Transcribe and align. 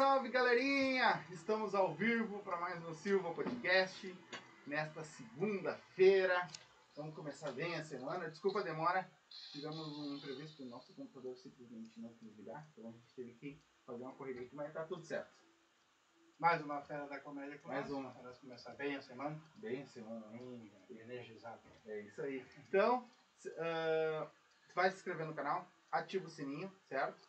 Salve, 0.00 0.30
galerinha! 0.30 1.22
Estamos 1.30 1.74
ao 1.74 1.92
vivo 1.92 2.38
para 2.38 2.56
mais 2.56 2.82
um 2.86 2.94
Silva 2.94 3.34
Podcast 3.34 4.16
nesta 4.66 5.04
segunda-feira. 5.04 6.48
Vamos 6.96 7.14
começar 7.14 7.52
bem 7.52 7.74
a 7.74 7.84
semana. 7.84 8.30
Desculpa 8.30 8.60
a 8.60 8.62
demora, 8.62 9.06
tivemos 9.52 9.98
um 9.98 10.16
imprevisto, 10.16 10.62
o 10.62 10.66
nosso 10.70 10.94
computador 10.94 11.36
simplesmente 11.36 12.00
não 12.00 12.14
quis 12.14 12.34
ligar, 12.34 12.66
então 12.72 12.88
a 12.88 12.92
gente 12.92 13.14
teve 13.14 13.34
que 13.34 13.62
fazer 13.84 14.02
uma 14.02 14.14
corrida 14.14 14.40
aqui, 14.40 14.56
mas 14.56 14.72
tá 14.72 14.84
tudo 14.84 15.04
certo. 15.04 15.30
Mais 16.38 16.64
uma 16.64 16.80
fera 16.80 17.06
da 17.06 17.20
comédia 17.20 17.58
com 17.58 17.68
Mais 17.68 17.90
uma. 17.90 18.10
Para 18.12 18.32
começar 18.32 18.72
bem 18.76 18.96
a 18.96 19.02
semana. 19.02 19.38
Bem 19.56 19.82
a 19.82 19.86
semana, 19.86 20.34
hein? 20.34 20.72
Bem 20.88 21.00
energizado. 21.00 21.60
É 21.84 22.00
isso 22.00 22.22
aí. 22.22 22.42
Então, 22.66 23.06
ah, 23.58 24.30
vai 24.74 24.90
se 24.90 24.96
inscrever 24.96 25.26
no 25.26 25.34
canal, 25.34 25.70
ativa 25.92 26.26
o 26.26 26.30
sininho, 26.30 26.72
certo? 26.88 27.28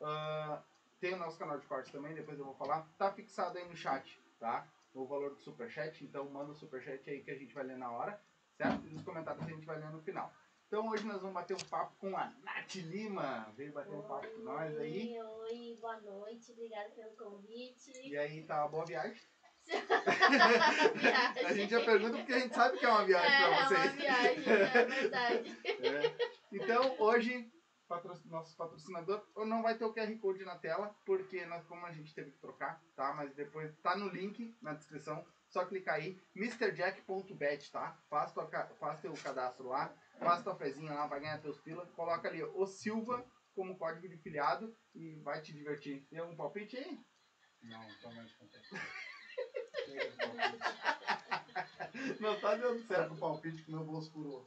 Ah, 0.00 0.62
tem 1.00 1.14
o 1.14 1.18
nosso 1.18 1.38
canal 1.38 1.58
de 1.58 1.66
cortes 1.66 1.92
também, 1.92 2.14
depois 2.14 2.38
eu 2.38 2.44
vou 2.44 2.54
falar. 2.54 2.88
Tá 2.98 3.12
fixado 3.12 3.58
aí 3.58 3.68
no 3.68 3.76
chat, 3.76 4.20
tá? 4.38 4.66
O 4.94 5.06
valor 5.06 5.34
do 5.34 5.40
superchat, 5.40 6.02
então 6.04 6.28
manda 6.30 6.52
o 6.52 6.54
superchat 6.54 7.08
aí 7.08 7.22
que 7.22 7.30
a 7.30 7.38
gente 7.38 7.54
vai 7.54 7.64
ler 7.64 7.76
na 7.76 7.90
hora, 7.90 8.20
certo? 8.56 8.86
E 8.86 8.90
nos 8.90 9.02
comentários 9.02 9.44
a 9.44 9.50
gente 9.50 9.66
vai 9.66 9.78
ler 9.78 9.90
no 9.90 10.00
final. 10.00 10.32
Então 10.66 10.88
hoje 10.88 11.06
nós 11.06 11.20
vamos 11.20 11.34
bater 11.34 11.54
um 11.54 11.68
papo 11.68 11.94
com 11.96 12.16
a 12.16 12.32
Nath 12.42 12.74
Lima. 12.74 13.52
Veio 13.56 13.72
bater 13.72 13.94
um 13.94 14.02
papo 14.02 14.26
com 14.28 14.42
nós 14.42 14.76
aí. 14.78 15.16
Oi, 15.16 15.22
oi, 15.22 15.78
boa 15.80 16.00
noite, 16.00 16.50
obrigada 16.52 16.90
pelo 16.90 17.14
convite. 17.16 17.92
E 18.02 18.16
aí, 18.16 18.42
tá 18.42 18.62
uma 18.62 18.68
boa 18.68 18.84
viagem? 18.84 19.12
viagem. 19.14 19.36
A 21.46 21.52
gente 21.52 21.70
já 21.70 21.84
pergunta 21.84 22.18
porque 22.18 22.32
a 22.32 22.38
gente 22.38 22.54
sabe 22.54 22.78
que 22.78 22.84
é 22.84 22.88
uma 22.88 23.04
viagem 23.04 23.32
é, 23.32 23.38
pra 23.38 23.56
é 23.56 23.64
vocês. 23.64 23.80
uma 23.80 23.92
viagem, 23.92 24.44
é 24.44 24.84
verdade. 24.84 25.56
É. 25.86 26.36
Então, 26.52 26.96
hoje, 27.00 27.52
patro- 27.86 28.20
nosso 28.26 28.56
patrocinador 28.56 29.24
não 29.46 29.62
vai 29.62 29.76
ter 29.76 29.84
o 29.84 29.92
QR 29.92 30.14
Code 30.18 30.44
na 30.44 30.56
tela, 30.58 30.94
porque 31.04 31.44
nós, 31.46 31.64
como 31.66 31.86
a 31.86 31.92
gente 31.92 32.14
teve 32.14 32.30
que 32.32 32.38
trocar, 32.38 32.80
tá? 32.94 33.12
Mas 33.14 33.34
depois 33.34 33.74
tá 33.78 33.96
no 33.96 34.08
link 34.08 34.56
na 34.60 34.74
descrição. 34.74 35.24
Só 35.48 35.64
clicar 35.64 35.94
aí, 35.94 36.20
mrjack.bet, 36.34 37.70
tá? 37.70 37.96
Faz, 38.10 38.32
tua, 38.32 38.46
faz 38.78 39.00
teu 39.00 39.14
cadastro 39.14 39.68
lá, 39.68 39.94
faz 40.18 40.42
tua 40.42 40.56
fezinha 40.56 40.92
lá, 40.92 41.06
vai 41.06 41.20
ganhar 41.20 41.40
teus 41.40 41.58
pila. 41.60 41.86
Coloca 41.94 42.28
ali 42.28 42.42
o 42.42 42.66
Silva 42.66 43.24
como 43.54 43.78
código 43.78 44.08
de 44.08 44.18
filiado 44.18 44.76
e 44.94 45.14
vai 45.22 45.40
te 45.40 45.52
divertir. 45.52 46.04
Tem 46.10 46.18
algum 46.18 46.36
palpite 46.36 46.76
aí? 46.76 47.00
Não, 47.62 47.86
tô 48.02 48.10
mais 48.10 48.30
contente. 48.34 48.68
Não 52.20 52.38
tá 52.40 52.54
dando 52.54 52.80
certo. 52.86 53.14
O 53.14 53.18
palpite 53.18 53.62
que 53.62 53.70
meu 53.70 53.84
bolso 53.84 54.10
furou. 54.12 54.46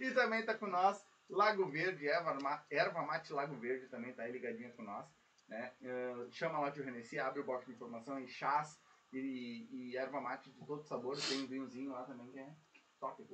e 0.00 0.10
também 0.12 0.44
tá 0.44 0.54
com 0.54 0.66
nós 0.66 1.04
Lago 1.28 1.66
Verde, 1.66 2.08
erva, 2.08 2.64
erva 2.70 3.02
mate 3.02 3.32
Lago 3.32 3.54
Verde 3.56 3.86
também 3.88 4.12
tá 4.12 4.24
aí 4.24 4.32
ligadinha 4.32 4.70
com 4.72 4.82
nós. 4.82 5.06
Né? 5.48 5.72
Eh, 5.82 6.26
chama 6.30 6.58
lá 6.60 6.68
o 6.68 6.82
Renessi, 6.82 7.18
abre 7.18 7.40
o 7.40 7.44
box 7.44 7.66
de 7.66 7.72
informação 7.72 8.18
em 8.18 8.26
chás 8.28 8.80
e, 9.12 9.68
e 9.70 9.96
erva 9.96 10.20
mate 10.20 10.50
de 10.50 10.64
todo 10.64 10.82
sabor. 10.84 11.16
Tem 11.20 11.42
um 11.42 11.46
vinhozinho 11.46 11.90
lá 11.92 12.04
também 12.04 12.28
que 12.30 12.38
é 12.38 12.52
top. 13.00 13.24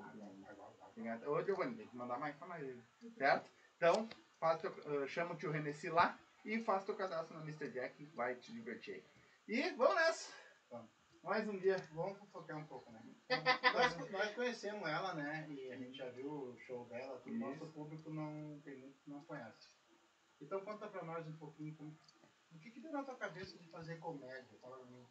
Tem- 0.94 1.28
Ô 1.28 1.42
Giovanni, 1.44 1.76
tem 1.76 1.86
que 1.88 1.96
mandar 1.96 2.18
mais 2.18 2.34
pra 2.36 2.48
nós 2.48 2.62
aí, 2.62 2.80
certo? 3.16 3.50
Então, 3.76 4.08
faz 4.40 4.60
teu, 4.60 4.74
eh, 5.02 5.06
chama 5.06 5.34
o 5.34 5.36
tio 5.36 5.50
Renessi 5.50 5.90
lá 5.90 6.18
e 6.44 6.62
faz 6.62 6.84
teu 6.84 6.94
cadastro 6.96 7.36
no 7.36 7.42
Mr. 7.42 7.68
Jack, 7.70 8.04
vai 8.14 8.34
te 8.36 8.52
divertir. 8.52 9.04
E 9.48 9.70
vamos 9.70 9.94
nessa! 9.96 10.45
Mais 11.26 11.48
um 11.48 11.58
dia. 11.58 11.76
Vamos 11.92 12.16
fofocar 12.20 12.56
um 12.56 12.64
pouco, 12.66 12.88
né? 12.92 13.02
nós, 13.74 14.10
nós 14.12 14.34
conhecemos 14.36 14.88
ela, 14.88 15.12
né? 15.12 15.44
E 15.50 15.72
a 15.72 15.76
gente 15.76 15.98
já 15.98 16.08
viu 16.10 16.30
o 16.30 16.56
show 16.60 16.84
dela, 16.86 17.20
que 17.20 17.30
o 17.30 17.34
Isso. 17.34 17.44
nosso 17.44 17.66
público 17.72 18.10
não 18.10 18.60
tem 18.60 18.78
muito 18.78 19.00
que 19.00 19.10
não 19.10 19.24
conhece. 19.24 19.68
Então 20.40 20.64
conta 20.64 20.86
pra 20.86 21.02
nós 21.02 21.26
um 21.26 21.36
pouquinho 21.36 21.74
como, 21.74 21.98
o 22.52 22.58
que, 22.60 22.70
que 22.70 22.80
deu 22.80 22.92
na 22.92 23.02
tua 23.02 23.16
cabeça 23.16 23.58
de 23.58 23.68
fazer 23.70 23.98
comédia? 23.98 24.56
Fala 24.60 24.78
pra 24.78 24.86
mim. 24.86 25.04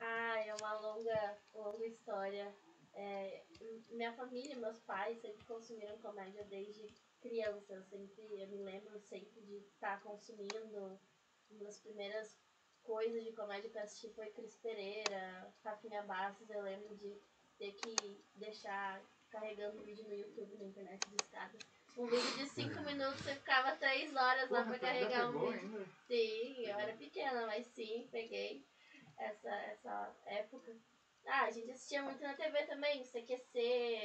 Ah, 0.00 0.38
é 0.38 0.54
uma 0.60 0.80
longa, 0.80 1.38
longa 1.54 1.86
história. 1.86 2.54
É, 2.92 3.46
minha 3.88 4.12
família, 4.12 4.54
meus 4.54 4.78
pais 4.80 5.18
sempre 5.18 5.46
consumiram 5.46 5.96
comédia 5.96 6.44
desde 6.44 6.94
criança. 7.22 7.72
Eu 7.72 7.82
sempre, 7.84 8.22
eu 8.38 8.48
me 8.48 8.58
lembro 8.58 9.00
sempre 9.00 9.40
de 9.40 9.56
estar 9.60 10.02
consumindo. 10.02 11.00
Uma 11.50 11.64
das 11.64 11.80
primeiras 11.80 12.38
coisas 12.88 13.22
de 13.22 13.32
comédia 13.32 13.68
que 13.68 13.76
eu 13.76 13.82
assisti 13.82 14.08
foi 14.14 14.30
Cris 14.30 14.56
Pereira, 14.56 15.54
Rafinha 15.62 16.02
Bastos. 16.04 16.48
Eu 16.48 16.62
lembro 16.62 16.96
de 16.96 17.20
ter 17.58 17.72
que 17.72 18.24
deixar 18.34 19.02
carregando 19.28 19.84
vídeo 19.84 20.08
no 20.08 20.14
YouTube, 20.14 20.56
na 20.56 20.64
internet 20.64 21.06
de 21.06 21.16
escada. 21.22 21.58
Um 21.98 22.06
vídeo 22.06 22.36
de 22.38 22.48
5 22.48 22.80
minutos, 22.84 23.20
você 23.20 23.34
ficava 23.34 23.76
3 23.76 24.16
horas 24.16 24.48
lá 24.48 24.64
Porra, 24.64 24.78
pra 24.78 24.78
tu 24.78 24.80
já 24.80 24.86
carregar 24.86 25.28
um 25.28 25.32
vídeo. 25.32 25.52
ainda? 25.52 25.86
Sim, 26.06 26.66
eu 26.66 26.78
era 26.78 26.96
pequena, 26.96 27.46
mas 27.46 27.66
sim, 27.66 28.08
peguei 28.10 28.64
essa, 29.18 29.50
essa 29.50 30.16
época. 30.24 30.74
Ah, 31.26 31.42
a 31.42 31.50
gente 31.50 31.70
assistia 31.70 32.02
muito 32.02 32.22
na 32.22 32.32
TV 32.32 32.64
também, 32.64 33.04
CQC, 33.04 33.58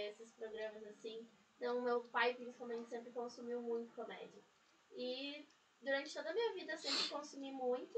esses 0.09 0.33
programas 0.33 0.83
assim. 0.87 1.25
Então, 1.55 1.81
meu 1.81 2.03
pai, 2.09 2.33
principalmente, 2.33 2.89
sempre 2.89 3.13
consumiu 3.13 3.61
muito 3.61 3.95
comédia. 3.95 4.43
E 4.91 5.47
durante 5.81 6.13
toda 6.13 6.29
a 6.29 6.33
minha 6.33 6.53
vida, 6.53 6.73
eu 6.73 6.77
sempre 6.77 7.07
consumi 7.07 7.49
muito. 7.53 7.97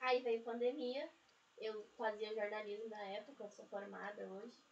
Aí 0.00 0.22
veio 0.22 0.42
pandemia, 0.42 1.08
eu 1.58 1.86
fazia 1.96 2.34
jornalismo 2.34 2.88
na 2.88 3.02
época, 3.04 3.44
eu 3.44 3.50
sou 3.50 3.66
formada 3.66 4.26
hoje. 4.28 4.62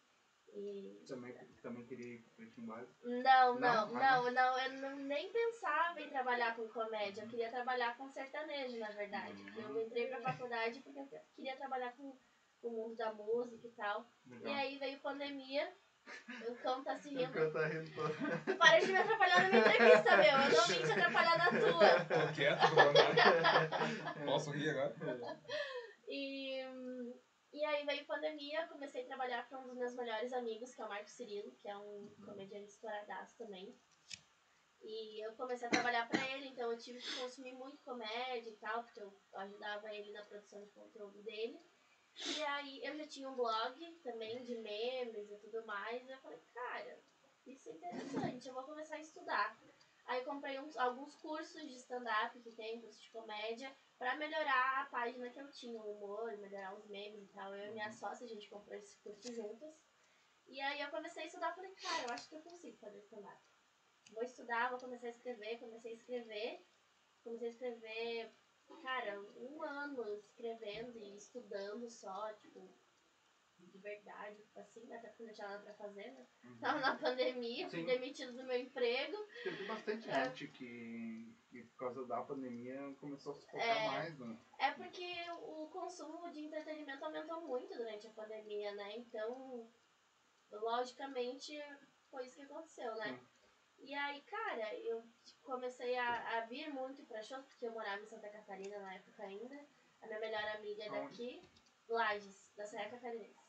E 0.55 1.03
Também, 1.07 1.35
também 1.61 1.85
queria 1.85 2.15
ir 2.15 2.19
pro 2.21 2.33
Pretinho 2.37 2.67
Básico. 2.69 2.95
não, 3.07 3.59
Não? 3.59 3.61
não, 3.61 3.93
não, 3.93 4.31
não, 4.31 4.59
eu 4.59 4.73
não, 4.81 4.97
nem 4.97 5.31
pensava 5.31 6.01
em 6.01 6.09
trabalhar 6.09 6.55
com 6.57 6.69
comédia, 6.69 7.23
eu 7.23 7.29
queria 7.29 7.51
trabalhar 7.51 7.97
com 7.99 8.09
sertanejo, 8.09 8.79
na 8.79 8.91
verdade. 8.91 9.43
Eu 9.59 9.83
entrei 9.83 10.07
pra 10.07 10.21
faculdade 10.23 10.81
porque 10.81 10.99
eu 11.01 11.09
queria 11.35 11.57
trabalhar 11.57 11.95
com 11.97 12.17
o 12.63 12.71
mundo 12.71 12.95
da 12.97 13.13
música 13.13 13.67
e 13.67 13.73
tal. 13.73 14.09
E 14.25 14.31
Legal. 14.31 14.55
aí 14.55 14.79
veio 14.79 15.01
pandemia, 15.01 15.77
o 16.49 16.55
cão 16.57 16.83
tá 16.85 16.97
se 16.99 17.09
O 17.09 17.19
rindo. 17.19 17.33
cara 17.33 17.51
tá 17.51 17.67
rindo 17.67 17.91
todo. 17.95 18.59
Para 18.59 18.79
de 18.81 18.87
me 18.93 18.97
atrapalhar 18.99 19.43
na 19.43 19.49
minha 19.49 19.61
entrevista, 19.61 20.17
meu, 20.17 20.25
eu 20.27 20.57
não 20.57 20.67
vim 20.67 20.83
te 20.87 20.93
atrapalhar 20.93 21.39
na 21.39 21.49
tua. 21.51 22.05
Tô 22.05 22.33
quieto, 22.35 22.75
nada. 22.75 24.25
Posso 24.25 24.51
rir 24.51 24.71
agora? 24.71 24.95
E, 26.09 26.61
e 27.53 27.65
aí 27.65 27.85
veio 27.85 28.07
pandemia, 28.07 28.63
eu 28.63 28.69
comecei 28.69 29.03
a 29.03 29.07
trabalhar 29.07 29.49
com 29.49 29.57
um 29.57 29.67
dos 29.69 29.77
meus 29.77 29.95
melhores 29.95 30.33
amigos, 30.33 30.75
que 30.75 30.83
é 30.83 30.85
o 30.85 30.89
Marco 30.89 31.11
Cirilo, 31.11 31.51
que 31.57 31.69
é 31.69 31.77
um 31.77 32.15
comediante 32.25 32.69
estouradaço 32.71 33.37
também. 33.37 33.75
E 34.83 35.27
eu 35.27 35.33
comecei 35.33 35.67
a 35.67 35.71
trabalhar 35.71 36.09
pra 36.09 36.25
ele, 36.33 36.47
então 36.49 36.71
eu 36.71 36.79
tive 36.79 37.01
que 37.01 37.17
consumir 37.21 37.55
muito 37.55 37.79
comédia 37.83 38.51
e 38.51 38.57
tal, 38.57 38.85
porque 38.85 39.01
eu 39.01 39.13
ajudava 39.35 39.93
ele 39.93 40.13
na 40.13 40.23
produção 40.27 40.63
de 40.63 40.71
conteúdo 40.71 41.21
dele. 41.23 41.59
E 42.25 42.43
aí 42.45 42.81
eu 42.85 42.97
já 42.97 43.07
tinha 43.07 43.29
um 43.29 43.35
blog 43.35 44.01
também 44.03 44.43
de 44.43 44.57
memes 44.57 45.31
e 45.31 45.37
tudo 45.37 45.65
mais, 45.67 46.07
e 46.07 46.11
eu 46.11 46.19
falei, 46.19 46.41
cara, 46.55 46.99
isso 47.47 47.69
é 47.69 47.73
interessante, 47.73 48.49
eu 48.49 48.55
vou 48.55 48.65
começar 48.65 48.97
a 48.97 49.01
estudar. 49.01 49.59
Aí 50.07 50.21
eu 50.21 50.25
comprei 50.25 50.59
uns, 50.61 50.77
alguns 50.77 51.17
cursos 51.17 51.61
de 51.63 51.75
stand-up 51.77 52.39
que 52.41 52.53
tem, 52.53 52.81
curso 52.81 53.01
de 53.03 53.11
comédia, 53.11 53.77
pra 53.99 54.17
melhorar 54.17 54.83
a 54.83 54.87
página 54.87 55.29
que 55.31 55.41
eu 55.41 55.51
tinha, 55.51 55.83
o 55.83 55.97
humor, 55.97 56.37
melhorar 56.39 56.75
os 56.75 56.87
memes 56.87 57.25
e 57.25 57.33
tal. 57.33 57.55
Eu 57.55 57.67
e 57.67 57.73
minha 57.73 57.91
sócia, 57.91 58.25
a 58.25 58.29
gente 58.29 58.49
comprou 58.49 58.77
esse 58.77 58.97
curso 58.99 59.33
juntas. 59.35 59.75
E 60.47 60.61
aí 60.61 60.81
eu 60.81 60.91
comecei 60.91 61.25
a 61.25 61.27
estudar, 61.27 61.55
falei, 61.55 61.73
cara, 61.73 62.05
eu 62.05 62.15
acho 62.15 62.29
que 62.29 62.37
eu 62.37 62.41
consigo 62.41 62.77
fazer 62.79 62.99
stand-up. 63.01 63.43
Vou 64.13 64.23
estudar, 64.23 64.71
vou 64.71 64.79
começar 64.79 65.09
a 65.09 65.11
escrever, 65.11 65.59
comecei 65.59 65.91
a 65.91 65.95
escrever. 65.95 66.65
Comecei 67.25 67.49
a 67.49 67.51
escrever, 67.51 68.33
cara, 68.75 69.21
um 69.37 69.63
ano 69.63 70.13
escrevendo 70.15 70.99
e 70.99 71.17
estudando 71.17 71.89
só, 71.89 72.33
tipo, 72.35 72.69
de 73.59 73.79
verdade, 73.79 74.37
assim, 74.57 74.93
até 74.93 75.09
porque 75.09 75.25
não 75.25 75.33
tinha 75.33 75.49
nada 75.49 75.63
pra 75.63 75.75
fazer, 75.75 76.11
né? 76.11 76.27
Tava 76.61 76.81
na 76.81 76.97
pandemia, 76.97 77.69
fui 77.69 77.81
Sim. 77.81 77.87
demitido 77.87 78.33
do 78.33 78.45
meu 78.45 78.59
emprego. 78.59 79.17
Teve 79.43 79.65
bastante 79.65 80.09
É. 80.09 80.25
gente 80.25 80.49
que, 80.49 81.35
que, 81.51 81.63
por 81.63 81.77
causa 81.77 82.05
da 82.07 82.23
pandemia, 82.23 82.95
começou 83.01 83.33
a 83.33 83.35
se 83.35 83.47
focar 83.47 83.67
É. 83.67 83.87
mais 83.89 84.19
no. 84.19 84.37
É 84.59 84.71
porque 84.71 85.31
o 85.43 85.67
consumo 85.67 86.31
de 86.31 86.41
entretenimento 86.41 87.05
aumentou 87.05 87.47
muito 87.47 87.77
durante 87.77 88.07
a 88.07 88.11
pandemia, 88.11 88.73
né? 88.73 88.93
Então, 88.97 89.71
logicamente, 90.51 91.53
foi 92.11 92.27
isso 92.27 92.37
que 92.37 92.43
aconteceu, 92.43 92.95
né? 92.97 93.19
E 93.79 93.95
aí, 93.95 94.21
cara, 94.23 94.75
eu 94.79 95.03
comecei 95.43 95.97
a, 95.97 96.39
a 96.39 96.41
vir 96.47 96.73
muito 96.73 97.05
pra 97.05 97.23
shows, 97.23 97.45
porque 97.47 97.67
eu 97.67 97.73
morava 97.73 98.03
em 98.03 98.07
Santa 98.07 98.29
Catarina 98.29 98.79
na 98.79 98.95
época 98.95 99.23
ainda. 99.23 99.67
A 100.01 100.07
minha 100.07 100.21
melhor 100.21 100.45
amiga 100.57 100.85
é 100.85 100.91
daqui, 100.91 101.49
Lages, 101.89 102.53
da 102.57 102.67
Serra 102.67 102.91
Catarinense. 102.91 103.47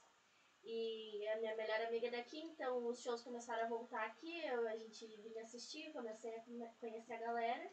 E 0.64 1.28
a 1.30 1.38
minha 1.38 1.56
melhor 1.56 1.82
amiga 1.82 2.08
é 2.08 2.12
daqui, 2.12 2.40
então 2.42 2.86
os 2.88 3.02
shows 3.02 3.22
começaram 3.22 3.64
a 3.64 3.70
voltar 3.70 4.06
aqui, 4.06 4.46
eu, 4.46 4.68
a 4.68 4.76
gente 4.76 5.08
vinha 5.22 5.44
assistir, 5.44 5.94
comecei 5.94 6.36
a 6.36 6.44
conhecer 6.80 7.14
a 7.14 7.20
galera. 7.20 7.72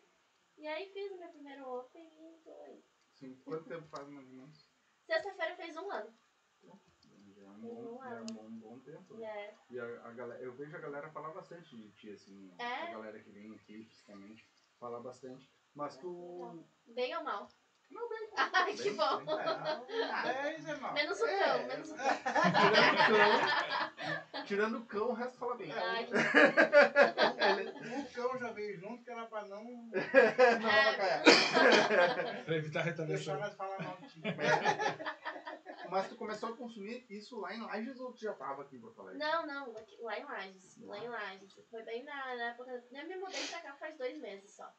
E 0.56 0.66
aí 0.66 0.88
fiz 0.92 1.10
o 1.10 1.18
meu 1.18 1.28
primeiro 1.30 1.68
open 1.68 2.06
e 2.06 2.38
tô 2.44 2.52
aí. 2.62 2.84
Assim, 3.12 3.34
quanto 3.44 3.68
tempo 3.68 3.86
faz 3.88 4.08
mais 4.08 4.28
ou 4.28 4.34
menos? 4.34 4.70
Sexta-feira 5.04 5.56
fez 5.56 5.76
um 5.76 5.90
ano. 5.90 6.16
Já 6.62 7.42
é 7.42 7.50
um 7.50 7.60
bom, 7.60 7.98
já 7.98 8.10
é 8.10 8.20
um 8.22 8.58
bom, 8.58 8.80
Né? 9.10 9.26
É. 9.26 9.54
E 9.70 9.78
a, 9.80 9.84
a 9.84 10.10
galera, 10.12 10.42
eu 10.42 10.52
vejo 10.54 10.76
a 10.76 10.80
galera 10.80 11.08
falar 11.10 11.30
bastante 11.30 11.76
de 11.76 11.90
ti, 11.92 12.10
assim, 12.10 12.52
É? 12.58 12.88
a 12.88 12.92
galera 12.92 13.18
que 13.20 13.30
vem 13.30 13.54
aqui 13.54 13.84
fisicamente. 13.84 14.46
Fala 14.80 15.00
bastante. 15.00 15.48
Mas 15.74 15.96
tu. 15.96 16.62
Bem 16.86 17.16
ou 17.16 17.24
mal? 17.24 17.48
Não, 17.90 18.08
bem. 18.08 18.28
Ai, 18.36 18.74
que 18.74 18.90
bom. 18.90 19.20
É, 20.26 20.42
10 20.52 20.68
é 20.68 20.76
mal. 20.76 20.92
Menos 20.94 21.20
o 21.20 21.26
É. 21.26 21.38
cão, 21.44 21.66
menos 21.66 21.90
o 21.90 21.94
cão. 21.98 22.06
Tirando 22.66 22.94
o 22.94 22.98
cão. 24.34 24.44
Tirando 24.46 24.78
o 24.78 24.84
cão, 24.86 25.08
o 25.08 25.12
resto 25.12 25.38
fala 25.38 25.54
bem. 25.56 25.70
Ai, 25.72 26.06
que... 26.06 26.12
O 27.94 28.04
cão 28.14 28.38
já 28.38 28.50
veio 28.52 28.78
junto, 28.78 29.02
que 29.04 29.10
era 29.10 29.26
pra 29.26 29.44
não 29.46 29.62
Não 29.64 29.90
cair. 29.92 30.04
Pra 32.44 32.56
evitar 32.56 32.84
deixar 32.84 33.04
retaliação. 33.04 33.38
nós 33.40 33.54
falar 33.54 33.78
mal 33.82 33.96
de 34.00 34.08
ti. 34.08 34.20
Mas 35.94 36.08
tu 36.08 36.16
começou 36.16 36.48
a 36.50 36.56
consumir 36.56 37.06
isso 37.08 37.38
lá 37.40 37.54
em 37.54 37.60
Lages 37.60 37.98
ou 38.00 38.12
tu 38.12 38.20
já 38.20 38.34
tava 38.34 38.62
aqui 38.62 38.76
em 38.76 38.80
Porto 38.80 39.00
Alegre? 39.00 39.18
Não, 39.18 39.46
não, 39.46 39.76
aqui- 39.76 40.00
lá 40.00 40.18
em 40.18 40.24
Lages. 40.24 40.76
Lá 40.82 40.98
em 40.98 41.08
Lages. 41.08 41.54
Foi 41.70 41.82
bem 41.82 42.02
na, 42.04 42.36
na 42.36 42.50
época. 42.50 42.84
Eu 42.92 43.06
me 43.08 43.16
mudei 43.16 43.46
pra 43.48 43.60
cá 43.60 43.74
faz 43.76 43.96
dois 43.96 44.16
meses 44.18 44.50
só. 44.52 44.72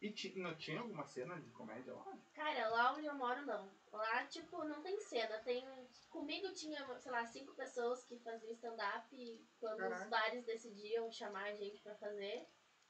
E 0.00 0.10
ti- 0.12 0.38
não 0.38 0.54
tinha 0.56 0.80
alguma 0.80 1.04
cena 1.04 1.38
de 1.40 1.50
comédia 1.50 1.92
lá? 1.92 2.16
Cara, 2.32 2.68
lá 2.68 2.92
onde 2.94 3.04
eu 3.06 3.14
moro 3.14 3.44
não. 3.44 3.70
Lá, 3.92 4.24
tipo, 4.26 4.64
não 4.64 4.80
tem 4.82 4.98
cena. 5.00 5.38
Tem. 5.40 5.62
Comigo 6.08 6.52
tinha, 6.54 6.86
sei 6.98 7.12
lá, 7.12 7.26
cinco 7.26 7.52
pessoas 7.54 8.04
que 8.04 8.18
faziam 8.20 8.52
stand-up 8.52 9.46
quando 9.60 9.78
Caraca. 9.78 10.04
os 10.04 10.08
bares 10.08 10.44
decidiam 10.46 11.10
chamar 11.12 11.44
a 11.48 11.54
gente 11.54 11.82
pra 11.82 11.94
fazer. 11.96 12.46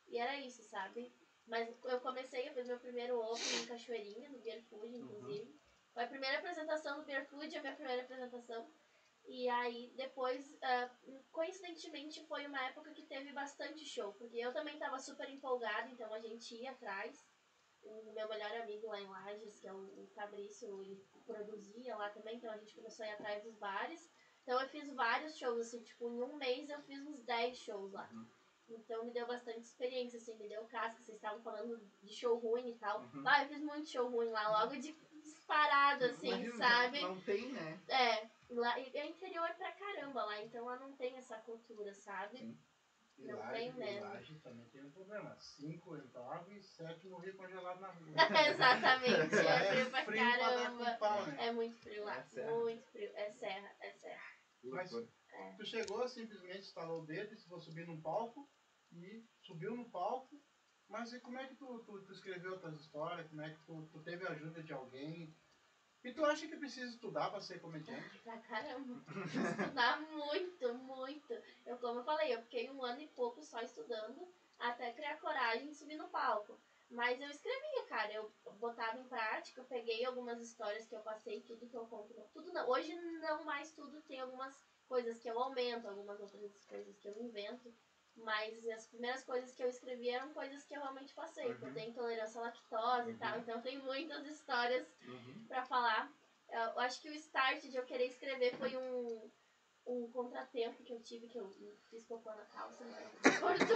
E 0.06 0.18
era 0.18 0.36
isso, 0.38 0.62
sabe? 0.62 1.12
Mas 1.46 1.68
eu 1.84 2.00
comecei, 2.00 2.48
eu 2.48 2.52
fiz 2.54 2.66
meu 2.68 2.78
primeiro 2.78 3.18
open 3.18 3.62
em 3.62 3.66
Cachoeirinha, 3.66 4.28
no 4.28 4.38
Beer 4.38 4.62
Food, 4.64 4.94
inclusive. 4.94 5.58
Foi 5.98 6.04
a 6.04 6.10
primeira 6.10 6.38
apresentação 6.38 7.00
do 7.00 7.04
Beer 7.04 7.26
Food, 7.26 7.58
a 7.58 7.60
minha 7.60 7.74
primeira 7.74 8.02
apresentação. 8.02 8.70
E 9.26 9.48
aí, 9.48 9.92
depois, 9.96 10.56
ah, 10.62 10.88
coincidentemente, 11.32 12.24
foi 12.26 12.46
uma 12.46 12.64
época 12.66 12.92
que 12.92 13.02
teve 13.02 13.32
bastante 13.32 13.84
show, 13.84 14.12
porque 14.12 14.36
eu 14.36 14.52
também 14.52 14.78
tava 14.78 14.96
super 15.00 15.28
empolgada, 15.28 15.90
então 15.90 16.14
a 16.14 16.20
gente 16.20 16.54
ia 16.54 16.70
atrás. 16.70 17.26
O 17.82 18.12
meu 18.12 18.28
melhor 18.28 18.60
amigo 18.60 18.86
lá 18.86 19.00
em 19.00 19.08
Lages, 19.08 19.58
que 19.58 19.66
é 19.66 19.72
o, 19.72 19.76
o 19.76 20.08
Fabrício, 20.14 20.80
ele 20.84 21.04
produzia 21.26 21.96
lá 21.96 22.10
também, 22.10 22.36
então 22.36 22.52
a 22.52 22.58
gente 22.58 22.76
começou 22.76 23.04
a 23.04 23.08
ir 23.08 23.12
atrás 23.14 23.42
dos 23.42 23.56
bares. 23.56 24.08
Então 24.44 24.60
eu 24.60 24.68
fiz 24.68 24.88
vários 24.94 25.36
shows, 25.36 25.58
assim, 25.58 25.82
tipo, 25.82 26.08
em 26.08 26.22
um 26.22 26.36
mês 26.36 26.70
eu 26.70 26.80
fiz 26.82 27.04
uns 27.04 27.20
10 27.24 27.58
shows 27.58 27.92
lá. 27.92 28.08
Uhum. 28.12 28.24
Então 28.68 29.04
me 29.04 29.10
deu 29.10 29.26
bastante 29.26 29.62
experiência, 29.62 30.18
assim, 30.18 30.36
me 30.36 30.48
deu 30.48 30.64
casca, 30.66 31.02
vocês 31.02 31.16
estavam 31.16 31.42
falando 31.42 31.80
de 32.02 32.12
show 32.12 32.38
ruim 32.38 32.70
e 32.70 32.74
tal. 32.76 33.00
Uhum. 33.00 33.26
Ah, 33.26 33.42
eu 33.42 33.48
fiz 33.48 33.62
muito 33.62 33.88
show 33.88 34.08
ruim 34.08 34.30
lá, 34.30 34.60
logo 34.60 34.76
de 34.76 34.92
disparado, 35.48 36.04
assim, 36.04 36.28
Imagina, 36.28 36.56
sabe? 36.56 37.00
Não 37.00 37.20
tem, 37.22 37.52
né? 37.52 37.80
É, 37.88 38.28
lá, 38.50 38.78
e 38.78 38.96
é 38.96 39.06
interior 39.06 39.48
pra 39.54 39.72
caramba 39.72 40.24
lá, 40.24 40.42
então 40.42 40.64
lá 40.66 40.76
não 40.78 40.92
tem 40.92 41.16
essa 41.16 41.38
cultura, 41.38 41.94
sabe? 41.94 42.38
Sim. 42.38 42.58
E 43.16 43.26
Não 43.26 43.38
Laje, 43.38 43.52
tem 43.52 43.72
mesmo. 43.72 44.00
Laje 44.06 44.38
também 44.40 44.68
tem 44.68 44.84
um 44.84 44.90
problema. 44.92 45.36
Cinco 45.40 45.96
entravam 45.96 46.52
e 46.52 46.62
sete 46.62 47.08
morriam 47.08 47.36
congelados 47.36 47.80
na 47.80 47.88
rua. 47.88 48.14
Exatamente, 48.48 49.34
Lá 49.34 49.54
é 49.54 49.70
frio 49.72 49.90
pra 49.90 50.04
frio 50.04 50.22
pra 50.22 50.38
caramba. 50.38 50.92
com 50.92 50.98
pau, 50.98 51.26
né? 51.26 51.46
É 51.46 51.52
muito 51.52 51.76
frio 51.80 52.04
lá, 52.04 52.24
É 52.36 52.50
muito 52.54 52.86
frio. 52.92 53.10
É 53.14 53.30
serra, 53.32 53.74
é 53.80 53.92
serra. 53.92 54.32
Mas- 54.64 54.90
Tu 55.56 55.66
chegou, 55.66 56.06
simplesmente 56.08 56.58
instalou 56.58 57.02
o 57.02 57.06
dedo, 57.06 57.34
disse, 57.34 57.48
vou 57.48 57.60
subir 57.60 57.86
num 57.86 58.00
palco, 58.00 58.48
e 58.92 59.24
subiu 59.42 59.74
no 59.76 59.88
palco, 59.90 60.40
mas 60.88 61.12
e 61.12 61.20
como 61.20 61.38
é 61.38 61.46
que 61.46 61.54
tu, 61.54 61.80
tu, 61.80 62.00
tu 62.00 62.12
escreveu 62.12 62.52
outras 62.52 62.80
histórias, 62.80 63.28
como 63.28 63.42
é 63.42 63.50
que 63.50 63.60
tu, 63.64 63.86
tu 63.92 64.00
teve 64.00 64.26
a 64.26 64.30
ajuda 64.30 64.62
de 64.62 64.72
alguém? 64.72 65.34
E 66.02 66.12
tu 66.12 66.24
acha 66.24 66.46
que 66.46 66.56
precisa 66.56 66.86
estudar 66.86 67.30
pra 67.30 67.40
ser 67.40 67.60
comediante? 67.60 68.18
Pra 68.20 68.38
caramba. 68.38 69.02
Estudar 69.26 70.00
muito, 70.00 70.74
muito. 70.74 71.32
Eu, 71.66 71.76
como 71.78 72.00
eu 72.00 72.04
falei, 72.04 72.34
eu 72.34 72.42
fiquei 72.42 72.70
um 72.70 72.82
ano 72.84 73.00
e 73.00 73.08
pouco 73.08 73.42
só 73.42 73.60
estudando 73.60 74.26
até 74.58 74.92
criar 74.92 75.20
coragem 75.20 75.68
de 75.68 75.74
subir 75.74 75.96
no 75.96 76.08
palco. 76.08 76.58
Mas 76.90 77.20
eu 77.20 77.28
escrevia, 77.28 77.84
cara, 77.86 78.12
eu 78.14 78.32
botava 78.58 78.98
em 78.98 79.08
prática, 79.08 79.60
eu 79.60 79.64
peguei 79.66 80.04
algumas 80.04 80.40
histórias 80.40 80.86
que 80.86 80.94
eu 80.94 81.00
passei, 81.00 81.42
tudo 81.42 81.68
que 81.68 81.76
eu 81.76 81.86
conto. 81.86 82.14
Tudo 82.32 82.52
não. 82.52 82.68
Hoje 82.68 82.94
não 83.20 83.44
mais 83.44 83.72
tudo, 83.72 84.00
tem 84.02 84.20
algumas 84.20 84.64
coisas 84.88 85.20
que 85.20 85.28
eu 85.28 85.38
aumento, 85.38 85.86
algumas 85.86 86.18
outras 86.18 86.64
coisas 86.64 86.96
que 86.96 87.08
eu 87.08 87.22
invento. 87.22 87.74
Mas 88.18 88.66
as 88.68 88.86
primeiras 88.86 89.22
coisas 89.24 89.52
que 89.54 89.62
eu 89.62 89.68
escrevi 89.68 90.08
eram 90.10 90.32
coisas 90.32 90.64
que 90.64 90.74
eu 90.74 90.80
realmente 90.80 91.14
passei. 91.14 91.48
porque 91.50 91.64
Eu 91.64 91.68
Uhum. 91.68 91.74
tenho 91.74 91.90
intolerância 91.90 92.40
à 92.40 92.44
lactose 92.44 93.10
e 93.10 93.12
Uhum. 93.12 93.18
tal, 93.18 93.38
então 93.38 93.60
tem 93.62 93.78
muitas 93.78 94.24
histórias 94.26 94.86
Uhum. 95.06 95.44
pra 95.48 95.64
falar. 95.64 96.10
Eu 96.50 96.78
acho 96.80 97.00
que 97.00 97.10
o 97.10 97.14
start 97.14 97.60
de 97.62 97.76
eu 97.76 97.84
querer 97.84 98.06
escrever 98.06 98.56
foi 98.56 98.76
um, 98.76 99.30
um 99.86 100.08
contratempo 100.08 100.82
que 100.82 100.92
eu 100.92 101.00
tive, 101.00 101.26
que 101.28 101.38
eu 101.38 101.54
fiz 101.90 102.04
cocô 102.06 102.32
na 102.34 102.44
calça, 102.44 102.84
né? 102.84 103.10
Corto. 103.38 103.72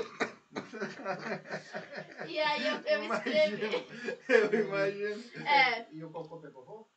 E 2.26 2.38
aí 2.38 2.66
eu, 2.66 2.74
eu 2.84 3.02
escrevi. 3.14 3.86
Eu 4.28 4.52
imagino. 4.64 5.24
É, 5.46 5.84
E 5.90 6.04
o 6.04 6.10
cocô 6.10 6.38
pegou 6.38 6.64
fogo? 6.64 6.88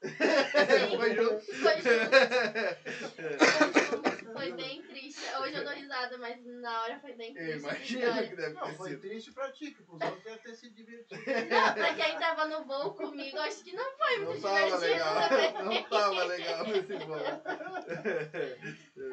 Foi 0.98 1.14
junto. 1.16 1.46
foi 1.46 1.82
junto. 1.82 2.10
Foi 3.38 3.72
junto. 3.72 4.34
Foi 4.34 4.52
bem 4.54 4.82
triste. 4.84 5.26
Mas 6.20 6.44
na 6.46 6.84
hora 6.84 7.00
foi 7.00 7.14
bem 7.14 7.34
triste. 7.34 7.58
imagino 7.60 8.00
história. 8.06 8.28
que 8.30 8.36
deve 8.36 8.54
Não, 8.54 8.64
ter 8.66 8.76
foi 8.76 8.90
sido. 8.92 9.02
triste 9.02 9.32
pra 9.34 9.52
ti, 9.52 9.72
que 9.72 9.84
pros 9.84 10.02
outros 10.02 10.24
deve 10.24 10.40
ter 10.40 10.56
sido 10.56 10.76
divertido. 10.76 11.22
Não, 11.50 11.74
pra 11.74 11.94
quem 11.96 12.20
tava 12.20 12.46
no 12.48 12.64
voo 12.66 12.94
comigo, 12.94 13.38
acho 13.40 13.64
que 13.64 13.74
não 13.74 13.98
foi 13.98 14.18
muito 14.20 14.42
Não 14.42 14.50
tava 14.52 14.66
divertido 14.66 14.92
legal. 14.94 15.30
também. 15.30 15.54
Não 15.66 15.84
tava 15.90 16.24
legal 16.26 16.68
nesse 16.68 16.98
voo. 17.06 18.36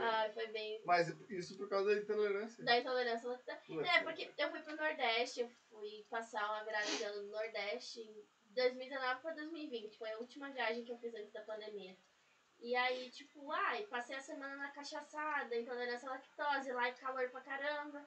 Ai, 0.00 0.32
foi 0.32 0.46
bem. 0.48 0.82
Mas 0.86 1.08
isso 1.28 1.56
por 1.56 1.68
causa 1.68 1.94
da 1.94 2.00
intolerância. 2.00 2.64
Da 2.64 2.78
intolerância. 2.78 3.28
Puta. 3.66 3.86
É, 3.88 4.02
porque 4.02 4.30
eu 4.38 4.50
fui 4.50 4.60
pro 4.60 4.76
Nordeste, 4.76 5.40
eu 5.40 5.48
fui 5.70 6.04
passar 6.10 6.44
uma 6.50 6.64
virada 6.64 6.86
de 6.86 7.02
ano 7.04 7.22
no 7.24 7.30
Nordeste 7.32 8.00
em 8.00 8.24
2019 8.50 9.20
pra 9.22 9.32
2020. 9.32 9.98
Foi 9.98 10.10
a 10.10 10.18
última 10.18 10.50
viagem 10.50 10.84
que 10.84 10.92
eu 10.92 10.98
fiz 10.98 11.14
antes 11.14 11.32
da 11.32 11.40
pandemia. 11.42 11.96
E 12.62 12.76
aí, 12.76 13.10
tipo, 13.10 13.50
ai, 13.50 13.82
passei 13.90 14.14
a 14.16 14.20
semana 14.20 14.54
na 14.56 14.68
cachaçada, 14.68 15.56
intolerância 15.56 16.08
à 16.08 16.12
lactose, 16.12 16.70
lá 16.72 16.88
e 16.88 16.92
calor 16.92 17.28
pra 17.30 17.40
caramba. 17.40 18.00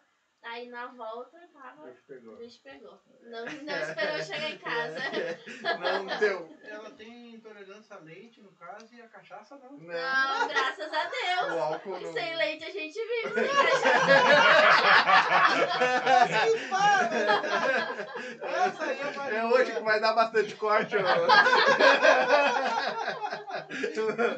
Aí 0.44 0.68
na 0.70 0.86
volta 0.88 1.38
tava. 1.52 1.88
Bicho 1.88 2.04
pegou. 2.08 2.34
O 2.34 2.38
bicho 2.38 2.62
pegou. 2.62 3.02
Não, 3.24 3.46
não 3.46 3.78
esperou 3.82 4.18
eu 4.18 4.24
chegar 4.24 4.52
em 4.52 4.58
casa. 4.60 4.96
Não 5.80 6.06
deu. 6.20 6.56
Ela 6.64 6.92
tem 6.92 7.34
intolerância 7.34 7.96
a 7.96 8.00
leite, 8.00 8.42
no 8.42 8.52
caso, 8.52 8.94
e 8.94 9.02
a 9.02 9.08
cachaça 9.08 9.58
não. 9.58 9.72
Não. 9.72 9.88
Não, 9.88 10.48
graças 10.48 10.94
a 10.94 11.08
O 11.08 11.10
Deus. 11.10 11.50
álcool 11.62 12.00
não. 12.00 12.14
Sem 12.14 12.36
leite 12.36 12.64
a 12.64 12.70
gente 12.70 12.94
vive, 12.94 13.34
sem 13.34 13.48
cachaça. 13.50 13.90
Essa 18.44 18.84
aí 18.84 19.00
é 19.32 19.36
É 19.38 19.46
hoje 19.46 19.72
que 19.74 19.80
vai 19.80 20.00
dar 20.00 20.14
bastante 20.14 20.54
corte. 20.56 20.96
ó. 20.96 21.00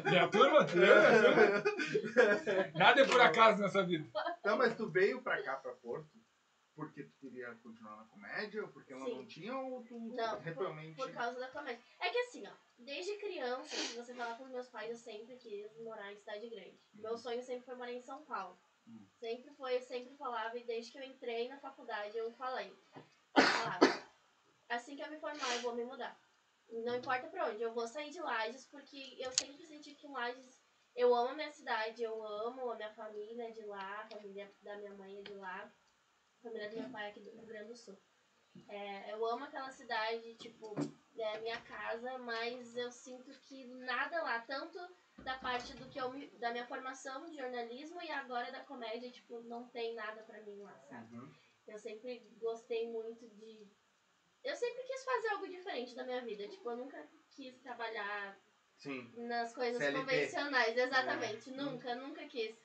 Minha 0.04 0.28
turma? 0.28 0.66
Eu, 0.74 2.78
Nada 2.78 3.00
é 3.00 3.06
por 3.06 3.20
acaso 3.20 3.62
nessa 3.62 3.82
vida. 3.84 4.08
Não, 4.44 4.56
mas 4.56 4.76
tu 4.76 4.88
veio 4.88 5.22
pra 5.22 5.42
cá, 5.42 5.56
pra 5.56 5.72
Porto, 5.72 6.08
porque 6.74 7.02
tu 7.02 7.12
queria 7.18 7.54
continuar 7.56 7.96
na 7.96 8.04
comédia, 8.04 8.62
ou 8.62 8.68
porque 8.68 8.92
ela 8.92 9.04
Sim. 9.04 9.14
não 9.16 9.26
tinha, 9.26 9.56
ou 9.56 9.84
tu 9.84 9.98
Não, 10.14 10.40
por, 10.40 10.62
realmente... 10.62 10.96
por 10.96 11.10
causa 11.12 11.38
da 11.38 11.48
comédia. 11.48 11.82
É 12.00 12.08
que 12.08 12.18
assim, 12.18 12.46
ó, 12.46 12.52
desde 12.78 13.16
criança, 13.16 13.76
se 13.76 13.96
você 13.96 14.14
falar 14.14 14.36
com 14.36 14.44
os 14.44 14.50
meus 14.50 14.68
pais, 14.68 14.90
eu 14.90 14.96
sempre 14.96 15.36
quis 15.36 15.66
morar 15.82 16.12
em 16.12 16.16
cidade 16.16 16.48
grande. 16.48 16.78
Meu 16.94 17.16
sonho 17.18 17.42
sempre 17.42 17.64
foi 17.64 17.74
morar 17.74 17.92
em 17.92 18.02
São 18.02 18.24
Paulo. 18.24 18.58
Hum. 18.86 19.04
Sempre 19.18 19.50
foi, 19.54 19.76
eu 19.76 19.82
sempre 19.82 20.14
falava, 20.16 20.56
e 20.56 20.64
desde 20.64 20.92
que 20.92 20.98
eu 20.98 21.02
entrei 21.02 21.48
na 21.48 21.58
faculdade 21.58 22.16
eu 22.16 22.30
falei. 22.32 22.72
Eu 23.36 23.42
falava, 23.42 24.02
assim 24.68 24.96
que 24.96 25.02
eu 25.02 25.10
me 25.10 25.18
formar, 25.18 25.54
eu 25.56 25.62
vou 25.62 25.74
me 25.74 25.84
mudar. 25.84 26.18
Não 26.70 26.96
importa 26.96 27.28
pra 27.28 27.48
onde, 27.48 27.62
eu 27.62 27.72
vou 27.72 27.86
sair 27.86 28.10
de 28.10 28.20
Lages, 28.20 28.66
porque 28.66 29.16
eu 29.18 29.32
sempre 29.32 29.64
senti 29.66 29.94
que 29.94 30.06
em 30.06 30.12
Lages. 30.12 30.58
Eu 30.94 31.14
amo 31.14 31.30
a 31.30 31.34
minha 31.34 31.52
cidade, 31.52 32.02
eu 32.02 32.22
amo 32.26 32.70
a 32.70 32.76
minha 32.76 32.92
família 32.94 33.52
de 33.52 33.64
lá, 33.64 34.00
a 34.00 34.08
família 34.08 34.52
da 34.62 34.76
minha 34.76 34.92
mãe 34.94 35.18
é 35.18 35.22
de 35.22 35.34
lá, 35.34 35.62
a 35.62 36.42
família 36.42 36.68
do 36.68 36.76
meu 36.76 36.90
pai 36.90 37.06
é 37.06 37.10
aqui 37.10 37.20
do 37.20 37.30
Rio 37.30 37.46
Grande 37.46 37.68
do 37.68 37.76
Sul. 37.76 37.96
É, 38.68 39.12
eu 39.12 39.24
amo 39.24 39.44
aquela 39.44 39.70
cidade, 39.70 40.34
tipo, 40.36 40.74
é 41.16 41.38
minha 41.38 41.60
casa, 41.62 42.18
mas 42.18 42.76
eu 42.76 42.90
sinto 42.90 43.32
que 43.40 43.64
nada 43.66 44.22
lá, 44.22 44.40
tanto 44.40 44.78
da 45.22 45.36
parte 45.36 45.74
do 45.74 45.88
que 45.88 46.00
eu 46.00 46.10
me, 46.10 46.26
da 46.38 46.50
minha 46.50 46.66
formação 46.66 47.26
de 47.26 47.36
jornalismo 47.36 48.00
e 48.02 48.10
agora 48.10 48.50
da 48.50 48.64
comédia, 48.64 49.10
tipo, 49.10 49.40
não 49.40 49.66
tem 49.68 49.94
nada 49.94 50.22
pra 50.22 50.40
mim 50.42 50.60
lá, 50.60 50.78
sabe? 50.88 51.16
Uhum. 51.16 51.32
Eu 51.66 51.78
sempre 51.78 52.18
gostei 52.38 52.88
muito 52.90 53.28
de. 53.28 53.68
Eu 54.44 54.54
sempre 54.56 54.82
quis 54.84 55.04
fazer 55.04 55.28
algo 55.28 55.48
diferente 55.48 55.94
da 55.94 56.04
minha 56.04 56.20
vida. 56.22 56.48
Tipo, 56.48 56.70
eu 56.70 56.76
nunca 56.76 57.08
quis 57.30 57.56
trabalhar 57.60 58.38
Sim. 58.76 59.12
nas 59.16 59.54
coisas 59.54 59.78
CLT. 59.82 59.98
convencionais, 60.00 60.76
exatamente. 60.76 61.50
É. 61.50 61.52
Nunca, 61.52 61.94
nunca 61.94 62.26
quis 62.26 62.56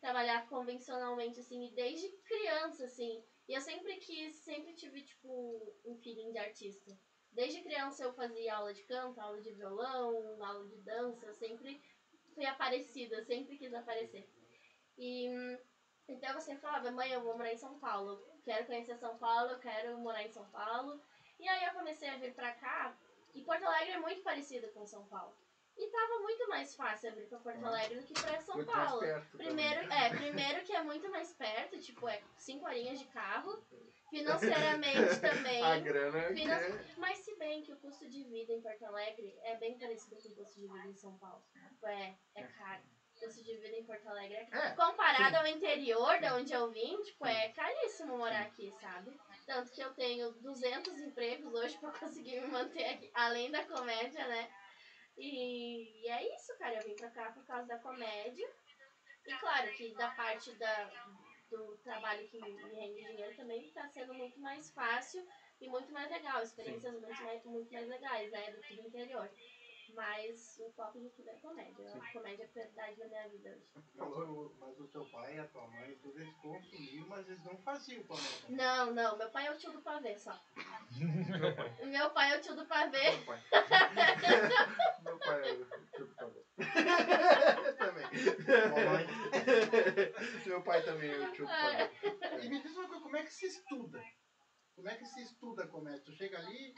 trabalhar 0.00 0.48
convencionalmente, 0.48 1.40
assim, 1.40 1.66
e 1.66 1.74
desde 1.74 2.08
criança, 2.24 2.84
assim. 2.84 3.22
E 3.48 3.54
eu 3.54 3.60
sempre 3.60 3.96
quis, 3.96 4.36
sempre 4.36 4.74
tive, 4.74 5.02
tipo, 5.02 5.74
um 5.84 5.96
feeling 5.96 6.32
de 6.32 6.38
artista. 6.38 6.96
Desde 7.32 7.62
criança 7.62 8.04
eu 8.04 8.12
fazia 8.12 8.56
aula 8.56 8.72
de 8.72 8.82
canto, 8.82 9.20
aula 9.20 9.40
de 9.40 9.52
violão, 9.52 10.42
aula 10.42 10.66
de 10.66 10.76
dança, 10.78 11.26
eu 11.26 11.34
sempre 11.34 11.80
fui 12.34 12.44
aparecida, 12.46 13.22
sempre 13.24 13.56
quis 13.56 13.72
aparecer. 13.74 14.28
E 14.96 15.28
Então 16.08 16.40
sempre 16.40 16.62
falava, 16.62 16.90
mãe, 16.90 17.10
eu 17.12 17.22
vou 17.22 17.36
morar 17.36 17.52
em 17.52 17.58
São 17.58 17.78
Paulo. 17.78 18.18
Quero 18.44 18.66
conhecer 18.66 18.96
São 18.96 19.18
Paulo, 19.18 19.52
eu 19.52 19.58
quero 19.58 19.98
morar 19.98 20.22
em 20.22 20.30
São 20.30 20.48
Paulo. 20.50 21.00
E 21.38 21.48
aí 21.48 21.64
eu 21.64 21.72
comecei 21.72 22.08
a 22.08 22.16
vir 22.16 22.34
pra 22.34 22.52
cá. 22.52 22.94
E 23.34 23.42
Porto 23.42 23.64
Alegre 23.64 23.92
é 23.92 23.98
muito 23.98 24.22
parecido 24.22 24.68
com 24.72 24.86
São 24.86 25.06
Paulo. 25.06 25.34
E 25.76 25.86
tava 25.92 26.18
muito 26.22 26.48
mais 26.48 26.74
fácil 26.74 27.14
vir 27.14 27.28
pra 27.28 27.38
Porto 27.38 27.64
Alegre 27.64 28.00
do 28.00 28.06
que 28.06 28.12
pra 28.20 28.40
São 28.40 28.56
Muito 28.56 28.72
Paulo. 28.72 29.00
Primeiro, 29.36 29.82
também. 29.82 29.98
é, 30.04 30.10
primeiro 30.10 30.64
que 30.64 30.72
é 30.74 30.82
muito 30.82 31.08
mais 31.08 31.32
perto, 31.34 31.78
tipo, 31.78 32.08
é 32.08 32.20
cinco 32.36 32.66
horinhas 32.66 32.98
de 32.98 33.04
carro. 33.06 33.62
Financeiramente 34.10 35.20
também. 35.20 35.62
A 35.62 35.78
grana 35.78 36.28
que 36.28 36.34
Finan- 36.34 36.56
é... 36.56 36.84
Mas 36.96 37.18
se 37.18 37.36
bem 37.36 37.62
que 37.62 37.72
o 37.72 37.76
custo 37.76 38.08
de 38.08 38.24
vida 38.24 38.52
em 38.52 38.60
Porto 38.60 38.84
Alegre 38.86 39.38
é 39.42 39.56
bem 39.56 39.78
parecido 39.78 40.16
com 40.16 40.28
o 40.28 40.34
custo 40.36 40.60
de 40.60 40.66
vida 40.66 40.86
em 40.88 40.94
São 40.94 41.16
Paulo. 41.18 41.44
Tipo, 41.68 41.86
É, 41.86 42.16
é 42.34 42.42
caro. 42.42 42.82
O 43.16 43.20
custo 43.20 43.44
de 43.44 43.56
vida 43.58 43.76
em 43.76 43.84
Porto 43.84 44.08
Alegre 44.08 44.36
é 44.36 44.44
caro. 44.46 44.66
É, 44.66 44.70
Comparado 44.74 45.36
ao 45.36 45.46
interior, 45.46 46.18
da 46.20 46.34
onde 46.36 46.52
eu 46.52 46.70
vim, 46.70 47.00
tipo, 47.02 47.26
é 47.26 47.50
caríssimo 47.50 48.16
morar 48.18 48.42
aqui, 48.42 48.72
sabe? 48.80 49.10
Tanto 49.48 49.72
que 49.72 49.80
eu 49.80 49.94
tenho 49.94 50.30
200 50.42 51.00
empregos 51.00 51.54
hoje 51.54 51.78
pra 51.78 51.90
conseguir 51.98 52.38
me 52.42 52.48
manter 52.48 52.84
aqui, 52.84 53.10
além 53.14 53.50
da 53.50 53.64
comédia, 53.64 54.28
né? 54.28 54.52
E, 55.16 56.04
e 56.04 56.08
é 56.08 56.36
isso, 56.36 56.54
cara. 56.58 56.76
Eu 56.76 56.82
vim 56.82 56.94
pra 56.94 57.08
cá 57.08 57.32
por 57.32 57.46
causa 57.46 57.66
da 57.66 57.78
comédia. 57.78 58.46
E 59.26 59.34
claro 59.38 59.72
que 59.72 59.94
da 59.94 60.10
parte 60.10 60.52
da, 60.58 60.90
do 61.50 61.78
trabalho 61.78 62.28
que 62.28 62.38
me 62.38 62.74
rende 62.74 63.02
dinheiro 63.06 63.34
também 63.36 63.72
tá 63.72 63.88
sendo 63.88 64.12
muito 64.12 64.38
mais 64.38 64.70
fácil 64.72 65.26
e 65.62 65.66
muito 65.66 65.90
mais 65.92 66.10
legal. 66.10 66.42
Experiências 66.42 66.92
muito 67.00 67.22
mais, 67.22 67.42
muito 67.46 67.72
mais 67.72 67.88
legais, 67.88 68.30
né? 68.30 68.50
Do 68.50 68.60
que 68.60 68.76
no 68.76 68.86
interior. 68.86 69.30
Mas 69.94 70.58
o 70.60 70.70
foco 70.72 70.98
de 71.00 71.08
tudo 71.10 71.28
é 71.28 71.34
comédia. 71.34 71.94
A 71.94 72.12
comédia 72.12 72.42
é 72.42 72.46
a 72.46 72.48
prioridade 72.48 72.96
da 72.96 73.06
minha 73.06 73.28
vida 73.28 73.50
hoje. 73.50 73.68
Mas 73.94 74.08
o, 74.08 74.52
mas 74.58 74.80
o 74.80 74.88
teu 74.88 75.04
pai 75.06 75.36
e 75.36 75.38
a 75.40 75.46
tua 75.48 75.66
mãe, 75.66 75.98
tudo 76.02 76.20
eles 76.20 76.34
consumiam, 76.36 77.08
mas 77.08 77.28
eles 77.28 77.44
não 77.44 77.56
faziam 77.58 78.02
comédia. 78.04 78.48
Não, 78.48 78.92
não, 78.92 79.16
meu 79.16 79.30
pai 79.30 79.46
é 79.46 79.52
o 79.52 79.58
tio 79.58 79.72
do 79.72 79.80
pavê 79.82 80.16
só. 80.16 80.38
meu 81.84 82.10
pai 82.10 82.32
é 82.32 82.38
o 82.38 82.40
tio 82.40 82.54
do 82.54 82.66
pavê. 82.66 83.10
Meu 83.10 83.24
pai. 83.24 83.42
Meu 85.02 85.18
pai 85.18 85.48
é 85.48 85.52
o 85.52 85.66
tio 85.66 86.06
do 86.06 86.14
pavê. 86.14 86.44
também. 87.78 88.06
Meu 90.46 90.62
pai 90.62 90.82
também 90.82 91.10
é 91.10 91.18
o 91.18 91.32
tio 91.32 91.46
do 91.46 91.50
pavê. 91.50 91.90
E 92.42 92.48
me 92.48 92.62
diz 92.62 92.76
uma 92.76 92.88
coisa, 92.88 93.02
como 93.02 93.16
é 93.16 93.22
que 93.24 93.32
se 93.32 93.46
estuda? 93.46 94.02
Como 94.74 94.88
é 94.88 94.94
que 94.94 95.06
se 95.06 95.22
estuda 95.22 95.66
comédia? 95.66 96.02
Tu 96.04 96.12
chega 96.12 96.38
ali 96.38 96.72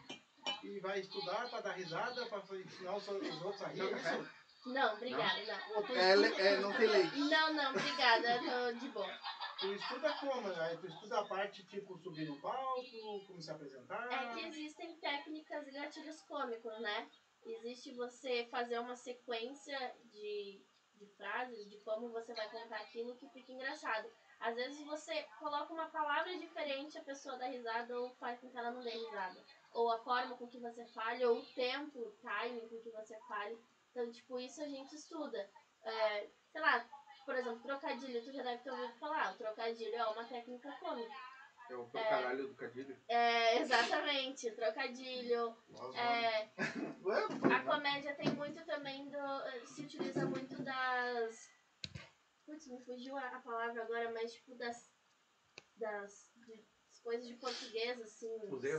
e 0.63 0.81
vai 0.81 1.01
estudar 1.01 1.49
pra 1.51 1.61
dar 1.61 1.73
risada, 1.73 2.27
pra 2.27 2.39
ensinar 2.59 2.97
os, 2.97 3.09
os 3.09 3.43
outros 3.43 3.63
a 3.63 3.69
rir? 3.69 3.79
Não, 3.83 3.99
é 3.99 4.19
isso? 4.21 4.41
Não, 4.67 4.95
obrigada, 4.95 5.43
não. 5.47 5.83
Tu 5.83 5.93
É, 5.95 6.13
é, 6.13 6.61
não 6.61 6.73
tem 6.75 6.87
leite. 6.87 7.19
Não, 7.19 7.53
não, 7.55 7.71
obrigada, 7.71 8.37
eu 8.37 8.73
tô 8.73 8.79
de 8.79 8.89
boa. 8.91 9.19
tu 9.59 9.73
estuda 9.73 10.13
como? 10.21 10.49
Aí 10.49 10.77
tu 10.77 10.87
estuda 10.87 11.21
a 11.21 11.25
parte 11.25 11.65
tipo 11.67 11.97
subir 11.99 12.29
no 12.29 12.39
palco, 12.41 13.27
como 13.27 13.41
se 13.41 13.51
apresentar? 13.51 14.13
É 14.13 14.35
que 14.35 14.47
existem 14.47 14.97
técnicas 14.97 15.67
e 15.67 15.71
gatilhos 15.71 16.21
cômicos, 16.23 16.79
né? 16.81 17.09
Existe 17.43 17.95
você 17.95 18.47
fazer 18.51 18.79
uma 18.79 18.97
sequência 18.97 19.79
de, 20.13 20.63
de 20.95 21.07
frases, 21.17 21.71
de 21.71 21.79
como 21.79 22.11
você 22.11 22.35
vai 22.35 22.51
contar 22.51 22.77
aquilo 22.77 23.17
que 23.17 23.31
fica 23.31 23.53
engraçado. 23.53 24.11
Às 24.41 24.57
vezes 24.57 24.85
você 24.85 25.23
coloca 25.39 25.73
uma 25.73 25.89
palavra 25.89 26.37
diferente, 26.37 26.99
a 26.99 27.03
pessoa 27.05 27.39
dá 27.39 27.47
risada 27.47 27.99
ou 27.99 28.11
faz 28.17 28.39
com 28.41 28.51
que 28.51 28.59
ela 28.59 28.71
não 28.71 28.83
dê 28.83 28.91
risada. 28.91 29.43
Ou 29.73 29.91
a 29.93 29.99
forma 29.99 30.37
com 30.37 30.49
que 30.49 30.59
você 30.59 30.85
fale, 30.87 31.25
ou 31.25 31.39
o 31.39 31.47
tempo, 31.47 31.99
o 32.01 32.13
timing 32.23 32.69
com 32.69 32.81
que 32.81 32.91
você 32.91 33.17
fale. 33.29 33.59
Então, 33.91 34.11
tipo, 34.11 34.39
isso 34.39 34.63
a 34.63 34.69
gente 34.69 34.95
estuda. 34.95 35.49
É, 35.83 36.29
sei 36.51 36.61
lá, 36.61 36.89
por 37.25 37.37
exemplo, 37.37 37.61
trocadilho, 37.61 38.25
tu 38.25 38.33
já 38.33 38.43
deve 38.43 38.63
ter 38.63 38.71
ouvido 38.71 38.93
falar. 38.99 39.33
O 39.33 39.39
trocadilho 39.39 39.95
é 39.95 40.07
uma 40.07 40.25
técnica 40.25 40.73
cômica. 40.81 41.15
É 41.71 41.77
o 41.77 41.87
pro 41.87 42.03
caralho 42.03 42.49
do 42.49 42.55
cadilho. 42.57 42.97
É, 43.07 43.59
exatamente, 43.59 44.51
trocadilho. 44.51 45.57
Nós 45.69 45.95
É, 45.95 46.51
a 47.55 47.63
comédia 47.63 48.15
tem 48.17 48.31
muito 48.31 48.65
também 48.65 49.09
do. 49.09 49.67
Se 49.69 49.83
utiliza 49.83 50.27
muito 50.27 50.61
das. 50.63 51.49
Putz, 52.45 52.67
me 52.67 52.81
fugiu 52.85 53.17
a, 53.17 53.29
a 53.29 53.41
palavra 53.41 53.85
agora, 53.85 54.11
mas 54.11 54.33
tipo 54.33 54.57
das. 54.57 54.91
Das. 55.77 56.30
Coisas 57.03 57.27
de 57.27 57.35
português, 57.35 58.01
assim. 58.01 58.39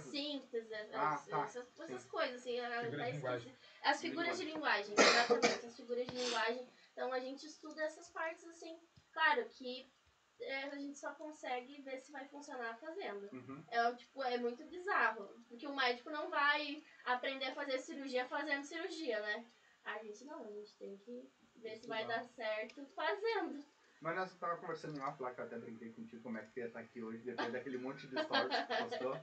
Síntese, 0.09 0.73
Ah, 0.93 1.13
as- 1.15 1.25
tá. 1.27 1.43
essas, 1.43 1.79
essas 1.79 2.05
coisas, 2.05 2.41
assim. 2.41 2.59
a- 2.59 2.81
Figuras 2.83 3.05
de 3.07 3.11
linguagem. 3.13 3.55
As 3.83 4.01
figuras 4.01 4.37
de 4.37 4.45
linguagem, 4.45 4.95
exatamente, 4.97 5.65
as 5.65 5.75
figuras 5.75 6.07
de 6.07 6.15
linguagem. 6.15 6.67
Então 6.93 7.11
a 7.13 7.19
gente 7.19 7.45
estuda 7.45 7.81
essas 7.83 8.09
partes, 8.09 8.45
assim. 8.45 8.79
Claro 9.11 9.45
que 9.49 9.91
eh, 10.39 10.63
a 10.63 10.75
gente 10.75 10.97
só 10.97 11.13
consegue 11.13 11.81
ver 11.83 11.99
se 11.99 12.11
vai 12.11 12.27
funcionar 12.27 12.75
fazendo. 12.79 13.29
Uhum. 13.31 13.63
É, 13.69 13.93
tipo, 13.95 14.23
é 14.23 14.37
muito 14.37 14.63
bizarro. 14.65 15.27
Porque 15.47 15.67
o 15.67 15.75
médico 15.75 16.09
não 16.09 16.29
vai 16.29 16.83
aprender 17.05 17.45
a 17.45 17.53
fazer 17.55 17.77
cirurgia 17.79 18.25
fazendo 18.27 18.63
cirurgia, 18.63 19.19
né? 19.21 19.45
A 19.83 19.97
gente 20.03 20.23
não, 20.25 20.43
a 20.43 20.49
gente 20.51 20.75
tem 20.77 20.97
que 20.97 21.29
ver 21.57 21.75
se 21.77 21.87
vai 21.87 22.07
dar 22.07 22.23
certo 22.23 22.83
fazendo. 22.95 23.63
Mas 24.01 24.15
nós 24.15 24.35
tava 24.39 24.57
conversando 24.57 24.97
em 24.97 25.01
off 25.01 25.21
lá, 25.21 25.31
que 25.31 25.39
eu 25.39 25.45
até 25.45 25.57
brinquei 25.59 25.93
contigo 25.93 26.23
como 26.23 26.37
é 26.39 26.41
que 26.41 26.51
tu 26.51 26.59
ia 26.59 26.65
estar 26.65 26.79
aqui 26.79 27.03
hoje, 27.03 27.23
depois 27.23 27.51
daquele 27.53 27.77
monte 27.77 28.07
de 28.07 28.21
stories 28.23 28.49
que 28.49 28.73
tu 28.73 28.89
postou. 28.89 29.21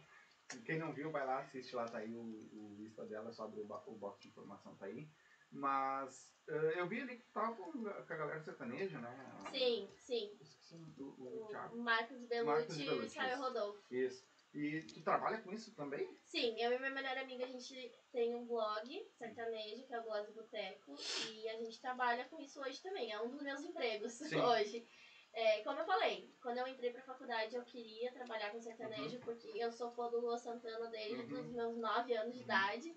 Quem 0.64 0.78
não 0.78 0.92
viu, 0.92 1.10
vai 1.10 1.26
lá, 1.26 1.40
assiste 1.40 1.74
lá, 1.74 1.84
tá 1.84 1.98
aí 1.98 2.14
o, 2.14 2.22
o 2.22 2.76
Insta 2.80 3.04
dela, 3.04 3.32
só 3.32 3.44
abre 3.44 3.60
o, 3.60 3.64
o 3.64 3.96
box 3.96 4.22
de 4.22 4.28
informação, 4.28 4.74
tá 4.76 4.86
aí. 4.86 5.10
Mas 5.50 6.32
eh, 6.46 6.74
eu 6.76 6.86
vi 6.86 7.00
ali 7.00 7.16
que 7.16 7.24
tu 7.24 7.32
tava 7.32 7.54
com, 7.54 7.72
com 7.72 7.88
a 7.88 8.16
galera 8.16 8.40
sertaneja, 8.40 8.98
né? 9.00 9.42
Sim, 9.50 9.90
sim. 9.96 10.36
Esqueci 10.40 10.76
o, 10.96 11.04
o, 11.04 11.42
O 11.42 11.46
Thiago. 11.48 11.76
Marcos 11.78 12.18
Marcos 12.44 12.76
Bellucci 12.76 13.18
e 13.18 13.34
o. 13.34 13.38
Rodolfo. 13.38 13.94
Isso. 13.94 14.24
E 14.52 14.80
tu 14.92 15.02
trabalha 15.02 15.38
com 15.42 15.52
isso 15.52 15.74
também? 15.74 16.06
Sim, 16.22 16.61
eu 16.62 16.72
e 16.72 16.76
minha 16.78 16.90
melhor 16.90 17.16
amiga, 17.16 17.44
a 17.44 17.48
gente 17.48 17.90
tem 18.12 18.34
um 18.34 18.44
blog 18.46 18.87
sertanejo, 19.16 19.87
que 19.87 19.94
é 19.94 19.98
o 19.98 20.02
Gloss 20.02 20.28
Boteco, 20.30 20.94
e 21.16 21.48
a 21.48 21.56
gente 21.56 21.80
trabalha 21.80 22.26
com 22.26 22.38
isso 22.38 22.61
hoje 22.61 22.80
também. 22.82 23.11
É 23.11 23.18
um 23.18 23.28
dos 23.30 23.42
meus 23.42 23.62
empregos 23.62 24.12
Sim. 24.18 24.37
hoje. 24.44 24.84
É, 25.32 25.61
como 25.61 25.78
eu 25.80 25.84
falei, 25.84 26.30
quando 26.42 26.58
eu 26.58 26.66
entrei 26.66 26.90
pra 26.90 27.02
faculdade 27.02 27.54
eu 27.56 27.62
queria 27.64 28.11
trabalhar 28.12 28.50
com 28.50 28.61
sertanejo, 28.61 29.18
porque 29.20 29.48
eu 29.56 29.70
sou 29.70 29.90
fã 29.90 30.08
do 30.08 30.18
Lua 30.18 30.37
Santana 30.38 30.88
desde 30.88 31.32
Uhum. 31.32 31.40
os 31.40 31.50
meus 31.50 31.76
9 31.76 32.12
anos 32.14 32.34
de 32.34 32.40
Uhum. 32.40 32.44
idade. 32.44 32.94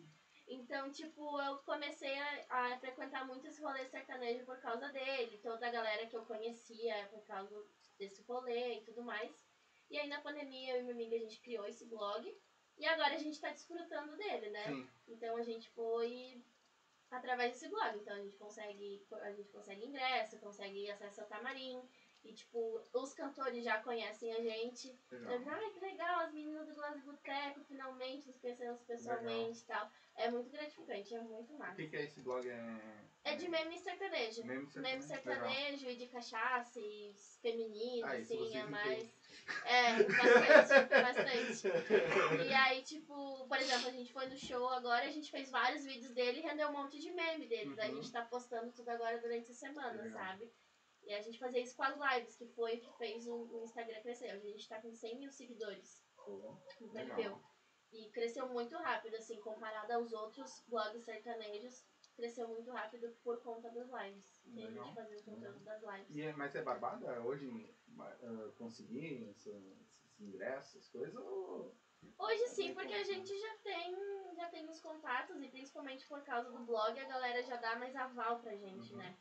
Então, 0.48 0.90
tipo, 0.90 1.40
eu 1.40 1.56
comecei 1.58 2.18
a, 2.18 2.74
a 2.74 2.78
frequentar 2.78 3.24
muito 3.24 3.48
esse 3.48 3.62
rolê 3.62 3.86
sertanejo 3.86 4.44
por 4.44 4.60
causa 4.60 4.90
dele, 4.90 5.38
toda 5.38 5.66
a 5.68 5.70
galera 5.70 6.06
que 6.06 6.16
eu 6.18 6.24
conhecia 6.24 7.08
por 7.10 7.22
causa 7.24 7.64
desse 7.98 8.22
rolê 8.28 8.76
e 8.78 8.82
tudo 8.82 9.02
mais. 9.04 9.51
E 9.92 10.00
aí 10.00 10.08
na 10.08 10.22
pandemia 10.22 10.74
eu 10.76 10.80
e 10.80 10.84
minha 10.84 10.96
amiga 10.96 11.16
a 11.16 11.20
gente 11.20 11.40
criou 11.42 11.66
esse 11.68 11.86
blog 11.86 12.34
e 12.78 12.86
agora 12.86 13.14
a 13.14 13.18
gente 13.20 13.40
tá 13.40 13.52
desfrutando 13.52 14.16
dele, 14.18 14.50
né? 14.50 14.64
Sim. 14.68 14.90
Então 15.10 15.36
a 15.36 15.44
gente 15.44 15.70
foi 15.72 16.42
através 17.12 17.52
desse 17.52 17.68
blog. 17.68 17.98
Então 17.98 18.16
a 18.16 18.20
gente 18.22 18.38
consegue, 18.38 19.06
a 19.22 19.32
gente 19.34 19.52
consegue 19.52 19.86
ingresso, 19.86 20.40
consegue 20.40 20.90
acesso 20.90 21.22
ao 21.22 21.28
camarim. 21.28 21.82
E 22.24 22.34
tipo, 22.34 22.80
os 22.94 23.14
cantores 23.16 23.64
já 23.64 23.82
conhecem 23.82 24.32
a 24.32 24.40
gente. 24.42 24.96
Legal. 25.12 25.34
Eu, 25.34 25.50
Ai, 25.50 25.72
que 25.72 25.80
legal, 25.80 26.20
as 26.20 26.32
meninas 26.32 26.68
do 26.68 26.76
Glass 26.76 27.02
Boteco 27.04 27.64
finalmente 27.64 28.28
nos 28.28 28.38
conhecemos 28.38 28.80
pessoalmente 28.84 29.60
e 29.60 29.66
tal. 29.66 29.90
É 30.16 30.30
muito 30.30 30.52
gratificante, 30.52 31.16
é 31.16 31.20
muito 31.20 31.52
O 31.56 31.58
massa. 31.58 31.76
que, 31.78 31.88
que 31.88 31.96
é 31.96 32.04
esse 32.04 32.22
blog? 32.22 32.48
É, 32.48 32.80
É 33.24 33.36
de 33.36 33.50
meme 33.50 33.76
sertanejo. 33.80 34.46
Meme 34.46 34.68
sertanejo. 34.68 34.82
Meme 34.82 35.02
sertanejo 35.04 35.90
e 35.90 35.96
de 35.96 36.08
cachaça 36.10 36.80
e 36.80 37.12
feminino, 37.42 38.06
Ah, 38.06 38.12
assim, 38.12 38.56
é 38.56 38.64
mais. 38.66 39.21
É, 39.66 40.04
bastante, 40.04 40.90
bastante. 40.90 41.68
E 42.48 42.54
aí, 42.54 42.84
tipo, 42.84 43.48
por 43.48 43.58
exemplo, 43.58 43.88
a 43.90 43.92
gente 43.92 44.12
foi 44.14 44.28
no 44.28 44.38
show 44.38 44.70
agora, 44.70 45.06
a 45.06 45.12
gente 45.12 45.30
fez 45.32 45.50
vários 45.50 45.84
vídeos 45.84 46.14
dele 46.14 46.40
e 46.40 46.42
rendeu 46.42 46.70
um 46.70 46.74
monte 46.74 47.00
de 47.00 47.12
meme. 47.12 47.48
Aí 47.52 47.70
a 47.80 47.86
Uhum. 47.90 47.96
gente 47.96 48.12
tá 48.12 48.24
postando 48.26 48.72
tudo 48.72 48.90
agora 48.90 49.20
durante 49.20 49.52
a 49.52 49.56
semana, 49.56 50.02
Legal. 50.02 50.12
sabe? 50.12 50.52
E 51.04 51.14
a 51.14 51.22
gente 51.22 51.40
fazia 51.40 51.62
isso 51.62 51.76
com 51.76 51.84
as 51.84 51.98
lives, 51.98 52.36
que 52.36 52.46
foi 52.48 52.76
o 52.76 52.82
que 52.82 52.98
fez 52.98 53.28
o, 53.28 53.36
o 53.36 53.64
Instagram 53.64 54.02
crescer. 54.02 54.36
Hoje 54.36 54.48
a 54.48 54.52
gente 54.52 54.70
tá 54.70 54.80
com 54.82 54.94
100 54.94 55.18
mil 55.18 55.32
seguidores 55.32 56.04
legal. 56.80 57.16
perfil. 57.16 57.42
E 57.92 58.10
cresceu 58.12 58.48
muito 58.48 58.78
rápido, 58.78 59.16
assim, 59.16 59.40
comparado 59.42 59.92
aos 59.92 60.14
outros 60.14 60.64
blogs 60.68 61.04
sertanejos, 61.04 61.84
cresceu 62.22 62.48
muito 62.48 62.70
rápido 62.70 63.10
por 63.24 63.42
conta 63.42 63.68
das 63.72 63.90
lives. 63.90 64.42
A 64.46 64.50
Legal. 64.52 64.86
gente 64.86 64.94
fazia 64.96 65.18
o 65.18 65.24
conteúdo 65.24 65.60
das 65.62 65.82
lives. 65.82 66.10
E 66.12 66.22
é, 66.22 66.34
mas 66.34 66.54
é 66.56 66.62
barbada 66.62 67.20
hoje 67.22 67.76
ah, 68.00 68.52
conseguir 68.58 69.28
essa- 69.30 69.50
esses 70.06 70.20
ingressos, 70.22 70.76
essas 70.76 70.88
coisas? 70.90 71.16
Ou... 71.16 71.76
Hoje 72.20 72.48
sim, 72.50 72.74
porque 72.76 72.94
a 72.94 73.04
gente 73.04 73.36
já 73.40 73.58
tem, 73.64 73.96
já 74.36 74.50
tem 74.50 74.70
os 74.70 74.80
contatos 74.80 75.42
e 75.42 75.50
principalmente 75.50 76.08
por 76.08 76.22
causa 76.24 76.52
do 76.52 76.64
blog 76.64 77.00
a 77.00 77.08
galera 77.08 77.42
já 77.42 77.58
dá 77.58 77.76
mais 77.76 77.96
aval 77.96 78.40
pra 78.40 78.56
gente, 78.56 78.92
Uhum. 78.94 79.00
né? 79.00 79.18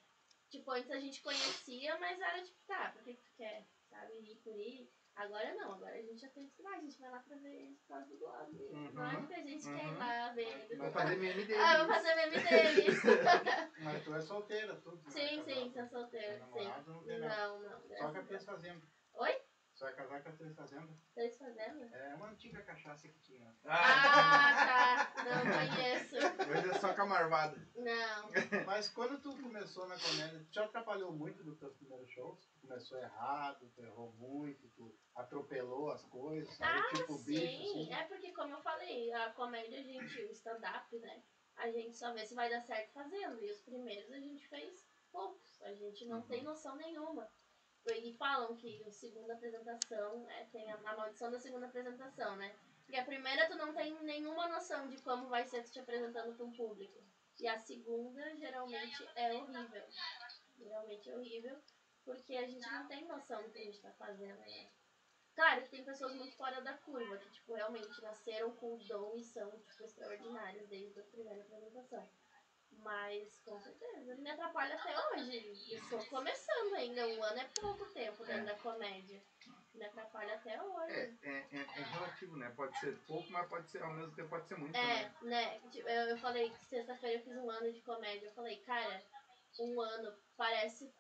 Tipo, 0.50 0.72
antes 0.72 0.90
a 0.90 0.98
gente 1.00 1.22
conhecia, 1.22 1.96
mas 1.98 2.20
era 2.20 2.42
tipo, 2.42 2.58
tá, 2.66 2.90
por 2.92 3.02
que 3.02 3.14
que 3.14 3.22
tu 3.22 3.32
quer? 3.36 3.66
Sabe, 3.88 4.12
ir 4.20 4.36
por 4.44 4.58
ir. 4.60 4.90
Agora 5.20 5.54
não, 5.54 5.72
agora 5.72 5.94
a 5.94 6.00
gente 6.02 6.18
já 6.18 6.28
tem 6.30 6.48
que 6.48 6.66
ah, 6.66 6.70
a 6.76 6.80
gente 6.80 6.98
vai 6.98 7.10
lá 7.10 7.18
pra 7.20 7.36
ver 7.36 7.76
por 7.82 7.88
causa 7.88 8.06
do 8.06 8.16
blog. 8.16 8.56
Uhum. 8.56 9.16
Porque 9.20 9.34
a 9.34 9.42
gente 9.42 9.64
quer 9.64 9.84
ir 9.84 9.88
Uhum. 9.92 9.98
lá 9.98 10.32
ver. 10.32 10.76
Vai 10.78 10.90
fazer 10.90 11.16
meme 11.16 11.44
deles. 11.44 11.62
Ah, 11.62 11.74
eu 11.78 11.84
vou 11.86 11.94
fazer 11.94 12.14
meme 12.14 12.38
deles. 12.38 13.02
Mas 13.84 14.04
tu 14.04 14.14
é 14.14 14.20
solteira, 14.22 14.74
tudo. 14.76 14.96
né? 15.04 15.10
sim, 15.10 15.44
sim, 15.44 15.70
tô 15.72 15.86
solteira, 15.88 16.38
Tá 16.38 16.46
sim. 16.58 16.64
não. 16.86 17.02
Não, 17.02 17.60
não. 17.60 17.80
Só 17.98 18.10
que 18.12 18.16
a 18.16 18.20
a 18.20 18.22
Deus. 18.22 18.44
fazendo. 18.44 18.82
Oi? 19.14 19.42
Você 19.74 19.84
vai 19.84 19.94
casar 19.94 20.22
com 20.22 20.28
a 20.28 20.32
Três 20.32 20.54
Fazendas? 20.56 20.96
Três 21.14 21.38
fazendas? 21.38 21.92
É 21.94 22.14
uma 22.14 22.28
antiga 22.28 22.62
cachaça 22.62 23.08
que 23.08 23.18
tinha. 23.20 23.54
Ah, 23.64 25.10
tá. 25.14 25.24
Não 25.24 25.42
conheço. 25.42 26.16
Hoje 26.16 26.70
é 26.70 26.78
só 26.78 26.92
com 26.94 27.02
a 27.02 27.06
marvada. 27.06 27.56
Não. 27.76 28.30
Mas 28.66 28.88
quando 28.90 29.18
tu 29.22 29.34
começou 29.42 29.86
na 29.88 29.98
comédia, 29.98 30.38
tu 30.40 30.50
te 30.50 30.58
atrapalhou 30.60 31.12
muito 31.12 31.42
dos 31.44 31.58
teus 31.58 31.74
primeiros 31.76 32.10
shows? 32.10 32.49
Começou 32.60 32.98
errado, 32.98 33.70
tu 33.74 33.82
errou 33.82 34.12
muito, 34.12 34.68
tu 34.70 34.94
atropelou 35.14 35.90
as 35.90 36.04
coisas, 36.04 36.54
sabe? 36.56 36.78
Ah, 36.78 36.94
tipo 36.94 37.18
bicho, 37.18 37.40
sim. 37.40 37.62
assim. 37.62 37.92
É 37.92 38.04
porque, 38.04 38.32
como 38.32 38.54
eu 38.54 38.60
falei, 38.60 39.12
a 39.12 39.30
comédia, 39.30 39.80
a 39.80 39.82
gente, 39.82 40.22
o 40.22 40.30
stand-up, 40.30 40.98
né? 40.98 41.22
A 41.56 41.70
gente 41.70 41.96
só 41.96 42.12
vê 42.12 42.24
se 42.24 42.34
vai 42.34 42.48
dar 42.48 42.62
certo 42.62 42.92
fazendo. 42.92 43.42
E 43.42 43.50
os 43.50 43.60
primeiros 43.60 44.12
a 44.12 44.20
gente 44.20 44.46
fez 44.48 44.86
poucos. 45.10 45.60
A 45.62 45.74
gente 45.74 46.06
não 46.06 46.22
tem 46.22 46.42
noção 46.42 46.76
nenhuma. 46.76 47.28
E 47.86 48.14
falam 48.14 48.56
que 48.56 48.84
a 48.84 48.92
segunda 48.92 49.34
apresentação 49.34 50.28
é, 50.30 50.44
tem 50.46 50.70
a, 50.70 50.76
a 50.76 50.96
maldição 50.96 51.30
da 51.30 51.40
segunda 51.40 51.66
apresentação, 51.66 52.36
né? 52.36 52.54
Porque 52.84 53.00
a 53.00 53.04
primeira 53.04 53.48
tu 53.48 53.56
não 53.56 53.72
tem 53.72 53.98
nenhuma 54.02 54.48
noção 54.48 54.88
de 54.88 55.00
como 55.02 55.28
vai 55.28 55.46
ser 55.46 55.62
tu 55.64 55.70
te 55.70 55.80
apresentando 55.80 56.34
para 56.36 56.44
um 56.44 56.52
público. 56.52 57.02
E 57.38 57.48
a 57.48 57.58
segunda 57.58 58.36
geralmente 58.36 59.08
é 59.16 59.32
horrível. 59.32 59.86
Geralmente 60.58 61.08
é 61.08 61.16
horrível, 61.16 61.62
porque 62.10 62.36
a 62.36 62.46
gente 62.46 62.68
não 62.68 62.86
tem 62.88 63.04
noção 63.06 63.40
do 63.42 63.50
que 63.50 63.58
a 63.58 63.64
gente 63.64 63.80
tá 63.80 63.92
fazendo, 63.92 64.38
né? 64.40 64.68
Claro 65.34 65.62
que 65.62 65.70
tem 65.70 65.84
pessoas 65.84 66.14
muito 66.16 66.36
fora 66.36 66.60
da 66.60 66.74
curva, 66.78 67.16
que 67.18 67.30
tipo, 67.30 67.54
realmente 67.54 68.02
nasceram 68.02 68.50
com 68.56 68.74
o 68.74 68.78
dom 68.78 69.16
e 69.16 69.22
são 69.22 69.48
tipo, 69.50 69.84
extraordinárias 69.84 70.68
desde 70.68 70.98
a 70.98 71.04
primeira 71.04 71.40
apresentação. 71.42 72.08
Mas 72.72 73.40
com 73.44 73.60
certeza, 73.60 74.16
me 74.16 74.30
atrapalha 74.30 74.74
até 74.74 74.94
hoje. 75.08 75.74
Estou 75.74 76.04
começando 76.06 76.74
ainda, 76.74 77.06
um 77.06 77.22
ano 77.22 77.40
é 77.40 77.48
pouco 77.60 77.84
tempo 77.92 78.24
dentro 78.24 78.46
da 78.46 78.54
comédia. 78.56 79.22
Me 79.74 79.84
atrapalha 79.84 80.34
até 80.34 80.60
hoje. 80.60 80.92
É, 80.92 81.28
é, 81.30 81.46
é, 81.52 81.58
é 81.60 81.82
relativo, 81.82 82.36
né? 82.36 82.52
Pode 82.56 82.76
ser 82.80 82.98
pouco, 83.06 83.30
mas 83.30 83.48
pode 83.48 83.70
ser, 83.70 83.82
ao 83.82 83.92
mesmo 83.94 84.12
tempo 84.14 84.28
pode 84.28 84.48
ser 84.48 84.56
muito. 84.58 84.76
É, 84.76 85.08
também. 85.10 85.30
né? 85.30 85.60
Tipo, 85.70 85.88
eu, 85.88 86.08
eu 86.08 86.18
falei 86.18 86.50
que 86.50 86.64
sexta-feira 86.66 87.18
eu 87.18 87.24
fiz 87.24 87.36
um 87.36 87.50
ano 87.50 87.72
de 87.72 87.80
comédia. 87.82 88.26
Eu 88.26 88.32
falei, 88.32 88.56
cara, 88.62 89.02
um 89.60 89.80
ano 89.80 90.12
parece. 90.36 90.92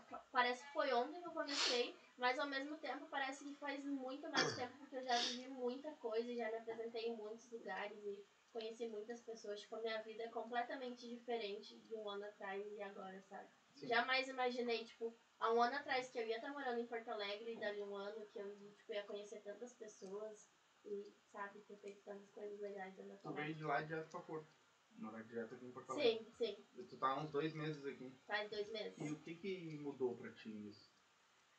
Pa- 0.00 0.24
Parece 0.32 0.64
que 0.64 0.72
foi 0.72 0.92
ontem 0.92 1.20
que 1.20 1.26
eu 1.28 1.32
comecei, 1.32 1.94
mas 2.16 2.38
ao 2.38 2.46
mesmo 2.46 2.76
tempo 2.78 3.06
parece 3.08 3.44
que 3.44 3.52
faz 3.58 3.82
muito 3.84 4.28
mais 4.30 4.52
tempo 4.54 4.76
porque 4.78 4.96
eu 4.96 5.02
já 5.04 5.18
vivi 5.22 5.48
muita 5.48 5.92
coisa 5.94 6.28
e 6.30 6.36
já 6.36 6.48
me 6.48 6.56
apresentei 6.56 7.06
em 7.06 7.16
muitos 7.16 7.50
lugares 7.50 7.96
e 8.04 8.22
conheci 8.52 8.86
muitas 8.86 9.20
pessoas. 9.20 9.60
Tipo, 9.60 9.76
a 9.76 9.80
minha 9.80 9.98
vida 10.00 10.24
é 10.24 10.28
completamente 10.28 11.08
diferente 11.08 11.76
de 11.78 11.94
um 11.94 12.08
ano 12.08 12.24
atrás 12.24 12.64
e 12.72 12.80
agora, 12.82 13.20
sabe? 13.22 13.48
Sim. 13.74 13.88
Jamais 13.88 14.28
imaginei, 14.28 14.84
tipo, 14.84 15.14
há 15.38 15.50
um 15.50 15.60
ano 15.62 15.76
atrás 15.76 16.08
que 16.08 16.18
eu 16.18 16.26
ia 16.26 16.36
estar 16.36 16.52
morando 16.52 16.78
em 16.78 16.86
Porto 16.86 17.08
Alegre 17.08 17.52
e 17.52 17.58
dali 17.58 17.82
um 17.82 17.94
ano 17.96 18.24
que 18.26 18.38
eu 18.38 18.54
tipo, 18.76 18.92
ia 18.92 19.02
conhecer 19.04 19.40
tantas 19.40 19.72
pessoas 19.72 20.46
e, 20.84 21.12
sabe, 21.30 21.60
ter 21.60 21.76
feito 21.76 22.00
tantas 22.04 22.30
coisas 22.30 22.58
legais 22.60 22.94
da 22.96 23.02
comédia. 23.16 23.42
veio 23.44 23.54
de 23.54 23.64
lá 23.64 23.80
direto 23.80 24.10
pra 24.10 24.20
Porto. 24.20 24.61
Morar 24.98 25.22
direto 25.22 25.54
aqui 25.54 25.64
em 25.64 25.70
Porto 25.72 25.90
Alegre. 25.90 26.18
Sim, 26.18 26.30
sim, 26.38 26.64
E 26.78 26.84
Tu 26.84 26.96
tá 26.96 27.08
há 27.08 27.20
uns 27.20 27.30
dois 27.30 27.52
meses 27.54 27.84
aqui. 27.84 28.10
faz 28.26 28.50
dois 28.50 28.68
meses. 28.70 28.96
E 28.98 29.10
o 29.10 29.16
que 29.16 29.34
que 29.34 29.76
mudou 29.78 30.14
pra 30.14 30.30
ti 30.30 30.50
nisso? 30.50 30.90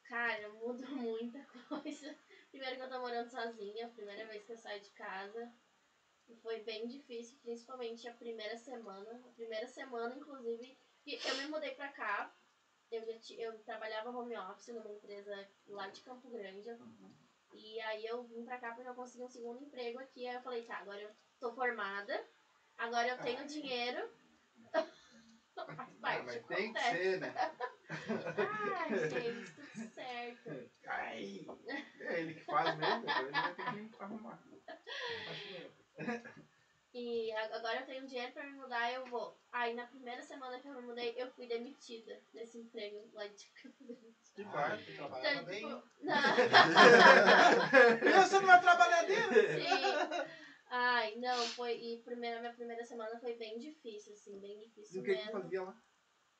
Cara, 0.03 0.49
mudou 0.49 0.87
muita 0.95 1.43
coisa. 1.67 2.15
Primeiro 2.51 2.75
que 2.75 2.81
eu 2.83 2.89
tô 2.89 2.99
morando 2.99 3.29
sozinha, 3.29 3.85
a 3.85 3.89
primeira 3.89 4.25
vez 4.27 4.43
que 4.43 4.51
eu 4.53 4.57
saio 4.57 4.81
de 4.81 4.91
casa. 4.91 5.49
Foi 6.41 6.59
bem 6.59 6.87
difícil, 6.87 7.37
principalmente 7.41 8.07
a 8.07 8.13
primeira 8.13 8.55
semana. 8.57 9.19
A 9.27 9.31
primeira 9.31 9.67
semana, 9.67 10.13
inclusive, 10.13 10.77
que 11.03 11.17
eu 11.27 11.35
me 11.35 11.45
mudei 11.47 11.71
pra 11.71 11.89
cá. 11.89 12.29
Eu, 12.91 13.03
já 13.03 13.15
ti- 13.17 13.35
eu 13.39 13.59
trabalhava 13.61 14.09
home 14.09 14.35
office 14.37 14.67
numa 14.67 14.89
empresa 14.89 15.47
lá 15.67 15.87
de 15.87 16.01
Campo 16.01 16.29
Grande. 16.29 16.69
E 17.55 17.79
aí 17.81 18.05
eu 18.05 18.23
vim 18.23 18.43
pra 18.43 18.57
cá 18.59 18.73
porque 18.73 18.87
eu 18.89 18.93
consegui 18.95 19.23
um 19.23 19.27
segundo 19.27 19.59
emprego 19.59 19.99
aqui. 19.99 20.25
Aí 20.27 20.35
eu 20.35 20.41
falei, 20.41 20.63
tá, 20.63 20.77
agora 20.77 21.01
eu 21.01 21.11
tô 21.39 21.51
formada, 21.51 22.13
agora 22.77 23.07
eu 23.09 23.17
tenho 23.19 23.45
dinheiro. 23.47 24.09
Faz 25.65 25.77
Ah, 25.77 25.85
parte, 26.01 26.23
mas 26.25 26.45
tem 26.45 26.73
que 26.73 26.79
acontece. 26.79 26.89
ser, 26.89 27.19
né? 27.19 27.33
Ai, 28.37 29.09
gente, 29.09 29.51
tudo 29.53 29.93
certo. 29.93 30.69
Ai, 30.87 31.45
é 31.99 32.19
ele 32.19 32.33
que 32.33 32.43
faz 32.43 32.75
mesmo, 32.75 33.01
depois 33.01 33.27
ele 33.27 33.41
vai 33.41 33.53
ter 33.53 33.89
que 33.89 33.95
arrumar. 33.99 34.39
E 36.95 37.31
agora 37.31 37.79
eu 37.79 37.85
tenho 37.85 38.05
dinheiro 38.05 38.31
pra 38.33 38.43
me 38.43 38.53
mudar, 38.53 38.91
eu 38.93 39.03
vou. 39.05 39.35
Aí 39.51 39.73
na 39.73 39.85
primeira 39.85 40.21
semana 40.21 40.59
que 40.59 40.67
eu 40.67 40.73
me 40.73 40.81
mudei, 40.81 41.13
eu 41.17 41.27
fui 41.31 41.47
demitida 41.47 42.19
desse 42.31 42.57
emprego 42.59 43.09
lá 43.13 43.25
de 43.25 43.47
Campo 43.61 43.83
Grande. 43.83 44.13
Que 44.35 44.43
parte, 44.45 44.83
tu 44.85 44.93
trabalhava 44.93 45.29
Então, 45.29 45.45
bem. 45.45 45.59
tipo, 45.61 45.83
não, 46.01 46.35
Pensa 47.99 48.39
numa 48.41 48.57
trabalhadeira! 48.59 49.33
sim. 49.59 49.83
Ai, 50.75 51.13
não, 51.17 51.37
foi. 51.49 51.73
E 51.73 52.01
primeira, 52.01 52.39
minha 52.39 52.51
primeira 52.51 52.83
semana 52.83 53.19
foi 53.19 53.35
bem 53.35 53.59
difícil, 53.59 54.13
assim, 54.13 54.39
bem 54.41 54.57
E 54.57 54.65
difícil 54.65 55.01
o 55.01 55.03
que 55.03 55.11
que 55.11 55.17
mesmo. 55.17 55.31
tu 55.31 55.41
fazia 55.43 55.61
lá? 55.61 55.75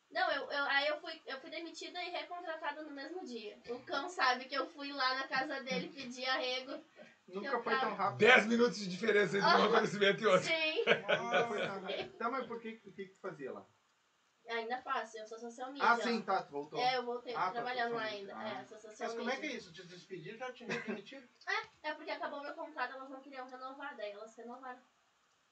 Não, 0.10 0.32
eu, 0.32 0.52
eu, 0.52 0.64
aí 0.66 0.88
eu 0.88 1.00
fui, 1.00 1.22
eu 1.28 1.40
fui 1.40 1.52
demitida 1.52 2.04
e 2.04 2.10
recontratada 2.10 2.82
no 2.82 2.92
mesmo 2.96 3.24
dia. 3.24 3.56
O 3.70 3.80
cão 3.86 4.10
sabe 4.10 4.46
que 4.46 4.56
eu 4.56 4.66
fui 4.66 4.92
lá 4.92 5.14
na 5.14 5.28
casa 5.28 5.60
dele 5.62 5.88
pedir 5.88 6.26
arrego. 6.26 6.84
Nunca 7.28 7.60
foi 7.60 7.78
tão 7.78 7.94
rápido. 7.94 8.18
10 8.18 8.46
minutos 8.48 8.78
de 8.80 8.88
diferença 8.88 9.38
entre 9.38 9.48
um 9.48 9.64
acontecimento 9.66 10.24
e 10.24 10.26
outro. 10.26 10.48
Sim, 10.48 10.80
Nunca 10.80 11.48
foi 11.48 11.62
tão 11.68 11.80
rápido. 11.82 12.18
Tá, 12.18 12.30
mas 12.30 12.48
por 12.48 12.60
que, 12.60 12.80
o 12.86 12.92
que 12.92 13.06
que 13.06 13.14
tu 13.14 13.20
fazia 13.20 13.52
lá? 13.52 13.64
ainda 14.50 14.78
faço, 14.82 15.18
eu 15.18 15.26
sou 15.26 15.38
social 15.40 15.72
media. 15.72 15.88
Ah, 15.88 15.96
sim, 15.96 16.22
tá, 16.22 16.42
tu 16.44 16.52
voltou. 16.52 16.80
É, 16.80 16.98
eu 16.98 17.04
voltei, 17.04 17.34
Ah, 17.34 17.46
tô 17.46 17.46
tá, 17.46 17.52
trabalhando 17.54 17.94
lá 17.96 18.04
ainda. 18.04 18.36
media. 18.36 18.38
Ah. 18.38 18.60
É, 18.62 18.66
sou 18.66 18.80
social 18.80 19.10
Mas 19.10 19.18
como 19.18 19.30
é 19.30 19.38
que 19.38 19.46
é 19.46 19.52
isso? 19.54 19.72
Te 19.72 19.84
despediram 19.88 20.38
já 20.38 20.52
te 20.52 20.66
demitiram? 20.66 21.28
É 21.48 21.73
porque 21.92 22.12
acabou 22.12 22.42
meu 22.42 22.54
contrato, 22.54 22.96
elas 22.96 23.10
não 23.10 23.20
queriam 23.20 23.46
renovar, 23.48 23.96
daí 23.98 24.12
elas 24.12 24.34
renovaram. 24.36 24.80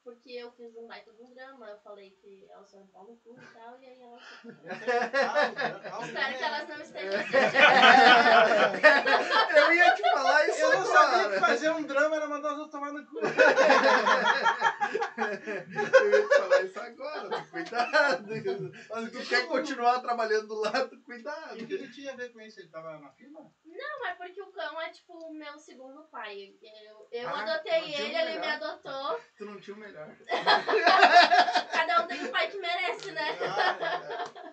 Porque 0.04 0.32
eu 0.32 0.52
fiz 0.54 0.76
um 0.76 0.88
baita 0.88 1.12
de 1.12 1.22
um 1.22 1.32
drama, 1.32 1.68
eu 1.68 1.78
falei 1.80 2.10
que 2.10 2.48
elas 2.50 2.68
são 2.70 2.82
um 2.82 2.88
pau 2.88 3.04
no 3.04 3.16
cu 3.18 3.38
e 3.40 3.46
tal, 3.54 3.80
e 3.80 3.86
aí 3.86 4.02
elas. 4.02 4.24
Espero 6.08 6.38
que 6.38 6.44
elas 6.44 6.70
não 6.70 6.82
estejam 6.82 7.20
assistindo. 7.20 7.52
Eu 9.58 9.74
ia 9.74 9.94
te 9.94 10.02
falar 10.02 10.48
isso 10.48 10.62
Eu 10.62 10.80
não 10.80 10.86
sabia 10.86 11.30
que 11.30 11.40
fazer 11.40 11.70
um 11.70 11.84
drama 11.84 12.16
era 12.16 12.28
mandar 12.28 12.54
os 12.54 12.60
outros 12.60 12.72
tomar 12.72 12.94
no 12.94 13.06
cu. 13.06 13.20
Eu 16.02 16.12
ia 16.12 16.28
te 16.28 16.36
falar 16.38 16.62
isso 16.64 16.80
agora, 16.80 17.44
cuidado. 17.46 18.72
Mas 18.90 19.12
tu 19.12 19.30
quer 19.30 19.48
continuar 19.48 20.00
trabalhando 20.02 20.48
do 20.48 20.56
lado, 20.56 21.02
cuidado. 21.04 21.58
E 21.58 21.64
o 21.64 21.68
que 21.68 21.74
ele 21.74 21.92
tinha 21.92 22.12
a 22.14 22.16
ver 22.16 22.32
com 22.32 22.42
isso? 22.42 22.60
Ele 22.60 22.70
tava 22.70 22.98
na 23.00 23.10
firma? 23.12 23.52
Não, 23.66 24.06
é 24.08 24.16
porque 24.16 24.42
o 24.42 24.52
cão 24.52 24.82
é 24.82 24.90
tipo 24.90 25.14
o 25.14 25.34
meu 25.34 25.58
segundo 25.58 26.04
pai. 26.06 26.54
Eu, 26.62 27.08
eu 27.12 27.30
Ah, 27.30 27.42
adotei 27.42 27.94
ele, 27.94 28.16
ele 28.16 28.40
me 28.40 28.48
adotou. 28.48 29.20
Tu 29.38 29.46
não 29.46 29.60
tinha 29.60 29.76
o 29.76 29.80
melhor. 29.80 30.16
Cada 31.72 32.04
um 32.04 32.08
tem 32.08 32.26
o 32.26 32.32
pai 32.32 32.50
que 32.50 32.58
merece, 32.58 33.12
né? 33.12 33.38
Ah, 33.42 34.52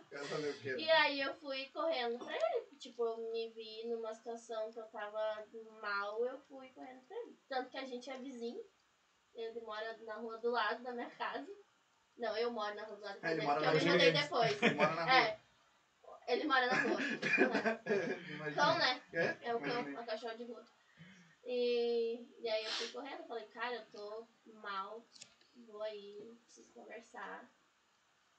que. 0.60 0.76
E 0.76 0.90
aí 0.90 1.20
eu 1.20 1.34
fui 1.34 1.66
correndo 1.66 2.18
pra 2.18 2.34
ele. 2.34 2.66
Tipo, 2.78 3.04
eu 3.04 3.30
me 3.30 3.50
vi 3.50 3.86
numa 3.88 4.14
situação 4.14 4.70
que 4.70 4.78
eu 4.78 4.86
tava 4.86 5.44
mal, 5.80 6.24
eu 6.24 6.38
fui 6.48 6.68
correndo 6.70 7.00
pra 7.06 7.16
ele. 7.16 7.36
Tanto 7.48 7.70
que 7.70 7.78
a 7.78 7.84
gente 7.84 8.10
é 8.10 8.18
vizinho. 8.18 8.62
Ele 9.38 9.60
mora 9.60 9.96
na 10.04 10.14
rua 10.14 10.38
do 10.38 10.50
lado 10.50 10.82
da 10.82 10.92
minha 10.92 11.10
casa. 11.10 11.48
Não, 12.16 12.36
eu 12.36 12.50
moro 12.50 12.74
na 12.74 12.82
rua 12.82 12.96
do 12.96 13.02
lado 13.02 13.20
da 13.20 13.30
ele 13.30 13.40
minha 13.40 13.54
casa, 13.54 13.70
porque 13.70 13.78
eu 13.78 13.84
me 13.84 13.92
mudei 13.92 14.12
depois. 14.12 14.62
Ele 14.62 14.74
mora 14.74 14.94
na 14.94 15.04
rua. 15.04 15.12
É. 15.12 15.40
Ele 16.26 16.44
mora 16.44 16.66
na 16.66 16.82
rua. 16.82 16.98
Cão, 18.54 18.78
né? 18.78 19.02
É? 19.12 19.48
É 19.48 19.54
o 19.54 19.60
cão, 19.60 19.88
é 19.88 20.00
o 20.00 20.06
cachorro 20.06 20.36
de 20.36 20.44
rua. 20.44 20.66
E, 21.44 22.26
e 22.40 22.48
aí 22.48 22.64
eu 22.64 22.70
fui 22.72 22.88
correndo, 22.88 23.26
falei, 23.26 23.46
cara, 23.46 23.76
eu 23.76 23.86
tô 23.86 24.28
mal, 24.46 25.02
vou 25.66 25.82
aí, 25.82 26.36
preciso 26.44 26.70
conversar. 26.72 27.48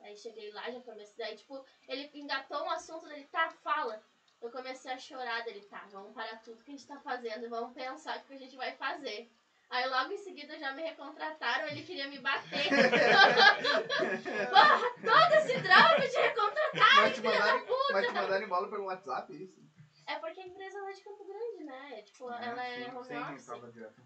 Aí 0.02 0.16
cheguei 0.16 0.52
lá, 0.52 0.70
já 0.70 0.80
comecei, 0.82 1.16
daí 1.18 1.36
tipo, 1.36 1.66
ele 1.88 2.10
engatou 2.14 2.64
um 2.64 2.70
assunto 2.70 3.08
dele, 3.08 3.28
tá, 3.32 3.50
fala. 3.64 4.04
Eu 4.42 4.52
comecei 4.52 4.92
a 4.92 4.98
chorar 4.98 5.44
dele, 5.44 5.62
tá, 5.66 5.88
vamos 5.92 6.14
parar 6.14 6.42
tudo 6.44 6.64
que 6.64 6.72
a 6.72 6.74
gente 6.76 6.88
tá 6.88 7.00
fazendo 7.00 7.50
vamos 7.50 7.74
pensar 7.74 8.18
o 8.20 8.24
que 8.24 8.34
a 8.34 8.38
gente 8.38 8.56
vai 8.56 8.76
fazer. 8.76 9.30
Aí 9.70 9.88
logo 9.88 10.12
em 10.12 10.18
seguida 10.18 10.58
já 10.58 10.72
me 10.74 10.82
recontrataram, 10.82 11.68
ele 11.68 11.84
queria 11.84 12.08
me 12.08 12.18
bater. 12.20 12.70
Porra, 14.50 14.80
todo 14.96 15.34
esse 15.36 15.62
drama 15.62 15.96
te 16.02 16.18
recontratar, 16.20 16.96
Mas 16.96 17.16
te 17.16 17.22
mandaram, 17.22 17.66
mas 17.92 18.08
te 18.08 18.14
mandaram 18.14 18.46
embora 18.46 18.68
pelo 18.68 18.86
WhatsApp, 18.86 19.32
é 19.32 19.38
isso? 19.38 19.70
É 20.08 20.16
porque 20.16 20.42
a 20.42 20.48
empresa 20.48 20.82
lá 20.82 20.90
é 20.90 20.94
de 20.94 21.04
Campo 21.04 21.24
Grande, 21.24 21.64
né? 21.66 22.02
Tipo, 22.02 22.30
Ah, 22.30 22.44
ela 22.44 22.66
é 22.66 22.84
sim, 22.84 22.96
home 22.96 23.06
sim, 23.06 23.16
office. 23.16 23.50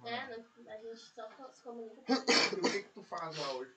É, 0.03 0.19
a 0.69 0.77
gente 0.77 0.99
só 0.99 1.29
se 1.49 1.63
comunica. 1.63 2.01
E 2.11 2.13
o 2.59 2.61
que 2.61 2.83
que 2.83 2.89
tu 2.89 3.01
faz 3.03 3.37
lá 3.37 3.53
hoje? 3.53 3.73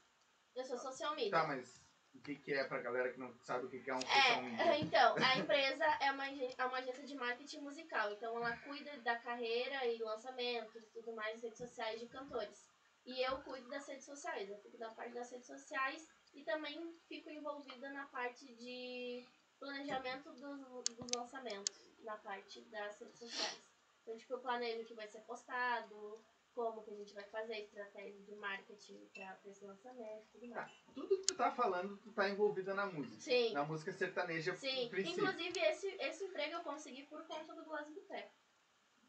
Eu 0.56 0.64
sou 0.64 0.76
social 0.76 1.14
media. 1.14 1.30
Tá, 1.30 1.46
mas 1.46 1.85
o 2.16 2.22
que 2.22 2.36
que 2.36 2.52
é 2.54 2.64
pra 2.64 2.80
galera 2.80 3.12
que 3.12 3.18
não 3.18 3.32
sabe 3.42 3.66
o 3.66 3.68
que 3.68 3.80
que 3.80 3.90
é 3.90 3.94
um 3.94 4.00
social 4.00 4.42
É, 4.42 4.78
então, 4.80 5.14
a 5.16 5.38
empresa 5.38 5.84
é 6.00 6.10
uma, 6.10 6.26
é 6.28 6.64
uma 6.64 6.78
agência 6.78 7.04
de 7.04 7.14
marketing 7.14 7.60
musical, 7.60 8.12
então 8.12 8.36
ela 8.36 8.56
cuida 8.58 8.96
da 9.00 9.16
carreira 9.16 9.86
e 9.86 9.98
lançamentos 9.98 10.82
e 10.82 10.90
tudo 10.90 11.14
mais 11.14 11.42
redes 11.42 11.58
sociais 11.58 12.00
de 12.00 12.06
cantores. 12.06 12.66
E 13.04 13.22
eu 13.22 13.38
cuido 13.42 13.68
das 13.68 13.86
redes 13.86 14.04
sociais, 14.04 14.48
eu 14.50 14.58
fico 14.58 14.76
da 14.78 14.90
parte 14.90 15.14
das 15.14 15.30
redes 15.30 15.46
sociais 15.46 16.08
e 16.34 16.42
também 16.42 16.98
fico 17.08 17.30
envolvida 17.30 17.88
na 17.90 18.06
parte 18.06 18.44
de 18.54 19.24
planejamento 19.60 20.32
dos, 20.32 20.96
dos 20.96 21.10
lançamentos 21.10 21.76
na 22.00 22.16
parte 22.16 22.62
das 22.62 22.98
redes 22.98 23.18
sociais. 23.18 23.62
Então, 24.02 24.16
tipo, 24.16 24.34
eu 24.34 24.40
planejo 24.40 24.82
o 24.82 24.84
que 24.84 24.94
vai 24.94 25.08
ser 25.08 25.20
postado, 25.20 26.24
como 26.56 26.82
que 26.82 26.90
a 26.90 26.96
gente 26.96 27.12
vai 27.12 27.24
fazer, 27.24 27.58
estratégia 27.58 28.18
de 28.22 28.34
marketing 28.34 29.06
para 29.12 29.38
esse 29.44 29.62
lançamento 29.62 30.24
e 30.34 30.38
tudo 30.38 30.48
mais. 30.48 30.72
Tudo 30.94 31.18
que 31.18 31.26
tu 31.26 31.36
tá 31.36 31.52
falando, 31.52 31.98
tu 31.98 32.10
tá 32.12 32.30
envolvida 32.30 32.72
na 32.72 32.86
música. 32.86 33.20
Sim. 33.20 33.52
Na 33.52 33.62
música 33.62 33.92
sertaneja, 33.92 34.56
Sim, 34.56 34.88
princípio. 34.88 35.22
inclusive 35.22 35.60
esse, 35.60 35.86
esse 36.00 36.24
emprego 36.24 36.54
eu 36.54 36.62
consegui 36.62 37.02
por 37.04 37.22
conta 37.26 37.54
do 37.54 37.62
Blas 37.66 37.90
Boteco. 37.90 38.34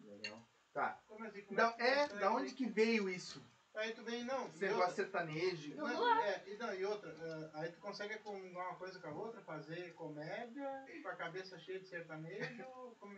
Legal. 0.02 0.46
Tá. 0.74 1.02
Assim? 1.10 1.42
Tu 1.42 1.54
é, 1.58 2.02
consegue? 2.02 2.20
da 2.20 2.32
onde 2.34 2.54
que 2.54 2.66
veio 2.66 3.10
isso? 3.10 3.42
Aí 3.78 3.94
tu 3.94 4.04
vem, 4.04 4.24
não. 4.24 4.48
Negócio 4.48 4.76
outra- 4.76 4.90
sertanejo. 4.92 5.76
Não, 5.76 5.86
Luan. 5.86 6.20
é, 6.22 6.44
e, 6.48 6.58
não, 6.58 6.74
e 6.74 6.86
outra, 6.86 7.10
eh, 7.12 7.50
aí 7.54 7.72
tu 7.72 7.80
consegue 7.80 8.18
comungar 8.20 8.70
uma 8.70 8.76
coisa 8.78 9.00
com 9.00 9.08
a 9.08 9.12
outra, 9.14 9.42
fazer 9.42 9.94
comédia, 9.94 10.86
com 11.04 11.10
a 11.10 11.16
cabeça 11.16 11.60
cheia 11.60 11.80
de 11.80 11.88
sertanejo, 11.88 12.66
como, 13.00 13.16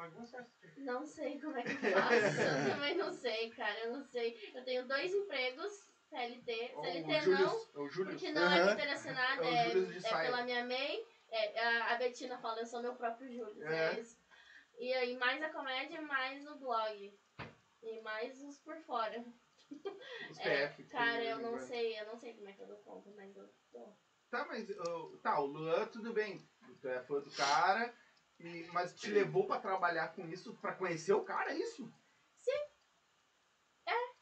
bagunça 0.00 0.36
é 0.36 0.40
essa? 0.40 0.80
Não 0.80 1.04
sei 1.06 1.40
como 1.40 1.56
é 1.58 1.62
que 1.62 1.70
eu 1.70 1.92
faço. 1.92 2.12
eu 2.68 2.72
também 2.74 2.96
não 2.96 3.12
sei, 3.12 3.50
cara. 3.50 3.78
Eu 3.80 3.96
não 3.96 4.04
sei. 4.04 4.52
Eu 4.54 4.64
tenho 4.64 4.86
dois 4.86 5.12
empregos, 5.12 5.72
CLT. 6.08 6.72
Ó, 6.74 6.82
CLT 6.82 7.28
o 7.28 7.30
não, 7.30 7.88
Júlio. 7.88 8.12
porque 8.12 8.32
não 8.32 8.50
é 8.50 8.92
assinada, 8.92 9.44
É 9.44 9.68
o 9.74 9.92
é, 9.92 9.96
é 9.96 10.00
saia. 10.00 10.30
pela 10.30 10.44
minha 10.44 10.64
mãe. 10.64 11.04
É, 11.30 11.60
a, 11.60 11.94
a 11.94 11.96
Betina 11.96 12.38
fala, 12.38 12.60
eu 12.60 12.66
sou 12.66 12.82
meu 12.82 12.94
próprio 12.96 13.32
Júlio. 13.32 13.66
É. 13.66 13.94
É. 13.94 14.00
isso. 14.00 14.18
E 14.78 14.92
aí, 14.94 15.16
mais 15.16 15.42
a 15.42 15.50
comédia, 15.50 16.00
mais 16.02 16.46
o 16.46 16.56
blog. 16.56 17.18
E 17.82 18.00
mais 18.02 18.42
os 18.42 18.58
por 18.58 18.76
fora. 18.82 19.24
Os 20.30 20.38
É, 20.38 20.68
PF. 20.68 20.84
cara, 20.84 21.18
tem 21.20 21.28
eu 21.28 21.38
não 21.38 21.58
sei, 21.58 22.00
eu 22.00 22.06
não 22.06 22.16
sei 22.18 22.34
como 22.34 22.48
é 22.48 22.52
que 22.52 22.60
eu 22.62 22.66
dou 22.66 22.76
conta, 22.78 23.10
mas 23.16 23.36
eu 23.36 23.48
dou. 23.72 23.96
Tá, 24.30 24.44
mas 24.46 24.66
tá, 25.22 25.40
o 25.40 25.46
Luan, 25.46 25.86
tudo 25.86 26.12
bem. 26.12 26.40
Tu 26.80 26.88
é 26.88 27.00
fã 27.02 27.20
do 27.20 27.30
cara, 27.32 27.92
e, 28.38 28.68
mas 28.72 28.94
te 28.94 29.10
levou 29.10 29.46
pra 29.46 29.58
trabalhar 29.58 30.08
com 30.14 30.26
isso, 30.28 30.54
pra 30.60 30.72
conhecer 30.72 31.12
o 31.12 31.24
cara, 31.24 31.52
é 31.52 31.58
isso? 31.58 31.92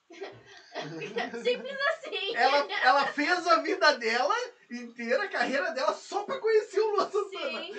Simples 1.42 1.76
assim. 1.88 2.34
Ela, 2.34 2.66
ela 2.82 3.06
fez 3.08 3.46
a 3.46 3.60
vida 3.60 3.92
dela 3.98 4.34
inteira, 4.70 5.24
a 5.24 5.28
carreira 5.28 5.70
dela, 5.72 5.92
só 5.92 6.24
pra 6.24 6.38
conhecer 6.38 6.80
o 6.80 6.90
Luan 6.96 7.10
Santana. 7.10 7.62
Sim, 7.62 7.72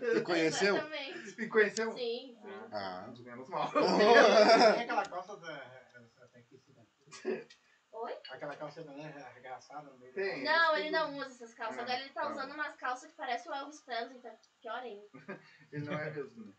Você 0.00 0.20
conheceu? 0.22 0.76
exatamente. 0.76 1.42
E 1.42 1.48
conheceu? 1.48 1.92
Sim, 1.92 2.36
sim. 2.42 2.68
Ah. 2.72 3.12
Menos 3.20 3.48
mal. 3.48 3.70
Tem 3.72 4.82
aquela 4.82 5.04
calça 5.04 5.36
da. 5.36 5.52
essa 6.22 6.38
aqui, 6.38 6.56
assim, 6.56 6.72
né? 6.72 6.84
Oi? 7.92 8.16
Aquela 8.30 8.56
calça 8.56 8.84
da 8.84 8.92
né, 8.92 9.12
arregaçada 9.26 9.90
no 9.90 9.98
meio 9.98 10.12
Tem. 10.14 10.44
da 10.44 10.52
Não, 10.52 10.76
ele 10.76 10.90
não 10.90 11.16
usa 11.18 11.26
essas 11.26 11.54
calças. 11.54 11.76
Não, 11.76 11.82
Agora 11.84 12.00
ele 12.00 12.10
tá 12.10 12.24
não. 12.24 12.30
usando 12.32 12.52
umas 12.54 12.76
calças 12.76 13.10
que 13.10 13.16
parecem 13.16 13.50
o 13.50 13.54
Elvis 13.54 13.80
Presley, 13.80 14.20
tá 14.20 14.34
pior 14.60 14.78
ainda. 14.78 15.06
Ele 15.72 15.84
não 15.84 15.94
é 15.98 16.10
mesmo. 16.10 16.46
né? 16.46 16.52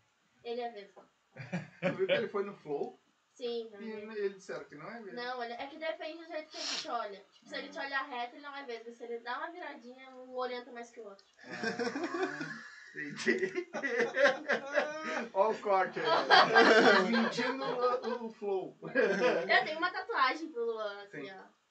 Ele 0.43 0.61
é 0.61 0.71
mesmo. 0.71 1.05
Tu 1.81 1.93
viu 1.95 2.05
que 2.07 2.11
ele 2.13 2.27
foi 2.27 2.43
no 2.43 2.53
Flow 2.57 2.99
Sim, 3.33 3.67
e 3.79 4.05
não. 4.05 4.11
eles 4.11 4.35
disseram 4.35 4.65
que 4.65 4.75
não 4.75 4.87
é 4.89 4.99
mesmo. 4.99 5.13
Não, 5.13 5.41
ele, 5.43 5.53
é 5.53 5.67
que 5.67 5.77
depende 5.77 6.17
do 6.17 6.27
jeito 6.27 6.51
que 6.51 6.57
ele 6.57 6.65
te 6.67 6.87
olha. 6.89 7.19
Tipo, 7.31 7.47
se 7.49 7.55
ele 7.55 7.69
te 7.69 7.79
olhar 7.79 8.03
reto, 8.05 8.35
ele 8.35 8.43
não 8.43 8.55
é 8.55 8.65
mesmo. 8.65 8.93
Se 8.93 9.03
ele 9.03 9.19
dá 9.19 9.37
uma 9.37 9.51
viradinha, 9.51 10.09
um 10.11 10.35
orienta 10.35 10.71
mais 10.73 10.91
que 10.91 10.99
o 10.99 11.05
outro. 11.05 11.25
Ah, 11.45 12.70
entendi. 12.95 13.69
Olha 15.33 15.49
o 15.49 15.61
corte 15.61 15.99
aí. 15.99 17.11
Mentindo 17.11 17.63
o, 17.63 18.25
o 18.25 18.29
Flow. 18.31 18.77
Eu 18.83 19.65
tenho 19.65 19.77
uma 19.77 19.91
tatuagem 19.91 20.49
pro 20.51 20.63
Luan, 20.65 21.03
assim, 21.03 21.25
Sim. 21.25 21.31
ó. 21.31 21.61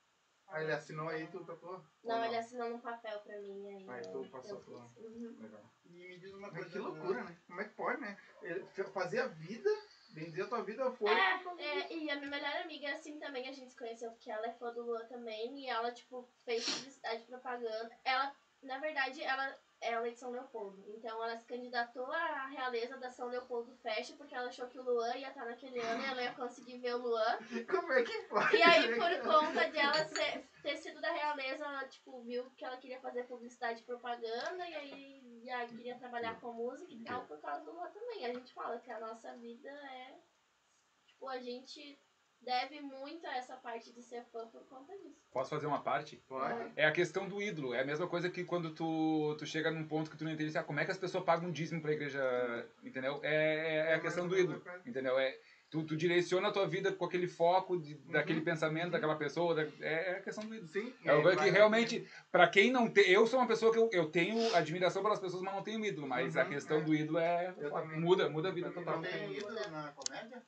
Ah, 0.53 0.63
ele 0.63 0.73
assinou 0.73 1.09
aí, 1.09 1.29
tu 1.29 1.45
tatuou? 1.45 1.75
Ou 1.75 1.85
Não, 2.03 2.25
ele 2.25 2.37
assinou 2.37 2.71
num 2.71 2.81
papel 2.81 3.21
pra 3.21 3.39
mim 3.39 3.69
aí. 3.69 3.87
Ah, 3.89 3.99
eu- 3.99 4.05
então 4.09 4.29
passou 4.29 4.59
pro-. 4.61 4.91
Uhum. 4.97 5.37
Legal. 5.41 5.61
E 5.85 5.91
me 5.91 6.19
diz 6.19 6.33
uma 6.33 6.49
Mas 6.49 6.57
coisa. 6.57 6.71
que 6.71 6.79
loucura, 6.79 7.23
né? 7.23 7.37
Como 7.47 7.61
é 7.61 7.65
que 7.65 7.75
pode, 7.75 8.01
né? 8.01 8.17
Ele 8.43 8.67
fazer 8.93 9.21
a 9.21 9.27
vida, 9.29 9.71
bem 10.13 10.25
dizer, 10.25 10.43
a 10.43 10.47
tua 10.49 10.63
vida 10.65 10.91
foi. 10.91 11.09
É, 11.13 11.93
e 11.93 12.11
a 12.11 12.17
minha 12.17 12.31
melhor 12.31 12.57
amiga 12.63 12.89
é 12.89 12.93
assim 12.93 13.17
também, 13.21 13.49
a 13.49 13.53
gente 13.53 13.71
se 13.71 13.77
conheceu 13.79 14.11
porque 14.11 14.29
ela 14.31 14.47
é 14.47 14.53
fã 14.55 14.73
do 14.73 14.83
Luan 14.83 15.05
também, 15.07 15.57
e 15.61 15.69
ela, 15.69 15.93
tipo, 15.93 16.29
fez 16.45 16.65
publicidade 16.69 17.23
e 17.23 17.27
propaganda. 17.27 17.97
Ela, 18.05 18.35
na 18.63 18.79
verdade, 18.79 19.23
ela, 19.23 19.57
ela 19.81 20.07
é 20.07 20.11
de 20.11 20.19
São 20.19 20.31
Leopoldo. 20.31 20.85
Então 20.89 21.23
ela 21.23 21.37
se 21.37 21.47
candidatou 21.47 22.05
à 22.13 22.47
realeza 22.49 22.99
da 22.99 23.11
São 23.11 23.29
Leopoldo 23.29 23.75
Fest 23.77 24.17
porque 24.17 24.35
ela 24.35 24.49
achou 24.49 24.69
que 24.69 24.79
o 24.79 24.83
Luan 24.83 25.17
ia 25.17 25.29
estar 25.29 25.47
naquele 25.47 25.81
ano 25.81 26.03
e 26.03 26.07
ela 26.07 26.23
ia 26.23 26.35
conseguir 26.35 26.79
ver 26.79 26.95
o 26.95 26.99
Luan. 26.99 27.39
Como 27.69 27.93
é 27.93 28.03
que 28.03 28.23
pode? 28.25 28.57
E 28.57 28.63
aí, 28.63 28.95
por 28.95 29.23
conta 29.23 29.71
de 29.71 29.79
ela 29.79 30.05
ser, 30.05 30.47
ter 30.63 30.77
sido 30.77 31.01
da 31.01 31.11
realeza, 31.11 31.65
ela, 31.65 31.89
tipo, 31.89 32.21
viu 32.23 32.51
que 32.51 32.65
ela 32.65 32.77
queria 32.77 33.01
fazer 33.01 33.25
publicidade 33.25 33.81
e 33.81 33.85
propaganda, 33.85 34.69
e 34.69 34.75
aí 34.75 35.43
já 35.45 35.67
queria 35.67 35.99
trabalhar 35.99 36.39
com 36.41 36.53
música 36.53 36.93
e 36.93 37.03
tal, 37.03 37.25
por 37.27 37.41
causa 37.41 37.65
do 37.65 37.73
Luan 37.73 37.91
também. 37.91 38.27
A 38.27 38.35
gente 38.35 38.53
fala 38.53 38.79
que 38.79 38.91
a 38.91 39.01
nossa 39.01 39.35
vida 39.37 39.71
é. 39.71 40.19
Tipo, 41.07 41.29
a 41.29 41.39
gente 41.39 41.99
deve 42.41 42.81
muito 42.81 43.27
a 43.27 43.37
essa 43.37 43.57
parte 43.57 43.93
de 43.93 44.03
ser 44.03 44.25
fã 44.33 44.47
por 44.49 44.65
conta 44.67 44.97
disso. 44.99 45.21
Posso 45.33 45.51
fazer 45.51 45.67
uma 45.67 45.83
parte? 45.83 46.17
Pode. 46.29 46.73
É 46.75 46.87
a 46.87 46.93
questão 46.93 47.29
do 47.29 47.41
ídolo. 47.43 47.75
É 47.75 47.81
a 47.81 47.85
mesma 47.85 48.07
coisa 48.07 48.31
que 48.31 48.45
quando 48.45 48.71
tu, 48.75 49.35
tu 49.39 49.47
chega 49.47 49.71
num 49.71 49.87
ponto 49.87 50.11
que 50.11 50.17
tu 50.17 50.25
não 50.25 50.33
entende 50.33 50.57
ah, 50.57 50.63
como 50.65 50.81
é 50.81 50.85
que 50.85 50.91
as 50.91 50.99
pessoas 50.99 51.23
pagam 51.25 51.49
um 51.49 51.53
dízimo 51.53 51.81
pra 51.83 51.93
igreja, 51.93 52.21
entendeu? 52.83 53.21
É, 53.23 53.35
é, 53.35 53.77
é 53.91 53.95
a 53.95 54.01
questão 54.01 54.27
do 54.27 54.39
ídolo, 54.39 54.63
entendeu? 54.87 55.19
É, 55.19 55.39
tu, 55.71 55.85
tu 55.85 55.97
direciona 55.97 56.49
a 56.49 56.53
tua 56.53 56.67
vida 56.67 56.91
com 56.93 57.05
aquele 57.05 57.29
foco 57.29 57.79
de, 57.79 57.95
daquele 58.11 58.41
pensamento 58.41 58.91
daquela 58.93 59.17
pessoa, 59.17 59.55
da- 59.55 59.63
é, 59.87 60.13
é 60.13 60.17
a 60.17 60.23
questão 60.23 60.45
do 60.45 60.55
ídolo. 60.55 60.69
Sim. 60.69 60.93
É 61.05 61.13
uma 61.13 61.23
coisa 61.23 61.37
vai- 61.37 61.47
que 61.47 61.53
realmente, 61.53 62.09
pra 62.33 62.49
quem 62.49 62.73
não 62.73 62.89
tem. 62.91 63.09
Eu 63.11 63.27
sou 63.27 63.39
uma 63.39 63.47
pessoa 63.47 63.71
que 63.71 63.79
eu, 63.79 63.89
eu 63.93 64.11
tenho 64.11 64.55
admiração 64.57 65.03
pelas 65.03 65.21
pessoas, 65.21 65.43
mas 65.43 65.55
não 65.55 65.63
tenho 65.63 65.85
ídolo. 65.85 66.09
Mas 66.09 66.37
a 66.37 66.43
Uhum, 66.45 66.49
questão 66.49 66.79
é. 66.79 66.81
do 66.81 66.95
ídolo 66.95 67.19
é. 67.19 67.55
Eu 67.59 67.71
também. 67.71 68.01
Muda, 68.01 68.29
muda 68.31 68.49
a 68.49 68.53
vida 68.53 68.71
total. 68.71 68.97
Não 68.97 69.03
tem 69.03 69.37
ídolo 69.37 69.55
na 69.71 69.93
comédia? 69.93 70.43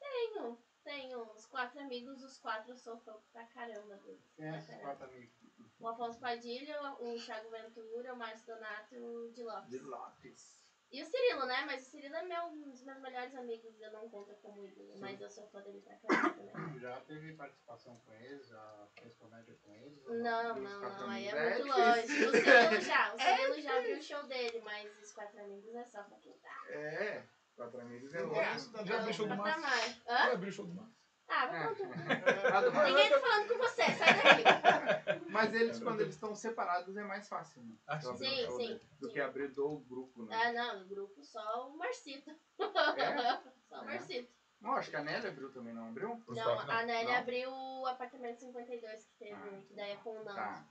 Tenho, 0.00 0.58
tenho 0.90 1.22
uns 1.22 1.46
quatro 1.46 1.80
amigos, 1.80 2.22
os 2.22 2.38
quatro 2.38 2.72
eu 2.72 2.76
sou 2.76 2.98
fã 2.98 3.14
pra 3.32 3.46
caramba 3.46 3.96
deles. 3.98 4.32
Quem 4.34 4.46
é 4.46 4.58
esses 4.58 4.76
quatro 4.80 5.04
amigos? 5.04 5.32
O 5.78 5.86
Afonso 5.86 6.18
Padilha, 6.18 6.76
o 6.98 7.16
Thiago 7.16 7.50
Ventura, 7.50 8.12
o 8.12 8.16
Márcio 8.16 8.54
Donato 8.54 8.94
e 8.94 8.98
o 8.98 9.30
Di 9.32 9.42
Lopes. 9.42 9.70
De 9.70 9.78
Lopes. 9.78 10.60
E 10.90 11.00
o 11.00 11.06
Cirilo, 11.06 11.46
né? 11.46 11.62
Mas 11.66 11.86
o 11.86 11.90
Cirilo 11.90 12.16
é 12.16 12.22
meu, 12.24 12.46
um 12.46 12.70
dos 12.70 12.82
meus 12.82 13.00
melhores 13.00 13.32
amigos, 13.36 13.80
eu 13.80 13.92
não 13.92 14.10
conto 14.10 14.34
como 14.42 14.66
ídolo, 14.66 14.92
mas 14.98 15.20
eu 15.20 15.30
sou 15.30 15.46
fã 15.46 15.62
dele 15.62 15.80
pra 15.80 15.96
caramba 15.96 16.34
também. 16.34 16.72
Tu 16.72 16.80
já 16.82 17.00
teve 17.02 17.32
participação 17.34 17.96
com 18.00 18.12
eles? 18.12 18.48
Já 18.48 18.88
fez 19.00 19.14
comédia 19.14 19.56
com 19.62 19.72
eles? 19.72 20.04
Não, 20.04 20.54
Os 20.56 20.60
não, 20.60 20.80
não, 20.80 21.10
aí 21.10 21.28
é 21.28 21.30
É 21.30 21.54
muito 21.54 21.68
longe. 21.68 22.00
O 22.26 22.32
Cirilo 22.32 22.80
já, 22.80 23.14
o 23.14 23.18
Cirilo 23.20 23.60
já 23.60 23.78
abriu 23.78 23.98
o 23.98 24.02
show 24.02 24.22
dele, 24.24 24.60
mas 24.62 25.00
os 25.00 25.12
quatro 25.12 25.40
amigos 25.40 25.72
é 25.72 25.84
só 25.84 26.02
pra 26.02 26.18
quem 26.18 26.36
tá. 26.38 26.64
É. 26.70 27.24
Quatro 27.56 27.80
amigos 27.80 28.14
é 28.14 28.22
da 28.26 28.84
Já 28.84 28.98
abriu 28.98 29.12
show 29.14 29.26
do. 29.28 29.36
Márcio? 29.36 29.62
Já 30.06 30.32
abriu 30.32 30.48
o 30.48 30.52
show 30.52 30.66
do 30.66 30.74
Márcio? 30.74 30.94
Ah, 31.28 31.46
vou 31.46 31.56
É. 31.56 31.74
contar. 31.74 32.84
Ninguém 32.88 33.10
tá 33.10 33.20
falando 33.20 33.48
com 33.48 33.58
você, 33.58 33.82
sai 33.92 34.22
daqui. 34.22 35.24
Mas 35.30 35.54
eles, 35.54 35.78
quando 35.80 36.00
eles 36.00 36.14
estão 36.14 36.34
separados, 36.34 36.96
é 36.96 37.04
mais 37.04 37.28
fácil, 37.28 37.62
né? 37.62 37.76
Ah, 37.86 38.00
sim. 38.00 38.16
Sim, 38.16 38.80
Do 38.98 39.06
sim. 39.06 39.12
que 39.12 39.20
abrir 39.20 39.48
do 39.52 39.78
grupo, 39.88 40.24
né? 40.24 40.34
Ah, 40.36 40.52
não, 40.52 40.80
no 40.80 40.88
grupo 40.88 41.22
só 41.22 41.68
o 41.68 41.76
Marcito. 41.76 42.30
É? 42.30 42.36
Só 43.70 43.76
o 43.78 43.82
É. 43.82 43.84
Marcito. 43.84 44.28
Não, 44.60 44.72
acho 44.74 44.90
que 44.90 44.96
a 44.96 45.02
Nelly 45.04 45.28
abriu 45.28 45.50
também, 45.52 45.72
não 45.72 45.88
abriu? 45.88 46.20
Não, 46.26 46.34
não. 46.34 46.58
a 46.70 46.82
Nelly 46.82 47.06
Não? 47.12 47.14
abriu 47.16 47.50
o 47.50 47.86
apartamento 47.86 48.40
52 48.40 49.04
que 49.04 49.12
teve, 49.16 49.32
Ah. 49.34 49.62
que 49.68 49.74
daí 49.74 49.92
é 49.92 49.96
com 49.96 50.10
o 50.10 50.24
Nando. 50.24 50.34
Tá. 50.34 50.64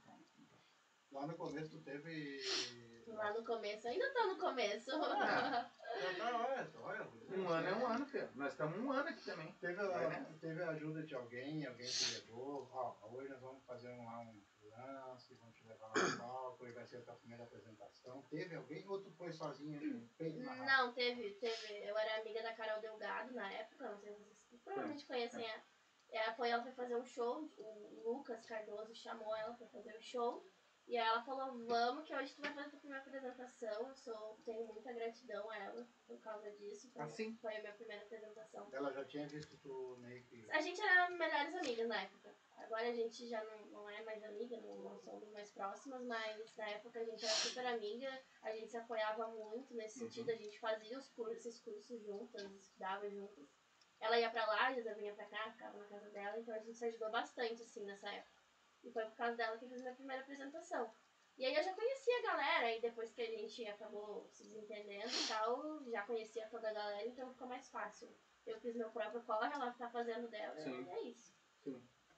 Lá 1.11 1.25
no 1.25 1.35
começo 1.35 1.71
tu 1.71 1.81
teve. 1.83 2.39
Lá 3.07 3.33
no 3.33 3.43
começo, 3.43 3.87
ainda 3.87 4.13
tô 4.13 4.27
no 4.27 4.37
começo. 4.37 4.91
Ah. 4.91 5.71
Já 5.99 6.17
tá, 6.17 6.47
olha, 6.47 6.71
olha. 6.83 7.09
Um 7.35 7.49
ano 7.49 7.67
é 7.67 7.75
um 7.75 7.87
ano, 7.87 8.05
filho. 8.05 8.29
Nós 8.35 8.51
estamos 8.51 8.77
um 8.79 8.91
ano 8.91 9.09
aqui 9.09 9.25
também. 9.25 9.51
Teve, 9.53 9.81
a, 9.81 10.09
né? 10.09 10.37
teve 10.39 10.63
a 10.63 10.69
ajuda 10.69 11.03
de 11.03 11.15
alguém, 11.15 11.65
alguém 11.65 11.87
te 11.87 12.13
levou. 12.13 12.69
Ó, 12.71 12.95
hoje 13.11 13.29
nós 13.29 13.41
vamos 13.41 13.65
fazer 13.65 13.89
um, 13.89 14.05
lá 14.05 14.19
um 14.19 14.39
lance, 14.61 15.33
vamos 15.35 15.55
te 15.55 15.65
levar 15.65 15.87
lá 15.87 15.93
no 15.95 16.17
palco, 16.17 16.67
e 16.67 16.71
vai 16.71 16.85
ser 16.85 16.97
a 16.97 17.01
tua 17.01 17.15
primeira 17.15 17.43
apresentação. 17.43 18.21
Teve 18.29 18.55
alguém 18.55 18.87
ou 18.87 19.01
tu 19.01 19.11
foi 19.11 19.31
sozinha? 19.31 19.79
Não, 19.79 20.93
teve, 20.93 21.31
teve. 21.33 21.87
Eu 21.87 21.97
era 21.97 22.21
amiga 22.21 22.41
da 22.43 22.53
Carol 22.53 22.79
Delgado 22.81 23.33
na 23.33 23.51
época, 23.51 23.89
não 23.89 23.99
sei 23.99 24.13
se 24.13 24.23
vocês 24.47 24.61
provavelmente 24.61 25.05
conhecem 25.05 25.43
ela. 25.43 25.63
Ela 26.11 26.33
foi, 26.33 26.49
ela 26.49 26.63
foi 26.63 26.71
fazer 26.71 26.95
um 26.95 27.05
show, 27.05 27.51
o 27.57 28.01
Lucas 28.03 28.43
Cardoso 28.45 28.95
chamou 28.95 29.35
ela 29.35 29.53
pra 29.53 29.67
fazer 29.67 29.95
o 29.95 30.01
show. 30.01 30.43
E 30.89 30.97
aí 30.97 31.07
ela 31.07 31.21
falou, 31.21 31.55
vamos, 31.67 32.03
que 32.03 32.15
hoje 32.15 32.33
tu 32.33 32.41
vai 32.41 32.51
fazer 32.51 32.65
a 32.65 32.69
tua 32.71 32.79
primeira 32.79 33.03
apresentação. 33.03 33.87
Eu 33.87 33.95
sou, 33.95 34.39
tenho 34.43 34.65
muita 34.73 34.91
gratidão 34.91 35.47
a 35.51 35.57
ela 35.57 35.87
por 36.07 36.19
causa 36.19 36.49
disso. 36.53 36.89
Foi, 36.91 37.03
Assim? 37.03 37.37
foi 37.39 37.57
a 37.57 37.61
minha 37.61 37.73
primeira 37.73 38.01
apresentação. 38.01 38.67
Ela 38.71 38.91
já 38.91 39.05
tinha 39.05 39.27
visto 39.27 39.55
tu 39.59 39.95
meio 39.99 40.23
que. 40.23 40.49
A 40.49 40.59
gente 40.59 40.81
era 40.81 41.07
melhores 41.11 41.53
amigas 41.53 41.87
na 41.87 42.01
época. 42.01 42.35
Agora 42.57 42.89
a 42.89 42.91
gente 42.91 43.27
já 43.27 43.43
não, 43.43 43.67
não 43.67 43.89
é 43.89 44.01
mais 44.01 44.23
amiga, 44.23 44.59
não, 44.61 44.77
não 44.77 44.99
somos 44.99 45.29
mais 45.31 45.51
próximas, 45.51 46.01
mas 46.05 46.55
na 46.57 46.69
época 46.69 46.99
a 46.99 47.03
gente 47.05 47.23
era 47.23 47.35
super 47.35 47.67
amiga, 47.67 48.23
a 48.41 48.51
gente 48.51 48.71
se 48.71 48.77
apoiava 48.77 49.27
muito 49.27 49.75
nesse 49.75 49.99
sentido, 49.99 50.31
a 50.31 50.35
gente 50.35 50.59
fazia 50.59 50.97
os 50.97 51.07
cursos, 51.09 51.45
esses 51.45 51.59
cursos 51.61 52.01
juntas, 52.03 52.51
estudava 52.53 53.07
juntas. 53.11 53.47
Ela 53.99 54.19
ia 54.19 54.29
pra 54.31 54.45
lá, 54.45 54.73
eu 54.73 54.95
vinha 54.95 55.13
pra 55.13 55.25
cá, 55.25 55.51
ficava 55.51 55.77
na 55.77 55.85
casa 55.85 56.09
dela, 56.09 56.39
então 56.39 56.55
a 56.55 56.59
gente 56.59 56.75
se 56.75 56.85
ajudou 56.85 57.11
bastante 57.11 57.61
assim 57.61 57.85
nessa 57.85 58.09
época. 58.09 58.38
E 58.83 58.91
foi 58.91 59.05
por 59.05 59.15
causa 59.15 59.35
dela 59.35 59.57
que 59.57 59.65
eu 59.65 59.69
fiz 59.69 59.81
minha 59.81 59.95
primeira 59.95 60.21
apresentação. 60.21 60.93
E 61.37 61.45
aí 61.45 61.55
eu 61.55 61.63
já 61.63 61.73
conhecia 61.73 62.19
a 62.19 62.21
galera, 62.21 62.75
e 62.75 62.81
depois 62.81 63.11
que 63.13 63.21
a 63.21 63.25
gente 63.25 63.65
acabou 63.67 64.27
se 64.29 64.43
desentendendo 64.43 65.09
e 65.09 65.27
tal, 65.27 65.83
já 65.89 66.01
conhecia 66.05 66.47
toda 66.49 66.69
a 66.69 66.73
galera, 66.73 67.07
então 67.07 67.31
ficou 67.31 67.47
mais 67.47 67.69
fácil. 67.69 68.13
Eu 68.45 68.59
fiz 68.59 68.75
meu 68.75 68.89
próprio 68.89 69.23
corre, 69.23 69.53
ela 69.53 69.71
tá 69.71 69.89
fazendo 69.89 70.27
dela, 70.27 70.59
Sim. 70.59 70.83
e 70.83 70.89
é 70.89 71.01
isso. 71.03 71.33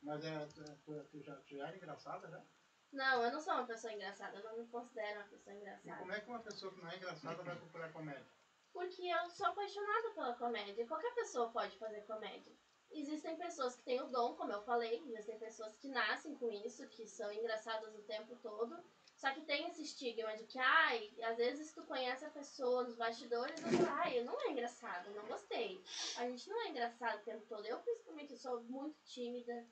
Mas 0.01 0.25
é, 0.25 0.45
tu, 0.47 1.03
tu, 1.11 1.21
já, 1.21 1.35
tu 1.35 1.55
já 1.55 1.67
era 1.67 1.77
engraçada, 1.77 2.27
né? 2.29 2.43
Não, 2.91 3.23
eu 3.23 3.31
não 3.31 3.39
sou 3.39 3.53
uma 3.53 3.67
pessoa 3.67 3.93
engraçada, 3.93 4.37
eu 4.37 4.43
não 4.43 4.57
me 4.57 4.67
considero 4.67 5.19
uma 5.19 5.27
pessoa 5.29 5.55
E 5.55 5.59
engraçada. 5.59 5.99
como 5.99 6.11
é 6.11 6.19
que 6.19 6.29
uma 6.29 6.39
pessoa 6.39 6.73
que 6.73 6.81
não 6.81 6.89
é 6.89 6.97
engraçada 6.97 7.43
vai 7.43 7.55
procurar 7.55 7.93
comédia? 7.93 8.25
Porque 8.73 9.03
eu 9.03 9.29
sou 9.29 9.47
apaixonada 9.47 10.11
pela 10.11 10.33
comédia. 10.35 10.87
Qualquer 10.87 11.13
pessoa 11.13 11.51
pode 11.51 11.77
fazer 11.77 12.01
comédia. 12.07 12.53
Existem 12.93 13.35
pessoas 13.37 13.75
que 13.75 13.83
têm 13.83 14.01
o 14.01 14.07
dom, 14.07 14.35
como 14.35 14.51
eu 14.51 14.61
falei, 14.63 15.01
existem 15.05 15.37
pessoas 15.39 15.75
que 15.77 15.87
nascem 15.87 16.35
com 16.35 16.51
isso, 16.51 16.87
que 16.87 17.07
são 17.07 17.31
engraçadas 17.31 17.95
o 17.95 18.01
tempo 18.03 18.35
todo. 18.41 18.83
Só 19.15 19.31
que 19.31 19.41
tem 19.41 19.67
esse 19.67 19.83
estigma 19.83 20.35
de 20.35 20.45
que, 20.45 20.57
ai, 20.57 21.13
às 21.21 21.37
vezes 21.37 21.71
tu 21.73 21.83
conhece 21.83 22.25
a 22.25 22.29
pessoa 22.31 22.83
nos 22.83 22.95
bastidores 22.95 23.59
e 23.59 23.77
fala, 23.77 24.01
ai, 24.01 24.23
não 24.23 24.39
é 24.41 24.49
engraçado, 24.49 25.11
não 25.11 25.27
gostei. 25.27 25.79
A 26.17 26.27
gente 26.27 26.49
não 26.49 26.59
é 26.61 26.69
engraçado 26.69 27.19
o 27.19 27.23
tempo 27.23 27.45
todo. 27.47 27.63
Eu, 27.65 27.79
principalmente, 27.79 28.35
sou 28.35 28.61
muito 28.63 28.97
tímida. 29.03 29.65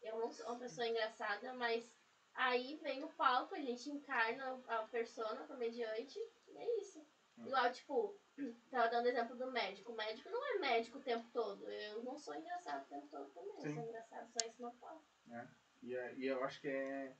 Eu 0.00 0.18
não 0.18 0.32
sou 0.32 0.46
uma 0.46 0.58
pessoa 0.58 0.88
engraçada, 0.88 1.52
mas 1.52 1.84
aí 2.34 2.76
vem 2.82 3.00
no 3.00 3.08
palco, 3.12 3.54
a 3.54 3.60
gente 3.60 3.90
encarna 3.90 4.58
a 4.68 4.78
persona, 4.84 5.46
comediante, 5.46 6.18
e 6.48 6.56
é 6.56 6.80
isso. 6.80 7.04
Igual, 7.36 7.72
tipo, 7.72 8.18
Tava 8.70 8.88
dando 8.88 9.08
exemplo 9.08 9.36
do 9.36 9.50
médico. 9.50 9.92
O 9.92 9.96
médico 9.96 10.28
não 10.28 10.56
é 10.56 10.58
médico 10.58 10.98
o 10.98 11.02
tempo 11.02 11.28
todo. 11.32 11.68
Eu 11.70 12.02
não 12.02 12.18
sou 12.18 12.34
engraçado 12.34 12.84
o 12.84 12.88
tempo 12.88 13.06
todo 13.08 13.30
também. 13.32 13.54
Sim. 13.60 13.68
Eu 13.68 13.74
sou 13.74 13.88
engraçado 13.88 14.32
só 14.32 14.46
isso 14.46 14.62
não 14.62 14.72
falo. 14.72 15.04
E, 15.82 15.94
é- 15.94 16.14
e 16.14 16.26
eu 16.26 16.42
acho 16.42 16.60
que 16.60 16.68
é 16.68 17.14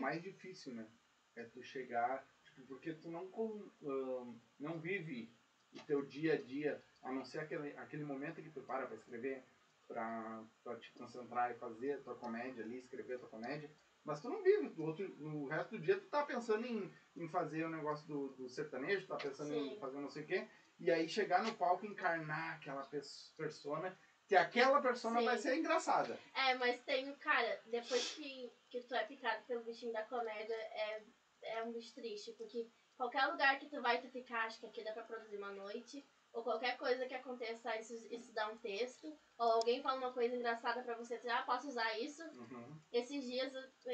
mais 0.00 0.22
difícil, 0.22 0.72
né? 0.74 0.88
É 1.36 1.44
tu 1.44 1.62
chegar, 1.62 2.26
tipo, 2.42 2.66
porque 2.66 2.92
tu 2.94 3.08
não, 3.10 3.28
com- 3.28 3.70
ahn, 3.82 4.36
não 4.58 4.80
vive 4.80 5.30
o 5.72 5.82
teu 5.84 6.02
dia 6.02 6.34
a 6.34 6.36
dia, 6.40 6.82
a 7.02 7.12
não 7.12 7.24
ser 7.24 7.40
aquele, 7.40 7.76
aquele 7.76 8.04
momento 8.04 8.42
que 8.42 8.50
tu 8.50 8.62
para 8.62 8.86
pra 8.86 8.96
escrever, 8.96 9.44
pra, 9.86 10.44
pra 10.64 10.76
te 10.76 10.92
concentrar 10.92 11.50
e 11.50 11.58
fazer 11.58 11.92
a 11.92 12.02
tua 12.02 12.16
comédia 12.16 12.64
ali, 12.64 12.78
escrever 12.78 13.14
a 13.14 13.18
tua 13.18 13.28
comédia. 13.28 13.70
Mas 14.08 14.22
tu 14.22 14.30
não 14.30 14.42
vive, 14.42 14.70
no, 14.70 14.86
outro, 14.86 15.06
no 15.18 15.46
resto 15.48 15.76
do 15.76 15.82
dia 15.82 16.00
tu 16.00 16.06
tá 16.06 16.22
pensando 16.22 16.66
em, 16.66 16.90
em 17.14 17.28
fazer 17.28 17.66
o 17.66 17.68
negócio 17.68 18.08
do, 18.08 18.28
do 18.28 18.48
sertanejo, 18.48 19.06
tá 19.06 19.16
pensando 19.16 19.52
em 19.52 19.74
Sim. 19.74 19.78
fazer 19.78 19.98
não 19.98 20.08
sei 20.08 20.22
o 20.22 20.26
quê, 20.26 20.48
e 20.80 20.90
aí 20.90 21.06
chegar 21.06 21.42
no 21.42 21.54
palco 21.54 21.84
e 21.84 21.90
encarnar 21.90 22.54
aquela 22.54 22.88
persona, 23.36 23.94
que 24.26 24.34
aquela 24.34 24.80
persona 24.80 25.20
Sim. 25.20 25.26
vai 25.26 25.36
ser 25.36 25.58
engraçada. 25.58 26.18
É, 26.34 26.54
mas 26.54 26.80
tem, 26.84 27.14
cara, 27.16 27.60
depois 27.66 28.14
que, 28.14 28.50
que 28.70 28.80
tu 28.80 28.94
é 28.94 29.04
picado 29.04 29.44
pelo 29.44 29.62
bichinho 29.62 29.92
da 29.92 30.02
comédia, 30.04 30.54
é, 30.54 31.02
é 31.42 31.62
um 31.64 31.72
bicho 31.72 31.92
triste, 31.92 32.32
porque 32.32 32.66
qualquer 32.96 33.26
lugar 33.26 33.58
que 33.58 33.68
tu 33.68 33.82
vai, 33.82 34.00
tu 34.00 34.08
fica, 34.08 34.36
acho 34.38 34.58
que 34.58 34.66
aqui 34.66 34.82
dá 34.82 34.92
pra 34.92 35.02
produzir 35.02 35.36
uma 35.36 35.52
noite, 35.52 36.02
ou 36.38 36.44
qualquer 36.44 36.78
coisa 36.78 37.06
que 37.06 37.14
aconteça, 37.14 37.76
isso, 37.78 37.94
isso 38.12 38.32
dá 38.32 38.48
um 38.48 38.58
texto, 38.58 39.06
ou 39.36 39.52
alguém 39.52 39.82
fala 39.82 39.98
uma 39.98 40.12
coisa 40.12 40.36
engraçada 40.36 40.82
pra 40.82 40.96
você, 40.96 41.18
tu, 41.18 41.28
ah, 41.28 41.42
posso 41.42 41.68
usar 41.68 41.98
isso? 41.98 42.22
Uhum. 42.22 42.78
Esses 42.92 43.24
dias, 43.24 43.52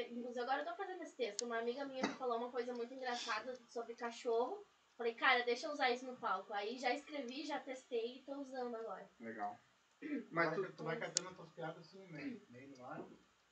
inclusive 0.09 0.39
agora 0.39 0.61
eu 0.61 0.65
tô 0.65 0.75
fazendo 0.75 1.01
esse 1.01 1.17
texto, 1.17 1.43
uma 1.45 1.57
amiga 1.59 1.85
minha 1.85 2.03
me 2.07 2.13
falou 2.13 2.37
uma 2.37 2.51
coisa 2.51 2.71
muito 2.73 2.93
engraçada 2.93 3.53
sobre 3.69 3.95
cachorro, 3.95 4.63
falei, 4.95 5.15
cara, 5.15 5.43
deixa 5.43 5.67
eu 5.67 5.71
usar 5.71 5.89
isso 5.91 6.05
no 6.05 6.17
palco, 6.19 6.53
aí 6.53 6.77
já 6.77 6.93
escrevi, 6.93 7.43
já 7.45 7.59
testei 7.59 8.17
e 8.19 8.23
tô 8.23 8.33
usando 8.39 8.75
agora. 8.75 9.09
Legal. 9.19 9.57
Mas 10.31 10.55
tu, 10.55 10.71
tu, 10.75 10.83
vai 10.83 10.99
catando 10.99 11.29
as 11.29 11.35
tuas 11.35 11.51
piadas 11.51 11.87
assim, 11.87 12.07
meio, 12.11 12.45
meio 12.49 12.77
no 12.77 12.85
ar. 12.85 12.99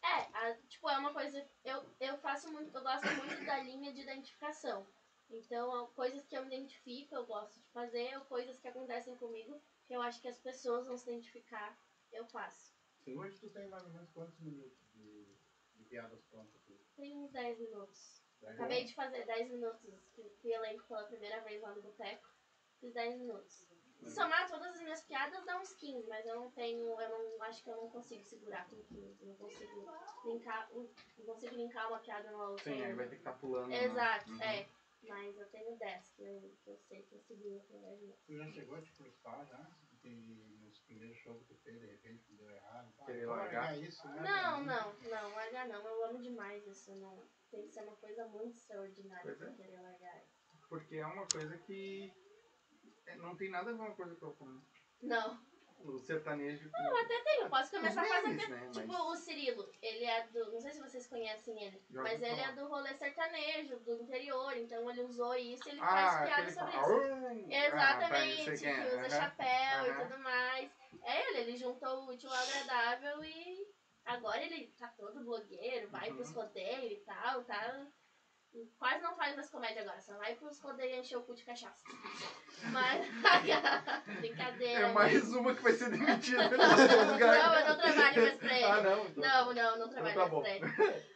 É, 0.03 0.37
a- 0.37 0.61
tipo, 0.67 0.89
é 0.89 0.97
uma 0.97 1.13
coisa. 1.13 1.49
Eu, 1.63 1.95
eu 1.99 2.17
faço 2.17 2.51
muito. 2.51 2.75
Eu 2.75 2.83
gosto 2.83 3.05
muito 3.15 3.45
da 3.45 3.57
linha 3.59 3.93
de 3.93 4.01
identificação. 4.01 4.85
Então, 5.33 5.87
coisas 5.95 6.25
que 6.27 6.37
eu 6.37 6.45
me 6.45 6.55
identifico, 6.55 7.15
eu 7.15 7.25
gosto 7.25 7.59
de 7.59 7.67
fazer, 7.71 8.15
ou 8.17 8.25
coisas 8.25 8.59
que 8.59 8.67
acontecem 8.67 9.15
comigo, 9.17 9.59
que 9.87 9.93
eu 9.95 10.01
acho 10.01 10.21
que 10.21 10.27
as 10.27 10.37
pessoas 10.39 10.85
vão 10.85 10.95
se 10.95 11.09
identificar, 11.09 11.77
eu 12.11 12.25
faço. 12.27 12.71
Hoje 13.07 13.37
tu 13.39 13.49
tem 13.49 13.67
mais 13.67 13.83
ou 13.83 13.91
menos 13.91 14.09
quantos 14.11 14.39
minutos 14.39 14.79
de, 14.93 15.25
de 15.75 15.83
piadas 15.85 16.21
prontas? 16.25 16.61
Tem 16.95 17.17
uns 17.17 17.31
10 17.31 17.59
minutos. 17.59 18.21
Dez 18.39 18.53
Acabei 18.55 18.83
de 18.85 18.93
fazer 18.93 19.25
10 19.25 19.49
minutos, 19.49 19.81
fui 20.15 20.29
fui 20.41 20.51
elenco 20.53 20.85
pela 20.87 21.03
primeira 21.05 21.41
vez 21.41 21.61
lá 21.61 21.73
no 21.73 21.81
Boteco. 21.81 22.29
Fiz 22.79 22.93
10 22.93 23.17
minutos. 23.17 23.67
Se 23.99 24.11
somar 24.11 24.49
todas 24.49 24.75
as 24.75 24.81
minhas 24.81 25.01
piadas 25.05 25.45
dá 25.45 25.57
uns 25.57 25.73
15, 25.75 26.07
mas 26.07 26.25
eu 26.25 26.35
não 26.35 26.51
tenho, 26.51 26.99
eu 26.99 27.09
não 27.09 27.41
acho 27.43 27.63
que 27.63 27.69
eu 27.69 27.77
não 27.77 27.89
consigo 27.89 28.23
segurar 28.23 28.67
com 28.69 28.83
15. 28.83 29.25
Não 29.25 29.35
consigo 29.35 29.89
linkar, 30.25 30.69
não 30.73 31.25
consigo 31.25 31.55
linkar 31.55 31.87
uma 31.87 31.99
piada 31.99 32.29
na 32.31 32.49
outra. 32.49 32.63
sim, 32.63 32.83
aí 32.83 32.93
vai 32.93 33.05
ter 33.07 33.15
que 33.15 33.21
estar 33.21 33.33
pulando. 33.39 33.69
né? 33.69 33.83
Exato, 33.85 34.29
Uhum. 34.29 34.39
Mas 35.07 35.37
eu 35.37 35.49
tenho 35.49 35.77
10 35.77 36.09
que 36.11 36.23
eu, 36.23 36.57
que 36.63 36.69
eu 36.69 36.77
sei 36.77 37.03
que 37.03 37.15
eu 37.15 37.63
com 37.67 37.81
10 37.81 38.01
minutos. 38.01 38.25
Tu 38.25 38.37
já 38.37 38.51
chegou 38.51 38.75
a 38.75 38.81
te 38.81 38.91
frustrar 38.91 39.45
já? 39.45 39.77
Que 40.01 40.09
nos 40.59 40.79
primeiros 40.81 41.17
shows 41.19 41.41
que 41.41 41.53
tu 41.53 41.61
fez, 41.61 41.79
de 41.79 41.87
repente, 41.87 42.23
que 42.25 42.35
deu 42.35 42.49
errado. 42.49 42.93
Ah, 42.99 43.05
Querer 43.05 43.25
vou 43.25 43.35
largar. 43.35 43.77
isso, 43.79 44.07
né? 44.07 44.21
Não, 44.21 44.63
não, 44.63 44.93
não, 44.93 45.35
largar 45.35 45.67
não. 45.67 45.85
Eu 45.85 46.05
amo 46.05 46.21
demais 46.21 46.65
isso. 46.67 46.95
Não. 46.95 47.29
Tem 47.51 47.63
que 47.63 47.71
ser 47.71 47.83
uma 47.83 47.95
coisa 47.95 48.27
muito 48.27 48.57
extraordinária 48.57 49.35
pra 49.35 49.49
é. 49.49 49.53
querer 49.53 49.79
largar. 49.81 50.23
Porque 50.67 50.95
é 50.95 51.05
uma 51.05 51.27
coisa 51.27 51.57
que 51.59 52.11
é, 53.05 53.15
não 53.17 53.35
tem 53.35 53.49
nada 53.49 53.69
a 53.69 53.73
ver 53.73 53.77
com 53.77 53.85
uma 53.85 53.95
coisa 53.95 54.15
que 54.15 54.23
eu 54.23 54.33
como. 54.33 54.65
Não, 55.01 55.45
O 55.83 55.99
sertanejo. 55.99 56.69
não, 56.73 57.01
até 57.01 57.19
tem. 57.19 57.39
Eu 57.41 57.49
posso 57.49 57.69
começar 57.71 58.01
a 58.01 58.05
fazer. 58.05 58.27
memes, 58.29 58.47
né? 58.47 58.69
Tipo, 58.71 58.87
Mas 58.87 59.01
o 59.01 59.15
Cirilo, 59.15 59.69
ele 59.81 60.05
é 60.05 60.21
do. 60.27 60.51
Não 60.51 60.59
sei 60.61 60.71
se 60.71 60.79
vocês 60.79 61.05
conhecem 61.07 61.61
ele, 61.61 61.81
Já 61.91 62.01
mas 62.01 62.21
ele 62.21 62.39
é 62.39 62.51
do 62.53 62.67
rolê 62.67 62.93
sertanejo, 62.93 63.77
do 63.79 64.01
interior. 64.01 64.55
Então 64.55 64.89
ele 64.89 65.01
usou 65.03 65.35
isso 65.35 65.67
e 65.67 65.71
ele 65.71 65.81
ah, 65.81 65.85
faz 65.87 66.25
piada 66.25 66.51
sobre 66.51 66.71
fala, 66.73 67.03
isso. 67.03 67.51
Exatamente, 67.51 67.73
Ah, 67.73 68.07
tá, 68.07 68.43
sei 68.43 68.57
que 68.57 68.65
é. 68.65 68.85
usa 68.85 68.97
Aham. 68.97 69.09
chapéu 69.09 69.45
Aham. 69.47 70.01
e 70.01 70.07
tudo 70.07 70.19
mais. 70.23 70.69
É 71.03 71.29
ele, 71.29 71.39
ele 71.39 71.55
juntou 71.57 71.89
o 71.89 72.09
útil 72.09 72.29
ao 72.29 72.35
agradável 72.35 73.23
e 73.23 73.67
agora 74.05 74.41
ele 74.41 74.67
tá 74.79 74.87
todo 74.97 75.23
blogueiro, 75.23 75.89
vai 75.89 76.09
Uhum. 76.09 76.15
pros 76.15 76.31
rodeios 76.31 76.93
e 76.93 77.03
tal, 77.05 77.43
tá. 77.43 77.87
Quase 78.77 79.01
não 79.01 79.15
faz 79.15 79.35
mais 79.35 79.49
comédia 79.49 79.81
agora, 79.81 79.99
só 79.99 80.15
vai 80.17 80.35
pros 80.35 80.59
rodeios 80.59 80.99
encher 80.99 81.17
o 81.17 81.23
cu 81.23 81.33
de 81.33 81.43
cachaça. 81.43 81.83
Mas. 82.71 83.07
Brincadeira. 84.19 84.87
É 84.87 84.91
mais 84.91 85.33
uma 85.33 85.55
que 85.55 85.61
vai 85.63 85.73
ser 85.73 85.89
demitida 85.89 86.43
lugar. 86.43 86.57
Não, 87.17 87.59
eu 87.59 87.67
não 87.67 87.77
trabalho 87.77 88.21
mais 88.21 88.35
pra 88.37 88.55
ele. 88.55 88.63
Ah, 88.65 88.81
não? 88.81 89.05
Então- 89.07 89.23
Não, 89.23 89.53
não, 89.53 89.79
não 89.79 89.89
trabalho 89.89 90.13
tá 90.13 90.19
mais 90.19 90.31
bom. 90.31 90.41
pra 90.41 90.51
ele. 90.55 91.13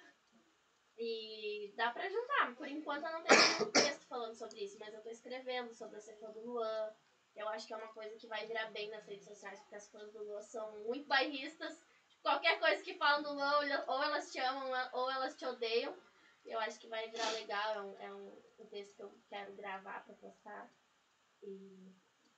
E 0.98 1.74
dá 1.78 1.92
pra 1.92 2.10
juntar. 2.10 2.56
Por 2.56 2.68
enquanto 2.68 3.06
eu 3.06 3.12
não 3.12 3.24
tenho 3.24 3.40
nenhum 3.40 3.72
texto 3.72 4.08
falando 4.08 4.34
sobre 4.36 4.64
isso, 4.64 4.78
mas 4.80 4.94
eu 4.94 5.02
tô 5.04 5.10
escrevendo 5.10 5.72
sobre 5.74 5.98
esse 6.00 6.16
fã 6.20 6.32
do 6.32 6.42
Luan. 6.42 6.90
Eu 7.36 7.48
acho 7.50 7.68
que 7.68 7.74
é 7.74 7.78
uma 7.78 7.94
coisa 7.94 8.16
que 8.18 8.26
vai 8.28 8.48
virar 8.48 8.72
bem 8.72 8.90
nas 8.90 9.06
redes 9.06 9.26
sociais, 9.26 9.60
porque 9.60 9.76
as 9.76 9.88
fãs 9.92 10.12
do 10.12 10.24
Luan 10.24 10.42
são 10.42 10.72
muito 10.86 11.08
bairristas. 11.08 11.80
Qualquer 12.24 12.60
coisa 12.60 12.82
que 12.82 12.96
falam 12.98 13.22
do 13.22 13.32
Luan, 13.34 13.84
ou 13.88 14.02
elas 14.04 14.32
te 14.32 14.40
amam 14.40 14.72
ou 14.94 15.12
elas 15.12 15.36
te 15.36 15.46
odeiam. 15.46 15.96
Eu 16.48 16.60
acho 16.60 16.80
que 16.80 16.88
vai 16.88 17.10
virar 17.10 17.30
legal. 17.32 17.76
É 17.76 17.82
um, 17.82 18.00
é 18.00 18.14
um, 18.14 18.66
texto 18.70 18.96
que 18.96 19.04
eu 19.04 19.12
quero 19.30 19.54
gravar 19.54 20.04
pra 20.06 20.14
postar. 20.16 20.72
E 21.44 21.94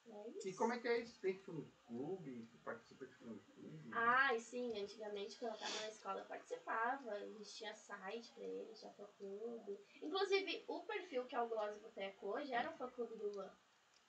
é 0.07 0.29
isso. 0.29 0.47
E 0.47 0.53
como 0.55 0.73
é 0.73 0.79
que 0.79 0.87
é 0.87 0.99
isso? 0.99 1.19
Tem 1.19 1.37
fã-clube? 1.39 2.47
Tu 2.51 2.57
participa 2.59 3.05
de 3.05 3.13
fã-clube? 3.15 3.89
Ai, 3.91 4.39
sim, 4.39 4.77
antigamente 4.79 5.37
quando 5.37 5.53
eu 5.53 5.59
tava 5.59 5.79
na 5.81 5.89
escola 5.89 6.19
eu 6.19 6.25
participava, 6.25 7.11
a 7.11 7.25
gente 7.25 7.55
tinha 7.55 7.73
site 7.73 8.31
pra 8.33 8.43
ele, 8.43 8.73
tinha 8.73 8.91
fã-clube. 8.91 9.79
Inclusive, 10.01 10.63
o 10.67 10.83
perfil 10.83 11.25
que 11.25 11.35
é 11.35 11.41
o 11.41 11.47
Gloss 11.47 11.77
Boteco 11.79 12.27
hoje 12.27 12.53
era 12.53 12.69
um 12.69 12.77
fã-clube 12.77 13.15
do 13.15 13.29
Luan. 13.29 13.51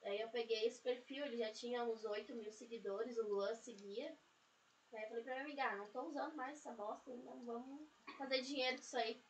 Aí 0.03 0.19
eu 0.19 0.29
peguei 0.29 0.65
esse 0.65 0.81
perfil, 0.81 1.25
ele 1.25 1.37
já 1.37 1.51
tinha 1.51 1.83
uns 1.83 2.03
8 2.03 2.33
mil 2.33 2.51
seguidores, 2.51 3.17
o 3.17 3.27
Luan 3.27 3.53
seguia. 3.55 4.15
Aí 4.93 5.03
eu 5.03 5.07
falei 5.07 5.23
pra 5.23 5.33
minha 5.33 5.45
amiga, 5.45 5.63
ah, 5.63 5.77
não 5.77 5.87
tô 5.89 6.01
usando 6.01 6.35
mais 6.35 6.57
essa 6.57 6.71
bosta, 6.71 7.15
não 7.15 7.45
vamos 7.45 7.87
fazer 8.17 8.41
dinheiro 8.41 8.77
com 8.77 8.83
isso 8.83 8.97
aí. 8.97 9.21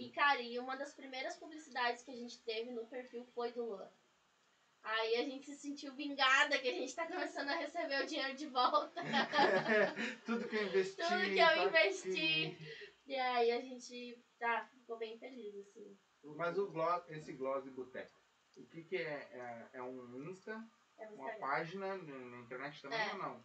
E, 0.00 0.10
cara, 0.12 0.40
e 0.40 0.58
uma 0.58 0.76
das 0.76 0.94
primeiras 0.94 1.36
publicidades 1.36 2.02
que 2.02 2.10
a 2.10 2.16
gente 2.16 2.42
teve 2.42 2.70
no 2.70 2.86
perfil 2.86 3.22
foi 3.34 3.52
do 3.52 3.62
Luan. 3.66 3.90
Aí 4.82 5.16
a 5.16 5.24
gente 5.24 5.44
se 5.44 5.56
sentiu 5.56 5.94
vingada 5.94 6.58
que 6.58 6.68
a 6.70 6.72
gente 6.72 6.94
tá 6.94 7.06
começando 7.06 7.50
a 7.50 7.56
receber 7.56 8.02
o 8.02 8.06
dinheiro 8.06 8.34
de 8.34 8.46
volta. 8.46 9.02
Tudo 10.24 10.48
que 10.48 10.56
eu 10.56 10.66
investi. 10.68 10.96
Tudo 11.02 11.20
que 11.20 11.38
eu 11.38 11.46
tá 11.46 11.64
investi. 11.64 12.08
aqui. 12.08 12.58
E 13.06 13.14
aí 13.14 13.50
a 13.50 13.60
gente 13.60 14.24
tá, 14.38 14.66
ficou 14.72 14.96
bem 14.96 15.18
feliz, 15.18 15.54
assim. 15.54 15.98
Mas 16.24 16.56
o 16.56 16.70
gloss, 16.70 17.06
esse 17.10 17.34
gloss 17.34 17.62
de 17.62 17.70
boteco, 17.70 18.18
o 18.56 18.64
que 18.68 18.82
que 18.84 18.96
é? 18.96 19.28
É, 19.32 19.68
é 19.74 19.82
um 19.82 20.16
Insta, 20.30 20.66
É 20.96 21.06
no 21.10 21.16
uma 21.16 21.30
página 21.32 21.96
na 21.98 22.38
internet 22.38 22.80
também 22.80 22.98
É. 22.98 23.12
ou 23.12 23.18
não? 23.18 23.44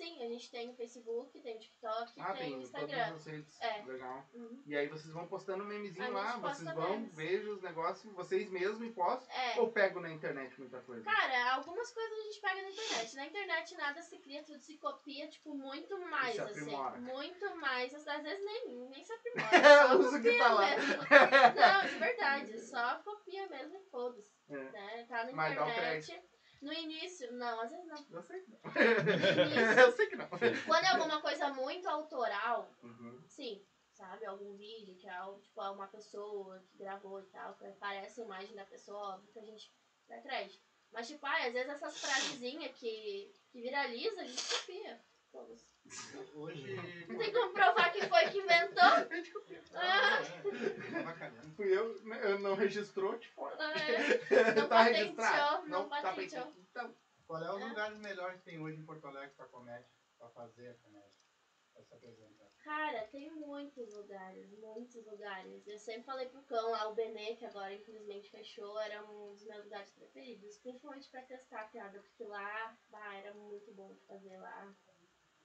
Sim, 0.00 0.22
a 0.24 0.28
gente 0.28 0.50
tem 0.50 0.70
o 0.70 0.74
Facebook, 0.74 1.38
tem 1.42 1.56
o 1.56 1.60
TikTok, 1.60 2.12
Ah, 2.18 2.32
tem, 2.32 2.42
tem 2.42 2.56
o 2.56 2.62
Instagram. 2.62 3.04
todas 3.08 3.20
as 3.20 3.26
redes. 3.26 3.60
É. 3.60 3.82
Legal. 3.84 4.26
Uhum. 4.32 4.62
E 4.64 4.74
aí 4.74 4.88
vocês 4.88 5.12
vão 5.12 5.26
postando 5.26 5.62
memezinho 5.62 6.10
lá, 6.10 6.38
vocês 6.38 6.72
vão, 6.72 6.90
memes. 7.00 7.14
vejam 7.14 7.52
os 7.52 7.60
negócios, 7.60 8.10
vocês 8.14 8.48
mesmos 8.50 8.80
e 8.80 8.92
postam. 8.92 9.30
É. 9.36 9.60
Ou 9.60 9.70
pegam 9.70 10.00
na 10.00 10.10
internet 10.10 10.58
muita 10.58 10.80
coisa? 10.80 11.04
Cara, 11.04 11.52
algumas 11.52 11.92
coisas 11.92 12.18
a 12.18 12.22
gente 12.22 12.40
pega 12.40 12.62
na 12.62 12.70
internet. 12.70 13.16
Na 13.16 13.26
internet 13.26 13.74
nada 13.76 14.00
se 14.00 14.18
cria, 14.20 14.42
tudo 14.42 14.60
se 14.60 14.78
copia, 14.78 15.28
tipo, 15.28 15.54
muito 15.54 15.98
mais, 15.98 16.38
assim. 16.40 16.74
Muito 17.00 17.56
mais. 17.56 17.94
Às 17.94 18.22
vezes 18.22 18.42
nem, 18.42 18.68
nem 18.88 19.04
se 19.04 19.12
aprimora. 19.12 19.98
Usa 20.00 20.18
que 20.18 20.28
copia 20.30 20.38
tá 20.38 20.54
lá. 20.54 20.70
Não, 21.82 21.90
de 21.90 21.98
verdade. 21.98 22.60
Só 22.60 22.94
copia 23.00 23.46
mesmo 23.48 23.76
e 23.76 23.90
foda-se. 23.90 24.32
É. 24.48 24.56
Né? 24.56 25.06
Tá 25.08 25.24
na 25.24 25.32
Mas 25.32 25.52
internet. 25.52 26.22
No 26.60 26.72
início, 26.72 27.32
não, 27.32 27.60
às 27.60 27.70
vezes 27.70 27.86
não. 27.86 28.06
Eu 28.10 28.22
sei 28.22 28.40
que 28.42 28.50
não. 28.50 28.60
No 28.60 28.70
início, 29.42 29.80
Eu 29.80 29.92
sei 29.92 30.06
que 30.08 30.16
não. 30.16 30.28
quando 30.28 30.84
é 30.84 30.88
alguma 30.88 31.20
coisa 31.20 31.48
muito 31.54 31.88
autoral, 31.88 32.70
Uhum. 32.82 33.22
sim, 33.26 33.64
sabe? 33.94 34.26
Algum 34.26 34.54
vídeo 34.56 34.94
que 34.96 35.08
é 35.08 35.14
algo, 35.14 35.40
tipo, 35.40 35.62
é 35.62 35.70
uma 35.70 35.86
pessoa 35.88 36.62
que 36.70 36.76
gravou 36.78 37.20
e 37.20 37.24
tal, 37.26 37.54
que 37.54 37.66
aparece 37.66 38.20
a 38.20 38.24
imagem 38.24 38.54
da 38.54 38.64
pessoa, 38.66 39.14
óbvio 39.14 39.32
que 39.32 39.38
a 39.38 39.44
gente 39.44 39.72
dá 40.08 40.20
crédito. 40.20 40.62
Mas, 40.92 41.06
tipo, 41.08 41.24
ai, 41.24 41.46
às 41.48 41.52
vezes 41.54 41.70
essas 41.70 41.98
frasezinhas 42.00 42.74
que, 42.76 43.32
que 43.52 43.60
viraliza, 43.62 44.20
a 44.20 44.24
gente 44.24 44.42
copia. 44.44 45.00
Hoje. 46.34 46.76
Não 47.08 47.18
tem 47.18 47.32
como 47.32 47.52
provar 47.52 47.92
que 47.92 48.06
foi 48.08 48.28
que 48.30 48.38
inventou. 48.38 48.82
Ah, 49.74 50.18
avacalhando. 51.00 51.52
Fui 51.54 51.66
eu, 51.76 51.96
eu 52.22 52.38
não 52.40 52.54
registrou, 52.54 53.16
te 53.18 53.28
fora. 53.30 53.56
É, 53.72 53.80
Não 54.54 54.68
tá 54.68 54.82
registrado? 54.82 55.68
não 55.68 55.88
tá. 55.88 56.14
Então, 56.22 56.94
Qual 57.26 57.42
é 57.42 57.50
os 57.54 57.62
É. 57.62 57.64
lugares 57.64 57.98
melhores 57.98 58.38
que 58.38 58.44
tem 58.44 58.60
hoje 58.60 58.78
em 58.78 58.84
Porto 58.84 59.06
Alegre 59.06 59.34
pra 59.36 59.46
comédia? 59.46 59.86
Pra 60.18 60.28
fazer 60.30 60.68
a 60.70 60.74
comédia? 60.74 61.10
Pra 61.72 61.82
se 61.84 61.94
apresentar? 61.94 62.46
Cara, 62.64 63.06
tem 63.06 63.30
muitos 63.30 63.92
lugares, 63.94 64.50
muitos 64.52 65.06
lugares. 65.06 65.66
Eu 65.66 65.78
sempre 65.78 66.02
falei 66.02 66.28
pro 66.28 66.42
cão 66.42 66.70
lá, 66.70 66.88
o 66.88 66.94
Benê, 66.94 67.36
que 67.36 67.44
agora 67.46 67.72
infelizmente 67.72 68.30
fechou, 68.30 68.78
era 68.80 69.02
um 69.04 69.32
dos 69.32 69.44
meus 69.46 69.64
lugares 69.64 69.90
preferidos. 69.90 70.58
Principalmente 70.58 71.08
pra 71.08 71.22
testar 71.22 71.60
a 71.62 71.68
piada, 71.68 72.00
porque 72.00 72.24
lá, 72.24 72.76
bah, 72.88 73.14
era 73.14 73.32
muito 73.34 73.72
bom 73.72 73.92
de 73.94 74.04
fazer 74.04 74.36
lá. 74.38 74.74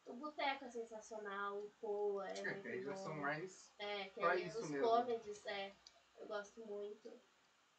O 0.05 0.13
boteco 0.13 0.65
é 0.65 0.69
sensacional, 0.69 1.59
o 1.59 1.69
Poa 1.81 2.29
é 2.29 2.37
é, 2.39 2.43
muito 2.43 2.61
que 2.61 2.67
aí 2.67 2.81
já 2.81 2.95
são 2.95 3.15
mais. 3.15 3.73
É, 3.79 4.05
que 4.09 4.23
aí 4.23 4.47
os 4.47 4.69
mesmo. 4.69 4.87
comedies, 4.87 5.45
é, 5.45 5.75
eu 6.17 6.27
gosto 6.27 6.65
muito. 6.65 7.19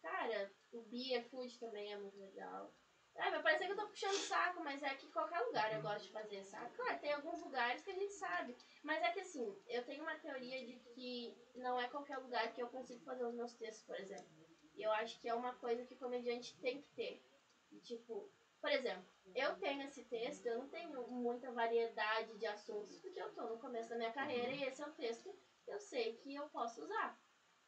Cara, 0.02 0.52
o 0.72 0.82
Beer 0.82 1.28
Food 1.30 1.58
também 1.58 1.92
é 1.92 1.96
muito 1.96 2.18
legal. 2.18 2.72
É, 3.14 3.30
vai 3.30 3.42
parecer 3.42 3.66
que 3.66 3.72
eu 3.72 3.76
tô 3.76 3.86
puxando 3.88 4.14
saco, 4.14 4.62
mas 4.62 4.82
é 4.82 4.94
que 4.94 5.10
qualquer 5.10 5.40
lugar 5.40 5.72
eu 5.72 5.80
gosto 5.80 6.04
de 6.04 6.12
fazer, 6.12 6.44
sabe? 6.44 6.74
Claro, 6.76 7.00
tem 7.00 7.12
alguns 7.12 7.40
lugares 7.40 7.82
que 7.82 7.90
a 7.90 7.94
gente 7.94 8.12
sabe. 8.12 8.56
Mas 8.82 9.02
é 9.02 9.10
que 9.10 9.20
assim, 9.20 9.58
eu 9.68 9.84
tenho 9.84 10.02
uma 10.02 10.18
teoria 10.18 10.66
de 10.66 10.78
que 10.94 11.34
não 11.54 11.80
é 11.80 11.88
qualquer 11.88 12.18
lugar 12.18 12.52
que 12.52 12.62
eu 12.62 12.68
consigo 12.68 13.02
fazer 13.04 13.24
os 13.24 13.34
meus 13.34 13.54
textos, 13.54 13.86
por 13.86 13.98
exemplo. 13.98 14.28
E 14.74 14.82
eu 14.82 14.92
acho 14.92 15.18
que 15.20 15.28
é 15.28 15.34
uma 15.34 15.54
coisa 15.54 15.84
que 15.86 15.94
o 15.94 15.98
comediante 15.98 16.58
tem 16.60 16.80
que 16.82 16.90
ter. 16.90 17.22
E, 17.72 17.80
tipo, 17.80 18.30
por 18.66 18.72
exemplo, 18.72 19.04
eu 19.32 19.54
tenho 19.60 19.82
esse 19.82 20.02
texto, 20.06 20.44
eu 20.44 20.58
não 20.58 20.68
tenho 20.68 21.06
muita 21.06 21.52
variedade 21.52 22.36
de 22.36 22.46
assuntos, 22.46 22.98
porque 22.98 23.22
eu 23.22 23.32
tô 23.32 23.42
no 23.42 23.60
começo 23.60 23.90
da 23.90 23.96
minha 23.96 24.10
carreira 24.10 24.50
e 24.50 24.64
esse 24.64 24.82
é 24.82 24.86
o 24.86 24.92
texto 24.94 25.32
que 25.64 25.70
eu 25.70 25.78
sei 25.78 26.16
que 26.16 26.34
eu 26.34 26.48
posso 26.48 26.82
usar. 26.82 27.16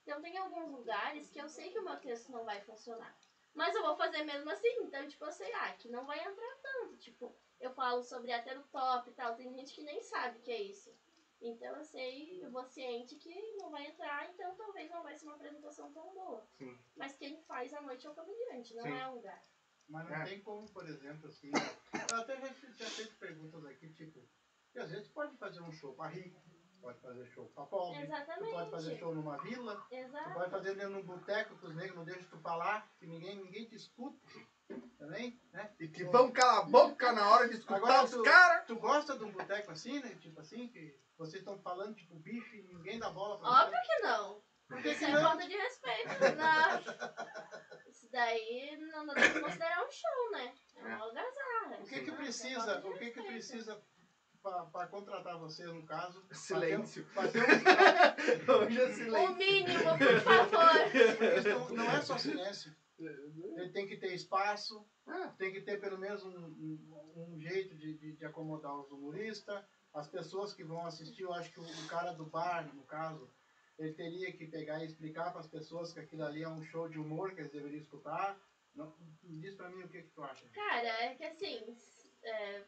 Então 0.03 0.21
tem 0.21 0.37
alguns 0.37 0.73
lugares 0.73 1.31
que 1.31 1.39
eu 1.41 1.49
sei 1.49 1.71
que 1.71 1.79
o 1.79 1.85
meu 1.85 1.97
texto 1.99 2.33
não 2.33 2.45
vai 2.45 2.61
funcionar. 2.63 3.17
Mas 3.55 3.77
eu 3.77 3.83
vou 3.85 3.95
fazer 3.95 4.25
mesmo 4.25 4.51
assim, 4.51 4.77
então 4.81 5.07
tipo, 5.07 5.25
eu 5.25 5.31
sei, 5.31 5.53
ah, 5.55 5.73
que 5.75 5.89
não 5.89 6.05
vai 6.05 6.19
entrar 6.19 6.59
tanto. 6.61 6.97
Tipo, 6.97 7.33
eu 7.61 7.71
falo 7.71 8.03
sobre 8.03 8.33
até 8.33 8.59
o 8.59 8.65
top 8.65 9.09
e 9.09 9.13
tal, 9.13 9.37
tem 9.37 9.55
gente 9.55 9.73
que 9.73 9.85
nem 9.85 10.03
sabe 10.03 10.41
o 10.41 10.43
que 10.43 10.51
é 10.51 10.63
isso. 10.63 10.93
Então 11.41 11.77
eu 11.77 11.85
sei, 11.85 12.45
eu 12.45 12.51
vou 12.51 12.65
ciente 12.65 13.15
que 13.15 13.57
não 13.59 13.71
vai 13.71 13.87
entrar, 13.87 14.29
então 14.31 14.53
talvez 14.57 14.91
não 14.91 15.05
vai 15.05 15.15
ser 15.15 15.27
uma 15.27 15.37
apresentação 15.37 15.93
tão 15.93 16.13
boa. 16.13 16.45
Sim. 16.57 16.77
Mas 16.97 17.17
quem 17.17 17.41
faz 17.43 17.73
a 17.73 17.81
noite 17.83 18.05
é 18.05 18.11
o 18.11 18.15
comediante, 18.17 18.75
não 18.75 18.83
Sim. 18.83 18.99
é 18.99 19.07
o 19.07 19.15
lugar. 19.15 19.41
Mas 19.89 20.09
não 20.09 20.17
É. 20.17 20.25
tem 20.25 20.41
como, 20.41 20.69
por 20.69 20.87
exemplo, 20.89 21.29
assim. 21.29 21.51
Eu 22.11 22.17
até 22.19 22.37
já, 22.41 22.49
fiz- 22.55 22.77
já 22.77 22.87
fiz 22.87 23.09
perguntas 23.15 23.65
aqui, 23.65 23.89
tipo, 23.91 24.23
que 24.73 24.79
às 24.79 24.91
vezes 24.91 25.09
pode 25.09 25.37
fazer 25.39 25.61
um 25.63 25.73
show 25.73 25.95
pra 25.95 26.09
rico, 26.09 26.43
pode 26.81 27.01
fazer 27.01 27.27
show 27.29 27.47
pra 27.55 27.65
pobre, 27.65 28.01
tu 28.07 28.09
pode 28.09 28.27
fazer 28.71 28.93
Exatamente. 28.93 28.99
show 29.01 29.15
numa 29.15 29.39
vila, 29.39 29.77
tu 29.77 30.35
pode 30.35 30.51
fazer 30.51 30.75
dentro 30.75 30.91
de 30.93 30.99
um 30.99 31.03
boteco 31.03 31.57
que 31.57 31.67
os 31.67 31.75
negros 31.75 31.97
não 31.97 32.05
deixam 32.05 32.29
tu 32.29 32.39
falar, 32.41 32.87
que 32.99 33.07
ninguém, 33.07 33.37
ninguém 33.37 33.65
te 33.67 33.77
escuta. 33.77 34.19
Também, 34.99 35.41
né? 35.51 35.73
E 35.81 35.89
que 35.89 36.05
vão 36.05 36.31
calar 36.31 36.59
a 36.59 36.65
boca 36.65 37.11
na 37.13 37.31
hora 37.31 37.49
de 37.49 37.55
escutar 37.55 37.77
Agora 37.77 38.05
os 38.05 38.21
caras. 38.23 38.67
Tu 38.67 38.77
gosta 38.77 39.17
de 39.17 39.25
um 39.25 39.33
boteco 39.33 39.71
assim, 39.71 39.99
né? 40.01 40.15
Tipo 40.17 40.41
assim, 40.41 40.69
que 40.69 40.95
vocês 41.17 41.41
estão 41.41 41.59
falando 41.61 41.95
tipo 41.97 42.15
bicho 42.17 42.55
e 42.55 42.63
ninguém 42.65 42.99
dá 42.99 43.09
bola 43.09 43.39
pra 43.39 43.65
Óbvio 43.65 43.79
que 43.87 43.99
não. 44.03 44.43
Por 44.69 44.83
que 44.83 44.91
Isso 44.91 45.05
é 45.07 45.23
falta 45.23 45.49
de 45.49 45.57
respeito. 45.57 46.09
Não. 46.37 47.59
Isso 48.09 48.13
daí 48.13 48.77
não 48.91 49.05
dá 49.05 49.13
pra 49.13 49.41
considerar 49.41 49.87
um 49.87 49.91
show, 49.91 50.31
né? 50.33 50.55
É 50.77 50.83
uma 50.83 50.97
algazarra. 51.05 51.79
O 51.83 51.85
que 51.87 52.01
que 52.01 52.13
precisa, 52.13 52.73
é 52.73 52.79
o 52.89 52.99
que 52.99 53.11
que 53.11 53.23
precisa 53.23 53.83
pra 54.73 54.87
contratar 54.87 55.39
você, 55.39 55.67
no 55.67 55.85
caso? 55.85 56.27
Silêncio. 56.33 57.05
Fazer, 57.09 57.45
fazer 57.47 58.51
um, 58.51 58.55
Hoje 58.65 58.81
é 58.81 58.85
O 58.87 58.95
silêncio. 58.95 59.37
mínimo, 59.37 59.99
por 59.99 60.21
favor. 60.21 61.73
não 61.77 61.85
é 61.91 62.01
só 62.01 62.17
silêncio. 62.17 62.75
Ele 62.99 63.71
tem 63.73 63.87
que 63.87 63.99
ter 63.99 64.15
espaço, 64.15 64.89
Ah, 65.07 65.29
tem 65.39 65.53
que 65.53 65.61
ter 65.61 65.79
pelo 65.79 65.99
menos 65.99 66.25
um, 66.25 66.31
um, 66.31 67.35
um 67.35 67.39
jeito 67.41 67.77
de, 67.77 67.97
de, 67.99 68.17
de 68.17 68.25
acomodar 68.25 68.75
os 68.75 68.91
humoristas, 68.91 69.63
as 69.93 70.09
pessoas 70.09 70.55
que 70.55 70.65
vão 70.65 70.85
assistir. 70.87 71.23
Eu 71.25 71.33
acho 71.35 71.53
que 71.53 71.61
o, 71.61 71.63
o 71.63 71.87
cara 71.89 72.13
do 72.13 72.25
bar, 72.25 72.75
no 72.75 72.85
caso, 72.85 73.31
ele 73.79 73.93
teria 73.93 74.33
que 74.33 74.47
pegar 74.47 74.83
e 74.83 74.87
explicar 74.87 75.31
para 75.31 75.41
as 75.41 75.47
pessoas 75.47 75.93
que 75.93 76.01
aquilo 76.01 76.25
ali 76.25 76.43
é 76.43 76.49
um 76.49 76.65
show 76.65 76.89
de 76.89 76.99
humor 76.99 77.33
que 77.33 77.41
eles 77.41 77.53
deveriam 77.53 77.81
escutar. 77.81 78.39
Não, 78.75 78.93
diz 79.23 79.55
pra 79.55 79.71
mim 79.71 79.83
o 79.83 79.89
que, 79.89 80.03
que 80.03 80.11
tu 80.11 80.23
acha. 80.23 80.49
Cara, 80.49 80.89
é 81.05 81.15
que 81.15 81.25
assim. 81.25 81.77
é, 82.23 82.65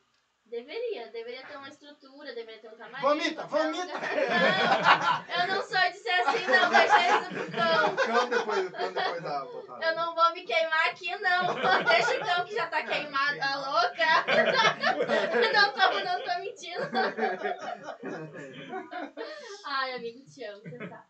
deveria, 0.50 1.06
deveria 1.12 1.46
ter 1.46 1.56
uma 1.56 1.68
estrutura, 1.68 2.34
deveria 2.34 2.60
ter 2.60 2.68
um 2.68 2.76
camarim. 2.76 3.00
Vomita, 3.02 3.46
vomita! 3.46 3.92
Não, 3.94 4.00
eu 5.36 5.46
não 5.54 5.62
sou 5.62 5.78
de 5.78 5.96
ser 5.96 6.10
assim, 6.10 6.46
não, 6.46 6.68
deixa 6.70 7.08
isso 7.08 7.28
pro 7.30 7.50
cão. 7.52 7.96
cão 7.96 8.28
depois, 8.28 8.68
cão 8.70 8.92
depois 8.92 9.22
da 9.22 9.44
botada. 9.44 9.86
Eu 9.86 9.94
não 9.96 10.14
vou 10.14 10.32
me 10.34 10.42
queimar 10.42 10.88
aqui, 10.88 11.16
não. 11.18 11.54
Deixa 11.84 12.16
o 12.16 12.20
cão 12.24 12.44
que 12.44 12.54
já 12.54 12.66
tá 12.66 12.82
queimado, 12.82 13.38
tá 13.38 13.56
louca? 13.56 14.26
Não 15.52 15.72
tô, 15.72 16.00
não 16.00 16.22
tô 16.22 16.38
mentindo. 16.40 16.80
Ai, 19.66 19.92
amigo, 19.94 20.24
te 20.24 20.44
amo, 20.44 20.62
você 20.62 20.78
sabe. 20.78 21.09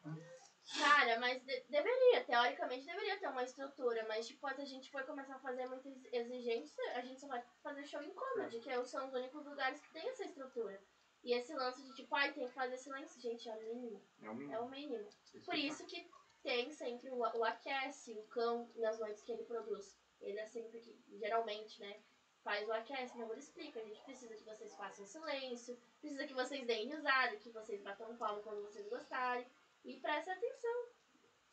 Cara, 0.78 1.18
mas 1.18 1.42
de- 1.44 1.64
deveria, 1.68 2.24
teoricamente 2.24 2.86
deveria 2.86 3.18
ter 3.18 3.28
uma 3.28 3.42
estrutura, 3.42 4.04
mas 4.06 4.26
tipo, 4.26 4.48
se 4.54 4.60
a 4.60 4.64
gente 4.64 4.90
for 4.90 5.04
começar 5.04 5.34
a 5.34 5.40
fazer 5.40 5.66
muita 5.66 5.88
ex- 5.88 6.12
exigência, 6.12 6.82
a 6.94 7.00
gente 7.00 7.20
só 7.20 7.26
vai 7.26 7.42
fazer 7.62 7.84
show 7.84 8.02
em 8.02 8.14
comedy, 8.14 8.60
que 8.60 8.84
são 8.84 9.06
os 9.06 9.12
únicos 9.14 9.44
lugares 9.44 9.80
que 9.80 9.92
tem 9.92 10.08
essa 10.08 10.24
estrutura. 10.24 10.80
E 11.22 11.34
esse 11.34 11.52
lance 11.54 11.82
de 11.82 11.94
tipo, 11.94 12.14
ai, 12.14 12.32
tem 12.32 12.46
que 12.46 12.54
fazer 12.54 12.76
silêncio, 12.78 13.20
gente, 13.20 13.48
é 13.48 13.52
o 13.54 13.60
mínimo. 13.60 14.02
É 14.22 14.30
o 14.30 14.34
mínimo. 14.34 14.54
É 14.54 14.58
o 14.60 14.68
mínimo. 14.68 15.08
Isso 15.34 15.44
Por 15.44 15.54
que 15.54 15.60
isso 15.60 15.86
que 15.86 16.10
tem 16.42 16.70
sempre 16.70 17.10
o, 17.10 17.18
o 17.18 17.44
aquece, 17.44 18.12
o 18.14 18.22
cão, 18.28 18.70
nas 18.76 18.98
noites 18.98 19.22
que 19.22 19.32
ele 19.32 19.44
produz. 19.44 19.98
Ele 20.20 20.38
é 20.38 20.46
sempre 20.46 20.80
que, 20.80 20.96
geralmente, 21.18 21.80
né, 21.80 22.00
faz 22.42 22.66
o 22.66 22.72
aquece, 22.72 23.18
não 23.18 23.30
ele 23.30 23.40
explica. 23.40 23.80
A 23.80 23.84
gente 23.84 24.00
precisa 24.02 24.34
que 24.34 24.44
vocês 24.44 24.74
façam 24.76 25.04
silêncio, 25.04 25.78
precisa 26.00 26.26
que 26.26 26.32
vocês 26.32 26.66
deem 26.66 26.88
risada, 26.88 27.36
que 27.36 27.50
vocês 27.50 27.82
batam 27.82 28.16
palma 28.16 28.40
quando 28.42 28.62
vocês 28.62 28.88
gostarem. 28.88 29.46
E 29.84 29.96
prestem 30.00 30.34
atenção. 30.34 30.88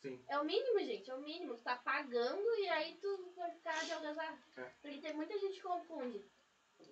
Sim. 0.01 0.23
É 0.29 0.39
o 0.39 0.45
mínimo, 0.45 0.79
gente, 0.79 1.09
é 1.09 1.15
o 1.15 1.21
mínimo. 1.21 1.55
Tu 1.55 1.63
tá 1.63 1.75
pagando 1.77 2.55
e 2.59 2.69
aí 2.69 2.97
tu 3.01 3.33
vai 3.35 3.51
ficar 3.51 3.83
de 3.85 3.91
algazarra. 3.91 4.39
É. 4.57 4.63
Porque 4.81 5.01
tem 5.01 5.13
muita 5.13 5.37
gente 5.37 5.55
que 5.55 5.61
confunde 5.61 6.23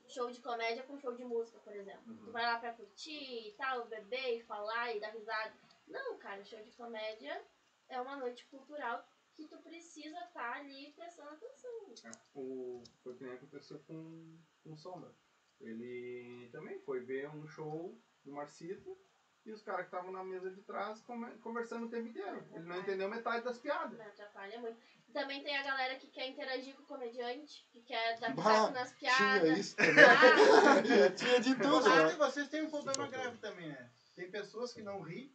show 0.08 0.30
de 0.32 0.42
comédia 0.42 0.84
com 0.84 1.00
show 1.00 1.16
de 1.16 1.24
música, 1.24 1.60
por 1.60 1.76
exemplo. 1.76 2.12
Uhum. 2.12 2.26
Tu 2.26 2.32
vai 2.32 2.44
lá 2.44 2.60
pra 2.60 2.74
curtir 2.74 3.50
e 3.50 3.54
tal, 3.58 3.86
beber 3.88 4.40
e 4.40 4.44
falar 4.44 4.96
e 4.96 5.00
dar 5.00 5.10
risada. 5.10 5.54
Não, 5.88 6.18
cara, 6.18 6.44
show 6.44 6.62
de 6.62 6.72
comédia 6.72 7.44
é 7.90 8.00
uma 8.02 8.18
noite 8.18 8.46
cultural 8.48 9.08
que 9.36 9.48
tu 9.48 9.58
precisa 9.58 10.18
estar 10.20 10.58
ali 10.58 10.94
prestando 10.94 11.30
atenção. 11.30 11.94
É, 12.06 12.12
o, 12.34 12.84
foi 13.04 13.16
que 13.16 13.24
nem 13.24 13.34
aconteceu 13.34 13.80
com, 13.80 14.38
com 14.64 14.74
o 14.74 14.78
Sombra. 14.78 15.14
Ele 15.60 16.50
também 16.52 16.80
foi 16.80 17.02
ver 17.02 17.30
um 17.30 17.48
show 17.48 17.98
do 18.24 18.32
Marcito 18.32 18.98
e 19.46 19.52
os 19.52 19.62
caras 19.62 19.82
que 19.82 19.88
estavam 19.96 20.12
na 20.12 20.24
mesa 20.24 20.50
de 20.50 20.62
trás 20.64 21.02
conversando 21.42 21.86
o 21.86 21.90
tempo 21.90 22.08
inteiro. 22.08 22.44
Ele 22.52 22.66
não 22.66 22.78
entendeu 22.80 23.08
metade 23.08 23.44
das 23.46 23.60
piadas. 23.60 23.98
Né? 23.98 24.06
Atrapalha 24.08 24.60
muito. 24.60 24.78
Também 25.14 25.44
tem 25.44 25.56
a 25.56 25.64
galera 25.64 25.96
que 25.98 26.08
quer 26.08 26.28
interagir 26.28 26.76
com 26.76 26.82
o 26.82 26.86
comediante, 26.88 27.66
que 27.72 27.82
quer 27.84 28.20
dar 28.20 28.32
pitaco 28.36 28.72
nas 28.74 28.92
Tinha 28.98 29.12
piadas. 29.16 29.58
isso 29.60 29.76
também. 29.78 30.04
Ah, 30.04 30.82
Tinha 31.16 31.40
de 31.40 31.56
tudo. 31.56 31.70
Vocês, 31.70 31.96
né? 31.96 32.08
têm- 32.10 32.18
vocês 32.18 32.50
têm 32.50 32.62
um 32.64 32.70
problema 32.70 33.08
grave 33.08 33.38
também, 33.38 33.68
né? 33.70 33.90
Tem 34.16 34.30
pessoas 34.32 34.74
que 34.74 34.82
não 34.82 35.02
ri 35.02 35.34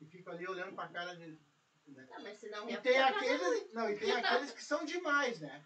e 0.00 0.06
ficam 0.06 0.32
ali 0.32 0.46
olhando 0.46 0.74
pra 0.74 0.88
cara 0.88 1.14
de. 1.16 1.38
né? 1.86 2.06
não, 2.10 2.22
mas 2.22 2.38
se 2.38 2.48
não 2.50 2.68
E 2.68 2.74
é 2.74 2.76
tem 2.80 2.98
aqueles. 3.00 3.72
Não, 3.72 3.88
e 3.88 3.96
tem 3.98 4.10
aqueles 4.12 4.50
que 4.50 4.62
são 4.64 4.84
demais, 4.84 5.40
né? 5.40 5.64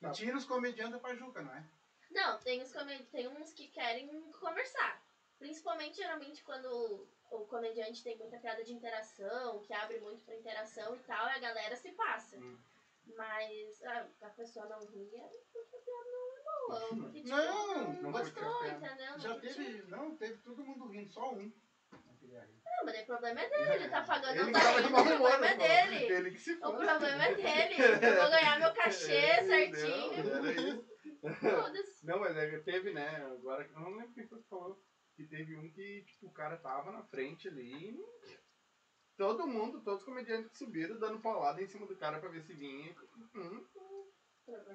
E 0.00 0.04
Tá. 0.04 0.12
tira 0.12 0.36
os 0.36 0.44
comediantes 0.44 1.00
pra 1.00 1.14
Juca, 1.14 1.42
não 1.42 1.52
é? 1.54 1.64
Não, 2.10 2.38
tem, 2.40 2.60
os 2.62 2.72
come- 2.72 3.02
tem 3.12 3.28
uns 3.28 3.52
que 3.52 3.68
querem 3.68 4.08
conversar. 4.32 5.02
Principalmente, 5.38 5.96
geralmente, 5.96 6.42
quando 6.44 7.08
o 7.30 7.46
comediante 7.46 8.02
tem 8.02 8.16
muita 8.18 8.38
piada 8.38 8.64
de 8.64 8.72
interação, 8.72 9.60
que 9.62 9.72
abre 9.72 10.00
muito 10.00 10.24
pra 10.24 10.36
interação 10.36 10.94
e 10.96 10.98
tal, 11.00 11.26
e 11.28 11.32
a 11.32 11.38
galera 11.38 11.76
se 11.76 11.92
passa. 11.92 12.36
Hum. 12.38 12.58
Mas 13.16 13.82
ah, 13.84 14.06
a 14.22 14.30
pessoa 14.30 14.66
não 14.66 14.86
ri 14.86 15.10
é 15.16 15.30
porque 15.52 15.76
a 15.76 15.80
piada 15.80 16.10
não 16.10 16.36
é 16.36 16.42
boa. 16.42 16.88
Porque, 17.02 17.22
tipo, 17.22 17.36
Não, 17.36 17.66
não, 17.66 17.92
não 18.02 18.12
gostou, 18.12 18.66
entendeu? 18.66 19.10
Não 19.12 19.18
Já 19.18 19.38
teve, 19.40 19.82
não, 19.88 20.16
teve 20.16 20.38
todo 20.38 20.64
mundo 20.64 20.88
rindo, 20.88 21.10
só 21.10 21.32
um. 21.32 21.52
Não. 21.92 22.60
Não, 22.64 22.84
mas 22.84 23.02
o 23.02 23.06
problema 23.06 23.40
é 23.40 23.48
dele, 23.48 23.72
ele 23.74 23.88
tá 23.88 24.02
pagando 24.02 24.34
Ele 24.36 24.44
não 24.44 24.52
tá 24.52 24.60
rindo, 24.70 24.86
o 24.88 25.04
problema 25.04 25.34
é 25.34 25.38
né, 25.38 25.56
pô? 25.56 25.62
dele. 25.62 26.12
Ele 26.12 26.30
que 26.30 26.38
se 26.38 26.52
O 26.52 26.58
problema 26.58 27.24
é 27.24 27.34
dele. 27.34 27.74
Eu 28.06 28.22
vou 28.22 28.30
ganhar 28.30 28.58
meu 28.60 28.72
cachê 28.74 29.42
certinho. 29.44 30.86
Foda-se. 31.20 32.06
Não, 32.06 32.20
mas 32.20 32.36
é, 32.36 32.58
teve, 32.60 32.92
né? 32.92 33.16
Agora, 33.16 33.64
eu 33.64 33.80
não 33.80 33.90
lembro 33.90 34.14
quem 34.14 34.26
foi 34.26 34.38
que 34.38 34.48
falou. 34.48 34.80
Que 35.20 35.26
teve 35.26 35.54
um 35.54 35.68
que, 35.68 36.02
tipo, 36.04 36.28
o 36.28 36.32
cara 36.32 36.56
tava 36.56 36.90
na 36.90 37.02
frente 37.02 37.46
ali. 37.46 37.90
e 37.90 38.38
Todo 39.18 39.46
mundo, 39.46 39.82
todos 39.82 40.00
os 40.00 40.06
comediantes 40.06 40.50
que 40.50 40.56
subiram, 40.56 40.98
dando 40.98 41.20
paulada 41.20 41.62
em 41.62 41.66
cima 41.66 41.86
do 41.86 41.94
cara 41.94 42.18
pra 42.18 42.30
ver 42.30 42.42
se 42.42 42.54
vinha. 42.54 42.96
Hum, 43.34 43.66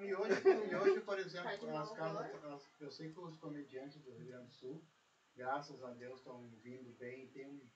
E 0.00 0.14
hoje, 0.14 0.48
e 0.70 0.74
hoje 0.76 1.00
por 1.00 1.18
exemplo, 1.18 1.76
as 1.76 1.90
casas, 1.90 2.70
eu 2.78 2.92
sei 2.92 3.12
que 3.12 3.18
os 3.18 3.36
comediantes 3.38 4.00
do 4.04 4.12
Rio 4.12 4.26
Grande 4.28 4.46
do 4.46 4.52
Sul, 4.52 4.86
graças 5.34 5.82
a 5.82 5.90
Deus, 5.90 6.20
estão 6.20 6.48
vindo 6.62 6.92
bem. 6.96 7.26
Tem 7.32 7.44
um, 7.44 7.68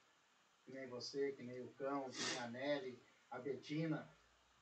que 0.64 0.70
nem 0.70 0.88
você, 0.88 1.32
que 1.32 1.42
nem 1.42 1.60
o 1.60 1.72
Cão, 1.72 2.08
que 2.08 2.22
nem 2.22 2.38
a 2.38 2.48
Nelly, 2.50 3.02
a 3.32 3.40
Betina. 3.40 4.08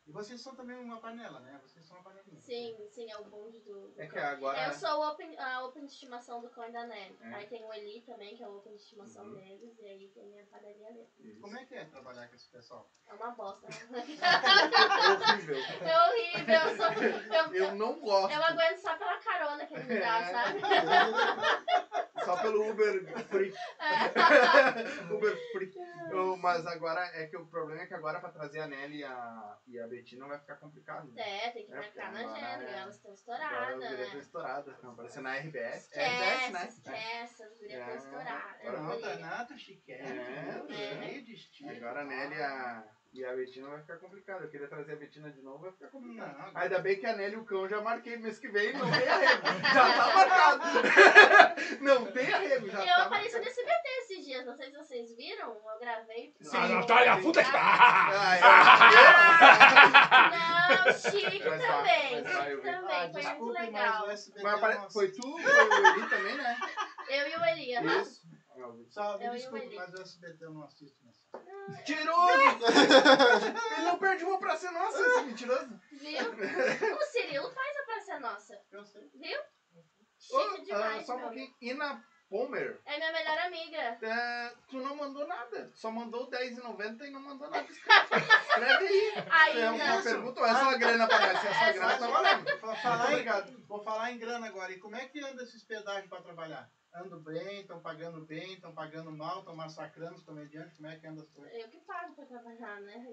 E 0.08 0.10
vocês 0.12 0.40
são 0.40 0.54
também 0.54 0.74
uma 0.74 0.98
panela, 0.98 1.38
né? 1.40 1.60
Vocês 1.62 1.84
são 1.84 1.94
uma 1.98 2.02
panelinha. 2.04 2.40
Sim, 2.40 2.74
sim, 2.90 3.10
é 3.10 3.16
o 3.18 3.24
bonde 3.24 3.58
do. 3.60 3.88
do 3.90 4.00
É 4.00 4.06
que 4.06 4.18
agora. 4.18 4.66
Eu 4.66 4.72
sou 4.72 5.06
open, 5.06 5.38
a 5.38 5.62
open 5.66 5.84
de 5.84 5.92
estimação 5.92 6.40
do 6.40 6.48
cão 6.48 6.66
e 6.66 6.72
da 6.72 6.86
Nelly. 6.86 7.18
É. 7.20 7.34
Aí 7.34 7.46
tem 7.46 7.62
o 7.62 7.70
Eli 7.74 8.00
também, 8.00 8.34
que 8.34 8.42
é 8.42 8.48
o 8.48 8.56
open 8.56 8.74
de 8.74 8.80
estimação 8.82 9.22
Uhum. 9.26 9.34
deles, 9.34 9.78
e 9.78 9.84
aí 9.86 10.08
tem 10.14 10.40
a 10.40 10.46
panelinha 10.46 10.92
dele. 10.94 11.10
Isso. 11.18 11.40
Como 11.42 11.58
é 11.58 11.64
que 11.66 11.74
é 11.74 11.84
trabalhar 11.84 12.26
com 12.26 12.34
esse 12.34 12.48
pessoal? 12.48 12.90
É 13.06 13.12
uma 13.12 13.32
bosta. 13.32 13.66
É 13.68 13.68
horrível. 15.28 15.56
é 15.86 16.08
horrível. 16.08 16.54
Eu, 16.54 16.76
sou, 16.76 16.86
eu, 17.34 17.54
Eu 17.54 17.74
não 17.74 18.00
gosto. 18.00 18.32
eu 18.34 18.42
aguento 18.42 18.78
só 18.78 18.96
pela 18.96 19.18
carona 19.18 19.66
que 19.66 19.74
ele 19.74 19.84
me 19.84 20.00
dá, 20.00 20.20
É. 20.20 20.32
sabe? 20.32 20.60
Só 22.24 22.36
pelo 22.42 22.70
Uber 22.70 23.04
Free. 23.28 23.52
É. 23.78 24.12
Uber 25.14 25.36
Free. 25.52 25.72
Eu- 26.10 26.36
mas 26.36 26.66
agora 26.66 27.00
é 27.14 27.26
que 27.26 27.36
o 27.36 27.46
problema 27.46 27.82
é 27.82 27.86
que 27.86 27.94
agora 27.94 28.20
pra 28.20 28.30
trazer 28.30 28.60
a 28.60 28.66
Nelly 28.66 28.98
e 28.98 29.04
a, 29.04 29.58
e 29.66 29.78
a 29.80 29.86
Betina 29.86 30.26
vai 30.26 30.38
ficar 30.38 30.56
complicado. 30.56 31.08
Né? 31.12 31.46
É, 31.46 31.50
tem 31.50 31.66
que 31.66 31.72
É, 31.72 31.76
marcar 31.76 32.12
na 32.12 32.18
agenda, 32.20 32.64
é- 32.64 32.78
elas 32.80 32.94
estão 32.96 33.12
estouradas, 33.12 33.74
gurias 33.74 34.00
estão 34.00 34.14
né? 34.14 34.20
estouradas. 34.20 34.74
Estão 34.74 34.90
aparecendo 34.92 35.24
na 35.24 35.34
RBS. 35.36 35.84
Esquece, 35.84 36.06
RBS, 36.46 36.52
né? 36.52 36.66
esquece, 36.68 37.42
as 37.42 37.58
gurias 37.58 37.72
estão 37.80 37.92
É. 37.92 37.96
estouradas. 37.96 38.60
Agora 38.60 38.80
Não, 38.82 38.88
tá 39.00 39.08
Guria. 39.08 39.16
nada 39.26 39.56
chiquete, 39.58 40.02
É, 40.02 40.64
cheio 41.02 41.24
de 41.24 41.34
estilo. 41.34 41.70
Agora 41.76 42.00
a 42.00 42.04
Nelly 42.04 42.34
e 42.34 42.42
a, 42.42 42.84
e 43.12 43.24
a 43.24 43.32
Betina 43.34 43.68
vai 43.68 43.80
ficar 43.80 43.96
complicado. 43.96 44.42
Eu 44.44 44.50
queria 44.50 44.68
trazer 44.68 44.92
a 44.92 44.96
Betina 44.96 45.30
de 45.30 45.40
novo, 45.40 45.58
vai 45.60 45.72
ficar 45.72 45.88
complicado. 45.88 46.52
Não, 46.52 46.60
Ainda 46.60 46.78
bem 46.80 46.98
que 46.98 47.06
a 47.06 47.16
Nelly 47.16 47.34
e 47.34 47.38
o 47.38 47.44
cão 47.44 47.68
já 47.68 47.80
marquei 47.80 48.16
mês 48.18 48.38
que 48.38 48.48
vem, 48.48 48.72
não 48.78 48.90
tem 48.90 49.08
arrego. 49.08 49.46
Já 49.46 49.96
tá 49.96 50.14
marcado. 50.14 50.64
não 51.80 52.04
tem 52.12 52.32
arrego, 52.32 52.68
já 52.68 52.80
Eu 52.80 52.86
tá 52.86 53.02
apareci 53.04 53.38
no 53.38 53.44
marcado. 53.44 53.60
SBT 53.60 53.88
esses 53.98 54.24
dias, 54.24 54.46
não 54.46 54.54
sei 54.54 54.70
se 54.70 54.76
vocês 54.76 55.16
viram, 55.16 55.48
eu 55.48 55.78
gravei. 55.78 56.34
Sim. 56.40 56.56
Ah, 56.56 56.68
Natália, 56.68 57.16
puta 57.20 57.42
que 57.42 57.50
não, 60.30 60.92
chique 60.92 61.42
Mas 61.48 61.66
também, 61.66 62.24
chique 62.24 62.50
eu. 62.50 62.60
Ah, 62.60 62.78
também, 62.80 63.12
foi 63.12 63.22
muito 63.34 63.52
legal. 63.58 64.06
mas 64.06 64.78
não 64.78 64.90
foi 64.90 65.10
tu, 65.12 65.38
foi 65.38 65.68
o 65.68 65.86
Eli 65.86 66.08
também, 66.08 66.36
né? 66.36 66.56
Eu 67.08 67.28
e 67.28 67.36
o 67.36 67.44
Eli, 67.44 67.76
aham. 67.76 68.02
Isso. 68.02 68.27
Só, 68.88 69.16
Eu 69.18 69.32
desculpe, 69.32 69.74
mas 69.74 69.94
o 69.94 70.02
SBT 70.02 70.44
eu 70.44 70.52
não 70.52 70.64
assisto 70.64 70.98
mais. 71.04 71.16
Mentiroso! 71.68 72.64
Ele 73.76 73.84
não 73.84 73.98
perde 73.98 74.24
uma 74.24 74.38
pra 74.38 74.56
ser 74.56 74.70
nossa, 74.70 74.98
esse 75.00 75.22
mentiroso. 75.26 75.80
Viu? 75.92 76.96
O 76.96 77.02
Cirilo 77.04 77.50
faz 77.50 77.76
a 77.76 77.82
Praça 77.84 78.20
Nossa, 78.20 78.60
Eu 78.72 78.84
sei. 78.84 79.10
viu? 79.14 79.38
Chique 80.18 80.64
demais, 80.64 81.02
ah, 81.02 81.06
só 81.06 81.16
um 81.16 81.20
pouquinho. 81.20 81.54
E 81.60 81.74
na 81.74 82.02
Pomer, 82.28 82.78
É 82.84 82.98
minha 82.98 83.10
melhor 83.10 83.38
amiga. 83.38 83.98
é, 84.02 84.52
tu 84.68 84.76
não 84.80 84.94
mandou 84.94 85.26
nada. 85.26 85.70
Só 85.74 85.90
mandou 85.90 86.28
R$10,90 86.28 87.06
e 87.06 87.10
não 87.10 87.20
mandou 87.20 87.48
nada. 87.48 87.66
Escreve 87.70 88.86
aí. 88.86 89.12
Aí, 89.30 89.60
É 89.60 89.70
uma 89.70 90.02
pergunta 90.02 90.40
ou 90.40 90.46
é 90.46 90.78
grana 90.78 91.06
pra 91.08 91.20
nós? 91.26 91.40
Se 91.40 91.46
é 91.46 91.54
só 91.54 91.64
É 91.64 91.72
grana, 91.72 91.88
tá 91.88 91.96
grana. 91.96 92.12
valendo. 92.12 92.60
Vou 92.60 92.76
falar, 92.76 93.12
em, 93.18 93.56
vou 93.66 93.82
falar 93.82 94.12
em 94.12 94.18
grana 94.18 94.46
agora. 94.46 94.70
E 94.72 94.78
como 94.78 94.96
é 94.96 95.06
que 95.08 95.20
anda 95.20 95.42
esses 95.42 95.62
pedágios 95.62 96.10
para 96.10 96.20
trabalhar? 96.20 96.70
Ando 96.94 97.18
bem, 97.20 97.60
estão 97.60 97.80
pagando 97.80 98.24
bem, 98.26 98.54
estão 98.54 98.74
pagando 98.74 99.10
mal, 99.10 99.38
estão 99.38 99.54
massacrando 99.56 100.16
os 100.16 100.22
comediantes? 100.22 100.76
Como 100.76 100.88
é 100.88 100.96
que 100.96 101.06
anda 101.06 101.22
as 101.22 101.30
coisas? 101.30 101.54
Eu 101.58 101.68
que 101.68 101.78
pago 101.80 102.14
pra 102.14 102.26
trabalhar, 102.26 102.80
né? 102.80 103.06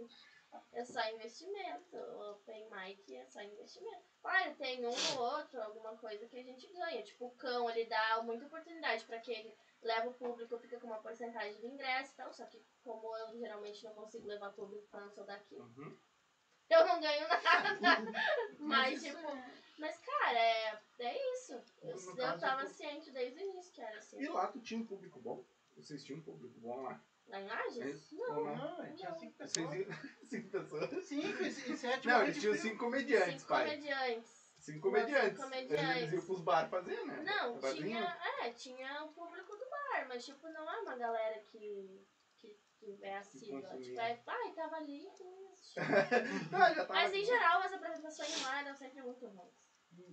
É 0.74 0.84
só 0.86 1.00
investimento. 1.12 1.96
O 1.98 2.32
Open 2.32 2.70
Mic 2.70 3.16
é 3.16 3.26
só 3.26 3.42
investimento. 3.42 4.04
Claro, 4.22 4.56
tem 4.56 4.86
um 4.86 4.90
ou 4.90 5.20
outro, 5.38 5.62
alguma 5.62 5.96
coisa 5.98 6.28
que 6.28 6.38
a 6.38 6.44
gente 6.44 6.68
ganha. 6.74 7.04
Tipo, 7.04 7.26
o 7.28 7.32
cão, 7.36 7.70
ele 7.70 7.86
dá 7.86 8.22
muita 8.24 8.46
oportunidade 8.46 9.06
pra 9.06 9.20
quem 9.20 9.56
leva 9.82 10.10
o 10.10 10.14
público, 10.14 10.58
fica 10.60 10.80
com 10.80 10.88
uma 10.88 11.00
porcentagem 11.02 11.60
do 11.62 11.68
ingresso 11.68 12.14
e 12.14 12.16
tal. 12.18 12.34
Só 12.34 12.46
que, 12.46 12.62
como 12.84 13.16
eu 13.18 13.38
geralmente 13.38 13.84
não 13.84 13.94
consigo 13.94 14.28
levar 14.28 14.52
público 14.54 14.88
pra 14.90 15.02
não 15.02 15.12
sou 15.12 15.24
daqui, 15.26 15.56
Uhum. 15.56 15.98
eu 16.70 16.86
não 16.88 17.00
ganho 17.00 17.28
nada. 17.82 18.12
Mas, 18.60 19.04
isso 19.04 19.16
tipo, 19.16 19.28
mas, 19.78 19.98
cara, 20.00 20.40
é, 20.40 20.80
é 21.00 21.34
isso. 21.34 21.54
Eu, 21.82 21.96
No 22.00 22.22
eu 22.22 22.40
tava 22.40 22.62
eu- 22.64 22.68
ciente 22.68 23.12
desde 23.12 23.40
o 23.40 23.50
início 23.52 23.74
que 23.74 23.82
era 23.82 23.98
assim. 24.00 24.20
E 24.22 24.28
lá 24.30 24.48
tu 24.48 24.60
tinha 24.62 24.80
um 24.80 24.86
público 24.86 25.20
bom? 25.20 25.44
Vocês 25.76 26.04
tinham 26.04 26.20
um 26.20 26.24
público 26.24 26.58
bom 26.60 26.82
lá? 26.82 27.00
Lá 27.28 27.42
em 27.42 27.48
Lages? 27.48 27.78
isso? 27.96 28.16
Não. 28.16 28.44
Não? 28.46 28.78
Não, 28.78 28.96
tinha 28.96 29.12
cinco 29.18 29.34
pessoas. 29.38 29.88
Cinco 30.30 30.50
pessoas? 30.50 31.06
Cinco 31.06 31.44
e 31.44 31.52
sete 31.78 32.08
Não, 32.08 32.22
eles 32.24 32.40
tinham 32.40 32.56
cinco 32.56 32.78
comediantes, 32.78 33.42
Cinco 33.42 33.48
pai. 33.48 33.66
comediantes. 33.66 34.46
Cinco 34.60 34.82
comediantes. 34.82 35.30
Cinco 35.38 35.44
comediantes. 35.44 35.98
eles 35.98 36.14
iam 36.14 36.26
pros 36.26 36.42
bar 36.42 36.70
fazer, 36.70 37.06
né? 37.06 37.24
Não, 37.24 37.60
tinha, 37.74 38.18
é, 38.42 38.52
tinha 38.52 39.04
o 39.04 39.10
público 39.14 39.56
do 39.56 39.70
bar, 39.70 40.08
mas 40.08 40.26
tipo, 40.26 40.48
não 40.50 40.70
é 40.72 40.82
uma 40.82 40.96
galera 40.96 41.40
que, 41.52 42.08
que, 42.38 42.58
que 42.80 42.98
é 43.04 43.18
assídua. 43.18 43.62
Tipo, 43.78 44.00
é, 44.00 44.20
ai, 44.26 44.52
tava 44.54 44.78
ali 44.78 45.04
e 45.04 45.08
assistiu. 45.08 45.84
Ah, 46.54 46.74
já 46.74 46.86
tava 46.86 46.94
Mas 46.94 47.12
em 47.14 47.18
aqui. 47.18 47.26
geral 47.26 47.62
as 47.62 47.74
apresentações 47.74 48.42
lá 48.44 48.62
eram 48.62 48.76
sempre 48.76 49.02
muito 49.02 49.26
ruins. 49.28 49.54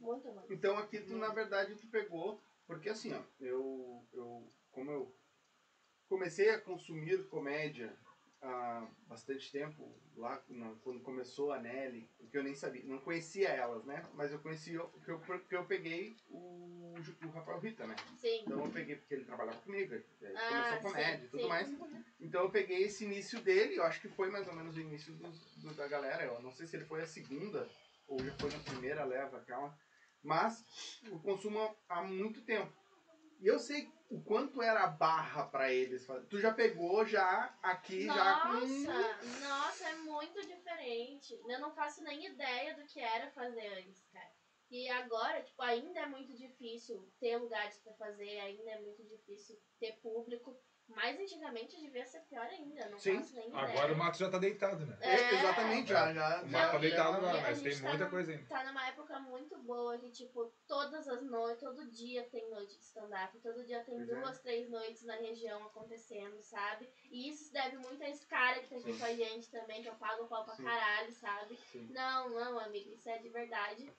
Muito 0.01 0.29
ruins. 0.31 0.51
Então 0.51 0.77
aqui 0.79 1.01
tu, 1.01 1.17
na 1.17 1.29
verdade, 1.29 1.75
tu 1.77 1.87
pegou, 1.89 2.43
porque 2.67 2.89
assim, 2.91 3.15
ó, 3.15 3.23
eu, 3.41 4.07
eu 4.13 4.53
como 4.71 4.91
eu 4.91 5.17
comecei 6.13 6.51
a 6.51 6.61
consumir 6.61 7.27
comédia 7.29 7.91
há 8.43 8.87
bastante 9.09 9.51
tempo, 9.51 9.99
lá 10.15 10.37
quando 10.83 11.01
começou 11.01 11.53
a 11.53 11.59
Nelly, 11.59 12.07
que 12.31 12.37
eu 12.37 12.43
nem 12.43 12.55
sabia, 12.55 12.85
não 12.85 12.99
conhecia 12.99 13.49
elas, 13.49 13.83
né? 13.87 14.07
Mas 14.13 14.31
eu 14.31 14.39
conhecia, 14.41 14.79
que 15.03 15.11
eu, 15.11 15.19
que 15.49 15.57
eu 15.57 15.65
peguei 15.65 16.15
o, 16.29 16.95
o 17.25 17.29
Rafael 17.31 17.61
Rita, 17.61 17.87
né? 17.87 17.97
Sim. 18.21 18.43
Então 18.43 18.63
eu 18.63 18.71
peguei 18.71 18.97
porque 18.97 19.15
ele 19.15 19.25
trabalhava 19.25 19.59
comigo, 19.63 19.95
ele 19.95 20.05
Ah, 20.37 20.49
começou 20.49 20.77
sim, 20.77 20.83
comédia 20.83 21.25
e 21.25 21.29
tudo 21.31 21.43
sim. 21.45 21.49
mais. 21.49 21.71
Então 22.21 22.43
eu 22.43 22.51
peguei 22.51 22.83
esse 22.83 23.05
início 23.05 23.41
dele, 23.41 23.77
eu 23.77 23.85
acho 23.85 23.99
que 24.03 24.09
foi 24.11 24.29
mais 24.29 24.47
ou 24.47 24.55
menos 24.55 24.77
o 24.77 24.81
início 24.81 25.15
dos- 25.15 25.41
do- 25.63 25.75
da 25.75 25.89
galera. 25.89 26.25
Eu 26.25 26.43
não 26.43 26.53
sei 26.53 26.67
se 26.67 26.77
ele 26.77 26.85
foi 26.85 27.01
a 27.01 27.07
segunda 27.07 27.67
ou 28.07 28.23
já 28.23 28.35
foi 28.35 28.51
na 28.51 28.59
primeira 28.59 29.03
leva 29.03 29.39
aquela. 29.39 29.75
Mas 30.23 30.63
eu 31.05 31.19
consumo 31.21 31.75
há 31.89 32.03
muito 32.03 32.43
tempo. 32.43 32.71
E 33.41 33.47
eu 33.47 33.59
sei 33.59 33.89
o 34.13 34.21
quanto 34.21 34.61
era 34.61 34.85
a 34.85 34.89
barra 34.89 35.45
pra 35.47 35.73
eles. 35.73 36.07
Tu 36.29 36.39
já 36.39 36.53
pegou 36.53 37.05
já 37.07 37.57
aqui, 37.63 38.05
já 38.05 38.41
com. 38.41 38.49
Nossa, 38.49 39.49
nossa, 39.49 39.89
é 39.89 39.95
muito 39.97 40.47
diferente. 40.47 41.41
Eu 41.49 41.59
não 41.59 41.75
faço 41.75 42.03
nem 42.03 42.27
ideia 42.27 42.77
do 42.77 42.85
que 42.85 43.01
era 43.01 43.31
fazer 43.31 43.67
antes, 43.79 44.05
cara. 44.13 44.31
E 44.71 44.89
agora, 44.91 45.43
tipo, 45.43 45.63
ainda 45.63 46.01
é 46.01 46.07
muito 46.07 46.35
difícil 46.35 47.11
ter 47.21 47.37
lugares 47.37 47.79
pra 47.79 47.95
fazer, 47.95 48.39
ainda 48.41 48.71
é 48.71 48.81
muito 48.81 49.03
difícil 49.05 49.59
ter 49.81 49.93
público. 50.03 50.59
Mas 50.95 51.19
antigamente 51.19 51.81
devia 51.81 52.05
ser 52.07 52.21
pior 52.23 52.45
ainda, 52.47 52.89
não 52.89 52.99
Sim. 52.99 53.17
faço 53.17 53.35
nem 53.35 53.49
ideia. 53.49 53.63
Agora 53.65 53.93
o 53.93 53.97
Mato 53.97 54.19
já 54.19 54.29
tá 54.29 54.39
deitado, 54.39 54.85
né? 54.87 54.97
É, 55.01 55.11
É. 55.11 55.35
exatamente, 55.39 55.89
já. 55.89 56.13
já, 56.13 56.43
O 56.43 56.49
Mato 56.49 56.67
tá 56.67 56.73
Não, 56.75 56.81
deitado 56.81 57.17
agora, 57.17 57.39
a 57.39 57.43
mas 57.43 57.63
tem 57.63 57.75
tá 57.81 57.89
muita 57.89 58.05
num- 58.05 58.11
coisa 58.11 58.33
ainda. 58.33 58.45
Tá 58.49 58.65
numa 58.65 58.87
época 58.89 59.19
muito 59.21 59.59
boa 59.63 59.99
que, 59.99 60.11
tipo, 60.11 60.53
todas 60.67 61.09
as 61.09 61.23
noites, 61.23 61.61
todo 61.61 61.91
dia 61.91 62.25
tem 62.31 62.49
noite 62.51 62.77
de 62.77 62.85
stand-up, 62.85 63.39
todo 63.41 63.65
dia 63.65 63.83
tem 63.85 63.97
Pois 63.97 64.09
é. 64.11 64.15
duas, 64.21 64.41
três 64.41 64.69
noites 64.71 65.03
na 65.05 65.17
região 65.17 65.63
acontecendo, 65.65 66.41
sabe? 66.43 66.93
E 67.11 67.29
isso 67.29 67.45
se 67.45 67.53
deve 67.53 67.79
muito 67.79 68.03
a 68.03 68.09
esse 68.09 68.27
cara 68.27 68.61
que 68.61 68.69
tá 68.69 68.77
aqui 68.77 68.93
Sim. 68.93 68.99
com 68.99 69.05
a 69.05 69.15
gente 69.15 69.51
também, 69.51 69.83
que 69.83 69.89
eu 69.89 69.95
pago 69.97 70.25
o 70.25 70.29
pau 70.29 70.45
pra 70.45 70.55
Sim. 70.55 70.65
caralho, 70.65 71.13
sabe? 71.13 71.57
Sim. 71.71 71.89
Não, 71.91 72.29
não, 72.31 72.59
amigo, 72.59 72.91
isso 72.93 73.09
é 73.09 73.19
de 73.19 73.29
verdade. 73.29 73.93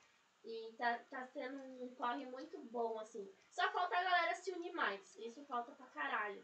E 0.46 0.74
tá, 0.76 0.98
tá 1.10 1.24
sendo 1.24 1.58
um 1.58 1.94
corre 1.94 2.26
muito 2.26 2.58
bom, 2.64 2.98
assim. 3.00 3.26
Só 3.50 3.66
falta 3.72 3.96
a 3.96 4.02
galera 4.04 4.34
se 4.34 4.50
unir 4.52 4.72
mais. 4.72 5.16
Isso 5.16 5.42
falta 5.46 5.72
pra 5.72 5.86
caralho. 5.86 6.42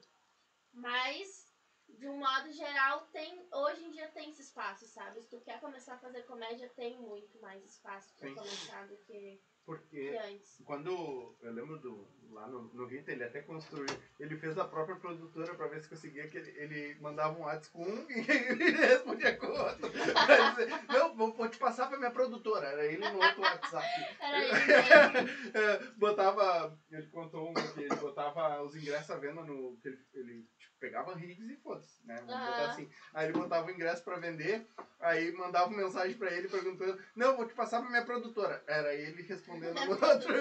Mas, 0.72 1.52
de 1.88 2.08
um 2.08 2.18
modo 2.18 2.52
geral, 2.52 3.06
tem. 3.12 3.46
Hoje 3.52 3.84
em 3.84 3.90
dia 3.90 4.08
tem 4.08 4.30
esse 4.30 4.42
espaço, 4.42 4.86
sabe? 4.86 5.20
Se 5.20 5.28
tu 5.28 5.40
quer 5.40 5.60
começar 5.60 5.94
a 5.94 5.98
fazer 5.98 6.22
comédia, 6.22 6.68
tem 6.76 6.98
muito 6.98 7.38
mais 7.40 7.64
espaço 7.64 8.14
pra 8.18 8.28
Sim. 8.28 8.34
começar 8.34 8.86
do 8.86 8.96
que. 8.98 9.40
Porque 9.64 10.10
que 10.10 10.16
antes. 10.16 10.62
quando 10.64 11.36
eu 11.42 11.52
lembro 11.52 11.78
do 11.78 12.08
lá 12.32 12.46
no, 12.46 12.62
no 12.74 12.86
Rita, 12.86 13.12
ele 13.12 13.24
até 13.24 13.42
construiu, 13.42 13.86
ele 14.18 14.36
fez 14.36 14.56
a 14.58 14.64
própria 14.64 14.96
produtora 14.96 15.54
pra 15.54 15.68
ver 15.68 15.80
se 15.80 15.88
conseguia 15.88 16.28
que 16.28 16.38
ele, 16.38 16.50
ele 16.56 17.00
mandava 17.00 17.38
um 17.38 17.42
WhatsApp 17.42 17.72
com 17.72 17.82
um 17.82 18.06
e 18.10 18.30
ele 18.30 18.70
respondia 18.70 19.36
com 19.36 19.46
outro. 19.46 19.90
Pra 19.90 20.50
dizer, 20.50 20.68
não, 20.88 21.14
vou, 21.16 21.32
vou 21.32 21.48
te 21.48 21.58
passar 21.58 21.88
pra 21.88 21.98
minha 21.98 22.10
produtora. 22.10 22.66
Era 22.66 22.86
ele 22.86 23.08
no 23.08 23.22
outro 23.22 23.42
WhatsApp. 23.42 23.86
Era 24.20 24.38
mesmo. 25.22 25.30
É, 25.54 25.78
botava, 25.96 26.78
ele 26.90 27.06
contou 27.08 27.50
um 27.50 27.54
que 27.54 27.80
ele 27.80 27.94
botava 27.96 28.62
os 28.62 28.74
ingressos 28.74 29.10
à 29.10 29.16
venda 29.18 29.42
no. 29.42 29.76
Que 29.78 29.88
ele, 29.88 29.98
ele 30.14 30.48
pegava 30.80 31.14
Riggs 31.14 31.52
e 31.52 31.56
foda-se, 31.58 32.04
né? 32.06 32.16
Vamos 32.16 32.34
Ah. 32.34 32.46
botar 32.46 32.70
assim. 32.70 32.90
Aí 33.14 33.26
ele 33.28 33.38
botava 33.38 33.66
o 33.66 33.70
ingresso 33.70 34.02
pra 34.02 34.18
vender, 34.18 34.66
aí 34.98 35.30
mandava 35.32 35.68
uma 35.68 35.76
mensagem 35.82 36.16
pra 36.16 36.32
ele 36.32 36.48
perguntando: 36.48 37.00
Não, 37.14 37.36
vou 37.36 37.46
te 37.46 37.54
passar 37.54 37.80
pra 37.80 37.90
minha 37.90 38.04
produtora. 38.04 38.64
Era 38.66 38.94
ele 38.94 39.22
respondendo 39.22 39.74
no 39.74 39.90
outro 39.92 40.34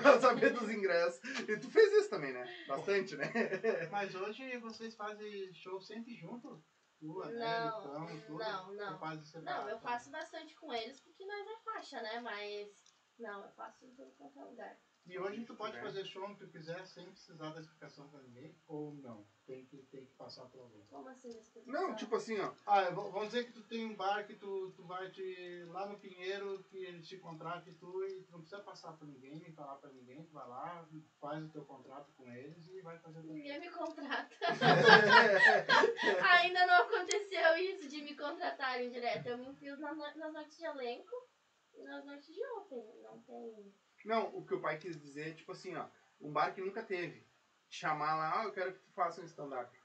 pra 0.00 0.20
saber 0.20 0.52
dos 0.52 0.70
ingressos. 0.70 1.20
E 1.48 1.56
tu 1.58 1.70
fez 1.70 1.92
isso 1.92 2.08
também, 2.10 2.32
né? 2.32 2.64
Bastante, 2.66 3.16
né? 3.16 3.24
Mas 3.90 4.14
hoje 4.14 4.56
vocês 4.58 4.94
fazem 4.94 5.52
show 5.52 5.80
sempre 5.80 6.14
junto? 6.14 6.62
Tu, 6.98 7.20
a 7.22 7.26
Não, 7.26 7.32
Nelly, 7.32 7.68
o 7.68 7.82
Cão, 7.82 8.20
tudo? 8.26 8.38
não, 8.38 8.72
não. 8.74 9.00
Não, 9.42 9.68
eu 9.68 9.78
faço 9.80 10.08
bastante 10.10 10.54
com 10.54 10.72
eles 10.72 11.00
porque 11.00 11.26
nós 11.26 11.46
é 11.48 11.56
faixa, 11.64 12.00
né? 12.00 12.20
Mas. 12.20 12.68
Não, 13.18 13.44
eu 13.44 13.50
faço 13.52 13.84
em 13.84 13.94
todo 13.94 14.12
qualquer 14.12 14.44
lugar. 14.44 14.76
E 15.04 15.18
hoje 15.18 15.44
tu 15.44 15.54
pode 15.56 15.76
É. 15.76 15.82
fazer 15.82 16.04
show 16.06 16.24
onde 16.24 16.38
tu 16.38 16.46
quiser 16.48 16.86
sem 16.86 17.10
precisar 17.10 17.50
da 17.50 17.60
explicação 17.60 18.08
pra 18.08 18.20
ninguém? 18.20 18.56
Ou 18.68 18.94
não? 18.94 19.26
Tem 19.44 19.66
que, 19.66 19.78
tem 19.90 20.06
que 20.06 20.12
passar 20.14 20.46
por 20.46 20.60
alguém. 20.60 20.86
Como 20.86 21.08
assim? 21.08 21.28
explicação? 21.28 21.72
Não, 21.88 21.96
tipo 21.96 22.14
assim, 22.14 22.38
ó. 22.38 22.52
Ah, 22.64 22.88
vamos 22.90 23.26
dizer 23.26 23.44
que 23.46 23.52
tu 23.52 23.62
tem 23.64 23.84
um 23.84 23.96
bar 23.96 24.24
que 24.26 24.36
tu, 24.36 24.70
tu 24.76 24.84
vai 24.84 25.10
te, 25.10 25.64
lá 25.66 25.86
no 25.86 25.98
Pinheiro, 25.98 26.62
que 26.64 26.76
eles 26.84 27.06
te 27.08 27.18
contratam 27.18 27.70
e 27.72 27.74
tu, 27.74 28.04
e 28.06 28.22
tu 28.22 28.30
não 28.32 28.40
precisa 28.40 28.62
passar 28.62 28.92
pra 28.96 29.06
ninguém, 29.08 29.40
nem 29.40 29.52
falar 29.52 29.76
pra 29.76 29.90
ninguém, 29.90 30.24
tu 30.24 30.32
vai 30.32 30.48
lá, 30.48 30.88
faz 31.20 31.44
o 31.44 31.48
teu 31.50 31.64
contrato 31.64 32.12
com 32.12 32.30
eles 32.32 32.66
e 32.68 32.80
vai 32.80 32.96
fazer 33.00 33.22
Ninguém 33.24 33.58
me 33.60 33.70
contrata. 33.70 34.30
Ainda 36.40 36.66
não 36.66 36.82
aconteceu 36.84 37.56
isso 37.56 37.88
de 37.88 38.02
me 38.02 38.16
contratarem 38.16 38.90
direto. 38.90 39.26
Eu 39.26 39.38
me 39.38 39.48
enfio 39.48 39.76
nas, 39.78 39.96
no- 39.96 40.16
nas 40.16 40.32
noites 40.32 40.56
de 40.56 40.64
elenco 40.64 41.28
e 41.74 41.82
nas 41.82 42.04
noites 42.04 42.32
de 42.32 42.40
open. 42.56 42.84
Não 43.02 43.20
tem. 43.22 43.74
Não, 44.04 44.34
o 44.36 44.44
que 44.44 44.54
o 44.54 44.60
pai 44.60 44.78
quis 44.78 45.00
dizer 45.00 45.30
é 45.30 45.34
tipo 45.34 45.52
assim, 45.52 45.74
ó. 45.76 45.88
Um 46.20 46.32
bar 46.32 46.54
que 46.54 46.60
nunca 46.60 46.82
teve. 46.82 47.20
Te 47.68 47.78
chamar 47.78 48.16
lá, 48.16 48.40
ah, 48.40 48.44
eu 48.44 48.52
quero 48.52 48.72
que 48.72 48.80
tu 48.80 48.92
faça 48.92 49.20
um 49.20 49.24
stand-up. 49.24 49.76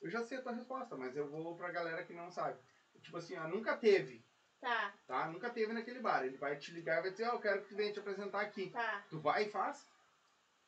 Eu 0.00 0.10
já 0.10 0.22
sei 0.22 0.38
a 0.38 0.42
tua 0.42 0.52
resposta, 0.52 0.96
mas 0.96 1.16
eu 1.16 1.28
vou 1.28 1.56
pra 1.56 1.70
galera 1.70 2.04
que 2.04 2.12
não 2.12 2.30
sabe. 2.30 2.58
Tipo 3.00 3.16
assim, 3.16 3.36
ó, 3.36 3.48
nunca 3.48 3.76
teve. 3.76 4.24
Tá, 4.60 4.94
tá? 5.06 5.26
Nunca 5.28 5.50
teve 5.50 5.72
naquele 5.72 6.00
bar. 6.00 6.24
Ele 6.24 6.36
vai 6.36 6.56
te 6.56 6.72
ligar 6.72 6.98
e 6.98 7.02
vai 7.02 7.10
dizer, 7.10 7.28
ó, 7.28 7.34
eu 7.34 7.40
quero 7.40 7.62
que 7.62 7.68
tu 7.68 7.76
venha 7.76 7.92
te 7.92 8.00
apresentar 8.00 8.40
aqui. 8.40 8.70
tá. 8.70 9.04
Tu 9.08 9.20
vai 9.20 9.44
e 9.44 9.50
faz? 9.50 9.86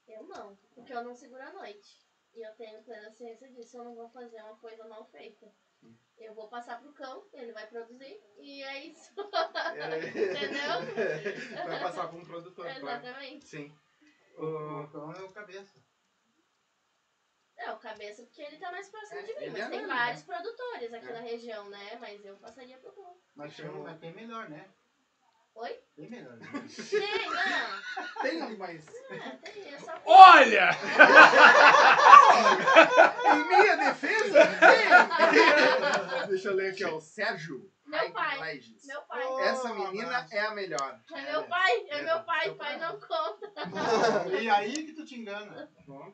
Eu 0.06 0.22
não. 0.24 0.56
Porque 0.74 0.92
eu 0.92 1.02
não 1.04 1.14
seguro 1.14 1.42
a 1.42 1.52
noite. 1.52 2.06
E 2.34 2.46
eu 2.46 2.54
tenho 2.56 2.82
plena 2.82 3.10
ciência 3.10 3.48
disso. 3.50 3.76
Eu 3.76 3.84
não 3.84 3.94
vou 3.94 4.08
fazer 4.10 4.40
uma 4.42 4.56
coisa 4.56 4.86
mal 4.88 5.04
feita. 5.06 5.52
Eu 6.16 6.34
vou 6.34 6.48
passar 6.48 6.80
pro 6.80 6.92
cão, 6.92 7.24
ele 7.32 7.52
vai 7.52 7.66
produzir 7.66 8.20
e 8.38 8.62
é 8.62 8.86
isso. 8.86 9.12
Entendeu? 9.12 10.80
vai 11.66 11.80
passar 11.80 12.08
pra 12.08 12.18
um 12.18 12.24
produtor, 12.24 12.64
claro. 12.66 12.78
Exatamente. 12.78 13.46
Sim. 13.46 13.72
O 14.36 14.82
O- 14.82 14.88
Cão 14.88 15.12
é 15.12 15.22
o 15.22 15.30
cabeça. 15.32 15.80
É, 17.56 17.72
o 17.72 17.78
cabeça 17.78 18.22
porque 18.24 18.42
ele 18.42 18.58
tá 18.58 18.70
mais 18.70 18.88
próximo 18.88 19.18
É, 19.20 19.22
de 19.22 19.34
mim. 19.34 19.50
Mas 19.50 19.60
é 19.62 19.68
tem 19.68 19.78
mesmo, 19.80 19.86
vários 19.88 20.22
produtores 20.22 20.92
aqui 20.92 21.08
É. 21.08 21.12
na 21.12 21.20
região, 21.20 21.68
né? 21.68 21.96
Mas 21.96 22.24
eu 22.24 22.36
passaria 22.38 22.78
pro 22.78 22.92
cão. 22.92 23.16
Mas 23.34 23.56
tem, 23.56 23.66
mas 23.66 23.98
tem 23.98 24.12
melhor, 24.12 24.48
né? 24.48 24.68
Oi? 25.54 25.80
Tem 25.98 26.08
melhor. 26.10 26.36
Né? 26.36 26.46
Tem, 28.22 28.38
não. 28.38 28.46
Tem, 28.46 28.56
mas 28.56 28.86
É, 29.10 29.30
tem, 29.50 29.62
é. 29.74 29.78
Olha! 30.06 30.70
em 33.34 33.48
minha 33.48 33.76
defesa, 33.76 34.38
tem. 34.60 36.28
Deixa 36.28 36.48
eu 36.48 36.54
ler 36.54 36.70
aqui, 36.72 36.84
ó. 36.84 36.94
O 36.96 37.00
Sérgio. 37.00 37.68
Meu 37.84 38.12
pai. 38.12 38.60
Meu 38.84 39.02
pai. 39.02 39.24
Oh, 39.26 39.40
Essa 39.40 39.74
menina 39.74 40.26
é 40.30 40.40
a 40.40 40.50
melhor. 40.52 41.00
É 41.12 41.32
meu 41.32 41.42
pai, 41.44 41.72
é 41.88 41.98
É, 41.98 42.02
meu 42.02 42.22
pai, 42.22 42.44
seu 42.44 42.54
pai 42.54 42.78
pai. 42.78 42.88
não 42.88 43.00
conta. 43.00 44.28
E 44.40 44.48
aí 44.50 44.72
que 44.84 44.92
tu 44.92 45.04
te 45.04 45.16
engana. 45.18 45.68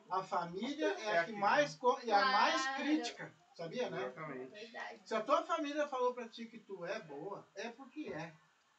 A 0.09 0.23
família 0.23 0.95
é, 0.99 1.05
É 1.11 1.19
a 1.19 1.25
que 1.25 1.33
que- 1.33 1.37
mais 1.39 1.77
e 2.03 2.11
a 2.11 2.25
mais 2.25 2.65
crítica. 2.77 3.31
Sabia, 3.55 3.89
né? 3.89 4.01
Exatamente. 4.01 4.51
Verdade. 4.51 4.99
Se 5.05 5.15
a 5.15 5.21
tua 5.21 5.43
família 5.43 5.87
falou 5.87 6.13
pra 6.13 6.27
ti 6.27 6.45
que 6.45 6.57
tu 6.59 6.83
é 6.85 6.99
boa, 7.01 7.47
é 7.55 7.69
porque 7.69 8.11
é. 8.13 8.33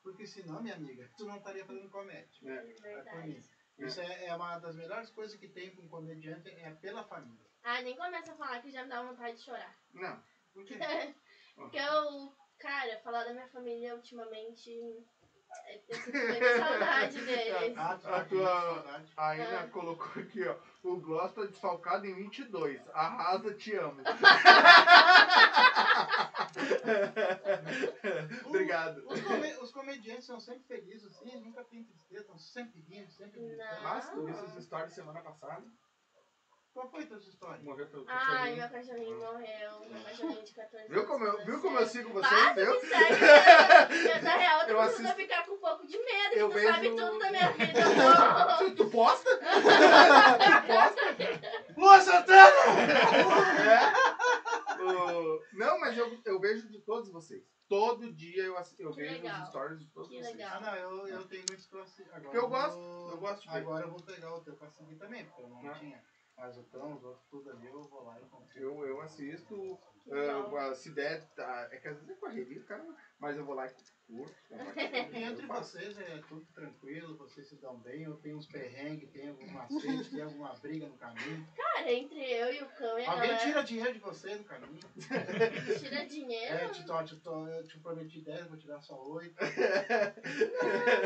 Porque 0.07 0.25
senão, 0.25 0.63
minha 0.63 0.77
amiga, 0.77 1.11
tu 1.19 1.25
não 1.25 1.37
estaria 1.37 1.65
fazendo 1.67 1.91
comédia. 1.91 2.29
É. 2.45 2.63
Verdade. 2.81 3.43
Isso 3.77 4.01
é, 4.01 4.27
é 4.27 4.37
uma 4.37 4.57
das 4.61 4.77
melhores 4.77 5.11
coisas 5.11 5.37
que 5.37 5.49
tem 5.49 5.75
com 5.75 5.83
um 5.83 5.89
comediante, 5.89 6.49
é 6.49 6.71
pela 6.71 7.03
família. 7.03 7.45
Ah, 7.65 7.83
nem 7.83 7.97
começa 7.97 8.33
a 8.33 8.37
falar 8.37 8.63
que 8.63 8.71
já 8.71 8.85
me 8.85 8.89
dá 8.89 9.03
vontade 9.03 9.37
de 9.37 9.43
chorar. 9.43 9.77
Não. 9.93 10.23
Por 10.55 10.65
quê? 10.65 10.79
Porque 11.57 11.77
eu, 11.77 12.33
cara, 12.57 13.01
falar 13.01 13.25
da 13.25 13.33
minha 13.33 13.49
família 13.49 13.97
ultimamente. 13.97 14.71
é, 15.65 15.83
Eu 15.89 15.97
sinto 15.97 16.17
muita 16.19 16.57
saudade 16.65 17.25
deles. 17.25 17.77
Ah, 17.77 17.99
tu 18.01 18.07
A 18.07 18.11
tá 18.13 18.23
com 18.25 18.29
tua-. 18.29 19.03
A 19.17 19.35
Ina 19.37 19.61
Ah. 19.63 19.69
colocou 19.69 20.23
aqui, 20.23 20.47
ó. 20.47 20.57
O 20.85 21.01
Gloss 21.01 21.35
tá 21.35 21.45
desfalcado 21.47 22.07
em 22.07 22.15
22. 22.15 22.81
Arrasa, 22.95 23.53
te 23.55 23.75
amo. 23.75 24.01
Obrigado. 28.47 29.05
Os, 29.09 29.21
come- 29.21 29.57
os 29.61 29.71
comediantes 29.73 30.27
são 30.27 30.41
sempre 30.41 30.65
felizes, 30.65 31.07
assim, 31.17 31.29
eles 31.31 31.43
nunca 31.45 31.63
tem 31.65 31.85
tristeza, 31.85 32.23
estão 32.23 32.39
sempre 32.39 32.81
rindo, 32.81 33.11
sempre 33.13 33.41
brincando. 33.41 33.83
Mas 33.83 34.11
tu 34.11 34.25
disse 34.27 34.45
as 34.45 34.57
histórias 34.57 34.93
semana 34.93 35.21
passada. 35.21 35.65
Qual 36.73 36.91
foi 36.91 37.05
a 37.05 37.07
tua 37.07 37.17
história? 37.19 37.63
Morreu 37.63 37.89
teu 37.89 38.05
Ai, 38.07 38.19
cachorrinho. 38.19 38.57
meu 38.57 38.69
cachorrinho 38.69 39.19
morreu. 39.19 39.81
Meu 39.91 40.03
cachorrinho 40.05 40.45
de 40.45 40.53
14 40.53 40.89
Viu 40.89 41.07
como 41.07 41.25
eu, 41.25 41.31
anos, 41.33 41.45
viu 41.47 41.61
como 41.63 41.79
eu 41.79 41.87
sério. 41.87 42.07
sigo 42.07 42.21
que 42.21 42.61
viu? 42.65 42.81
segue, 42.81 43.21
né? 44.09 44.21
Na 44.21 44.37
real, 44.37 44.69
eu 44.69 44.81
assisto- 44.83 45.15
ficar 45.15 45.47
com 45.47 45.53
um 45.55 45.59
pouco 45.59 45.87
de 45.87 45.97
medo, 45.99 46.31
que 46.33 46.39
Eu 46.39 46.49
tu 46.51 46.55
vejo- 46.55 46.69
sabe 46.75 46.89
tudo 46.91 47.19
da 47.19 47.31
minha 47.31 47.51
vida. 47.53 47.81
tu 48.77 48.91
posta? 48.91 49.31
tu 49.41 50.67
posta? 50.67 51.01
Lua 51.79 52.01
Santana! 52.03 52.61
É. 53.65 54.83
O- 54.83 55.36
Não, 55.57 55.81
mas 55.81 55.97
eu, 55.97 56.21
eu 56.25 56.41
vejo 56.41 56.69
de 56.71 56.81
todos 56.83 57.11
vocês. 57.11 57.45
Todo 57.69 58.13
dia 58.15 58.45
eu, 58.45 58.57
ass- 58.57 58.79
eu 58.79 58.91
Que 58.91 58.97
vejo 59.01 59.15
legal. 59.23 59.43
os 59.43 59.49
stories 59.49 59.81
de 59.81 59.91
todos 59.93 60.09
Que 60.09 60.17
vocês. 60.23 60.37
legal. 60.37 60.53
Ah, 60.57 60.61
não, 60.61 60.77
eu, 60.77 61.09
eu 61.09 61.29
tenho 61.29 61.47
muitos 61.47 61.67
que 61.67 61.75
eu 61.75 61.83
assi- 61.83 62.03
Agora 62.05 62.23
Porque 62.23 62.39
eu 62.39 62.49
gosto, 62.49 62.79
vou- 62.81 63.11
eu 63.11 63.19
gosto 63.19 63.43
de 63.43 63.49
ver. 63.49 63.57
Agora 63.59 63.85
eu 63.87 63.91
vou 63.91 64.03
pegar 64.03 64.35
o 64.35 64.45
teu 64.45 64.57
pra 64.57 64.71
seguir 64.71 64.97
também, 64.97 65.25
porque 65.27 65.43
eu 65.43 65.49
não 65.49 65.69
Ah. 65.69 65.75
tinha. 65.79 66.05
Mas 66.37 66.59
o 66.59 66.65
tão, 66.65 66.95
os 66.95 67.03
outros 67.03 67.27
tudo 67.31 67.51
ali, 67.51 67.67
eu 67.67 67.89
vou 67.89 68.03
lá 68.05 68.21
e 68.21 68.27
compro. 68.27 68.59
Eu, 68.59 68.87
eu 68.87 69.01
assisto. 69.01 69.79
Ah, 70.59 70.75
se 70.75 70.93
der, 70.95 71.33
tá, 71.35 71.69
é 71.73 71.79
que 71.79 71.89
às 71.89 71.95
vezes 71.97 72.11
é 72.11 72.15
correria, 72.21 72.63
cara, 72.65 72.87
mas 73.19 73.37
eu 73.37 73.45
vou 73.45 73.55
lá 73.55 73.67
e 73.67 73.71
curto. 74.07 74.35
compartilho, 74.49 74.87
E 75.17 75.23
entre 75.23 75.45
eu 75.45 75.49
faço. 75.49 75.73
vocês 75.73 75.99
é 75.99 76.19
tudo 76.29 76.47
tranquilo, 76.55 77.17
vocês 77.17 77.49
se 77.49 77.57
dão 77.57 77.77
bem, 77.79 78.09
ou 78.09 78.17
tem 78.17 78.35
uns 78.35 78.47
perrengues, 78.47 79.11
tem 79.11 79.29
algum 79.29 79.47
macete, 79.51 80.11
tem 80.11 80.23
alguma 80.23 80.55
briga 80.55 80.87
no 80.87 80.97
caminho. 80.97 81.47
Cara, 81.57 81.93
entre 81.93 82.21
eu 82.23 82.53
e 82.53 82.63
o 82.63 82.69
cão 82.71 82.99
e 82.99 83.05
a 83.05 83.11
Alguém 83.11 83.29
galera 83.29 83.45
tira 83.45 83.63
dinheiro 83.65 83.93
de 83.93 83.99
você 83.99 84.35
no 84.37 84.45
caminho. 84.45 84.81
tira 85.79 86.07
dinheiro. 86.07 86.55
É, 86.55 86.69
te, 86.69 86.85
te, 86.85 86.91
eu 87.27 87.65
te 87.67 87.79
prometi 87.81 88.21
10, 88.21 88.49
vou 88.49 88.57
te 88.57 88.67
dar 88.67 88.81
só 88.81 88.97
8. 89.03 89.35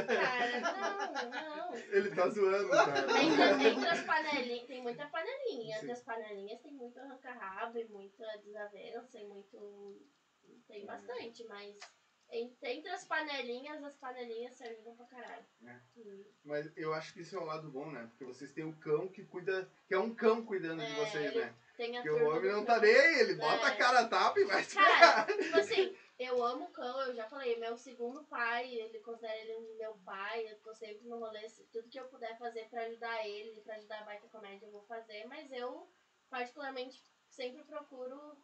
Cara, 0.07 0.61
não, 0.61 1.31
não. 1.31 1.75
Ele 1.75 2.15
tá 2.15 2.29
zoando, 2.29 2.69
cara. 2.71 2.99
Entre, 3.23 3.69
entre 3.69 3.89
as 3.89 4.03
panelinhas, 4.03 4.67
tem 4.67 4.83
muita 4.83 5.07
panelinha. 5.07 5.77
Entre 5.77 5.93
as 5.93 6.03
panelinhas 6.03 6.61
tem 6.61 6.73
muito 6.73 6.99
arranca-rabo 6.99 7.79
e 7.79 7.85
muita 7.89 8.25
desavença 8.45 9.19
e 9.19 9.25
muito. 9.27 10.01
Tem 10.67 10.85
bastante, 10.87 11.45
mas 11.45 11.77
entre, 12.33 12.89
as 12.91 13.05
panelinhas, 13.05 13.83
as 13.83 13.97
panelinhas 13.97 14.57
se 14.57 14.65
ajudam 14.65 14.95
pra 14.97 15.07
caralho. 15.07 15.45
É. 15.67 15.81
Hum. 15.97 16.25
Mas 16.45 16.71
eu 16.77 16.93
acho 16.95 17.13
que 17.13 17.21
isso 17.21 17.37
é 17.37 17.41
um 17.41 17.45
lado 17.45 17.71
bom, 17.71 17.91
né? 17.91 18.07
Porque 18.11 18.25
vocês 18.25 18.53
têm 18.53 18.65
o 18.65 18.77
cão 18.79 19.09
que 19.09 19.25
cuida, 19.25 19.71
que 19.87 19.95
é 19.95 19.99
um 19.99 20.15
cão 20.15 20.45
cuidando 20.45 20.85
de 20.85 20.93
É, 20.93 20.95
vocês, 20.95 21.25
ele 21.33 21.41
né? 21.45 21.55
Porque 21.77 22.11
o 22.11 22.29
homem 22.29 22.53
não 22.53 22.65
tá 22.65 22.79
nem 22.79 22.95
aí, 22.95 23.21
ele 23.21 23.35
bota 23.37 23.67
É. 23.67 23.73
a 23.73 23.77
cara 23.77 24.01
a 24.01 24.09
tapa 24.09 24.39
e 24.39 24.45
vai 24.45 24.63
se 24.63 24.75
Cara, 24.77 25.25
tipo 25.25 25.57
assim, 25.57 25.97
eu 26.19 26.45
amo 26.45 26.67
o 26.67 26.73
cão, 26.73 27.01
eu 27.01 27.15
já 27.15 27.27
falei, 27.27 27.59
meu 27.59 27.75
segundo 27.75 28.23
pai, 28.25 28.75
ele 28.75 29.01
considera 29.01 29.35
ele 29.35 29.75
meu 29.79 29.95
pai, 30.05 30.47
eu 30.47 30.59
tô 30.61 30.75
sempre 30.75 31.09
no 31.09 31.19
rolê, 31.19 31.47
tudo 31.73 31.89
que 31.89 31.99
eu 31.99 32.05
puder 32.09 32.37
fazer 32.39 32.69
pra 32.69 32.83
ajudar 32.83 33.27
ele, 33.27 33.63
pra 33.63 33.77
ajudar 33.77 34.01
a 34.01 34.05
Baita 34.05 34.29
Comédia, 34.29 34.67
eu 34.67 34.73
vou 34.73 34.83
fazer, 34.83 35.25
mas 35.27 35.51
eu, 35.51 35.91
particularmente, 36.29 37.03
sempre 37.31 37.65
procuro 37.65 38.37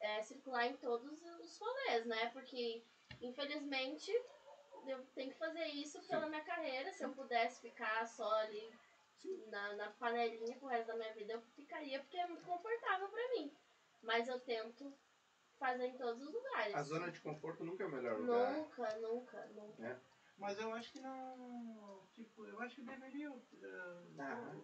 é, 0.00 0.22
circular 0.22 0.66
em 0.66 0.76
todos 0.76 1.22
os 1.22 1.58
rolês, 1.58 2.06
né? 2.06 2.30
Porque, 2.32 2.82
infelizmente, 3.20 4.10
eu 4.86 5.04
tenho 5.14 5.30
que 5.30 5.38
fazer 5.38 5.66
isso 5.66 6.00
pela 6.08 6.26
minha 6.26 6.42
carreira, 6.44 6.92
se 6.92 7.02
eu 7.04 7.10
pudesse 7.10 7.60
ficar 7.60 8.06
só 8.06 8.30
ali 8.40 8.72
na, 9.48 9.74
na 9.74 9.90
panelinha 9.90 10.56
pro 10.56 10.68
resto 10.68 10.86
da 10.88 10.96
minha 10.96 11.12
vida, 11.12 11.34
eu 11.34 11.40
ficaria, 11.54 12.00
porque 12.00 12.16
é 12.16 12.26
muito 12.26 12.44
confortável 12.44 13.08
pra 13.08 13.28
mim. 13.34 13.52
Mas 14.02 14.26
eu 14.28 14.40
tento 14.40 14.90
fazer 15.58 15.86
em 15.88 15.96
todos 15.98 16.22
os 16.26 16.32
lugares. 16.32 16.74
A 16.74 16.82
zona 16.82 17.10
de 17.10 17.20
conforto 17.20 17.62
nunca 17.62 17.82
é 17.84 17.86
o 17.86 17.90
melhor 17.90 18.18
lugar. 18.18 18.52
Nunca, 18.54 18.96
nunca, 18.96 19.46
nunca. 19.48 20.00
Mas 20.38 20.58
eu 20.58 20.72
acho 20.72 20.90
que 20.90 21.00
não. 21.00 22.02
Tipo, 22.14 22.46
eu 22.46 22.58
acho 22.62 22.74
que 22.76 22.80
deveria. 22.80 23.28
eh, 23.62 23.96
Ah. 24.18 24.54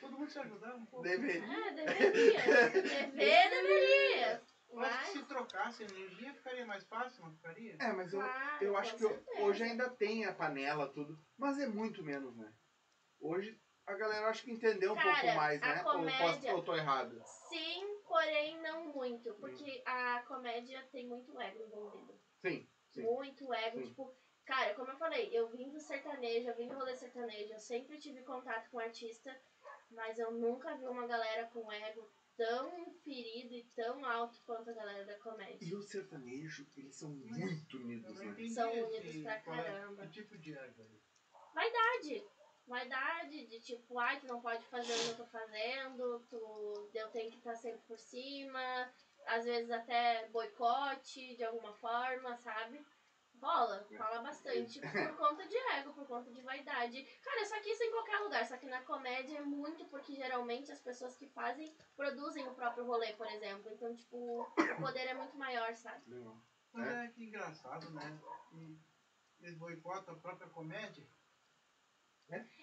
Todo 0.00 0.16
mundo 0.16 0.30
se 0.30 0.38
ajudar 0.38 0.76
um 0.76 0.86
pouco. 0.86 1.02
Deveria. 1.02 1.42
É, 1.42 1.70
deveria. 1.72 2.40
Dever, 2.70 3.50
deveria. 3.50 4.42
Eu 4.74 4.80
acho 4.80 4.98
que 4.98 5.04
Mas, 5.04 5.12
se 5.12 5.24
trocasse 5.26 5.82
energia 5.84 6.34
ficaria 6.34 6.66
mais 6.66 6.84
fácil, 6.84 7.24
não 7.24 7.32
ficaria? 7.32 7.76
É, 7.78 7.92
mas 7.92 8.12
eu, 8.12 8.18
claro, 8.20 8.64
eu 8.64 8.76
acho 8.76 8.96
que 8.96 9.04
eu- 9.04 9.24
hoje 9.38 9.62
ainda 9.62 9.88
tem 9.88 10.24
a 10.24 10.34
panela, 10.34 10.88
tudo, 10.92 11.16
mas 11.38 11.58
é 11.60 11.66
muito 11.66 12.02
menos, 12.02 12.36
né? 12.36 12.52
Hoje 13.20 13.60
a 13.86 13.94
galera 13.94 14.28
acho 14.28 14.42
que 14.42 14.50
entendeu 14.50 14.92
um 14.92 14.96
Cara, 14.96 15.20
pouco 15.20 15.36
mais, 15.36 15.62
a 15.62 15.66
né? 15.66 15.78
Ou, 15.78 15.84
posso, 15.84 15.98
comédia- 15.98 16.54
ou 16.54 16.62
tô 16.64 16.74
errado? 16.74 17.22
Sim, 17.24 18.00
porém 18.08 18.60
não 18.62 18.92
muito. 18.92 19.32
Porque 19.34 19.80
a 19.86 20.20
comédia 20.26 20.82
tem 20.90 21.06
muito 21.06 21.40
ego 21.40 21.62
envolvido. 21.62 22.20
Sim, 22.40 22.68
sim. 22.90 23.02
Muito 23.02 23.54
ego. 23.54 23.78
Sim. 23.78 23.86
Tipo, 23.88 24.16
cara, 24.44 24.74
como 24.74 24.90
eu 24.90 24.96
falei, 24.96 25.30
eu 25.32 25.48
vim 25.50 25.70
do 25.70 25.78
sertanejo, 25.78 26.48
eu 26.48 26.56
vim 26.56 26.66
do 26.66 26.74
rolê 26.74 26.96
sertanejo, 26.96 27.52
eu 27.52 27.58
sempre 27.60 27.98
tive 27.98 28.22
contato 28.22 28.68
com 28.70 28.80
artista, 28.80 29.40
mas 29.90 30.18
eu 30.18 30.32
nunca 30.32 30.74
vi 30.74 30.86
uma 30.86 31.06
galera 31.06 31.46
com 31.46 31.70
ego 31.70 32.10
tão 32.36 32.94
ferido 33.04 33.54
e 33.54 33.64
tão 33.76 34.04
alto 34.04 34.40
quanto 34.44 34.70
a 34.70 34.72
galera 34.72 35.04
da 35.04 35.18
comédia. 35.18 35.58
E 35.66 35.74
o 35.74 35.82
sertanejo, 35.82 36.66
eles 36.76 36.94
são 36.96 37.10
Mas 37.14 37.38
muito 37.38 37.76
unidos, 37.78 38.14
né? 38.18 38.48
São 38.48 38.70
esse- 38.70 38.82
unidos 38.82 39.22
pra 39.22 39.34
é- 39.36 39.40
caramba. 39.40 40.06
Que 40.06 40.12
tipo 40.12 40.38
de 40.38 40.52
ego 40.56 40.82
aí? 40.82 41.00
Vaidade. 41.54 42.26
Vaidade 42.66 43.46
de 43.46 43.60
tipo, 43.60 43.98
ai, 43.98 44.18
tu 44.20 44.26
não 44.26 44.40
pode 44.40 44.64
fazer 44.66 44.92
o 44.94 44.96
que 45.04 45.08
eu 45.10 45.16
tô 45.16 45.26
fazendo, 45.26 46.20
tu, 46.30 46.90
eu 46.94 47.08
tenho 47.10 47.30
que 47.30 47.36
estar 47.36 47.54
sempre 47.56 47.82
por 47.86 47.98
cima, 47.98 48.90
às 49.26 49.44
vezes 49.44 49.70
até 49.70 50.26
boicote 50.28 51.36
de 51.36 51.44
alguma 51.44 51.74
forma, 51.74 52.36
sabe? 52.38 52.82
Rola, 53.44 53.86
rola 53.98 54.22
bastante 54.22 54.80
por 54.80 55.16
conta 55.18 55.46
de 55.46 55.56
ego, 55.76 55.92
por 55.92 56.06
conta 56.06 56.30
de 56.30 56.40
vaidade. 56.40 57.04
Cara, 57.22 57.44
só 57.44 57.60
que 57.60 57.68
isso 57.68 57.82
em 57.82 57.90
qualquer 57.90 58.18
lugar, 58.20 58.46
só 58.46 58.56
que 58.56 58.64
na 58.64 58.80
comédia 58.80 59.36
é 59.36 59.42
muito 59.42 59.84
porque 59.84 60.14
geralmente 60.14 60.72
as 60.72 60.80
pessoas 60.80 61.14
que 61.14 61.28
fazem 61.28 61.70
produzem 61.94 62.48
o 62.48 62.54
próprio 62.54 62.86
rolê, 62.86 63.12
por 63.12 63.26
exemplo. 63.26 63.70
Então, 63.70 63.94
tipo, 63.94 64.40
o 64.40 64.80
poder 64.80 65.08
é 65.08 65.14
muito 65.14 65.36
maior, 65.36 65.74
sabe? 65.74 66.02
Não. 66.06 66.42
Mas 66.72 66.88
é 66.88 67.08
que 67.08 67.24
engraçado, 67.24 67.90
né? 67.90 68.18
Eles 69.40 69.58
boicotam 69.58 70.14
a 70.14 70.18
própria 70.18 70.48
comédia. 70.48 71.06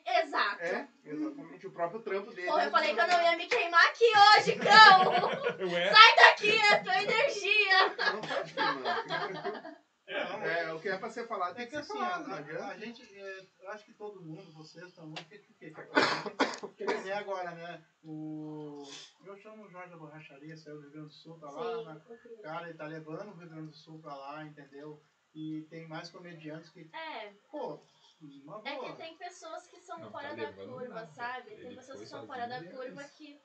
Exato. 0.04 0.64
É, 0.64 0.88
exatamente. 1.06 1.68
O 1.68 1.72
próprio 1.72 2.02
trampo 2.02 2.34
dele. 2.34 2.48
Porra, 2.48 2.66
eu 2.66 2.72
falei 2.72 2.96
que 2.96 3.00
eu 3.00 3.08
não 3.08 3.22
ia 3.22 3.38
me 3.38 3.46
queimar 3.46 3.86
aqui 3.86 4.06
hoje, 4.06 4.56
cão! 4.58 5.70
Ué? 5.72 5.92
Sai 5.94 6.16
daqui, 6.16 6.58
é 6.58 6.84
tua 6.84 7.04
energia! 7.04 7.90
Não 8.14 8.22
pode 8.22 8.54
queimar. 8.56 9.76
Não, 10.12 10.44
É, 10.44 10.74
o 10.74 10.80
que 10.80 10.90
é 10.90 10.98
pra 10.98 11.10
ser 11.10 11.28
falado 11.28 11.52
É 11.52 11.56
tem 11.56 11.66
que 11.68 11.72
que 11.78 11.84
ser 11.84 11.92
assim, 11.92 12.00
falado, 12.00 12.34
a, 12.34 12.42
não 12.42 12.70
a 12.70 12.78
gente, 12.78 13.02
é, 13.18 13.48
eu 13.62 13.70
acho 13.72 13.86
que 13.86 13.94
todo 13.94 14.22
mundo, 14.22 14.52
vocês 14.52 14.94
também, 14.94 15.24
que, 15.26 15.40
que, 15.40 15.54
que, 15.54 15.72
que, 15.72 16.76
que 16.76 16.86
nem 16.86 17.12
agora, 17.14 17.52
né? 17.52 17.84
O, 18.04 18.84
eu 19.26 19.38
chamo 19.38 19.64
o 19.66 19.70
Jorge 19.70 19.90
da 19.90 19.98
Borracharia, 19.98 20.58
saiu 20.58 20.76
do 20.76 20.82
Rio 20.82 20.92
Grande 20.92 21.08
do 21.08 21.14
Sul, 21.14 21.40
tá 21.40 21.50
lá, 21.50 21.84
na, 21.84 22.00
Sim, 22.02 22.42
cara, 22.42 22.68
ele 22.70 22.78
tá 22.78 22.88
levando 22.88 23.30
o 23.30 23.38
Rio 23.38 23.50
Grande 23.50 23.68
do 23.68 23.76
Sul 23.76 24.00
pra 24.02 24.16
lá, 24.16 24.44
entendeu? 24.44 25.02
E 25.34 25.62
tem 25.70 25.88
mais 25.88 26.10
comediantes 26.10 26.70
que, 26.70 26.90
É, 26.94 27.34
pô, 27.50 27.80
uma 28.22 28.62
é 28.66 28.78
que 28.78 28.94
tem 28.98 29.18
pessoas 29.18 29.66
que 29.68 29.80
são 29.80 29.98
Não, 29.98 30.12
fora 30.12 30.30
tá 30.30 30.36
da 30.36 30.54
curva, 30.54 30.88
nada. 30.90 31.08
sabe? 31.14 31.52
Ele 31.54 31.68
Tem 31.68 31.76
pessoas 31.76 32.00
que 32.00 32.06
são 32.06 32.28
fora 32.28 32.48
da 32.48 32.58
é 32.58 32.64
curva 32.64 33.04
que. 33.06 33.42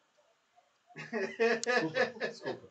Desculpa, 1.64 2.26
desculpa. 2.26 2.68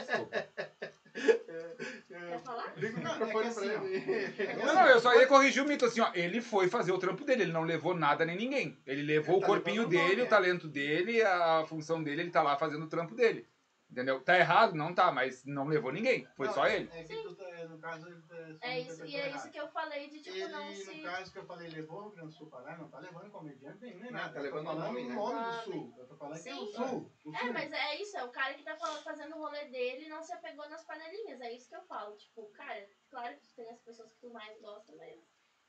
Desculpa. 0.00 0.48
Quer 1.14 2.40
falar? 2.40 2.72
Liga 2.76 2.98
o 2.98 3.02
Não, 3.02 3.10
é 3.12 3.18
microfone 3.18 3.48
que 3.48 3.54
pra 3.54 3.62
assim, 3.62 3.86
ele. 3.86 4.64
Não, 4.64 4.74
não, 4.74 4.86
eu 4.86 5.00
só 5.00 5.14
ia 5.14 5.26
corrigir 5.26 5.62
o 5.62 5.68
mito 5.68 5.84
assim, 5.84 6.00
ó. 6.00 6.10
Ele 6.14 6.40
foi 6.40 6.68
fazer 6.68 6.92
o 6.92 6.98
trampo 6.98 7.24
dele, 7.24 7.42
ele 7.42 7.52
não 7.52 7.62
levou 7.62 7.94
nada 7.94 8.24
nem 8.24 8.36
ninguém. 8.36 8.78
Ele 8.86 9.02
levou 9.02 9.36
Ele 9.36 9.38
o 9.38 9.40
tá 9.40 9.46
corpinho 9.46 9.86
dele, 9.86 10.22
é. 10.22 10.24
o 10.24 10.28
talento 10.28 10.66
dele, 10.66 11.22
a 11.22 11.64
função 11.68 12.02
dele, 12.02 12.22
ele 12.22 12.30
tá 12.30 12.42
lá 12.42 12.56
fazendo 12.56 12.84
o 12.84 12.88
trampo 12.88 13.14
dele. 13.14 13.46
Entendeu? 13.94 14.20
Tá 14.20 14.36
errado? 14.36 14.74
Não 14.74 14.92
tá, 14.92 15.12
mas 15.12 15.44
não 15.44 15.68
levou 15.68 15.92
ninguém. 15.92 16.26
Foi 16.36 16.48
Não, 16.48 16.54
só 16.54 16.66
ele. 16.66 16.90
É 16.92 17.04
que 17.04 17.14
tu, 17.22 17.32
tá- 17.36 17.64
no 17.68 17.78
caso, 17.78 18.08
ele 18.08 18.20
tá- 18.22 18.66
É 18.66 18.80
isso, 18.80 19.06
e 19.06 19.14
é 19.14 19.26
errado. 19.28 19.38
isso 19.38 19.50
que 19.52 19.60
eu 19.60 19.68
falei 19.68 20.08
de 20.10 20.20
tipo, 20.20 20.48
não 20.48 20.66
Ele, 20.66 20.74
se. 20.74 20.94
no 20.96 21.02
caso 21.04 21.32
que 21.32 21.38
eu 21.38 21.46
falei, 21.46 21.68
levou 21.68 22.06
o 22.08 22.10
Grande 22.10 22.34
Sul 22.34 22.48
lá, 22.50 22.76
não 22.76 22.88
tá 22.90 22.98
levando 22.98 23.30
comediante 23.30 23.80
nenhum, 23.82 24.00
nem 24.00 24.10
Não, 24.10 24.18
nada. 24.18 24.34
tá 24.34 24.40
levando 24.40 24.62
o 24.62 24.64
falando 24.66 24.84
nome, 24.86 25.00
o 25.04 25.08
né? 25.08 25.14
nome 25.14 25.44
do. 25.44 25.62
Sul. 25.62 25.94
Eu 25.96 26.06
tô 26.08 26.16
falando 26.16 26.42
que 26.42 26.48
é 26.48 26.54
o 26.56 26.66
Sim. 26.66 26.72
Sul. 26.72 27.12
o 27.24 27.34
É, 27.36 27.38
Sul. 27.38 27.52
mas 27.52 27.72
é 27.72 28.00
isso, 28.02 28.16
é 28.18 28.24
o 28.24 28.30
cara 28.32 28.54
que 28.54 28.64
tá 28.64 28.76
falando, 28.76 29.02
fazendo 29.04 29.36
o 29.36 29.38
rolê 29.38 29.64
dele 29.66 30.06
e 30.06 30.08
não 30.08 30.24
se 30.24 30.32
apegou 30.32 30.68
nas 30.68 30.84
panelinhas. 30.84 31.40
É 31.40 31.52
isso 31.52 31.68
que 31.68 31.76
eu 31.76 31.82
falo. 31.84 32.16
Tipo, 32.16 32.50
cara, 32.50 32.84
claro 33.08 33.36
que 33.36 33.46
tu 33.46 33.54
tem 33.54 33.70
as 33.70 33.80
pessoas 33.80 34.12
que 34.12 34.18
tu 34.18 34.30
mais 34.32 34.60
gosta, 34.60 34.92
mas 34.96 35.20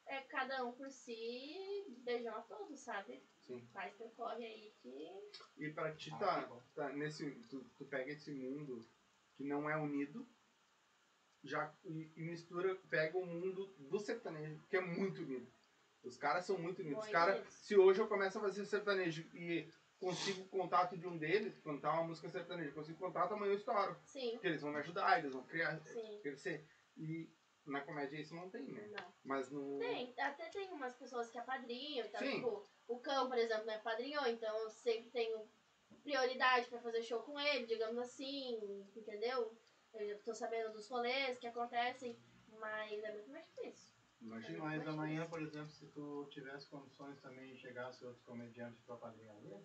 é 0.07 0.21
cada 0.21 0.65
um 0.65 0.71
por 0.71 0.89
si, 0.89 1.85
beijão 2.03 2.35
a 2.35 2.41
todos, 2.41 2.79
sabe? 2.79 3.23
Sim. 3.45 3.67
Faz 3.73 3.95
teu 3.95 4.09
corre 4.09 4.43
aí 4.45 4.73
que. 4.81 5.09
E 5.57 5.69
pra 5.69 5.93
ti 5.93 6.11
Ah, 6.13 6.17
tá, 6.17 6.43
que 6.43 6.49
bom. 6.49 6.61
tá 6.73 6.89
nesse. 6.89 7.31
Tu, 7.49 7.63
tu 7.77 7.85
pega 7.85 8.11
esse 8.11 8.31
mundo 8.31 8.83
que 9.35 9.43
não 9.43 9.69
é 9.69 9.77
unido 9.77 10.27
já, 11.43 11.71
e, 11.83 12.11
e 12.15 12.21
mistura, 12.23 12.75
pega 12.89 13.17
o 13.17 13.25
mundo 13.25 13.67
do 13.77 13.99
sertanejo, 13.99 14.59
que 14.67 14.77
é 14.77 14.81
muito 14.81 15.21
unido. 15.21 15.47
Os 16.03 16.17
caras 16.17 16.45
são 16.45 16.57
muito 16.57 16.81
unidos. 16.81 17.03
Os 17.05 17.11
unidos. 17.13 17.53
se 17.53 17.75
hoje 17.75 17.99
eu 18.01 18.07
começo 18.07 18.37
a 18.37 18.41
fazer 18.41 18.65
sertanejo 18.65 19.21
e 19.33 19.71
consigo 19.99 20.41
o 20.43 20.47
contato 20.47 20.97
de 20.97 21.07
um 21.07 21.17
deles, 21.17 21.57
cantar 21.59 21.93
uma 21.93 22.03
música 22.07 22.29
sertaneja, 22.29 22.71
consigo 22.71 22.97
contato, 22.97 23.33
amanhã 23.33 23.51
eu 23.51 23.57
estouro. 23.57 23.95
Sim, 24.03 24.31
Porque 24.31 24.47
eles 24.47 24.61
vão 24.61 24.71
me 24.71 24.79
ajudar, 24.79 25.19
eles 25.19 25.33
vão 25.33 25.43
criar, 25.43 25.79
sim. 25.81 26.19
crescer. 26.21 26.67
E 26.97 27.29
na 27.65 27.81
comédia 27.81 28.19
isso 28.19 28.35
não 28.35 28.49
tem, 28.49 28.71
né? 28.71 28.87
Não. 28.87 29.13
Mas 29.23 29.49
no. 29.51 29.79
Tem, 29.79 30.13
até 30.19 30.49
tem 30.49 30.71
umas 30.71 30.95
pessoas 30.95 31.29
que 31.29 31.37
apadrinham, 31.37 32.05
então, 32.05 32.21
Sim. 32.21 32.35
tipo, 32.35 32.67
o 32.87 32.99
cão, 32.99 33.27
por 33.27 33.37
exemplo, 33.37 33.65
me 33.65 33.73
apadrinhou, 33.73 34.25
então 34.27 34.57
eu 34.59 34.69
sempre 34.69 35.09
tenho 35.09 35.47
prioridade 36.03 36.67
pra 36.67 36.81
fazer 36.81 37.01
show 37.03 37.21
com 37.21 37.39
ele, 37.39 37.65
digamos 37.65 37.97
assim, 37.97 38.87
entendeu? 38.95 39.55
Eu 39.93 40.21
tô 40.23 40.33
sabendo 40.33 40.73
dos 40.73 40.87
rolês 40.87 41.37
que 41.39 41.47
acontecem, 41.47 42.17
mas 42.59 43.03
é 43.03 43.11
muito 43.13 43.29
mais 43.29 43.45
difícil. 43.45 43.95
Imagina. 44.21 44.59
Mas 44.59 44.87
amanhã, 44.87 45.27
por 45.27 45.41
exemplo, 45.41 45.71
se 45.71 45.87
tu 45.87 46.27
tivesse 46.31 46.67
condições 46.67 47.19
também 47.21 47.53
e 47.53 47.57
chegasse 47.57 48.03
outros 48.03 48.23
comediantes 48.23 48.81
pra 48.81 48.97
padrinharia, 48.97 49.61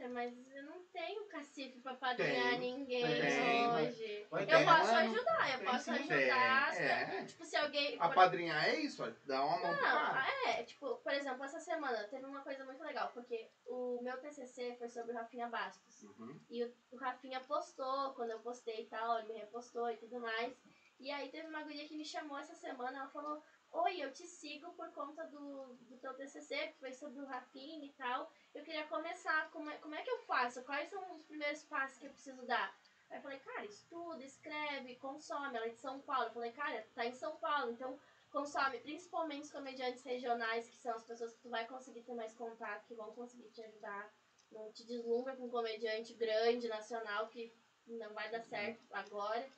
Cara, 0.00 0.08
mas 0.14 0.32
eu 0.56 0.62
não 0.62 0.82
tenho 0.84 1.26
cacife 1.26 1.78
pra 1.80 1.94
padrinhar 1.94 2.58
Tem, 2.58 2.58
ninguém 2.58 3.02
tem, 3.04 3.68
hoje. 3.68 4.26
vai 4.30 4.42
Eu 4.44 4.46
ter, 4.46 4.64
posso 4.64 4.92
mano. 4.92 5.10
ajudar, 5.14 5.52
eu 5.60 5.70
posso 5.70 5.90
ajudar. 5.90 6.72
Tem, 6.72 6.86
é. 6.86 7.24
Tipo, 7.26 7.44
se 7.44 7.56
alguém. 7.56 7.98
por- 7.98 8.04
Apadrinhar 8.06 8.64
é 8.66 8.76
isso, 8.80 9.02
dá 9.26 9.44
uma 9.44 9.58
mão 9.58 9.76
Não, 9.76 10.16
é, 10.48 10.62
tipo, 10.62 10.96
por 10.96 11.12
exemplo, 11.12 11.44
essa 11.44 11.60
semana 11.60 12.02
teve 12.04 12.24
uma 12.24 12.40
coisa 12.40 12.64
muito 12.64 12.82
legal, 12.82 13.10
porque 13.12 13.50
o 13.66 14.00
meu 14.02 14.16
TCC 14.18 14.74
foi 14.78 14.88
sobre 14.88 15.12
o 15.12 15.14
Rafinha 15.16 15.48
Bastos. 15.48 16.02
Uhum. 16.04 16.40
E 16.48 16.64
o, 16.64 16.72
o 16.92 16.96
Rafinha 16.96 17.40
postou, 17.40 18.14
quando 18.14 18.30
eu 18.30 18.40
postei 18.40 18.82
e 18.84 18.86
tal, 18.86 19.18
ele 19.18 19.34
me 19.34 19.40
repostou 19.40 19.90
e 19.90 19.98
tudo 19.98 20.18
mais. 20.18 20.54
E 20.98 21.10
aí 21.10 21.28
teve 21.28 21.46
uma 21.48 21.62
guria 21.62 21.86
que 21.86 21.96
me 21.96 22.04
chamou 22.06 22.38
essa 22.38 22.54
semana, 22.54 22.98
ela 23.00 23.08
falou, 23.08 23.42
oi, 23.72 24.02
eu 24.02 24.12
te 24.12 24.26
sigo 24.26 24.72
por 24.72 24.90
conta 24.92 25.26
do, 25.28 25.74
do 25.88 25.96
teu 25.98 26.14
TCC, 26.14 26.68
que 26.68 26.78
foi 26.78 26.92
sobre 26.92 27.20
o 27.20 27.26
Rafinha 27.26 27.84
e 27.84 27.92
tal. 27.92 28.30
Eu 28.54 28.64
queria 28.64 28.86
começar, 28.86 29.50
como 29.50 29.70
é, 29.70 29.78
como 29.78 29.94
é 29.94 30.02
que 30.02 30.10
eu 30.10 30.18
faço? 30.20 30.62
Quais 30.64 30.88
são 30.88 31.14
os 31.14 31.24
primeiros 31.24 31.62
passos 31.64 31.98
que 31.98 32.06
eu 32.06 32.12
preciso 32.12 32.44
dar? 32.46 32.76
Aí 33.10 33.18
eu 33.18 33.22
falei, 33.22 33.38
cara, 33.40 33.64
estuda, 33.64 34.22
escreve, 34.24 34.96
consome. 34.96 35.56
Ela 35.56 35.66
é 35.66 35.70
de 35.70 35.78
São 35.78 36.00
Paulo. 36.00 36.26
Eu 36.26 36.32
falei, 36.32 36.52
cara, 36.52 36.86
tá 36.94 37.04
em 37.06 37.12
São 37.12 37.36
Paulo, 37.36 37.72
então 37.72 37.98
consome 38.30 38.78
principalmente 38.80 39.44
os 39.44 39.52
comediantes 39.52 40.04
regionais, 40.04 40.68
que 40.68 40.76
são 40.76 40.94
as 40.94 41.04
pessoas 41.04 41.34
que 41.34 41.42
tu 41.42 41.50
vai 41.50 41.66
conseguir 41.66 42.02
ter 42.02 42.14
mais 42.14 42.32
contato, 42.34 42.86
que 42.86 42.94
vão 42.94 43.12
conseguir 43.12 43.50
te 43.50 43.62
ajudar. 43.62 44.12
Não 44.50 44.72
te 44.72 44.84
deslumbra 44.84 45.36
com 45.36 45.46
um 45.46 45.50
comediante 45.50 46.12
grande, 46.14 46.68
nacional, 46.68 47.28
que 47.28 47.52
não 47.86 48.12
vai 48.14 48.30
dar 48.30 48.42
certo 48.42 48.84
agora. 48.92 49.48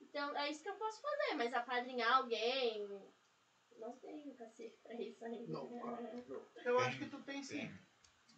Então 0.00 0.36
é 0.36 0.50
isso 0.50 0.62
que 0.62 0.68
eu 0.68 0.76
posso 0.76 1.00
fazer, 1.00 1.34
mas 1.34 1.52
apadrinhar 1.52 2.18
alguém. 2.18 3.12
Não 3.78 3.96
tenho 3.96 4.34
cacife 4.34 4.76
pra 4.82 4.94
isso 4.94 5.24
ainda. 5.24 5.52
Não, 5.52 5.68
claro, 5.80 6.02
não. 6.02 6.42
eu 6.64 6.78
acho 6.80 6.98
que 6.98 7.06
tu 7.06 7.20
tem 7.22 7.42
sim. 7.42 7.70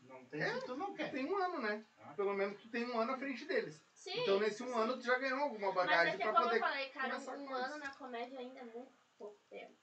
Não 0.03 0.25
tem 0.27 0.43
se 0.43 0.65
tu 0.67 0.77
não 0.77 0.95
quer. 0.95 1.11
Tem 1.11 1.25
um 1.27 1.37
ano, 1.37 1.61
né? 1.61 1.85
Ah. 1.99 2.15
Pelo 2.15 2.33
menos 2.35 2.61
tu 2.61 2.69
tem 2.71 2.85
um 2.85 2.99
ano 3.01 3.13
à 3.13 3.19
frente 3.19 3.45
deles. 3.45 3.85
Sim. 3.93 4.21
então 4.21 4.39
nesse 4.39 4.63
um 4.63 4.69
sim. 4.69 4.75
ano 4.75 4.97
tu 4.99 5.03
já 5.05 5.19
ganhou 5.19 5.41
alguma 5.41 5.69
Mas 5.73 5.77
é 5.77 5.77
bagagem 5.87 6.17
que 6.17 6.23
pra 6.23 6.33
como 6.33 6.45
poder. 6.45 6.57
eu 6.57 6.61
falei, 6.61 6.89
cara, 6.91 7.11
começar 7.11 7.37
um 7.39 7.55
ano 7.55 7.79
na 7.79 7.95
comédia 7.95 8.39
ainda 8.39 8.61
é 8.61 8.65
muito 8.65 8.93
pouco 9.19 9.39
tempo. 9.51 9.75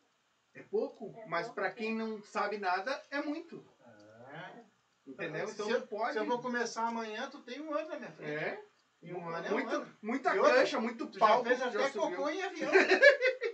É 0.53 0.63
pouco, 0.63 1.13
É 1.17 1.25
mas 1.25 1.47
pouco 1.47 1.55
pra 1.55 1.71
quem 1.71 1.95
não 1.95 2.21
sabe 2.23 2.57
nada, 2.57 3.01
é 3.11 3.21
muito. 3.21 3.65
É. 3.85 4.63
Entendeu? 5.05 5.47
Se 5.47 5.53
Então 5.55 5.69
eu- 5.69 5.81
tu 5.81 5.87
pode. 5.87 6.13
Se 6.13 6.19
eu 6.19 6.25
vou 6.25 6.41
começar 6.41 6.87
amanhã, 6.87 7.29
tu 7.29 7.39
tem 7.41 7.59
um 7.59 7.73
ano 7.73 7.89
na 7.89 7.97
minha 7.97 8.11
frente. 8.11 8.31
É. 8.31 8.63
E 9.01 9.13
um 9.13 9.27
ano 9.27 9.45
é 9.45 9.49
um 9.49 9.53
muito, 9.53 9.75
ano. 9.75 9.97
muita 10.01 10.33
E 10.33 10.39
outra, 10.39 10.55
cancha, 10.55 10.79
muito 10.79 11.07
Tu 11.07 11.19
já 11.19 11.27
palco. 11.27 11.45
fez 11.45 11.61
até 11.61 11.89
subiu. 11.89 12.15
cocô 12.17 12.29
em 12.29 12.41
avião. 12.41 12.71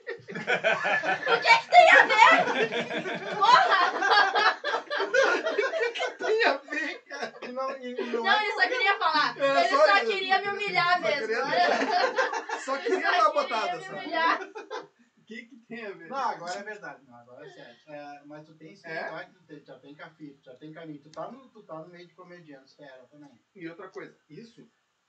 Tem 6.17 6.45
a 6.45 6.57
ver, 6.57 6.99
cara. 7.05 7.33
E 7.41 7.47
não, 7.51 7.77
e 7.77 7.93
não 8.11 8.23
Não, 8.23 8.29
é 8.31 8.43
ele 8.43 8.53
só 8.53 8.61
queria 8.67 8.97
falar. 8.97 9.37
É, 9.37 9.59
ele 9.65 9.69
só 9.69 9.87
só 9.87 10.05
queria 10.05 10.39
me 10.41 10.47
humilhar 10.49 10.93
Só 10.93 10.99
mesmo. 11.07 11.27
queria- 11.27 12.59
Só 12.65 12.77
queria 12.77 13.01
dar 13.01 13.13
só 13.13 13.31
uma 13.31 13.41
botada. 13.43 13.77
me 13.77 13.87
humilhar. 13.89 14.39
O 14.41 15.23
que, 15.29 15.43
que 15.45 15.55
tem 15.67 15.85
a 15.85 15.91
ver? 15.91 16.07
Não, 16.09 16.17
agora 16.17 16.59
é 16.59 16.63
verdade. 16.63 17.03
Não, 17.07 17.15
agora 17.15 17.47
é 17.47 17.49
sério. 17.51 17.75
É, 17.87 18.21
mas 18.25 18.45
tu 18.45 18.53
tem 18.55 18.75
sim, 18.75 18.87
É? 18.87 19.23
Tu 19.25 19.43
tem- 19.47 19.63
já 19.65 19.79
tem 19.79 19.95
cafito, 19.95 20.43
já 20.43 20.55
tem 20.55 20.73
caminho. 20.73 21.01
Tu 21.01 21.09
tá 21.11 21.31
no, 21.31 21.47
tu 21.49 21.63
tá 21.63 21.75
no 21.75 21.87
meio 21.89 22.07
de 22.07 22.13
comediantes, 22.15 22.71
espera 22.71 23.05
também. 23.11 23.39
E 23.55 23.67
outra 23.67 23.87
coisa, 23.89 24.15
isso, 24.29 24.67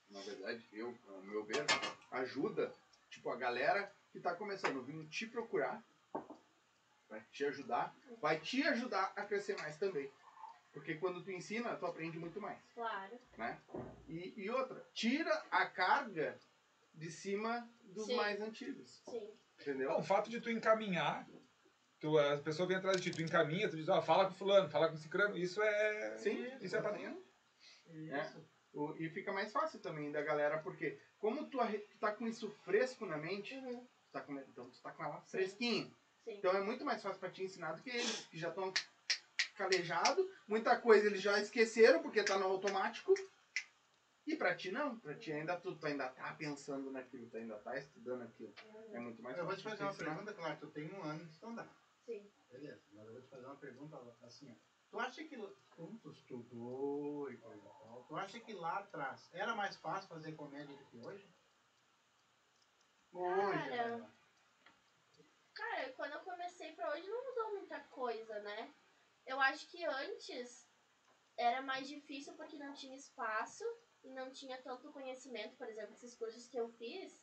na 0.09 0.19
verdade, 0.21 0.67
eu, 0.73 0.95
ao 1.09 1.21
meu 1.23 1.43
ver, 1.45 1.65
ajuda, 2.11 2.71
tipo, 3.09 3.29
a 3.31 3.35
galera 3.35 3.91
que 4.11 4.19
tá 4.19 4.35
começando, 4.35 4.83
vindo 4.83 5.07
te 5.07 5.25
procurar, 5.27 5.83
vai 7.09 7.21
te 7.31 7.45
ajudar, 7.45 7.95
vai 8.21 8.39
te 8.39 8.63
ajudar 8.63 9.13
a 9.15 9.23
crescer 9.25 9.57
mais 9.59 9.77
também. 9.77 10.09
Porque 10.73 10.95
quando 10.95 11.21
tu 11.23 11.31
ensina, 11.31 11.75
tu 11.75 11.85
aprende 11.85 12.17
muito 12.17 12.39
mais, 12.39 12.59
Claro. 12.73 13.19
né? 13.37 13.59
E, 14.07 14.33
e 14.37 14.49
outra, 14.49 14.85
tira 14.93 15.33
a 15.51 15.65
carga 15.65 16.37
de 16.93 17.09
cima 17.11 17.67
dos 17.83 18.05
Sim. 18.05 18.15
mais 18.15 18.39
antigos, 18.41 19.01
Sim. 19.09 19.29
entendeu? 19.59 19.89
Não, 19.89 19.99
o 19.99 20.03
fato 20.03 20.29
de 20.29 20.39
tu 20.39 20.49
encaminhar, 20.49 21.27
tu, 21.99 22.17
a 22.17 22.37
pessoa 22.37 22.67
vem 22.67 22.77
atrás 22.77 22.97
de 23.01 23.09
ti, 23.11 23.15
tu 23.17 23.21
encaminha, 23.21 23.69
tu 23.69 23.75
diz, 23.75 23.89
ó, 23.89 24.01
fala 24.01 24.25
com 24.27 24.33
fulano, 24.33 24.69
fala 24.69 24.89
com 24.89 24.95
cicrano, 24.97 25.37
isso 25.37 25.61
é... 25.61 26.17
Sim, 26.17 26.45
Isso 26.61 26.75
é 26.75 26.81
padrinho. 26.81 27.21
Isso. 27.89 28.45
O- 28.73 28.95
e 28.97 29.09
fica 29.09 29.33
mais 29.33 29.51
fácil 29.51 29.79
também 29.81 30.09
da 30.11 30.21
galera, 30.21 30.57
porque 30.59 30.97
como 31.19 31.45
tu, 31.49 31.57
tu 31.89 31.97
tá 31.99 32.13
com 32.13 32.25
isso 32.25 32.49
fresco 32.63 33.05
na 33.05 33.17
mente, 33.17 33.53
Uhum. 33.55 33.85
Tá 34.11 34.21
com, 34.21 34.37
então 34.39 34.69
tu 34.69 34.81
tá 34.81 34.91
com 34.91 35.03
ela 35.03 35.21
fresquinha. 35.21 35.85
Sim. 36.23 36.37
Então 36.37 36.51
é 36.51 36.61
muito 36.63 36.85
mais 36.85 37.01
fácil 37.01 37.19
pra 37.19 37.31
te 37.31 37.43
ensinar 37.43 37.73
do 37.73 37.81
que 37.81 37.89
eles, 37.89 38.25
que 38.27 38.37
já 38.37 38.49
estão 38.49 38.71
calejados. 39.55 40.25
Muita 40.47 40.79
coisa 40.79 41.07
eles 41.07 41.21
já 41.21 41.39
esqueceram 41.39 42.01
porque 42.01 42.23
tá 42.23 42.37
no 42.37 42.45
automático. 42.45 43.13
E 44.27 44.35
pra 44.35 44.55
ti 44.55 44.71
não, 44.71 44.99
pra 44.99 45.15
ti 45.15 45.31
ainda 45.31 45.57
tu, 45.57 45.75
tu 45.75 45.85
ainda 45.87 46.07
tá 46.09 46.33
pensando 46.35 46.91
naquilo, 46.91 47.27
tu 47.27 47.37
ainda 47.37 47.57
tá 47.57 47.75
estudando 47.77 48.21
aquilo. 48.21 48.53
É 48.91 48.99
muito 48.99 49.21
mais 49.21 49.37
Eu 49.37 49.45
vou 49.45 49.55
te 49.55 49.63
fazer 49.63 49.83
uma 49.83 49.91
ensinar. 49.91 50.11
pergunta, 50.11 50.33
claro, 50.33 50.59
tu 50.59 50.67
tem 50.67 50.93
um 50.93 51.01
ano 51.03 51.25
de 51.25 51.31
stand-up. 51.31 51.69
Sim. 52.05 52.29
Beleza, 52.49 52.81
mas 52.91 53.05
eu 53.07 53.13
vou 53.13 53.21
te 53.21 53.29
fazer 53.29 53.45
uma 53.45 53.55
pergunta 53.55 54.15
assim, 54.21 54.51
ó. 54.51 54.55
Tu 54.91 54.99
acha 54.99 55.23
que, 55.23 55.37
como 55.69 55.97
tu 55.99 56.11
estudou 56.11 57.31
e 57.31 57.37
coisa 57.37 57.65
e 57.65 57.69
tal, 57.79 58.05
tu 58.07 58.15
acha 58.15 58.39
que 58.39 58.53
lá 58.53 58.79
atrás 58.79 59.29
era 59.33 59.55
mais 59.55 59.75
fácil 59.77 60.09
fazer 60.09 60.33
comédia 60.33 60.75
do 60.75 60.83
que 60.85 60.97
hoje? 60.99 61.27
Hoje, 63.13 63.51
Cara. 63.69 63.97
né? 63.97 64.11
Cara, 65.53 65.91
quando 65.93 66.13
eu 66.13 66.19
comecei 66.21 66.73
pra 66.73 66.91
hoje 66.91 67.07
não 67.09 67.23
mudou 67.29 67.51
muita 67.51 67.79
coisa, 67.81 68.39
né? 68.39 68.73
Eu 69.25 69.39
acho 69.39 69.67
que 69.69 69.83
antes 69.85 70.67
era 71.37 71.61
mais 71.61 71.87
difícil 71.87 72.33
porque 72.35 72.57
não 72.57 72.73
tinha 72.73 72.95
espaço 72.95 73.63
e 74.03 74.09
não 74.11 74.31
tinha 74.31 74.61
tanto 74.61 74.91
conhecimento. 74.91 75.55
Por 75.57 75.67
exemplo, 75.67 75.93
esses 75.93 76.15
cursos 76.15 76.47
que 76.47 76.57
eu 76.57 76.69
fiz 76.69 77.21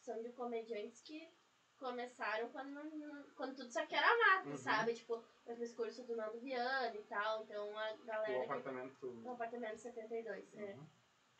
são 0.00 0.20
de 0.22 0.30
comediantes 0.32 1.00
que 1.00 1.28
começaram 1.78 2.48
quando, 2.50 3.34
quando 3.34 3.56
tudo 3.56 3.72
só 3.72 3.84
que 3.86 3.94
era 3.94 4.16
mato, 4.18 4.50
Uhum. 4.50 4.56
sabe? 4.56 4.94
Tipo, 4.94 5.24
eu 5.46 5.56
fiz 5.56 5.72
curso 5.74 6.04
do 6.04 6.14
Nando 6.14 6.38
Viana 6.40 6.94
e 6.94 7.02
tal, 7.04 7.42
então 7.42 7.76
a 7.76 7.92
O 7.94 8.04
galera. 8.04 8.38
que- 8.38 8.44
apartamento. 8.44 9.06
No 9.06 9.32
apartamento 9.32 9.78
72. 9.78 10.54
é. 10.54 10.76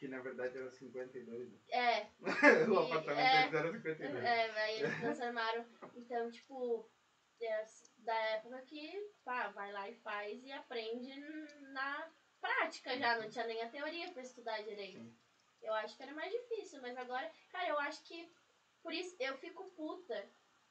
Uhum. 0.02 0.08
Que 0.08 0.08
na 0.08 0.20
verdade 0.20 0.58
era 0.58 0.70
52. 0.70 1.48
né? 1.48 1.58
É, 1.70 2.10
o 2.68 2.74
E- 2.74 2.86
apartamento 2.86 3.20
é. 3.20 3.38
deles 3.42 3.54
era 3.54 3.72
52. 3.72 4.24
É, 4.24 4.50
aí 4.62 4.80
eles 4.80 5.00
transformaram. 5.00 5.66
Então, 5.94 6.30
tipo, 6.30 6.90
é 7.40 7.64
da 7.98 8.14
época 8.30 8.60
que 8.62 9.10
pá, 9.24 9.48
vai 9.50 9.70
lá 9.72 9.88
e 9.88 9.94
faz 9.96 10.44
e 10.44 10.50
aprende 10.52 11.14
na 11.72 12.10
prática 12.40 12.98
já, 12.98 13.16
não 13.18 13.30
tinha 13.30 13.46
nem 13.46 13.62
a 13.62 13.68
teoria 13.68 14.12
pra 14.12 14.22
estudar 14.22 14.60
direito. 14.62 14.98
Sim. 14.98 15.16
Eu 15.62 15.72
acho 15.74 15.96
que 15.96 16.02
era 16.02 16.12
mais 16.12 16.32
difícil, 16.32 16.80
mas 16.82 16.96
agora, 16.96 17.30
cara, 17.50 17.68
eu 17.68 17.78
acho 17.78 18.02
que 18.02 18.28
por 18.82 18.92
isso 18.92 19.14
eu 19.20 19.36
fico 19.38 19.70
puta 19.76 20.28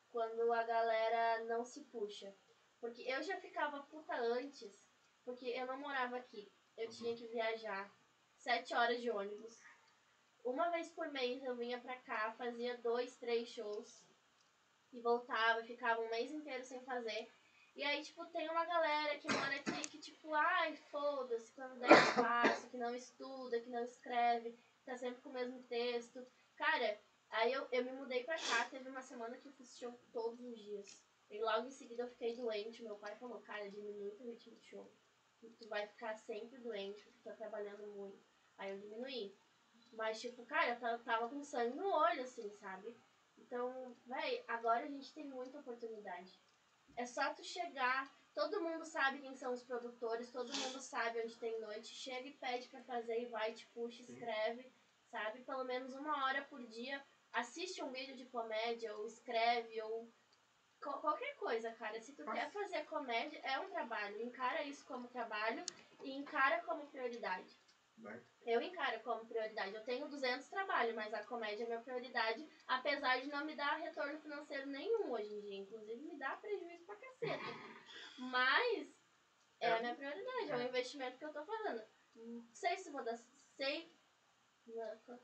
quando 0.10 0.52
a 0.52 0.64
galera 0.64 1.46
não 1.46 1.64
se 1.64 1.86
puxa. 1.86 2.34
Porque 2.82 3.04
eu 3.04 3.24
já 3.24 3.38
ficava 3.38 3.84
puta 3.84 4.14
antes, 4.14 4.70
porque 5.24 5.46
eu 5.46 5.66
não 5.68 5.78
morava 5.80 6.18
aqui. 6.18 6.52
Eu 6.78 6.90
tinha 6.90 7.16
que 7.16 7.28
viajar 7.28 7.90
sete 8.42 8.74
horas 8.74 9.00
de 9.00 9.10
ônibus. 9.10 9.60
Uma 10.44 10.70
vez 10.72 10.90
por 10.90 11.12
mês 11.12 11.44
eu 11.44 11.56
vinha 11.56 11.80
pra 11.80 11.96
cá, 11.98 12.34
fazia 12.34 12.78
dois, 12.80 13.16
três 13.18 13.50
shows 13.50 14.08
e 14.92 15.00
voltava, 15.00 15.64
ficava 15.64 16.02
um 16.02 16.10
mês 16.10 16.32
inteiro 16.32 16.64
sem 16.64 16.82
fazer. 16.84 17.32
E 17.76 17.84
aí, 17.84 18.02
tipo, 18.02 18.26
tem 18.28 18.50
uma 18.50 18.66
galera 18.66 19.18
que 19.20 19.32
mora 19.32 19.56
aqui 19.56 19.90
que, 19.90 20.00
tipo, 20.00 20.34
ai, 20.34 20.76
foda-se, 20.76 21.54
quando 21.54 21.80
der 21.80 21.92
espaço, 21.92 22.70
que 22.70 22.78
não 22.78 22.94
estuda, 22.94 23.62
que 23.62 23.70
não 23.70 23.84
escreve, 23.84 24.60
tá 24.84 24.98
sempre 24.98 25.22
com 25.22 25.30
o 25.30 25.34
mesmo 25.34 25.64
texto. 25.64 26.26
Cara, 26.58 27.00
aí 27.30 27.54
eu, 27.54 27.66
eu 27.72 27.86
me 27.86 27.94
mudei 27.94 28.24
pra 28.24 28.36
cá, 28.36 28.66
teve 28.70 28.90
uma 28.90 29.02
semana 29.02 29.38
que 29.38 29.48
eu 29.48 29.54
fiz 29.54 29.78
show 29.78 29.98
todos 30.12 30.40
os 30.42 30.60
dias. 30.60 31.02
E 31.30 31.40
logo 31.40 31.68
em 31.68 31.72
seguida 31.72 32.04
eu 32.04 32.10
fiquei 32.10 32.36
doente, 32.36 32.84
meu 32.84 32.98
pai 32.98 33.16
falou, 33.16 33.40
cara, 33.42 33.70
diminui 33.70 34.10
o 34.10 34.26
ritmo 34.26 34.56
de 34.56 34.66
show. 34.66 34.92
Tu 35.40 35.68
vai 35.70 35.88
ficar 35.88 36.18
sempre 36.18 36.60
doente, 36.60 37.02
porque 37.04 37.20
tu 37.20 37.24
tá 37.24 37.34
trabalhando 37.34 37.88
muito. 37.88 38.31
Aí 38.62 38.70
eu 38.70 38.78
diminuí. 38.80 39.36
Mas, 39.94 40.22
tipo, 40.22 40.46
cara, 40.46 40.74
eu 40.76 40.80
ta- 40.80 41.00
tava 41.00 41.28
com 41.30 41.44
sangue 41.44 41.76
no 41.76 41.90
olho, 41.92 42.22
assim, 42.22 42.48
sabe? 42.60 42.96
Então, 43.40 43.98
véi, 44.06 44.44
agora 44.48 44.86
a 44.86 44.88
gente 44.88 45.12
tem 45.16 45.26
muita 45.28 45.58
oportunidade. 45.60 46.40
É 46.96 47.04
só 47.08 47.34
tu 47.34 47.44
chegar, 47.44 48.14
todo 48.36 48.62
mundo 48.62 48.86
sabe 48.86 49.20
quem 49.20 49.36
são 49.36 49.52
os 49.52 49.64
produtores, 49.64 50.32
todo 50.32 50.56
mundo 50.56 50.80
sabe 50.80 51.22
onde 51.22 51.36
tem 51.38 51.60
noite, 51.60 51.96
chega 51.96 52.28
e 52.28 52.38
pede 52.38 52.70
pra 52.70 52.84
fazer 52.84 53.20
e 53.24 53.26
vai, 53.26 53.52
te 53.52 53.66
puxa, 53.74 54.04
Sim. 54.04 54.14
escreve, 54.14 54.72
sabe? 55.10 55.44
Pelo 55.44 55.64
menos 55.64 55.96
uma 55.96 56.26
hora 56.26 56.44
por 56.44 56.64
dia, 56.68 57.04
assiste 57.34 57.84
um 57.84 57.92
vídeo 57.92 58.16
de 58.16 58.26
comédia, 58.28 58.96
ou 58.96 59.08
escreve, 59.08 59.82
ou 59.82 60.08
qualquer 60.80 61.36
coisa, 61.38 61.72
cara. 61.74 62.00
Se 62.00 62.14
tu 62.14 62.24
Faz. 62.26 62.38
quer 62.40 62.52
fazer 62.52 62.86
comédia, 62.86 63.40
é 63.44 63.60
um 63.60 63.70
trabalho. 63.72 64.22
Encara 64.22 64.62
isso 64.64 64.86
como 64.86 65.08
trabalho 65.08 65.66
e 66.04 66.12
encara 66.12 66.62
como 66.62 66.86
prioridade. 66.88 67.60
Eu 68.46 68.62
encaro 68.62 69.00
como 69.02 69.26
prioridade. 69.28 69.76
Eu 69.76 69.84
tenho 69.84 70.10
200 70.10 70.48
trabalhos, 70.50 70.96
mas 70.96 71.14
a 71.14 71.24
comédia 71.26 71.64
é 71.64 71.68
minha 71.68 71.82
prioridade, 71.82 72.48
apesar 72.68 73.22
de 73.22 73.28
não 73.28 73.46
me 73.46 73.56
dar 73.56 73.78
retorno 73.78 74.20
financeiro 74.20 74.68
nenhum 74.68 75.12
hoje 75.12 75.34
em 75.34 75.42
dia. 75.42 75.58
Inclusive, 75.58 76.02
me 76.02 76.18
dá 76.18 76.36
prejuízo 76.38 76.86
pra 76.86 76.96
caceta. 76.96 77.46
Mas 78.18 78.88
é 79.60 79.72
a 79.72 79.80
minha 79.80 79.96
prioridade, 79.96 80.52
é 80.52 80.56
o 80.56 80.62
investimento 80.62 81.18
que 81.18 81.26
eu 81.26 81.34
tô 81.34 81.46
fazendo. 81.46 81.84
Não 82.16 82.44
sei 82.54 82.78
se 82.78 82.90
vou 82.90 83.04
dar. 83.04 83.18
Sei. 83.56 83.96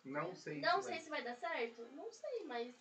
Não 0.04 0.36
sei. 0.36 0.62
Não 0.62 0.82
se 0.82 0.86
sei 0.86 0.94
vai. 0.94 1.02
se 1.02 1.10
vai 1.10 1.24
dar 1.24 1.36
certo? 1.36 1.86
Não 1.90 2.12
sei, 2.12 2.44
mas. 2.46 2.76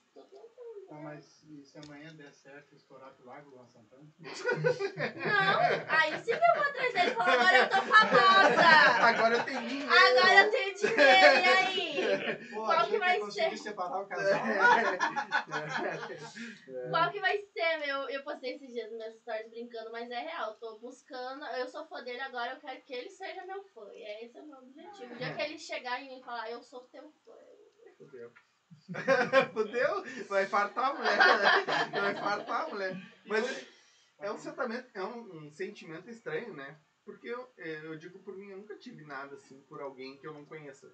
Tá, 0.88 0.94
mas 0.94 1.42
e 1.42 1.62
se 1.64 1.76
amanhã 1.78 2.14
der 2.14 2.32
certo 2.32 2.72
estourar 2.74 3.12
pro 3.14 3.26
Lago 3.26 3.50
Luan 3.50 3.66
Santana? 3.66 4.06
Não, 4.20 5.60
aí 5.88 6.16
sim 6.18 6.24
que 6.24 6.30
eu 6.32 6.54
vou 6.54 6.62
atrás 6.62 6.92
dele 6.94 7.10
e 7.10 7.14
falar, 7.14 7.32
agora 7.32 7.58
eu 7.58 7.68
tô 7.68 7.82
famosa! 7.82 8.62
Agora 9.02 9.36
eu 9.36 9.44
tenho 9.44 9.60
dinheiro. 9.66 9.92
Agora 9.92 10.34
eu 10.34 10.50
tenho 10.50 10.74
dinheiro, 10.76 10.96
e 10.96 11.48
aí? 11.48 12.46
Pô, 12.54 12.64
Qual 12.64 12.86
que 12.86 12.98
vai 12.98 13.20
ser? 13.30 13.58
separar 13.58 14.00
o 14.02 14.06
casal. 14.06 14.40
Qual 16.90 17.10
que 17.10 17.20
vai 17.20 17.36
ser, 17.38 17.78
meu? 17.78 18.08
Eu 18.08 18.22
postei 18.22 18.54
esses 18.54 18.72
dias 18.72 18.90
meus 18.92 19.16
stories 19.16 19.50
brincando, 19.50 19.90
mas 19.90 20.08
é 20.10 20.20
real. 20.20 20.54
Tô 20.54 20.78
buscando. 20.78 21.44
Eu 21.46 21.66
sou 21.66 21.84
fã 21.86 22.02
dele 22.04 22.20
agora, 22.20 22.52
eu 22.52 22.60
quero 22.60 22.80
que 22.82 22.94
ele 22.94 23.10
seja 23.10 23.44
meu 23.44 23.60
fã. 23.74 23.92
E 23.92 24.02
é 24.04 24.24
esse 24.24 24.38
é 24.38 24.42
o 24.42 24.46
meu 24.46 24.58
objetivo. 24.58 25.12
O 25.12 25.16
dia 25.16 25.34
que 25.34 25.42
ele 25.42 25.58
chegar 25.58 26.00
em 26.00 26.06
mim 26.08 26.20
e 26.20 26.24
falar, 26.24 26.48
eu 26.50 26.62
sou 26.62 26.82
teu 26.84 27.10
fã. 27.24 27.34
Fudeu. 27.98 28.30
Fudeu? 29.52 30.04
Vai 30.28 30.46
fartar 30.46 30.90
a 30.90 30.94
mulher. 30.94 31.18
Vai 31.90 32.14
fartar 32.14 32.62
a 32.62 32.68
mulher. 32.68 32.96
Mas 33.26 33.66
é 34.18 34.30
um 34.30 34.38
sentimento, 34.38 34.90
é 34.94 35.02
um, 35.04 35.36
um 35.38 35.50
sentimento 35.50 36.10
estranho, 36.10 36.54
né? 36.54 36.80
Porque 37.04 37.28
eu, 37.28 37.52
eu 37.56 37.96
digo 37.96 38.18
por 38.20 38.36
mim, 38.36 38.50
eu 38.50 38.58
nunca 38.58 38.76
tive 38.76 39.04
nada 39.04 39.36
assim 39.36 39.60
por 39.62 39.80
alguém 39.80 40.16
que 40.18 40.26
eu 40.26 40.34
não 40.34 40.44
conheça. 40.44 40.92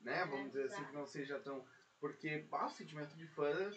Né? 0.00 0.24
Vamos 0.24 0.52
dizer 0.52 0.64
assim, 0.64 0.84
que 0.84 0.92
não 0.92 1.06
seja 1.06 1.38
tão. 1.40 1.66
Porque 2.00 2.48
o 2.50 2.68
sentimento 2.70 3.14
de 3.16 3.26
fã 3.28 3.70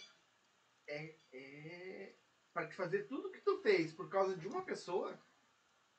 é, 0.88 1.16
é. 1.34 2.16
Pra 2.54 2.68
te 2.68 2.76
fazer 2.76 3.08
tudo 3.08 3.32
que 3.32 3.42
tu 3.42 3.62
fez 3.62 3.94
por 3.94 4.10
causa 4.10 4.38
de 4.38 4.48
uma 4.48 4.64
pessoa 4.64 5.20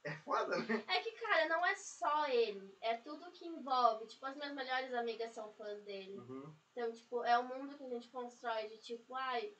é 0.05 0.13
foda, 0.19 0.59
né? 0.59 0.85
É 0.89 1.01
que, 1.01 1.13
cara, 1.13 1.49
não 1.49 1.65
é 1.65 1.75
só 1.75 2.27
ele. 2.29 2.77
É 2.81 2.97
tudo 2.99 3.31
que 3.33 3.47
envolve. 3.47 4.07
Tipo, 4.07 4.27
as 4.27 4.37
minhas 4.37 4.53
melhores 4.55 4.93
amigas 4.95 5.33
são 5.33 5.53
fãs 5.55 5.83
dele. 5.83 6.19
Uhum. 6.19 6.55
Então, 6.73 6.93
tipo, 6.93 7.25
é 7.25 7.39
o 7.39 7.45
mundo 7.45 7.77
que 7.77 7.85
a 7.85 7.89
gente 7.89 8.09
constrói 8.09 8.69
de 8.69 8.79
tipo, 8.79 9.15
ai, 9.15 9.55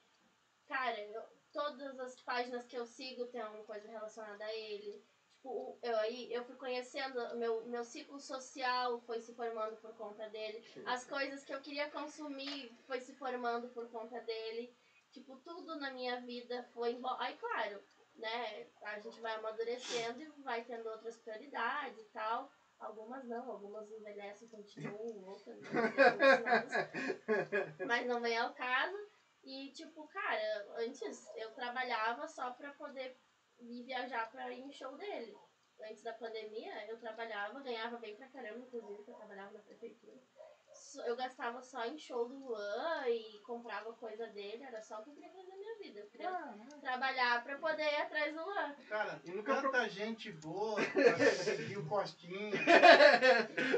cara, 0.67 1.01
eu- 1.01 1.23
todas 1.53 1.99
as 2.01 2.21
páginas 2.21 2.67
que 2.67 2.77
eu 2.77 2.85
sigo 2.85 3.27
tem 3.27 3.41
alguma 3.41 3.65
coisa 3.65 3.89
relacionada 3.89 4.45
a 4.45 4.55
ele. 4.55 5.03
Tipo, 5.37 5.79
eu 5.83 5.97
aí 5.99 6.33
eu 6.33 6.45
fui 6.45 6.57
conhecendo, 6.57 7.37
meu, 7.37 7.65
meu 7.67 7.85
ciclo 7.85 8.19
social 8.19 9.01
foi 9.03 9.21
se 9.21 9.35
formando 9.35 9.77
por 9.77 9.95
conta 9.95 10.29
dele. 10.29 10.65
As 10.87 11.05
coisas 11.05 11.45
que 11.45 11.55
eu 11.55 11.61
queria 11.61 11.91
consumir 11.91 12.75
foi 12.87 13.01
se 13.01 13.15
formando 13.15 13.69
por 13.69 13.89
conta 13.91 14.21
dele. 14.21 14.75
Tipo, 15.13 15.37
tudo 15.39 15.77
na 15.77 15.93
minha 15.93 16.21
vida 16.23 16.65
foi 16.75 16.93
embora. 16.93 17.23
Aí, 17.23 17.37
claro, 17.37 17.81
né, 18.17 18.67
a 18.83 18.99
gente 18.99 19.21
vai 19.21 19.35
amadurecendo 19.35 20.23
e 20.23 20.43
vai 20.43 20.65
tendo 20.65 20.89
outras 20.89 21.17
prioridades 21.19 21.99
e 21.99 22.11
tal. 22.11 22.51
Algumas 22.79 23.25
não, 23.27 23.51
algumas 23.51 23.91
envelhecem, 23.91 24.49
continuam, 24.49 25.25
outras 25.29 25.61
não, 25.61 25.71
mas 27.87 28.07
não 28.07 28.21
vem 28.21 28.37
ao 28.37 28.53
caso. 28.53 28.97
E, 29.43 29.71
tipo, 29.73 30.07
cara, 30.09 30.67
antes 30.79 31.31
eu 31.37 31.53
trabalhava 31.53 32.27
só 32.27 32.51
pra 32.53 32.73
poder 32.73 33.17
ir 33.61 33.85
viajar 33.85 34.31
pra 34.31 34.51
ir 34.51 34.61
em 34.61 34.73
show 34.73 34.97
dele. 34.97 35.37
Antes 35.81 36.03
da 36.03 36.13
pandemia, 36.15 36.87
eu 36.89 36.99
trabalhava, 36.99 37.61
ganhava 37.61 37.99
bem 37.99 38.17
pra 38.17 38.29
caramba, 38.29 38.61
inclusive, 38.61 38.97
porque 38.97 39.11
eu 39.11 39.17
trabalhava 39.17 39.53
na 39.53 39.61
prefeitura. 39.61 40.19
Eu 41.03 41.17
gastava 41.17 41.63
só 41.63 41.85
em 41.85 41.99
show 41.99 42.29
do 42.29 42.37
Luan 42.37 43.09
e 43.09 43.41
comprava 43.47 43.93
coisa 43.95 44.27
dele, 44.29 44.63
era 44.63 44.81
só 44.83 45.01
o 45.01 45.05
que 45.05 45.11
eu 45.11 45.15
queria 45.15 45.31
fazer 45.31 45.49
na 45.49 45.57
minha 45.57 45.79
vida. 45.79 46.01
Eu 46.01 46.07
queria 46.09 46.31
trabalhar 46.81 47.43
pra 47.43 47.57
poder 47.59 47.83
ir 47.85 47.97
atrás 48.03 48.35
do 48.35 48.45
Luan. 48.45 48.75
Cara, 48.89 49.21
E 49.25 49.31
nunca 49.31 49.61
tanta 49.63 49.89
gente 49.89 50.31
boa 50.33 50.77
pra 50.93 51.17
seguir 51.31 51.79
o 51.79 51.87
Costinha, 51.87 52.53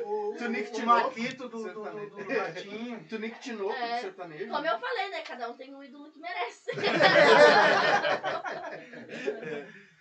o, 0.05 0.35
Tunique 0.37 0.73
o, 0.73 0.83
o 0.83 0.87
novo, 0.87 1.05
Maquito 1.09 1.49
do, 1.49 1.63
do, 1.73 1.85
do, 1.85 2.11
do 2.25 2.39
Ratinho. 2.39 3.05
Tunique 3.09 3.41
Tinoco 3.41 3.73
É, 3.73 3.97
do 3.97 4.01
sertanejo. 4.03 4.51
Como 4.51 4.67
eu 4.67 4.79
falei, 4.79 5.09
né? 5.11 5.23
Cada 5.23 5.51
um 5.51 5.57
tem 5.57 5.75
um 5.75 5.83
ídolo 5.83 6.11
que 6.11 6.19
merece. 6.19 6.71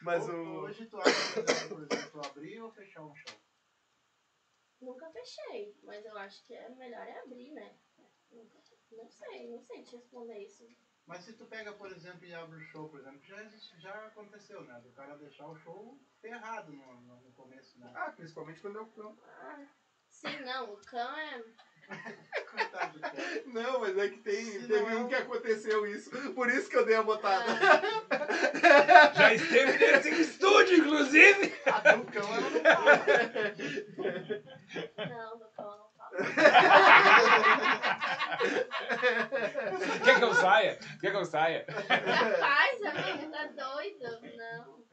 Mas 0.02 0.28
Ho- 0.30 0.32
o. 0.34 0.60
Hoje 0.66 0.86
tu 0.86 1.00
acha, 1.00 1.42
por 1.42 1.50
exemplo, 1.50 1.76
por 1.88 1.94
exemplo, 1.98 2.22
abrir 2.26 2.62
ou 2.62 2.72
fechar 2.72 3.02
um 3.02 3.16
show? 3.16 3.36
Nunca 4.86 5.10
fechei, 5.10 5.76
mas 5.82 6.06
eu 6.06 6.16
acho 6.16 6.44
que 6.46 6.54
é 6.54 6.70
melhor 6.70 7.02
é 7.08 7.20
abrir, 7.20 7.52
né? 7.52 7.76
Nunca- 8.30 8.60
Não 8.92 9.10
sei, 9.10 9.50
não 9.50 9.60
sei 9.62 9.82
te 9.84 9.96
responder 9.96 10.38
isso. 10.44 10.64
Mas 11.08 11.24
se 11.24 11.34
tu 11.34 11.46
pega, 11.48 11.74
por 11.74 11.92
exemplo, 11.92 12.24
e 12.26 12.34
abre 12.34 12.58
o 12.58 12.62
show, 12.62 12.88
por 12.88 13.00
exemplo, 13.00 13.20
já, 13.26 13.42
existe- 13.44 13.80
já 13.80 14.06
aconteceu, 14.06 14.64
né? 14.64 14.80
Do 14.82 14.92
cara 14.92 15.16
deixar 15.18 15.48
o 15.48 15.56
show 15.56 15.98
ferrado 16.22 16.72
no, 16.72 17.02
no, 17.02 17.22
no 17.22 17.32
começo, 17.32 17.80
né? 17.80 17.92
Ah, 17.96 18.12
principalmente 18.12 18.62
quando 18.62 18.78
é 18.78 18.82
o 18.82 18.88
cão. 18.88 19.18
Ah, 19.24 19.66
sim, 20.08 20.40
não, 20.42 20.74
o 20.74 20.78
cão 20.86 21.18
é. 21.18 21.44
Coitado. 22.52 23.00
Não, 23.48 23.80
mas 23.80 23.98
é 23.98 24.10
que 24.10 24.18
tem, 24.20 24.44
Se 24.46 24.68
teve 24.68 24.80
não 24.82 24.90
é 24.90 24.96
um 24.98 25.08
que 25.08 25.16
aconteceu 25.16 25.86
isso. 25.88 26.10
Por 26.34 26.50
isso 26.50 26.70
que 26.70 26.78
eu 26.78 26.86
dei 26.86 26.96
a 26.96 27.04
botada. 27.04 27.46
ah, 28.12 29.14
Já 29.16 29.34
esteve 29.34 29.78
nesse 29.78 30.10
estúdio, 30.22 30.78
inclusive. 30.80 31.54
A 31.66 31.80
do 31.94 32.06
cão 32.06 32.24
ela 32.34 32.50
não 32.50 32.62
fala. 32.62 33.06
não, 34.98 35.38
do 35.38 35.46
cão 35.56 35.66
eu 35.66 35.78
não 35.78 35.90
falo. 35.96 36.16
Quer 40.04 40.18
que 40.18 40.24
eu 40.24 40.34
saia? 40.34 40.80
Quer 41.00 41.12
que 41.12 41.18
eu 41.18 41.26
saia? 41.26 41.66
Rapaz, 41.68 42.82
amigo, 42.84 43.32
tá 43.32 43.46
doido? 43.48 44.22
Não. 44.38 44.84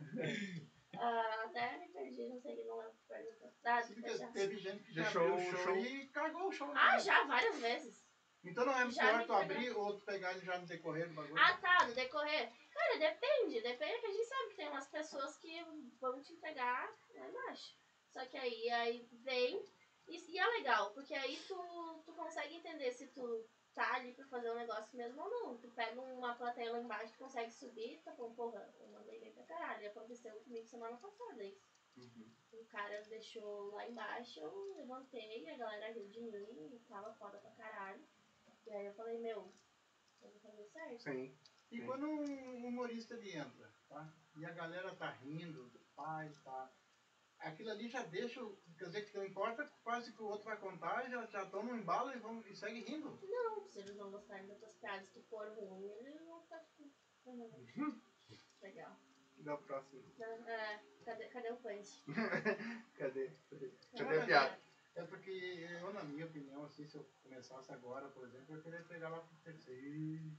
Ah, 0.99 1.45
até 1.47 1.79
me 1.79 1.89
perdi, 1.89 2.29
não 2.29 2.41
sei, 2.41 2.65
não 2.67 2.79
o 2.79 2.83
que 2.83 2.99
perguntou. 3.09 3.42
Ah, 3.42 3.42
Porque 3.63 4.27
teve 4.33 4.57
gente 4.59 4.83
que 4.83 4.93
já 4.93 5.03
Deixou 5.03 5.23
abriu 5.23 5.37
o 5.37 5.51
show, 5.51 5.65
show. 5.65 5.77
e 5.77 6.09
cagou 6.09 6.49
o 6.49 6.53
show. 6.53 6.69
né? 6.69 6.75
Ah, 6.77 6.99
já, 6.99 7.25
várias 7.25 7.59
vezes. 7.59 8.03
Então 8.45 8.67
não 8.67 8.73
é 8.77 8.91
Já 8.91 9.03
pior 9.05 9.19
me 9.19 9.27
tu 9.27 9.33
abrir 9.33 9.71
ou 9.71 9.97
tu 9.97 10.05
pegar 10.05 10.33
ele 10.33 10.45
já 10.45 10.59
no 10.59 10.67
decorrer 10.67 11.09
do 11.09 11.15
bagulho? 11.15 11.41
Ah, 11.41 11.57
tá, 11.59 11.87
no 11.87 11.95
decorrer. 11.95 12.51
Cara, 12.73 12.99
depende. 12.99 13.61
Depende 13.61 14.01
que 14.01 14.07
a 14.07 14.11
gente 14.11 14.25
sabe 14.27 14.49
que 14.51 14.57
tem 14.57 14.69
umas 14.69 14.89
pessoas 14.89 15.37
que 15.37 15.65
vão 16.01 16.21
te 16.21 16.33
entregar 16.33 16.93
lá 17.15 17.29
embaixo. 17.29 17.77
Só 18.11 18.27
que 18.27 18.37
aí, 18.37 18.69
aí 18.71 19.09
vem. 19.13 19.65
E, 20.09 20.19
e 20.33 20.39
é 20.39 20.47
legal, 20.59 20.91
porque 20.93 21.15
aí 21.15 21.37
tu, 21.47 22.03
tu 22.05 22.13
consegue 22.15 22.57
entender 22.57 22.91
se 22.91 23.07
tu 23.09 23.47
tá 23.75 23.95
ali 23.95 24.13
pra 24.13 24.27
fazer 24.27 24.51
um 24.51 24.57
negócio 24.57 24.97
mesmo 24.97 25.23
ou 25.23 25.31
não. 25.31 25.59
Tu 25.59 25.71
pega 25.71 26.01
uma 26.01 26.35
plateia 26.35 26.73
lá 26.73 26.81
embaixo, 26.81 27.13
tu 27.13 27.21
consegue 27.21 27.53
subir, 27.53 28.03
tá 28.05 28.11
bom, 28.13 28.35
porra, 28.35 28.69
eu 28.81 28.89
mandei 28.89 29.21
bem 29.21 29.33
pra 29.33 29.45
caralho. 29.45 29.87
Aconteceu 29.87 30.35
comigo 30.41 30.67
semana 30.67 30.97
passada 30.97 31.45
isso. 31.45 31.72
O 32.53 32.65
cara 32.65 33.01
deixou 33.03 33.71
lá 33.71 33.87
embaixo, 33.87 34.39
eu 34.41 34.75
levantei, 34.75 35.49
a 35.49 35.57
galera 35.57 35.91
riu 35.91 36.07
de 36.09 36.21
mim, 36.21 36.81
tava 36.89 37.13
foda 37.13 37.39
pra 37.39 37.51
caralho. 37.53 38.03
E 38.67 38.73
aí 38.73 38.85
eu 38.87 38.93
falei, 38.93 39.19
meu, 39.19 39.51
eu 40.23 40.31
vou 40.31 40.39
fazer 40.41 40.65
certo. 40.67 41.03
Sim. 41.03 41.31
E 41.71 41.81
quando 41.81 42.05
um 42.07 42.67
humorista 42.67 43.15
ele 43.15 43.35
entra, 43.35 43.71
tá? 43.89 44.11
E 44.35 44.45
a 44.45 44.51
galera 44.51 44.93
tá 44.95 45.09
rindo 45.11 45.67
do 45.69 45.79
pai, 45.95 46.31
tá? 46.45 46.71
Aquilo 47.39 47.71
ali 47.71 47.89
já 47.89 48.03
deixa, 48.03 48.43
o- 48.43 48.55
quer 48.79 48.87
dizer 48.87 49.01
que 49.03 49.15
não 49.17 49.25
importa 49.25 49.65
quase 49.83 50.13
que 50.13 50.23
o 50.23 50.27
outro 50.27 50.45
vai 50.45 50.57
contar, 50.57 51.09
já, 51.09 51.25
já 51.27 51.45
toma 51.47 51.71
um 51.71 51.77
embalo 51.77 52.13
e, 52.13 52.17
vão, 52.17 52.41
e 52.47 52.55
segue 52.55 52.81
rindo. 52.81 53.19
Não, 53.23 53.67
se 53.67 53.79
eles 53.81 53.97
não 53.97 54.11
gostarem 54.11 54.47
das 54.47 54.59
tuas 54.59 54.75
piadas 54.77 55.09
que 55.11 55.21
for 55.23 55.49
ruim, 55.49 55.89
eles 56.07 56.25
vão 56.25 56.41
ficar 56.43 56.61
tipo. 56.61 56.89
"Uhum, 57.25 57.65
Legal. 58.61 58.97
Da 59.43 59.57
próxima. 59.57 60.03
É, 60.47 60.81
cadê, 61.05 61.29
cadê 61.29 61.51
o 61.51 61.57
punch? 61.57 62.05
Cadê? 62.95 63.33
Cadê, 63.51 64.19
a 64.21 64.25
piada? 64.25 64.61
É 64.95 65.05
porque 65.05 65.31
eu, 65.31 65.93
na 65.93 66.05
minha 66.05 66.27
opinião, 66.27 66.65
assim, 66.65 66.87
se 66.87 66.97
eu 66.97 67.05
começasse 67.23 67.73
agora, 67.73 68.09
por 68.09 68.25
exemplo, 68.25 68.55
eu 68.55 68.63
queria 68.63 68.83
pegar 68.83 69.09
lá 69.09 69.21
pro 69.21 69.35
terceiro 69.39 70.31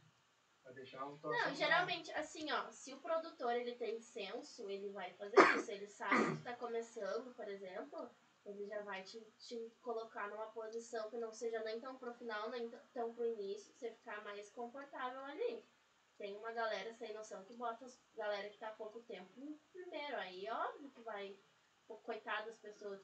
pra 0.61 0.71
deixar 0.71 1.05
o 1.05 1.17
troço 1.17 1.37
Não, 1.37 1.55
geralmente, 1.55 2.11
assim, 2.13 2.49
ó, 2.51 2.71
se 2.71 2.93
o 2.93 2.99
produtor 3.01 3.53
ele 3.53 3.75
tem 3.75 3.99
senso, 3.99 4.69
ele 4.69 4.89
vai 4.91 5.11
fazer 5.13 5.35
isso. 5.57 5.71
Ele 5.71 5.87
sabe 5.87 6.15
que 6.15 6.37
tu 6.37 6.43
tá 6.43 6.55
começando, 6.55 7.33
por 7.35 7.47
exemplo, 7.49 8.09
ele 8.45 8.65
já 8.67 8.81
vai 8.83 9.03
te, 9.03 9.19
te 9.39 9.69
colocar 9.81 10.29
numa 10.29 10.47
posição 10.47 11.09
que 11.09 11.17
não 11.17 11.33
seja 11.33 11.61
nem 11.63 11.79
tão 11.79 11.97
pro 11.97 12.13
final, 12.13 12.49
nem 12.49 12.69
tão 12.93 13.13
pro 13.13 13.25
início, 13.25 13.73
pra 13.73 13.79
você 13.79 13.91
ficar 13.91 14.23
mais 14.23 14.49
confortável 14.51 15.19
ali. 15.25 15.65
Tem 16.23 16.37
uma 16.37 16.53
galera 16.53 16.93
sem 16.93 17.13
noção 17.13 17.43
que 17.43 17.53
bota 17.53 17.83
as 17.83 17.99
galera 18.15 18.47
que 18.49 18.57
tá 18.57 18.69
há 18.69 18.71
pouco 18.71 19.01
tempo 19.01 19.29
no 19.35 19.59
primeiro. 19.73 20.15
Aí, 20.15 20.49
óbvio 20.49 20.89
que 20.89 21.01
vai. 21.01 21.35
Coitado 21.85 22.45
das 22.47 22.57
pessoas. 22.59 23.01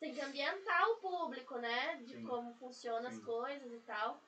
Tem 0.00 0.12
que 0.12 0.20
ambientar 0.20 0.82
o 0.90 0.96
público, 0.96 1.56
né? 1.58 1.94
De 1.98 2.12
Sim. 2.12 2.26
como 2.26 2.52
funcionam 2.56 3.08
as 3.08 3.20
coisas 3.20 3.72
e 3.72 3.78
tal. 3.86 4.20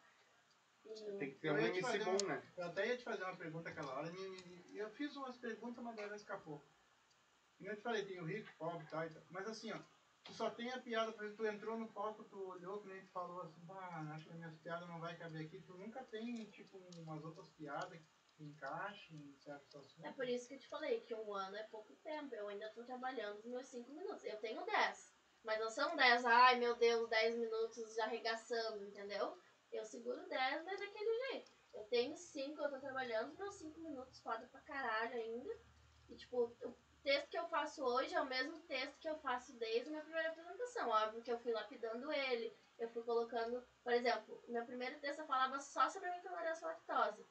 E- 0.85 1.19
Tem 1.19 1.33
que 1.33 1.41
ter 1.41 1.51
um 1.51 1.73
te 1.73 2.05
bom, 2.05 2.11
uma- 2.13 2.37
né? 2.37 2.53
Eu 2.57 2.67
até 2.67 2.87
ia 2.87 2.97
te 2.97 3.03
fazer 3.03 3.25
uma 3.25 3.37
pergunta 3.37 3.71
aquela 3.71 3.93
hora 3.95 4.13
e, 4.13 4.75
e 4.75 4.79
eu 4.79 4.89
fiz 4.91 5.17
umas 5.17 5.37
perguntas, 5.39 5.83
mas 5.83 5.99
ela 5.99 6.15
escapou. 6.15 6.63
E 7.59 7.67
eu 7.67 7.75
te 7.75 7.83
falei, 7.83 8.05
tem 8.07 8.21
o 8.21 8.25
rico, 8.25 8.49
pobre 8.57 8.87
e 8.87 8.89
tal, 8.89 9.05
e 9.05 9.11
tal. 9.11 9.23
Mas 9.31 9.49
assim, 9.49 9.73
ó, 9.73 9.81
tu 10.27 10.35
só 10.35 10.51
tem 10.51 10.71
a 10.71 10.81
piada, 10.81 11.13
por 11.13 11.25
exemplo, 11.25 11.45
tu 11.45 11.51
entrou 11.51 11.79
no 11.79 11.93
palco, 11.93 12.25
tu 12.25 12.49
olhou, 12.49 12.81
que 12.81 12.89
nem 12.89 13.01
tu 13.01 13.11
falou 13.13 13.43
assim, 13.43 13.65
ah, 13.71 14.13
acho 14.15 14.25
que 14.25 14.33
as 14.33 14.37
minhas 14.37 14.57
piadas 14.59 14.89
não 14.89 15.01
vai 15.01 15.17
caber 15.17 15.47
aqui. 15.47 15.61
Tu 15.61 15.75
nunca 15.75 16.03
tem, 16.05 16.45
tipo, 16.51 16.79
umas 16.99 17.25
outras 17.25 17.49
piadas 17.51 18.01
que 18.35 18.45
encaixem 18.45 19.17
em 19.17 19.37
certos 19.39 19.75
assuntos. 19.75 20.05
É 20.05 20.13
por 20.13 20.29
isso 20.29 20.49
que 20.49 20.55
eu 20.55 20.59
te 20.59 20.69
falei 20.69 21.01
que 21.01 21.15
um 21.15 21.33
ano 21.33 21.57
é 21.57 21.63
pouco 21.65 21.95
tempo. 21.97 22.35
Eu 22.35 22.49
ainda 22.49 22.69
tô 22.71 22.85
trabalhando 22.85 23.39
os 23.39 23.47
meus 23.47 23.67
5 23.69 23.91
minutos. 23.93 24.25
Eu 24.25 24.39
tenho 24.39 24.65
10. 24.65 25.17
Mas 25.45 25.61
não 25.61 25.71
são 25.71 25.95
10, 25.95 26.25
ai 26.25 26.59
meu 26.59 26.75
Deus, 26.77 27.09
10 27.09 27.39
minutos 27.39 27.99
arregaçando, 28.01 28.85
entendeu? 28.85 29.39
Eu 29.71 29.85
seguro 29.85 30.29
10, 30.29 30.65
mas 30.65 30.81
daquele 30.81 31.31
jeito. 31.31 31.53
Eu 31.73 31.85
tenho 31.85 32.17
5, 32.17 32.61
eu 32.61 32.71
tô 32.71 32.81
trabalhando 32.81 33.31
os 33.31 33.39
meus 33.39 33.55
5 33.55 33.81
minutos 33.81 34.19
foda 34.21 34.47
pra 34.49 34.61
caralho 34.63 35.15
ainda. 35.15 35.57
E 36.09 36.17
tipo, 36.17 36.53
o 36.65 36.77
texto 37.07 37.31
que 37.31 37.39
eu 37.39 37.47
faço 37.47 37.85
hoje 37.85 38.13
é 38.17 38.21
o 38.21 38.27
mesmo 38.27 38.59
texto 38.63 38.99
que 38.99 39.09
eu 39.09 39.17
faço 39.19 39.53
desde 39.59 39.89
a 39.89 39.91
minha 39.91 40.03
primeira 40.03 40.29
apresentação. 40.29 40.89
Óbvio 40.89 41.23
que 41.23 41.31
eu 41.31 41.39
fui 41.39 41.53
lapidando 41.53 42.13
ele, 42.13 42.53
eu 42.81 42.89
fui 42.89 43.05
colocando, 43.05 43.65
por 43.85 43.93
exemplo, 43.93 44.43
meu 44.49 44.67
primeiro 44.67 44.99
texto 44.99 45.21
eu 45.21 45.27
falava 45.27 45.61
só 45.61 45.89
sobre 45.89 46.09
a 46.09 46.19
intolerância 46.19 46.67
à 46.67 46.71
lactose. 46.73 47.25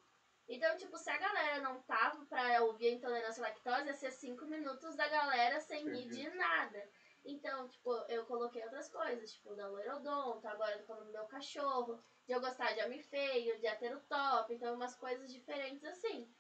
Então, 0.48 0.78
tipo, 0.78 0.98
se 0.98 1.10
a 1.10 1.18
galera 1.18 1.60
não 1.60 1.82
tava 1.82 2.26
pra 2.28 2.64
ouvir 2.64 2.88
a 2.88 2.92
intolerância 2.92 3.44
à 3.44 3.50
lactose, 3.50 3.88
ia 3.88 3.94
ser 3.94 4.12
5 4.12 4.46
minutos 4.46 4.96
da 4.96 5.10
galera 5.10 5.60
sem 5.60 5.90
rir 5.90 6.08
de 6.08 6.30
nada. 6.30 6.90
Então, 7.26 7.68
tipo, 7.68 7.92
eu 8.08 8.26
coloquei 8.28 8.64
outras 8.64 8.90
coisas, 8.90 9.34
tipo, 9.34 9.56
da 9.56 9.68
loirodonto, 9.68 10.48
agora 10.48 10.72
eu 10.72 10.80
tô 10.80 10.86
falando 10.86 11.08
do 11.08 11.12
meu 11.12 11.26
cachorro, 11.26 12.02
de 12.26 12.32
eu 12.32 12.40
gostar 12.40 12.72
de 12.72 12.82
homem 12.82 13.02
feio, 13.02 13.60
de 13.60 13.68
hétero 13.68 14.00
top, 14.08 14.54
então 14.54 14.74
umas 14.76 14.96
coisas 14.96 15.34
diferentes 15.34 15.84
assim. 15.84 16.34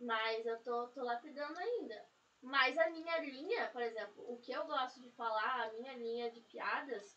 Mas 0.00 0.44
eu 0.44 0.58
tô, 0.64 0.88
tô 0.88 1.04
lapidando 1.04 1.56
ainda. 1.60 2.11
Mas 2.42 2.76
a 2.76 2.86
minha 2.88 3.18
linha, 3.18 3.68
por 3.68 3.80
exemplo, 3.80 4.22
o 4.26 4.36
que 4.36 4.50
eu 4.52 4.64
gosto 4.64 5.00
de 5.00 5.08
falar, 5.10 5.62
a 5.62 5.68
minha 5.68 5.94
linha 5.94 6.28
de 6.28 6.40
piadas, 6.40 7.16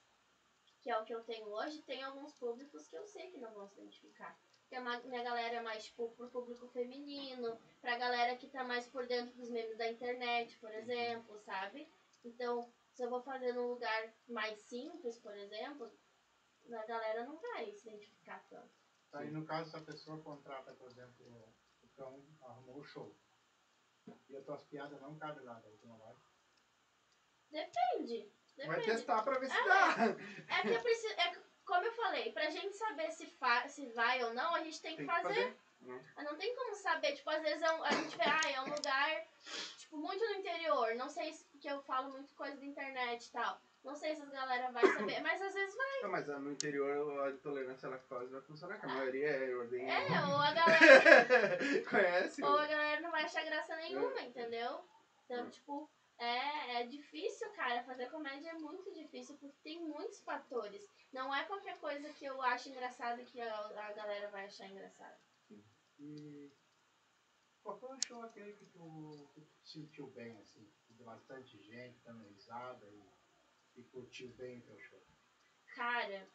que 0.81 0.89
é 0.89 0.95
o 0.95 1.03
que 1.03 1.13
eu 1.13 1.19
tenho 1.21 1.47
hoje, 1.47 1.79
tem 1.81 2.03
alguns 2.03 2.31
públicos 2.33 2.87
que 2.87 2.95
eu 2.95 3.03
sei 3.05 3.27
que 3.27 3.37
não 3.39 3.51
vão 3.51 3.65
se 3.65 3.73
identificar. 3.79 4.35
Porque 4.61 4.75
a 4.75 4.79
ma- 4.79 4.97
minha 4.97 5.21
galera 5.23 5.55
é 5.55 5.59
mais, 5.59 5.83
tipo, 5.83 6.09
pro 6.11 6.27
público 6.29 6.67
feminino, 6.67 7.57
pra 7.81 7.95
galera 7.95 8.35
que 8.35 8.47
tá 8.47 8.63
mais 8.63 8.85
por 8.87 9.05
dentro 9.07 9.33
dos 9.35 9.49
memes 9.49 9.75
da 9.77 9.87
internet, 9.87 10.57
por 10.59 10.71
exemplo, 10.71 11.37
sabe? 11.39 11.87
Então, 12.23 12.63
se 12.93 13.03
eu 13.03 13.09
vou 13.09 13.19
fazer 13.19 13.51
num 13.51 13.67
lugar 13.67 14.07
mais 14.27 14.57
simples, 14.59 15.17
por 15.17 15.35
exemplo, 15.35 15.89
a 16.71 16.83
galera 16.83 17.23
não 17.23 17.39
vai 17.39 17.71
se 17.71 17.87
identificar 17.87 18.39
tanto. 18.49 18.69
Aí 19.13 19.29
no 19.29 19.43
caso, 19.43 19.69
se 19.69 19.77
a 19.77 19.81
pessoa 19.81 20.17
contrata, 20.19 20.73
por 20.73 20.89
exemplo, 20.91 21.25
o 21.81 21.87
cão 21.95 22.21
arrumou 22.41 22.77
o 22.77 22.83
show. 22.83 23.11
E 24.29 24.35
as 24.37 24.43
tuas 24.45 24.63
piadas 24.65 24.99
não 25.01 25.17
cabem 25.17 25.43
lá, 25.43 25.53
daí 25.63 25.77
tu 25.77 25.87
não 25.87 25.97
vai. 25.97 26.13
Depende. 27.51 28.31
Vai 28.57 28.67
Depende. 28.67 28.85
testar 28.85 29.23
pra 29.23 29.37
ver 29.39 29.49
se 29.49 29.63
dá. 29.65 29.95
É 30.57 30.61
que 30.61 30.69
eu 30.69 30.81
preciso. 30.81 31.13
É, 31.19 31.35
como 31.65 31.83
eu 31.85 31.91
falei, 31.93 32.31
pra 32.31 32.49
gente 32.49 32.75
saber 32.75 33.11
se, 33.11 33.25
fa 33.25 33.67
se 33.67 33.87
vai 33.87 34.23
ou 34.23 34.33
não, 34.33 34.53
a 34.55 34.63
gente 34.63 34.81
tem 34.81 34.91
que 34.95 35.05
Tem 35.05 35.07
que 35.07 35.11
fazer. 35.21 35.33
fazer. 35.33 35.57
né? 35.81 36.13
Mas 36.15 36.25
Não 36.25 36.37
tem 36.37 36.55
como 36.55 36.75
saber, 36.75 37.13
tipo, 37.15 37.29
às 37.29 37.41
vezes 37.41 37.61
é 37.61 37.71
um- 37.71 37.83
a 37.83 37.91
gente 37.91 38.15
vê, 38.17 38.23
ah, 38.23 38.51
é 38.51 38.61
um 38.61 38.73
lugar, 38.73 39.27
tipo, 39.77 39.97
muito 39.97 40.23
no 40.23 40.35
interior. 40.35 40.95
Não 40.95 41.09
sei 41.09 41.33
se 41.33 41.43
porque 41.45 41.69
eu 41.69 41.81
falo 41.83 42.11
muito 42.11 42.33
coisa 42.35 42.55
da 42.57 42.65
internet 42.65 43.25
e 43.27 43.31
tal. 43.31 43.61
Não 43.85 43.95
sei 43.95 44.15
se 44.15 44.23
as 44.23 44.31
galera 44.31 44.71
vai 44.71 44.83
saber, 44.93 45.21
mas 45.21 45.39
às 45.39 45.53
vezes 45.53 45.75
vai. 45.75 46.01
Não, 46.01 46.09
mas 46.09 46.27
ah, 46.27 46.39
no 46.39 46.51
interior 46.51 47.21
a 47.21 47.29
intolerância 47.29 47.87
à 47.87 47.91
lactose 47.91 48.31
vai 48.31 48.41
funcionar, 48.41 48.79
que 48.79 48.85
a 48.87 48.89
maioria 48.89 49.27
é 49.27 49.55
ordenha. 49.55 49.93
É, 49.93 50.25
ou 50.25 50.37
a 50.37 50.51
galera, 50.53 51.83
Conhece? 51.87 52.43
ou 52.43 52.57
a 52.57 52.65
galera 52.65 53.01
não 53.01 53.11
vai 53.11 53.23
achar 53.23 53.45
graça 53.45 53.75
nenhuma, 53.75 54.19
entendeu? 54.23 54.83
Então, 55.23 55.47
tipo, 55.51 55.87
é, 56.17 56.81
é 56.81 56.87
difícil, 56.87 57.47
cara. 57.51 57.83
Fazer 57.83 58.09
comédia 58.09 58.49
é 58.49 58.53
muito 58.53 58.91
difícil 58.91 59.37
porque 59.37 59.55
tem 59.63 59.79
muitos 59.79 60.19
fatores. 60.21 60.89
Não 61.13 61.33
é 61.33 61.45
qualquer 61.45 61.77
coisa 61.77 62.11
que 62.13 62.25
eu 62.25 62.41
acho 62.41 62.69
engraçado 62.69 63.23
que 63.25 63.39
a, 63.39 63.55
a 63.55 63.93
galera 63.93 64.29
vai 64.31 64.45
achar 64.45 64.67
engraçado. 64.67 65.15
E 65.99 66.51
qual 67.61 67.79
foi 67.79 67.95
o 67.95 68.01
show 68.07 68.23
aquele 68.23 68.53
que 68.53 68.65
tu, 68.65 69.29
que 69.35 69.41
tu 69.41 69.67
sentiu 69.67 70.07
bem, 70.07 70.37
assim? 70.39 70.67
De 70.89 71.03
bastante 71.03 71.61
gente 71.61 71.99
dando 72.03 72.27
risada 72.27 72.85
e, 72.87 73.14
e 73.75 73.83
curtiu 73.83 74.29
bem 74.33 74.59
o 74.59 74.63
teu 74.63 74.79
show? 74.79 75.01
Cara, 75.75 76.29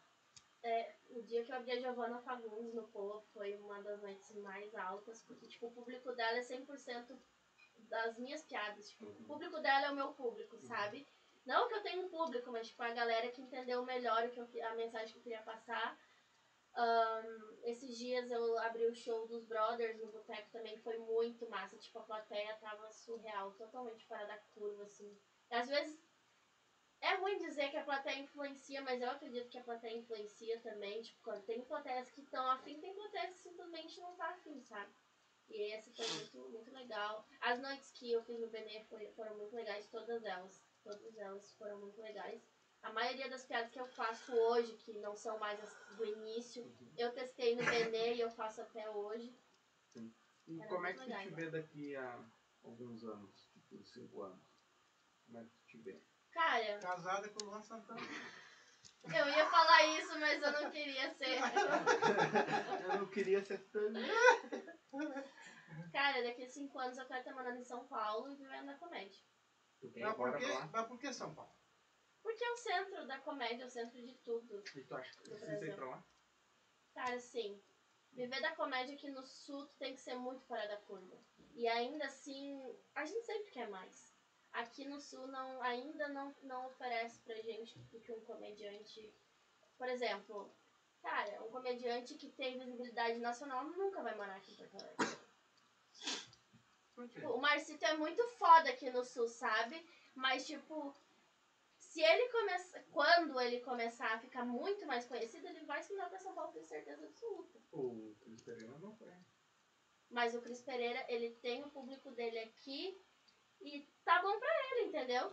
é, 0.63 0.95
o 1.09 1.23
dia 1.23 1.43
que 1.43 1.51
eu 1.51 1.55
abri 1.55 1.71
a 1.71 1.79
Giovanna 1.79 2.21
Fagundes 2.21 2.73
no 2.73 2.87
Poa 2.89 3.21
foi 3.33 3.55
uma 3.55 3.81
das 3.81 4.01
noites 4.01 4.35
mais 4.37 4.73
altas, 4.75 5.23
porque 5.23 5.47
tipo, 5.47 5.67
o 5.67 5.71
público 5.71 6.11
dela 6.13 6.37
é 6.37 6.41
100% 6.41 7.17
das 7.89 8.17
minhas 8.19 8.43
piadas. 8.43 8.89
Tipo, 8.89 9.07
o 9.07 9.23
público 9.23 9.59
dela 9.59 9.87
é 9.87 9.91
o 9.91 9.95
meu 9.95 10.13
público, 10.13 10.59
sabe? 10.59 11.07
Não 11.45 11.67
que 11.67 11.73
eu 11.73 11.81
tenha 11.81 11.99
um 11.99 12.09
público, 12.09 12.51
mas 12.51 12.67
tipo, 12.67 12.83
a 12.83 12.93
galera 12.93 13.31
que 13.31 13.41
entendeu 13.41 13.83
melhor 13.83 14.25
o 14.25 14.29
que 14.29 14.39
eu, 14.39 14.67
a 14.67 14.75
mensagem 14.75 15.11
que 15.11 15.17
eu 15.17 15.23
queria 15.23 15.41
passar. 15.41 15.99
Ahn, 16.73 17.57
esses 17.63 17.97
dias 17.97 18.31
eu 18.31 18.57
abri 18.59 18.85
o 18.85 18.95
show 18.95 19.27
dos 19.27 19.43
Brothers 19.43 19.99
no 19.99 20.11
boteco 20.11 20.49
também, 20.51 20.77
foi 20.79 20.97
muito 20.99 21.49
massa. 21.49 21.77
Tipo, 21.77 21.99
a 21.99 22.03
plateia 22.03 22.55
tava 22.57 22.91
surreal, 22.91 23.51
totalmente 23.53 24.05
fora 24.05 24.25
da 24.25 24.37
curva, 24.53 24.83
assim. 24.83 25.19
Às 25.49 25.67
vezes 25.67 25.99
é 27.01 27.15
ruim 27.15 27.37
dizer 27.39 27.69
que 27.71 27.77
a 27.77 27.83
plateia 27.83 28.19
influencia, 28.19 28.81
mas 28.81 29.01
eu 29.01 29.09
acredito 29.09 29.49
que 29.49 29.57
a 29.57 29.63
plateia 29.63 29.97
influencia 29.97 30.59
também. 30.61 31.01
Tipo, 31.01 31.21
quando 31.23 31.43
tem 31.45 31.63
plateias 31.65 32.11
que 32.11 32.21
estão 32.21 32.49
afim, 32.51 32.79
tem 32.79 32.93
plateias 32.93 33.33
que 33.33 33.39
simplesmente 33.39 33.99
não 33.99 34.15
tá 34.15 34.29
afim, 34.29 34.61
sabe? 34.61 34.91
E 35.49 35.73
esse 35.73 35.91
foi 35.91 36.07
muito, 36.07 36.49
muito 36.49 36.71
legal. 36.71 37.25
As 37.41 37.59
noites 37.59 37.91
que 37.91 38.11
eu 38.11 38.23
fiz 38.23 38.39
no 38.39 38.47
Benê 38.47 38.85
foram 39.15 39.35
muito 39.35 39.53
legais, 39.55 39.87
todas 39.89 40.23
elas. 40.23 40.63
Todas 40.83 41.17
elas 41.17 41.51
foram 41.53 41.79
muito 41.79 41.99
legais. 41.99 42.41
A 42.83 42.91
maioria 42.93 43.29
das 43.29 43.45
piadas 43.45 43.69
que 43.71 43.79
eu 43.79 43.85
faço 43.85 44.33
hoje, 44.33 44.73
que 44.77 44.93
não 44.99 45.15
são 45.15 45.37
mais 45.37 45.59
as 45.59 45.97
do 45.97 46.05
início, 46.05 46.63
eu 46.97 47.11
testei 47.11 47.55
no 47.55 47.63
Benê 47.63 48.15
e 48.15 48.21
eu 48.21 48.29
faço 48.31 48.61
até 48.61 48.89
hoje. 48.89 49.35
E 50.47 50.59
Era 50.59 50.69
como 50.69 50.87
é 50.87 50.93
que 50.93 50.99
tu 50.99 51.17
te 51.17 51.29
vê 51.29 51.49
daqui 51.49 51.95
a 51.95 52.25
alguns 52.63 53.03
anos? 53.03 53.49
Tipo, 53.51 53.83
cinco 53.83 54.21
anos? 54.21 54.43
Como 55.25 55.37
é 55.37 55.43
que 55.43 55.49
tu 55.49 55.65
te 55.65 55.77
vê? 55.77 56.01
Cara, 56.41 56.79
Casada 56.79 57.29
com 57.29 57.43
o 57.43 57.47
Luan 57.47 57.61
Santana. 57.61 58.01
eu 59.03 59.29
ia 59.29 59.45
falar 59.49 59.83
isso, 59.99 60.19
mas 60.19 60.41
eu 60.41 60.51
não 60.51 60.71
queria 60.71 61.13
ser. 61.13 61.39
eu 62.83 62.97
não 62.97 63.07
queria 63.07 63.45
ser 63.45 63.59
tão... 63.69 63.93
Cara, 65.93 66.23
daqui 66.23 66.43
a 66.43 66.49
cinco 66.49 66.79
anos 66.79 66.97
eu 66.97 67.05
quero 67.05 67.19
estar 67.19 67.33
morando 67.33 67.59
em 67.59 67.63
São 67.63 67.87
Paulo 67.87 68.31
e 68.31 68.35
vivendo 68.35 68.65
na 68.65 68.75
comédia. 68.75 69.21
Tu 69.79 69.91
quer 69.91 69.99
ir 69.99 70.03
Mas 70.03 70.15
por, 70.15 70.37
que, 70.37 70.45
mas 70.71 70.87
por 70.87 70.99
que 70.99 71.13
São 71.13 71.33
Paulo? 71.35 71.53
Porque 72.23 72.43
é 72.43 72.51
o 72.51 72.57
centro 72.57 73.07
da 73.07 73.19
comédia, 73.19 73.63
é 73.63 73.67
o 73.67 73.71
centro 73.71 74.01
de 74.01 74.15
tudo. 74.15 74.63
E 74.75 74.83
tu 74.83 74.95
acha 74.95 75.11
que 75.11 75.29
precisa 75.29 75.65
ir 75.65 75.75
pra 75.75 75.89
lá? 75.89 76.03
Cara, 76.95 77.19
sim. 77.19 77.61
Viver 78.13 78.41
da 78.41 78.55
comédia 78.55 78.95
aqui 78.95 79.09
no 79.11 79.23
sul 79.23 79.67
tu 79.67 79.75
tem 79.77 79.93
que 79.93 80.01
ser 80.01 80.15
muito 80.15 80.43
fora 80.45 80.67
da 80.67 80.77
curva. 80.77 81.17
E 81.53 81.67
ainda 81.67 82.05
assim, 82.05 82.75
a 82.95 83.05
gente 83.05 83.25
sempre 83.25 83.51
quer 83.51 83.69
mais. 83.69 84.10
Aqui 84.53 84.85
no 84.85 84.99
sul 84.99 85.27
não, 85.27 85.61
ainda 85.61 86.09
não, 86.09 86.35
não 86.43 86.67
oferece 86.67 87.19
pra 87.21 87.35
gente 87.35 87.79
o 87.93 87.99
que 87.99 88.11
um 88.11 88.19
comediante. 88.21 89.13
Por 89.77 89.87
exemplo, 89.87 90.53
cara, 91.01 91.41
um 91.43 91.49
comediante 91.49 92.15
que 92.15 92.29
tem 92.29 92.59
visibilidade 92.59 93.19
nacional 93.19 93.63
nunca 93.63 94.01
vai 94.01 94.15
morar 94.15 94.35
aqui 94.35 94.51
em 94.51 94.55
Porto 94.57 94.75
Alegre. 94.75 95.17
Por 96.93 97.07
quê? 97.07 97.15
Tipo, 97.15 97.33
o 97.33 97.41
Marcito 97.41 97.85
é 97.85 97.95
muito 97.95 98.21
foda 98.31 98.69
aqui 98.69 98.89
no 98.91 99.03
sul, 99.03 99.27
sabe? 99.27 99.83
Mas, 100.13 100.45
tipo, 100.45 100.93
se 101.77 102.01
ele 102.01 102.29
começar. 102.29 102.83
Quando 102.91 103.39
ele 103.39 103.61
começar 103.61 104.13
a 104.13 104.19
ficar 104.19 104.45
muito 104.45 104.85
mais 104.85 105.05
conhecido, 105.05 105.47
ele 105.47 105.65
vai 105.65 105.81
se 105.81 105.91
mudar 105.93 106.09
pra 106.09 106.19
São 106.19 106.33
Paulo, 106.33 106.51
tenho 106.51 106.65
certeza 106.65 107.05
absoluta. 107.05 107.59
O 107.71 108.15
Cris 108.21 108.41
Pereira 108.41 108.77
não 108.79 108.93
foi. 108.95 109.11
Mas 110.09 110.35
o 110.35 110.41
Cris 110.41 110.61
Pereira, 110.61 111.05
ele 111.07 111.31
tem 111.35 111.63
o 111.63 111.69
público 111.69 112.11
dele 112.11 112.39
aqui 112.39 113.01
e 113.61 113.85
tá 114.03 114.21
bom 114.21 114.37
pra 114.39 114.49
ele, 114.71 114.87
entendeu? 114.87 115.31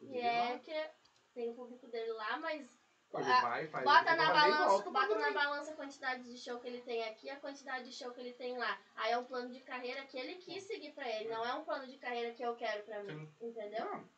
E 0.00 0.18
é 0.18 0.58
que 0.58 0.90
tem 1.32 1.48
o 1.50 1.54
público 1.54 1.88
dele 1.88 2.12
lá, 2.12 2.36
mas 2.38 2.78
a- 3.14 3.40
vai, 3.42 3.66
faz 3.68 3.84
bota 3.84 4.14
na 4.16 4.32
balança, 4.32 4.64
volta 4.68 4.90
bota 4.90 5.14
na 5.18 5.30
balança 5.32 5.70
a 5.72 5.76
quantidade 5.76 6.24
de 6.24 6.36
show 6.36 6.58
que 6.58 6.66
ele 6.66 6.80
tem 6.82 7.04
aqui 7.04 7.26
e 7.26 7.30
a 7.30 7.38
quantidade 7.40 7.84
de 7.88 7.92
show 7.92 8.12
que 8.12 8.20
ele 8.20 8.32
tem 8.32 8.56
lá. 8.58 8.78
Aí 8.96 9.12
é 9.12 9.18
um 9.18 9.24
plano 9.24 9.50
de 9.50 9.60
carreira 9.60 10.04
que 10.06 10.18
ele 10.18 10.36
quis 10.36 10.64
seguir 10.64 10.92
pra 10.92 11.08
ele, 11.08 11.28
não 11.28 11.44
é 11.44 11.54
um 11.54 11.64
plano 11.64 11.86
de 11.86 11.96
carreira 11.96 12.32
que 12.32 12.42
eu 12.42 12.54
quero 12.56 12.82
pra 12.84 13.02
mim, 13.02 13.28
entendeu? 13.40 13.84
Não, 13.84 14.08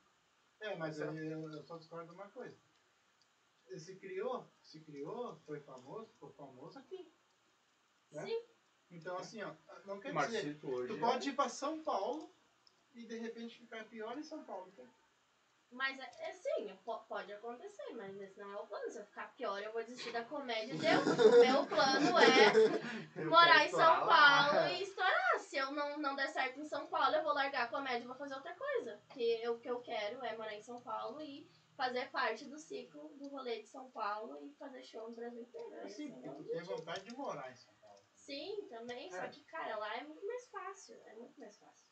É, 0.60 0.74
mas 0.76 0.98
eu, 0.98 1.14
eu 1.14 1.62
só 1.62 1.76
discordo 1.76 2.06
de 2.06 2.14
uma 2.14 2.28
coisa. 2.30 2.56
Ele 3.66 3.78
se 3.78 3.94
criou, 3.96 4.48
se 4.62 4.80
criou, 4.80 5.36
foi 5.44 5.60
famoso, 5.60 6.08
ficou 6.12 6.30
famoso 6.30 6.78
aqui. 6.78 7.10
né? 8.10 8.24
Sim. 8.26 8.42
Então 8.90 9.16
assim, 9.18 9.42
ó, 9.42 9.52
não 9.84 9.98
quer 10.00 10.14
dizer. 10.14 10.44
Marcito. 10.44 10.86
Tu 10.86 10.98
pode 10.98 11.28
ir 11.28 11.34
pra 11.34 11.48
São 11.48 11.82
Paulo 11.82 12.32
e 12.96 13.04
de 13.06 13.18
repente 13.18 13.58
ficar 13.58 13.84
pior 13.84 14.16
em 14.18 14.22
São 14.22 14.42
Paulo. 14.44 14.70
tá? 14.76 14.84
Mas 15.70 15.98
é, 15.98 16.28
é 16.28 16.32
sim, 16.32 16.78
po- 16.84 17.00
pode 17.08 17.32
acontecer, 17.32 17.92
mas 17.94 18.16
esse 18.20 18.38
não 18.38 18.52
é 18.52 18.56
o 18.56 18.66
plano. 18.66 18.88
Se 18.90 18.98
eu 18.98 19.04
ficar 19.04 19.26
pior, 19.34 19.60
eu 19.60 19.72
vou 19.72 19.82
desistir 19.82 20.12
da 20.12 20.24
comédia. 20.24 20.74
Deu. 20.78 21.00
O 21.00 21.40
meu 21.40 21.66
plano 21.66 22.18
é 22.18 23.24
morar 23.26 23.64
em 23.66 23.70
São. 23.70 24.06
Paulo 24.06 24.68
e 24.68 24.82
estourar. 24.82 25.38
Se 25.40 25.56
eu 25.56 25.72
não, 25.72 25.98
não 25.98 26.14
der 26.14 26.28
certo 26.28 26.60
em 26.60 26.64
São 26.64 26.86
Paulo, 26.86 27.16
eu 27.16 27.22
vou 27.24 27.34
largar 27.34 27.64
a 27.64 27.68
comédia 27.68 28.04
e 28.04 28.06
vou 28.06 28.16
fazer 28.16 28.34
outra 28.34 28.54
coisa. 28.54 28.96
Porque 29.06 29.40
eu- 29.42 29.54
o 29.54 29.58
que 29.58 29.68
eu 29.68 29.80
quero 29.80 30.24
é 30.24 30.36
morar 30.36 30.54
em 30.54 30.62
São 30.62 30.80
Paulo 30.82 31.20
e 31.20 31.46
fazer 31.76 32.08
parte 32.10 32.46
do 32.46 32.58
ciclo 32.58 33.08
do 33.18 33.28
rolê 33.28 33.60
de 33.60 33.66
São 33.68 33.90
Paulo 33.90 34.38
e 34.46 34.50
fazer 34.54 34.82
show 34.84 35.08
no 35.08 35.16
Brasil 35.16 35.42
inteiro. 35.42 35.74
É 35.74 35.82
assim, 35.82 36.08
é 36.24 36.30
porque 36.30 36.44
tu 36.44 36.50
tem 36.52 36.62
vontade 36.62 37.04
de 37.04 37.14
morar 37.14 37.50
em 37.52 37.56
São 37.56 37.74
Paulo. 37.74 38.00
Sim, 38.14 38.66
também. 38.70 39.10
Só 39.10 39.18
É. 39.18 39.28
que, 39.28 39.42
cara, 39.44 39.76
lá 39.76 39.96
é 39.96 40.04
muito 40.04 40.24
mais 40.26 40.48
fácil. 40.48 40.96
É 41.06 41.12
muito 41.14 41.38
mais 41.38 41.56
fácil. 41.58 41.85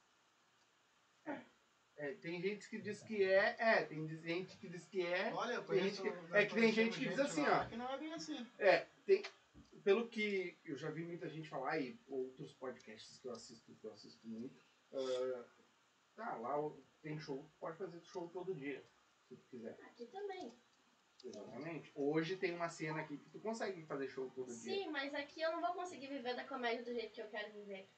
É, 1.97 2.13
tem 2.15 2.41
gente 2.41 2.69
que 2.69 2.79
diz 2.79 3.03
que 3.03 3.23
é, 3.23 3.55
é, 3.59 3.85
tem 3.85 4.07
gente 4.09 4.57
que 4.59 4.69
diz 4.69 4.85
que 4.87 5.07
é. 5.07 5.33
Olha, 5.33 5.55
eu 5.55 5.65
conheço. 5.65 6.03
que- 6.03 6.09
é 6.37 6.45
que 6.45 6.55
tem 6.55 6.73
gente 6.73 6.99
que 6.99 7.09
diz 7.09 7.21
assim, 7.21 7.47
ó. 7.47 7.65
Que 7.67 7.77
não 7.77 7.89
é 7.89 7.99
bem 7.99 8.13
assim. 8.13 8.45
É, 8.59 8.87
tem. 9.07 9.23
Pelo 9.85 10.09
que 10.09 10.57
eu 10.65 10.77
já 10.77 10.91
vi 10.91 11.05
muita 11.05 11.29
gente 11.29 11.49
falar 11.49 11.79
e 11.79 11.97
outros 12.09 12.53
podcasts 12.55 13.19
que 13.19 13.29
eu 13.29 13.33
assisto, 13.33 13.73
que 13.77 13.87
eu 13.87 13.93
assisto 13.93 14.27
muito, 14.27 14.59
ah, 14.93 15.45
tá, 16.17 16.37
lá 16.37 16.57
tem 17.03 17.19
show, 17.19 17.49
pode 17.61 17.77
fazer 17.79 18.01
show 18.03 18.29
todo 18.31 18.55
dia, 18.55 18.83
se 19.29 19.37
tu 19.37 19.45
quiser. 19.51 19.79
Aqui 19.83 20.07
também. 20.07 20.53
Exatamente. 21.23 21.93
Hoje 21.95 22.37
tem 22.37 22.55
uma 22.55 22.69
cena 22.69 23.01
aqui 23.01 23.17
que 23.19 23.31
tu 23.31 23.39
consegue 23.41 23.83
fazer 23.85 24.09
show 24.09 24.29
todo 24.31 24.47
dia. 24.47 24.57
Sim, 24.75 24.91
mas 24.91 25.15
aqui 25.15 25.41
eu 25.41 25.53
não 25.53 25.61
vou 25.61 25.75
conseguir 25.75 26.09
viver 26.09 26.35
da 26.35 26.45
comédia 26.45 26.83
do 26.85 26.93
jeito 26.93 27.13
que 27.13 27.21
eu 27.23 27.29
quero 27.29 27.53
viver. 27.53 27.89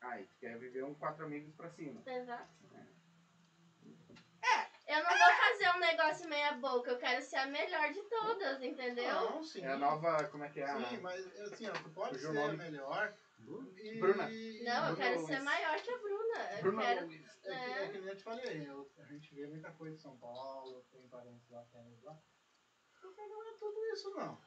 Aí 0.00 0.24
tu 0.24 0.34
quer 0.38 0.58
viver 0.58 0.82
um 0.84 0.94
quatro 0.94 1.24
amigos 1.24 1.54
pra 1.54 1.68
cima. 1.70 2.02
Exato. 2.06 2.50
É, 4.42 4.96
eu 4.98 5.02
não 5.04 5.10
vou 5.10 5.36
fazer 5.36 5.70
um 5.76 5.78
negócio 5.78 6.28
meia 6.28 6.52
boca, 6.54 6.90
eu 6.90 6.98
quero 6.98 7.20
ser 7.22 7.36
a 7.36 7.46
melhor 7.46 7.92
de 7.92 8.02
todas, 8.04 8.62
entendeu? 8.62 9.12
Não, 9.14 9.42
sim. 9.44 9.62
É 9.62 9.72
a 9.72 9.76
nova, 9.76 10.24
como 10.28 10.44
é 10.44 10.48
que 10.48 10.60
é? 10.60 10.64
a- 10.64 10.88
Sim, 10.88 10.96
mas 10.98 11.40
assim, 11.42 11.68
ó, 11.68 11.72
tu 11.72 11.90
pode 11.90 12.14
Fugiu 12.14 12.32
ser 12.32 12.34
nome. 12.40 12.56
melhor. 12.56 13.14
E... 13.76 13.98
Bruna. 13.98 14.24
Não, 14.28 14.28
eu 14.30 14.94
Bruna 14.94 14.96
quero 14.96 15.16
Luiz. 15.16 15.26
ser 15.28 15.40
maior 15.40 15.80
que 15.82 15.90
a 15.90 15.98
Bruna. 15.98 16.52
Eu 16.56 16.62
Bruna 16.62 16.82
quero. 16.82 17.06
Luiz. 17.06 17.26
É, 17.44 17.50
que, 17.50 17.50
É. 17.50 17.84
é 17.84 17.88
que 17.88 17.98
nem 17.98 18.08
eu 18.08 18.16
te 18.16 18.22
falei, 18.22 18.68
eu- 18.68 18.90
a 18.98 19.04
gente 19.04 19.34
vê 19.34 19.46
muita 19.46 19.70
coisa 19.72 19.96
em 19.96 19.98
São 19.98 20.16
Paulo, 20.18 20.82
tem 20.90 21.06
parentes 21.08 21.48
lá, 21.50 21.62
tem 21.72 21.98
lá. 22.02 22.16
Não 23.02 23.48
é 23.48 23.52
tudo 23.58 23.84
isso, 23.92 24.10
não. 24.14 24.40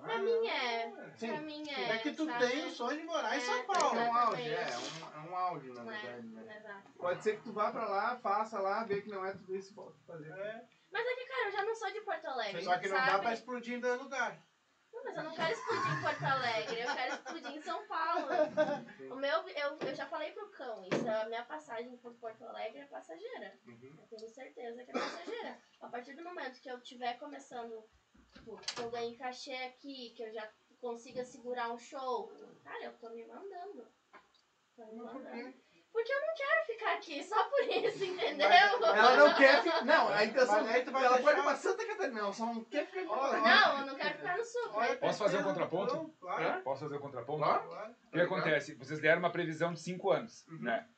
Pra 0.00 0.18
mim 0.18 0.46
é. 0.48 0.92
Sim. 1.16 1.28
Pra 1.28 1.40
mim 1.40 1.70
é. 1.70 1.90
É 1.94 1.98
que 1.98 2.12
tu 2.12 2.26
sabe? 2.26 2.46
tem 2.46 2.64
o 2.66 2.70
sonho 2.70 2.98
de 2.98 3.04
morar 3.04 3.34
em 3.34 3.38
É, 3.38 3.40
São 3.40 3.54
É 3.58 3.62
Paulo. 3.62 3.98
um 4.00 4.14
auge, 4.14 4.42
é, 4.42 4.54
é 4.62 4.76
um, 4.78 5.14
é 5.26 5.30
um 5.30 5.36
auge, 5.36 5.68
na 5.72 5.82
verdade, 5.84 6.06
É, 6.06 6.20
né? 6.22 6.56
exato. 6.58 6.92
Pode 6.98 7.22
ser 7.22 7.36
que 7.36 7.42
tu 7.42 7.52
vá 7.52 7.70
pra 7.70 7.88
lá, 7.88 8.16
faça 8.18 8.60
lá, 8.60 8.84
vê 8.84 9.00
que 9.00 9.08
não 9.10 9.24
é 9.24 9.32
tudo 9.32 9.56
isso 9.56 9.70
e 9.72 9.74
volte 9.74 9.98
fazer. 10.06 10.30
É, 10.30 10.64
Mas 10.92 11.06
é 11.06 11.14
que, 11.14 11.24
cara, 11.26 11.46
eu 11.48 11.52
já 11.52 11.64
não 11.64 11.74
sou 11.74 11.90
de 11.92 12.00
Porto 12.02 12.26
Alegre. 12.26 12.62
só 12.62 12.78
que 12.78 12.88
não 12.88 12.96
sabe? 12.96 13.10
dá 13.12 13.18
pra 13.18 13.32
explodir 13.32 13.74
em 13.76 13.80
dois 13.80 14.00
lugares. 14.00 14.38
Não, 14.92 15.02
mas 15.02 15.16
eu 15.16 15.22
não 15.24 15.34
quero 15.34 15.52
explodir 15.52 15.92
em 15.92 16.00
Porto 16.02 16.24
Alegre, 16.24 16.80
eu 16.80 16.94
quero 16.94 17.14
explodir 17.14 17.50
em 17.56 17.62
São 17.62 17.86
Paulo. 17.88 18.26
O 19.10 19.16
meu, 19.16 19.48
eu, 19.48 19.78
eu 19.88 19.94
já 19.94 20.06
falei 20.06 20.30
pro 20.32 20.48
cão, 20.50 20.84
isso, 20.84 21.08
a 21.08 21.24
minha 21.26 21.44
passagem 21.44 21.96
por 21.96 22.14
Porto 22.14 22.44
Alegre 22.44 22.80
é 22.80 22.86
passageira. 22.86 23.58
Uhum. 23.66 23.96
Eu 23.98 24.06
tenho 24.18 24.28
certeza 24.30 24.84
que 24.84 24.90
é 24.90 24.94
passageira. 24.94 25.58
A 25.80 25.88
partir 25.88 26.14
do 26.14 26.22
momento 26.22 26.60
que 26.60 26.70
eu 26.70 26.78
estiver 26.78 27.18
começando, 27.18 27.84
tipo, 28.34 28.56
que 28.58 28.80
eu 28.82 28.90
ganhei 28.90 29.16
cachê 29.16 29.54
aqui, 29.54 30.10
que 30.16 30.22
eu 30.22 30.32
já 30.32 30.48
consiga 30.80 31.24
segurar 31.24 31.72
um 31.72 31.78
show, 31.78 32.30
cara, 32.62 32.84
eu 32.84 32.92
tô 32.98 33.10
me 33.10 33.24
mandando. 33.26 33.86
Tô 34.76 34.84
me 34.86 34.96
Mas 34.96 35.14
mandando. 35.14 35.52
quê? 35.52 35.54
Porque 35.94 36.12
eu 36.12 36.20
não 36.20 36.34
quero 36.34 36.66
ficar 36.66 36.94
aqui, 36.94 37.22
só 37.22 37.44
por 37.48 37.60
isso, 37.68 38.04
entendeu? 38.04 38.48
Ela 38.50 39.16
não 39.16 39.34
quer 39.36 39.62
ficar. 39.62 39.84
Não, 39.86 40.08
a 40.08 40.24
intenção 40.24 40.64
Mas 40.64 40.84
tu 40.84 40.90
vai 40.90 41.04
ela 41.04 41.18
pode 41.20 41.38
ir 41.38 41.42
pra 41.44 41.54
Santa 41.54 41.86
Catarina, 41.86 42.22
não, 42.22 42.32
só 42.32 42.46
não 42.46 42.64
quer 42.64 42.84
ficar 42.86 43.14
Alegre. 43.14 43.40
Não, 43.48 43.78
eu 43.78 43.86
não 43.86 43.94
quero 43.94 44.18
ficar 44.18 44.36
no 44.36 44.44
sul. 44.44 44.70
Olha, 44.72 44.90
né? 44.90 44.96
Posso 44.96 45.18
fazer 45.20 45.38
um 45.38 45.44
contraponto? 45.44 46.14
Claro. 46.20 46.62
Posso 46.62 46.80
fazer 46.80 46.96
o 46.96 47.00
contraponto? 47.00 47.38
Claro. 47.38 47.68
claro. 47.68 47.94
O 48.08 48.10
que 48.10 48.20
acontece? 48.20 48.74
Vocês 48.74 48.98
deram 48.98 49.20
uma 49.20 49.30
previsão 49.30 49.72
de 49.72 49.78
cinco 49.80 50.10
anos, 50.10 50.44
Uhum. 50.48 50.62
né? 50.62 50.88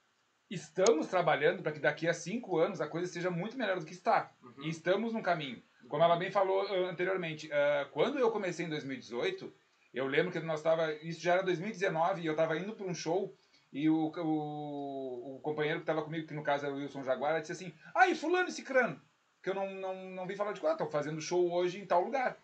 Estamos 0.49 1.09
trabalhando 1.09 1.63
para 1.63 1.73
que 1.73 1.79
daqui 1.81 2.09
a 2.09 2.15
cinco 2.15 2.57
anos 2.57 2.81
a 2.81 2.89
coisa 2.89 3.07
seja 3.07 3.31
muito 3.31 3.59
melhor 3.59 3.79
do 3.79 3.85
que 3.85 3.93
está. 3.93 4.33
Uhum. 4.43 4.63
E 4.65 4.71
estamos 4.71 5.13
no 5.13 5.23
caminho. 5.23 5.63
Como 5.89 6.03
ela 6.03 6.17
bem 6.17 6.31
falou 6.31 6.63
ah, 6.63 6.91
anteriormente, 6.91 7.51
ah, 7.53 7.89
quando 7.93 8.19
eu 8.19 8.31
comecei 8.31 8.67
em 8.67 8.69
2018, 8.69 9.53
eu 9.95 10.07
lembro 10.07 10.33
que 10.33 10.39
nós 10.41 10.61
estava, 10.61 10.93
isso 10.95 11.21
já 11.21 11.35
era 11.35 11.43
2019 11.43 12.23
e 12.23 12.27
eu 12.27 12.33
estava 12.33 12.59
indo 12.59 12.75
para 12.75 12.87
um 12.87 12.95
show 12.95 13.37
e 13.73 13.89
o, 13.89 14.13
o, 14.17 15.37
o 15.37 15.41
companheiro 15.41 15.81
que 15.81 15.85
estava 15.85 16.03
comigo, 16.03 16.27
que 16.27 16.35
no 16.35 16.43
caso 16.43 16.67
era 16.67 16.75
o 16.75 16.79
Wilson 16.79 17.03
Jaguara, 17.03 17.41
disse 17.41 17.53
assim: 17.53 17.75
"Ah, 17.95 18.09
e 18.09 18.15
fulano 18.15 18.49
e 18.49 18.53
cicrano, 18.53 19.01
que 19.43 19.51
eu 19.51 19.55
não 19.55 19.71
não 19.75 20.11
não 20.11 20.27
vim 20.27 20.37
falar 20.37 20.53
de 20.53 20.61
qual, 20.61 20.77
tô 20.77 20.87
fazendo 20.87 21.21
show 21.21 21.53
hoje 21.53 21.81
em 21.81 21.87
tal 21.87 22.03
lugar". 22.03 22.39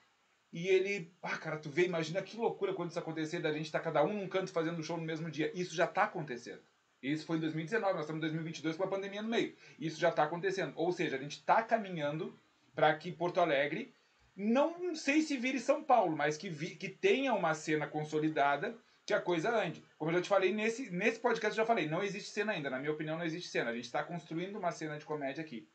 E 0.52 0.68
ele, 0.68 1.14
ah, 1.22 1.38
cara, 1.38 1.56
tu 1.56 1.70
vê, 1.70 1.86
imagina 1.86 2.20
que 2.20 2.36
loucura 2.36 2.74
quando 2.74 2.90
isso 2.90 2.98
acontecer, 2.98 3.40
da 3.40 3.52
gente 3.52 3.64
estar 3.66 3.80
cada 3.80 4.04
um 4.04 4.12
num 4.12 4.28
canto 4.28 4.52
fazendo 4.52 4.82
show 4.82 4.98
no 4.98 5.04
mesmo 5.04 5.30
dia. 5.30 5.50
Isso 5.54 5.74
já 5.74 5.86
está 5.86 6.04
acontecendo. 6.04 6.60
Isso 7.02 7.26
foi 7.26 7.38
em 7.38 7.40
2019, 7.40 7.94
nós 7.94 8.02
estamos 8.02 8.18
em 8.18 8.26
2022 8.28 8.76
com 8.76 8.84
a 8.84 8.88
pandemia 8.88 9.22
no 9.22 9.28
meio. 9.28 9.56
Isso 9.78 9.98
já 9.98 10.10
está 10.10 10.24
acontecendo. 10.24 10.74
Ou 10.76 10.92
seja, 10.92 11.16
a 11.16 11.18
gente 11.18 11.38
está 11.38 11.62
caminhando 11.62 12.38
para 12.74 12.96
que 12.96 13.12
Porto 13.12 13.40
Alegre, 13.40 13.94
não 14.34 14.94
sei 14.94 15.22
se 15.22 15.36
vire 15.36 15.58
São 15.58 15.82
Paulo, 15.84 16.16
mas 16.16 16.36
que, 16.36 16.48
vi, 16.48 16.74
que 16.76 16.88
tenha 16.88 17.34
uma 17.34 17.54
cena 17.54 17.86
consolidada, 17.86 18.76
que 19.04 19.12
a 19.12 19.20
coisa 19.20 19.54
ande. 19.54 19.84
Como 19.98 20.10
eu 20.10 20.16
já 20.16 20.22
te 20.22 20.28
falei, 20.28 20.52
nesse, 20.52 20.90
nesse 20.90 21.18
podcast 21.20 21.58
eu 21.58 21.64
já 21.64 21.66
falei, 21.66 21.88
não 21.88 22.02
existe 22.02 22.30
cena 22.30 22.52
ainda. 22.52 22.70
Na 22.70 22.78
minha 22.78 22.92
opinião, 22.92 23.18
não 23.18 23.24
existe 23.24 23.48
cena. 23.48 23.70
A 23.70 23.74
gente 23.74 23.84
está 23.84 24.02
construindo 24.04 24.56
uma 24.56 24.70
cena 24.70 24.96
de 24.96 25.04
comédia 25.04 25.42
aqui. 25.42 25.68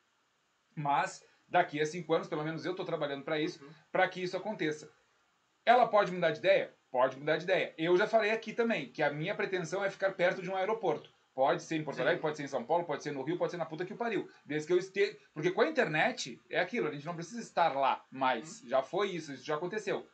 Mas, 0.75 1.23
daqui 1.47 1.81
a 1.81 1.85
cinco 1.85 2.13
anos, 2.13 2.27
pelo 2.27 2.43
menos 2.43 2.65
eu 2.65 2.71
estou 2.71 2.85
trabalhando 2.85 3.23
para 3.23 3.39
isso, 3.39 3.63
Uhum. 3.63 3.71
para 3.91 4.07
que 4.07 4.21
isso 4.23 4.37
aconteça. 4.37 4.89
Ela 5.65 5.87
pode 5.87 6.11
mudar 6.11 6.31
de 6.31 6.39
ideia? 6.39 6.73
Pode 6.89 7.17
mudar 7.17 7.37
de 7.37 7.43
ideia. 7.43 7.73
Eu 7.77 7.97
já 7.97 8.07
falei 8.07 8.31
aqui 8.31 8.53
também 8.53 8.89
que 8.91 9.03
a 9.03 9.11
minha 9.11 9.35
pretensão 9.35 9.83
é 9.83 9.89
ficar 9.89 10.13
perto 10.13 10.41
de 10.41 10.49
um 10.49 10.55
aeroporto. 10.55 11.13
Pode 11.37 11.61
ser 11.61 11.75
em 11.75 11.83
Porto. 11.83 11.99
Alegre, 12.01 12.19
pode 12.19 12.35
ser 12.35 12.41
em 12.41 12.47
São 12.47 12.63
Paulo, 12.63 12.83
pode 12.83 13.03
ser 13.03 13.11
no 13.11 13.21
Rio, 13.21 13.37
pode 13.37 13.51
ser 13.51 13.57
na 13.57 13.65
puta 13.67 13.85
que 13.85 13.93
o 13.93 13.95
pariu. 13.95 14.27
Desde 14.43 14.65
que 14.65 14.73
eu 14.73 14.79
esteja. 14.79 15.15
Porque 15.35 15.51
com 15.51 15.61
a 15.61 15.67
internet 15.67 16.41
é 16.49 16.59
aquilo, 16.59 16.87
a 16.87 16.91
gente 16.91 17.05
não 17.05 17.13
precisa 17.13 17.39
estar 17.39 17.75
lá 17.75 18.03
mais. 18.09 18.63
Uhum. 18.63 18.69
Já 18.69 18.81
foi 18.81 19.11
isso, 19.11 19.31
isso 19.31 19.45
já 19.45 19.53
aconteceu. 19.53 20.07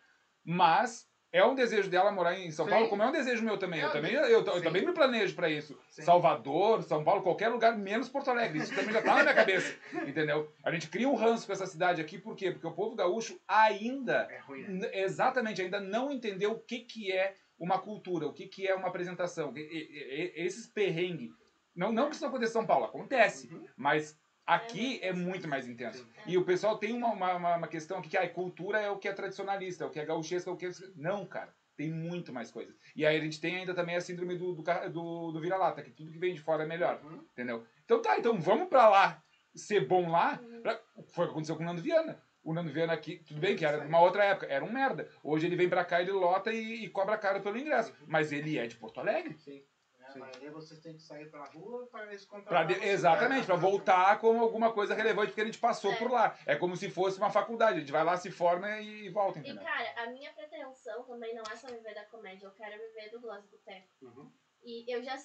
Mas 0.44 1.08
é 1.32 1.42
um 1.46 1.56
desejo 1.56 1.90
dela 1.90 2.12
morar 2.12 2.38
em 2.38 2.52
São 2.52 2.66
Sim. 2.66 2.72
Paulo, 2.72 2.90
como 2.90 3.02
é 3.04 3.08
um 3.08 3.12
desejo 3.14 3.42
meu 3.42 3.58
também. 3.58 3.80
Eu, 3.80 3.88
Eu- 3.88 3.94
também, 3.94 4.12
eu, 4.14 4.22
eu 4.46 4.62
também 4.62 4.86
me 4.86 4.92
planejo 4.92 5.34
para 5.34 5.50
isso. 5.50 5.80
Sim. 5.90 6.02
Salvador, 6.02 6.84
São 6.84 7.06
Paulo, 7.06 7.24
qualquer 7.24 7.48
lugar, 7.48 7.78
menos 7.78 8.10
Porto 8.10 8.30
Alegre. 8.30 8.60
Isso 8.60 8.76
também 8.76 8.92
já 8.94 9.02
tá 9.02 9.16
na 9.16 9.22
minha 9.24 9.34
cabeça. 9.34 9.74
Entendeu? 10.06 10.52
A 10.62 10.72
gente 10.72 10.90
cria 10.90 11.08
um 11.08 11.16
ranço 11.16 11.48
com 11.48 11.54
essa 11.54 11.66
cidade 11.66 12.02
aqui, 12.02 12.18
por 12.18 12.36
quê? 12.36 12.52
Porque 12.52 12.68
o 12.68 12.72
povo 12.74 12.98
gaúcho 12.98 13.40
ainda 13.48 14.28
É 14.30 14.40
ruim, 14.40 14.64
né? 14.64 14.90
Exatamente, 14.94 15.62
ainda 15.62 15.80
não 15.80 16.12
entendeu 16.12 16.52
o 16.52 16.60
que, 16.60 16.80
que 16.80 17.12
é 17.12 17.34
uma 17.64 17.80
cultura, 17.80 18.28
o 18.28 18.34
que, 18.34 18.48
que 18.48 18.68
é 18.68 18.76
uma 18.76 18.88
apresentação. 18.90 19.56
E- 19.56 19.62
e- 19.62 20.34
e- 20.42 20.46
Esses 20.46 20.68
perrengues. 20.68 21.32
Não, 21.76 21.92
não 21.92 22.08
que 22.10 22.16
isso 22.16 22.24
não 22.24 22.30
aconteça 22.30 22.52
em 22.52 22.54
São 22.54 22.66
Paulo, 22.68 22.86
acontece, 22.86 23.48
Uhum. 23.54 23.66
mas 23.76 24.20
aqui 24.46 25.00
é 25.02 25.12
muito 25.14 25.48
mais 25.48 25.68
intenso. 25.68 26.00
Sim. 26.04 26.22
E 26.28 26.38
o 26.38 26.44
pessoal 26.46 26.78
tem 26.78 26.94
uma, 26.94 27.12
uma, 27.14 27.56
uma- 27.58 27.68
questão 27.68 27.98
aqui 27.98 28.10
que 28.10 28.18
a 28.18 28.30
cultura 28.30 28.80
é 28.80 28.90
o 28.90 28.98
que 29.00 29.08
é 29.08 29.14
tradicionalista, 29.14 29.84
é 29.84 29.88
o 29.88 29.90
que 29.90 30.00
é 30.00 30.06
gauchesco, 30.06 30.50
é 30.50 30.54
o 30.54 30.58
que 30.58 30.68
é... 30.68 30.72
Não, 30.96 31.26
cara. 31.26 31.54
Tem 31.76 31.90
muito 31.90 32.32
mais 32.32 32.52
coisas. 32.52 32.76
E 32.96 33.04
aí 33.04 33.18
a 33.18 33.20
gente 33.20 33.42
tem 33.42 33.56
ainda 33.56 33.74
também 33.74 33.96
a 33.96 34.02
síndrome 34.02 34.38
do, 34.38 34.54
do, 34.54 34.62
do, 34.92 35.32
do 35.32 35.40
vira-lata, 35.42 35.82
que 35.82 35.90
tudo 35.90 36.12
que 36.12 36.20
vem 36.20 36.36
de 36.36 36.40
fora 36.40 36.64
é 36.64 36.68
melhor. 36.68 37.02
Uhum. 37.04 37.26
Entendeu? 37.32 37.66
Então 37.84 38.00
tá, 38.00 38.16
então 38.20 38.40
vamos 38.40 38.68
pra 38.68 38.88
lá 38.90 39.24
ser 39.56 39.88
bom 39.88 40.08
lá. 40.12 40.40
Uhum. 40.44 40.62
Pra- 40.62 40.80
Foi 41.14 41.26
o 41.26 41.28
que 41.30 41.32
aconteceu 41.32 41.56
com 41.56 41.64
o 41.64 41.66
Nando 41.66 41.82
Viana. 41.82 42.22
O 42.44 42.54
Nando 42.54 42.72
Viana 42.74 42.94
aqui, 42.94 43.20
tudo 43.26 43.40
bem 43.40 43.56
que 43.56 43.66
era 43.66 43.80
de 43.80 43.88
uma 43.88 44.02
outra 44.02 44.26
época, 44.26 44.48
era 44.48 44.64
um 44.66 44.72
merda. 44.72 45.10
Hoje 45.24 45.46
ele 45.46 45.56
vem 45.56 45.70
pra 45.70 45.86
cá, 45.86 46.02
ele 46.02 46.12
lota 46.12 46.52
e, 46.52 46.84
e 46.84 46.90
cobra 46.90 47.18
caro 47.18 47.42
pelo 47.42 47.58
ingresso. 47.58 47.94
Mas 48.06 48.32
ele 48.34 48.58
é 48.58 48.68
de 48.68 48.76
Porto 48.76 49.00
Alegre. 49.00 49.34
Sim. 49.40 49.64
É, 50.06 50.12
Sim. 50.12 50.20
mas 50.20 50.36
aí 50.42 50.50
vocês 50.50 50.82
têm 50.82 50.94
que 50.98 51.02
sair 51.02 51.32
pra 51.32 51.46
rua 51.46 51.88
para 51.88 52.06
eles 52.08 52.26
Pra 52.26 52.40
contratar 52.40 52.68
de- 52.68 52.86
exatamente, 52.86 53.46
pra 53.46 53.56
voltar 53.56 54.20
com 54.20 54.38
alguma 54.42 54.74
coisa 54.74 54.94
relevante, 54.94 55.28
porque 55.28 55.40
a 55.42 55.46
gente 55.46 55.58
passou 55.58 55.94
É. 55.94 55.96
por 55.96 56.12
lá. 56.12 56.38
É 56.46 56.54
como 56.58 56.76
se 56.76 56.90
fosse 56.90 57.18
uma 57.18 57.32
faculdade, 57.32 57.78
a 57.78 57.80
gente 57.80 57.92
vai 57.94 58.04
lá, 58.04 58.18
se 58.18 58.30
forma 58.30 58.70
e, 58.82 59.06
e 59.06 59.10
volta, 59.10 59.40
E 59.40 59.42
entendeu? 59.42 59.64
cara, 59.64 60.04
a 60.04 60.08
minha 60.08 60.32
pretensão 60.34 61.04
também 61.04 61.34
não 61.34 61.44
é 61.50 61.56
só 61.56 61.68
viver 61.68 61.96
da 61.96 62.04
comédia, 62.06 62.46
eu 62.48 62.52
quero 62.52 62.78
viver 62.78 63.10
do 63.12 63.22
Gloss 63.22 63.46
Boteco. 63.46 63.88
Uhum. 64.02 64.30
E 64.64 64.86
eu 64.92 65.04
já. 65.04 65.18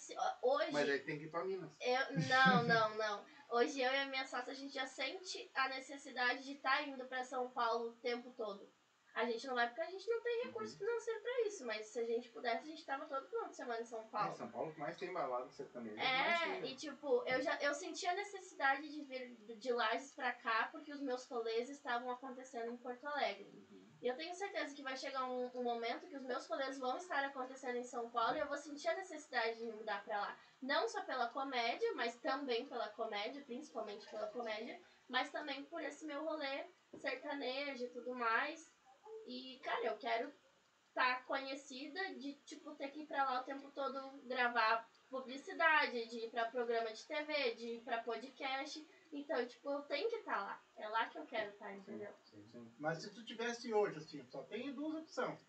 Hoje. 0.42 0.72
Mas 0.72 0.88
aí 0.88 0.98
tem 1.00 1.18
que 1.18 1.24
ir 1.24 1.30
pra 1.30 1.44
Minas. 1.44 1.70
Eu, 1.80 2.18
não, 2.28 2.62
não, 2.66 2.96
não. 2.96 3.24
Hoje 3.50 3.80
eu 3.80 3.90
e 3.90 3.96
a 3.96 4.06
minha 4.06 4.26
sócia, 4.26 4.52
a 4.52 4.56
gente 4.56 4.74
já 4.74 4.86
sente 4.86 5.50
a 5.54 5.68
necessidade 5.68 6.44
de 6.44 6.52
estar 6.52 6.86
indo 6.86 7.04
pra 7.06 7.24
São 7.24 7.48
Paulo 7.50 7.90
o 7.90 7.96
tempo 7.96 8.30
todo. 8.36 8.70
A 9.18 9.24
gente 9.24 9.48
não 9.48 9.56
vai 9.56 9.66
porque 9.66 9.80
a 9.80 9.90
gente 9.90 10.08
não 10.08 10.20
tem 10.20 10.44
recurso 10.44 10.78
financeiro 10.78 11.20
pra 11.20 11.40
isso, 11.42 11.66
mas 11.66 11.86
se 11.86 11.98
a 11.98 12.04
gente 12.04 12.28
pudesse, 12.30 12.62
a 12.62 12.70
gente 12.70 12.86
tava 12.86 13.04
todo 13.06 13.26
final 13.26 13.48
de 13.48 13.56
semana 13.56 13.80
em 13.80 13.84
São 13.84 13.98
É, 13.98 14.08
Paulo. 14.12 14.36
São 14.36 14.48
Paulo 14.48 14.72
que 14.72 14.78
mais 14.78 14.96
tem 14.96 15.12
balada 15.12 15.50
sertaneja. 15.50 16.00
É, 16.00 16.60
tem, 16.60 16.70
e 16.70 16.76
tipo, 16.76 17.24
eu 17.26 17.42
já 17.42 17.58
eu 17.60 17.74
senti 17.74 18.06
a 18.06 18.14
necessidade 18.14 18.88
de 18.88 19.02
vir 19.02 19.34
de 19.56 19.72
Lages 19.72 20.12
pra 20.12 20.32
cá 20.34 20.68
porque 20.70 20.92
os 20.92 21.00
meus 21.00 21.26
rolês 21.26 21.68
estavam 21.68 22.12
acontecendo 22.12 22.70
em 22.70 22.76
Porto 22.76 23.08
Alegre. 23.08 23.66
E 24.00 24.06
eu 24.06 24.14
tenho 24.14 24.32
certeza 24.36 24.72
que 24.72 24.84
vai 24.84 24.96
chegar 24.96 25.24
um, 25.24 25.50
um 25.52 25.64
momento 25.64 26.06
que 26.06 26.14
os 26.14 26.22
meus 26.22 26.46
rolês 26.46 26.78
vão 26.78 26.96
estar 26.96 27.24
acontecendo 27.24 27.76
em 27.76 27.82
São 27.82 28.08
Paulo 28.10 28.36
e 28.36 28.40
eu 28.40 28.46
vou 28.46 28.56
sentir 28.56 28.86
a 28.86 28.94
necessidade 28.94 29.58
de 29.58 29.64
me 29.64 29.72
mudar 29.72 30.04
pra 30.04 30.20
lá. 30.20 30.38
Não 30.62 30.86
só 30.88 31.02
pela 31.02 31.26
comédia, 31.30 31.92
mas 31.96 32.14
também 32.18 32.68
pela 32.68 32.88
comédia, 32.90 33.42
principalmente 33.42 34.08
pela 34.08 34.28
comédia, 34.28 34.80
mas 35.08 35.28
também 35.30 35.64
por 35.64 35.82
esse 35.82 36.04
meu 36.06 36.22
rolê 36.24 36.66
sertanejo 36.96 37.84
e 37.84 37.88
tudo 37.88 38.14
mais. 38.14 38.70
E, 39.28 39.60
cara, 39.60 39.84
eu 39.84 39.98
quero 39.98 40.32
estar 40.88 41.24
conhecida 41.26 42.14
de, 42.14 42.32
tipo, 42.46 42.74
ter 42.76 42.88
que 42.88 43.02
ir 43.02 43.06
pra 43.06 43.24
lá 43.24 43.40
o 43.42 43.44
tempo 43.44 43.70
todo 43.72 44.22
gravar 44.26 44.88
publicidade, 45.10 46.08
de 46.08 46.24
ir 46.24 46.30
pra 46.30 46.50
programa 46.50 46.90
de 46.90 47.06
TV, 47.06 47.54
de 47.54 47.74
ir 47.74 47.82
pra 47.82 48.02
podcast. 48.02 48.88
Então, 49.12 49.46
tipo, 49.46 49.70
eu 49.70 49.82
tenho 49.82 50.08
que 50.08 50.16
estar 50.16 50.40
lá. 50.40 50.62
É 50.76 50.88
lá 50.88 51.06
que 51.10 51.18
eu 51.18 51.26
quero 51.26 51.50
estar, 51.50 51.70
entendeu? 51.76 52.10
Sim, 52.24 52.42
sim. 52.46 52.74
Mas 52.78 53.02
se 53.02 53.12
tu 53.12 53.22
tivesse 53.22 53.72
hoje, 53.72 53.98
assim, 53.98 54.24
só 54.24 54.42
tem 54.44 54.72
duas 54.74 54.94
opções. 54.94 55.46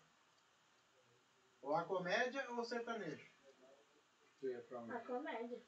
Ou 1.62 1.74
a 1.74 1.84
comédia 1.84 2.50
ou 2.50 2.60
o 2.60 2.64
sertanejo. 2.64 3.26
Onde? 4.72 4.92
A 4.92 5.00
comédia. 5.00 5.62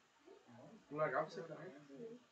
Legal 0.91 1.25
pra 1.25 1.33
você 1.33 1.43
também. 1.43 2.23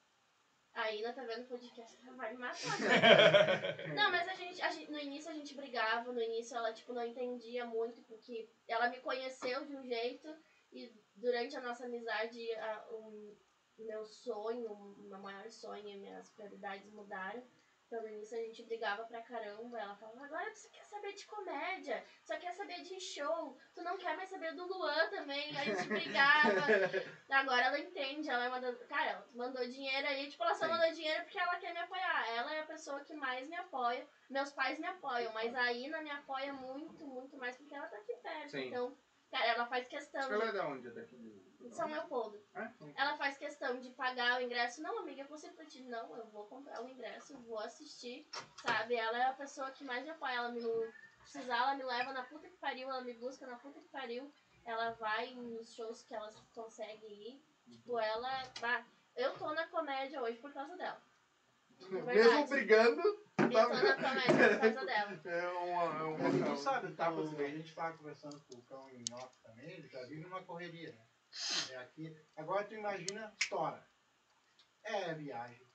A 0.73 0.89
Ina 0.91 1.13
tá 1.13 1.23
vendo 1.23 1.41
o 1.43 1.47
podcast, 1.47 1.97
ela 2.05 2.15
vai 2.15 2.31
me 2.31 2.39
matar. 2.39 2.57
não, 3.93 4.09
mas 4.09 4.27
a 4.27 4.33
gente, 4.33 4.61
a 4.61 4.71
gente- 4.71 4.89
no 4.89 4.97
início 4.97 5.29
a 5.29 5.33
gente 5.33 5.53
brigava, 5.53 6.11
no 6.11 6.21
início 6.21 6.55
ela, 6.55 6.71
tipo, 6.71 6.93
não 6.93 7.03
entendia 7.05 7.65
muito, 7.65 8.01
porque 8.03 8.47
ela 8.67 8.87
me 8.87 8.99
conheceu 8.99 9.65
de 9.65 9.75
um 9.75 9.83
jeito 9.85 10.27
e 10.71 10.89
durante 11.13 11.57
a 11.57 11.61
nossa 11.61 11.85
amizade, 11.85 12.53
a- 12.53 12.85
o 12.89 13.35
meu 13.77 14.05
sonho, 14.05 14.71
o 14.71 15.03
meu 15.09 15.19
maior 15.19 15.49
sonho 15.49 15.87
e 15.87 15.97
minhas 15.97 16.29
prioridades 16.29 16.89
mudaram. 16.91 17.43
No 17.91 18.07
início 18.07 18.37
a 18.37 18.41
gente 18.41 18.63
brigava 18.63 19.03
pra 19.03 19.21
caramba, 19.21 19.77
ela 19.77 19.95
falava, 19.97 20.23
agora 20.23 20.49
tu 20.51 20.59
só 20.59 20.69
quer 20.69 20.85
saber 20.85 21.13
de 21.13 21.25
comédia, 21.25 22.03
só 22.23 22.37
quer 22.37 22.53
saber 22.53 22.81
de 22.83 22.97
show, 23.01 23.57
tu 23.75 23.83
não 23.83 23.97
quer 23.97 24.15
mais 24.15 24.29
saber 24.29 24.53
do 24.55 24.65
Luan 24.65 25.09
também, 25.09 25.55
a 25.57 25.63
gente 25.65 25.87
brigava. 25.89 26.61
Agora 27.29 27.65
ela 27.65 27.79
entende, 27.79 28.29
ela 28.29 28.45
é 28.45 28.47
uma 28.47 28.61
das. 28.61 28.81
Cara, 28.83 29.11
ela 29.11 29.27
mandou 29.33 29.67
dinheiro 29.67 30.07
aí, 30.07 30.29
tipo, 30.29 30.43
ela 30.43 30.53
só 30.53 30.65
Sim. 30.65 30.71
mandou 30.71 30.91
dinheiro 30.93 31.23
porque 31.23 31.39
ela 31.39 31.55
quer 31.57 31.73
me 31.73 31.79
apoiar. 31.79 32.29
Ela 32.35 32.55
é 32.55 32.59
a 32.61 32.65
pessoa 32.65 33.01
que 33.01 33.13
mais 33.13 33.47
me 33.47 33.55
apoia. 33.55 34.07
Meus 34.29 34.51
pais 34.51 34.79
me 34.79 34.87
apoiam, 34.87 35.33
mas 35.33 35.53
a 35.53 35.71
Ina 35.73 36.01
me 36.01 36.11
apoia 36.11 36.53
muito, 36.53 37.05
muito 37.05 37.37
mais 37.37 37.57
porque 37.57 37.75
ela 37.75 37.87
tá 37.87 37.97
aqui 37.97 38.13
perto. 38.15 38.51
Sim. 38.51 38.67
Então, 38.67 38.97
cara, 39.31 39.47
ela 39.47 39.65
faz 39.65 39.87
questão 39.87 40.21
Ela 40.21 40.45
é 40.45 40.47
de. 40.47 40.53
da 40.53 40.67
onde? 40.67 40.87
É 40.87 40.91
daqui 40.91 41.15
de... 41.17 41.51
São 41.73 41.87
Leopoldo. 41.87 42.43
Ah, 42.53 42.69
sim. 42.69 42.93
Ela 42.97 43.15
faz 43.17 43.37
questão 43.37 43.79
de 43.79 43.89
pagar 43.91 44.39
o 44.39 44.43
ingresso. 44.43 44.81
Não, 44.81 44.99
amiga, 44.99 45.21
eu 45.21 45.27
vou 45.27 45.37
ser 45.37 45.51
pra 45.51 45.65
ti. 45.65 45.81
Não, 45.83 46.15
eu 46.17 46.25
vou 46.27 46.45
comprar 46.45 46.83
o 46.83 46.89
ingresso, 46.89 47.37
vou 47.43 47.59
assistir, 47.59 48.27
sabe? 48.61 48.95
Ela 48.95 49.17
é 49.17 49.25
a 49.27 49.33
pessoa 49.33 49.71
que 49.71 49.83
mais 49.83 50.03
me 50.03 50.09
apoia. 50.09 50.33
Ela 50.33 50.49
me 50.49 50.61
precisar, 51.19 51.57
ela 51.57 51.75
me 51.75 51.83
leva 51.83 52.11
na 52.13 52.23
puta 52.23 52.49
que 52.49 52.57
pariu, 52.57 52.89
ela 52.89 53.01
me 53.01 53.13
busca 53.13 53.45
na 53.47 53.57
puta 53.57 53.79
que 53.79 53.87
pariu. 53.89 54.31
Ela 54.65 54.91
vai 54.91 55.33
nos 55.35 55.73
shows 55.73 56.03
que 56.03 56.13
ela 56.13 56.31
consegue 56.53 57.05
ir. 57.07 57.41
Tipo, 57.69 57.99
ela. 57.99 58.43
Ah, 58.61 58.83
eu 59.15 59.33
tô 59.37 59.53
na 59.53 59.67
comédia 59.67 60.21
hoje 60.21 60.37
por 60.39 60.51
causa 60.53 60.75
dela. 60.75 61.01
De 61.79 61.87
verdade. 61.87 62.19
Mesmo 62.19 62.47
brigando, 62.47 63.01
Tô 63.51 63.69
na 63.69 63.95
comédia 63.95 64.49
por 64.49 64.59
causa 64.59 64.85
dela. 64.85 65.21
é 65.25 65.49
uma... 65.49 65.83
É 65.83 66.03
uma, 66.03 66.17
Mas 66.17 66.49
tu 66.49 66.57
sabe, 66.57 66.93
tá, 66.93 67.05
Tapas 67.05 67.39
a 67.39 67.47
gente 67.47 67.75
tava 67.75 67.97
conversando 67.97 68.39
com 68.41 68.55
o 68.55 68.61
cão 68.63 68.89
em 68.89 69.03
off 69.13 69.35
também, 69.43 69.69
ele 69.69 69.87
já 69.87 70.01
vive 70.03 70.21
numa 70.21 70.43
correria, 70.43 70.93
né? 70.93 71.07
É 71.71 71.77
aqui. 71.77 72.15
Agora 72.35 72.65
tu 72.65 72.73
imagina, 72.75 73.33
estoura. 73.39 73.85
É 74.83 75.13
viagem. 75.13 75.71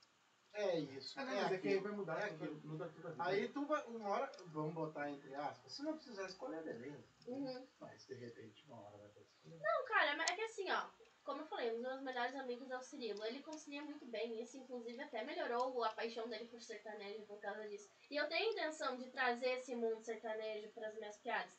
É 0.53 0.79
isso. 0.79 1.19
Ah, 1.19 1.25
não, 1.25 1.33
é 1.33 1.41
mas 1.43 1.51
é 1.51 1.57
que 1.59 1.67
aí 1.67 1.73
aquilo. 1.75 1.83
vai 1.83 1.97
mudar. 1.97 2.19
é 2.19 2.25
aquilo. 2.25 2.61
Muda 2.63 2.89
tudo 2.89 3.07
a 3.07 3.11
vida. 3.11 3.23
Aí 3.23 3.47
tu 3.49 3.65
vai, 3.65 3.83
uma 3.85 4.09
hora, 4.09 4.31
vamos 4.47 4.73
botar 4.73 5.09
entre 5.09 5.33
aspas, 5.35 5.71
se 5.71 5.83
não 5.83 5.93
precisar 5.93 6.25
escolher, 6.25 6.63
beleza. 6.63 7.07
Uhum. 7.27 7.67
Mas 7.79 8.05
de 8.07 8.15
repente 8.15 8.65
uma 8.65 8.81
hora 8.81 8.97
vai 8.97 9.09
ter 9.09 9.23
que 9.23 9.31
escolher. 9.31 9.59
Não, 9.59 9.85
cara, 9.85 10.15
mas 10.15 10.29
é 10.31 10.35
que 10.35 10.41
assim, 10.41 10.71
ó. 10.71 10.89
Como 11.27 11.41
eu 11.41 11.47
falei, 11.47 11.69
um 11.71 11.73
dos 11.73 11.81
meus 11.81 12.01
melhores 12.03 12.33
amigos 12.35 12.71
é 12.71 12.77
o 12.77 12.81
Cirilo. 12.81 13.25
Ele 13.25 13.41
concilia 13.41 13.83
muito 13.83 14.05
bem, 14.05 14.41
isso 14.41 14.57
inclusive 14.57 15.03
até 15.03 15.25
melhorou 15.25 15.83
a 15.83 15.89
paixão 15.89 16.25
dele 16.29 16.45
por 16.45 16.61
sertanejo 16.61 17.25
por 17.25 17.37
causa 17.41 17.67
disso. 17.67 17.89
E 18.09 18.15
eu 18.15 18.29
tenho 18.29 18.47
a 18.47 18.53
intenção 18.53 18.95
de 18.95 19.09
trazer 19.09 19.59
esse 19.59 19.75
mundo 19.75 20.01
sertanejo 20.01 20.69
para 20.69 20.87
as 20.87 20.95
minhas 20.95 21.17
piadas. 21.17 21.53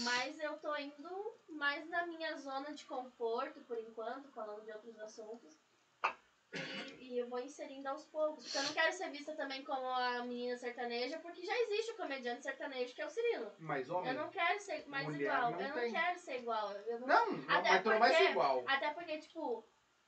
Mas 0.00 0.38
eu 0.38 0.58
tô 0.58 0.76
indo 0.76 1.38
mais 1.48 1.88
na 1.88 2.06
minha 2.06 2.36
zona 2.36 2.74
de 2.74 2.84
conforto, 2.84 3.62
por 3.62 3.78
enquanto, 3.78 4.30
falando 4.32 4.62
de 4.66 4.72
outros 4.72 4.98
assuntos. 4.98 5.56
E, 7.00 7.18
eu 7.18 7.28
vou 7.28 7.38
inserindo 7.38 7.88
aos 7.88 8.04
poucos. 8.06 8.44
Porque 8.44 8.58
eu 8.58 8.62
não 8.64 8.72
quero 8.72 8.92
ser 8.92 9.10
vista 9.10 9.34
também 9.34 9.62
como 9.64 9.86
a 9.86 10.22
menina 10.24 10.56
sertaneja, 10.56 11.18
porque 11.20 11.44
já 11.44 11.56
existe 11.62 11.92
o 11.92 11.96
comediante 11.96 12.42
sertanejo 12.42 12.94
que 12.94 13.02
é 13.02 13.06
o 13.06 13.10
Cirilo. 13.10 13.52
Mas 13.58 13.88
homem. 13.88 14.10
Eu 14.12 14.18
não 14.22 14.28
quero 14.30 14.58
ser 14.60 14.86
mais 14.86 15.08
igual. 15.08 15.50
não 15.52 15.60
eu 15.60 15.72
tem. 15.74 15.92
não 15.92 16.00
quero 16.00 16.18
ser 16.18 16.38
igual. 16.38 16.72
Eu 16.72 17.00
não, 17.00 17.06
Não, 17.06 17.32
não 17.32 17.56
Até 17.56 17.70
mas 17.70 17.82
tu 17.82 17.90
não 17.90 17.98
vai 17.98 18.10
ser 18.10 18.16
porque- 18.18 18.30
igual. 18.32 18.64
Até 18.66 18.90
porque, 18.92 19.18
tipo, 19.18 19.66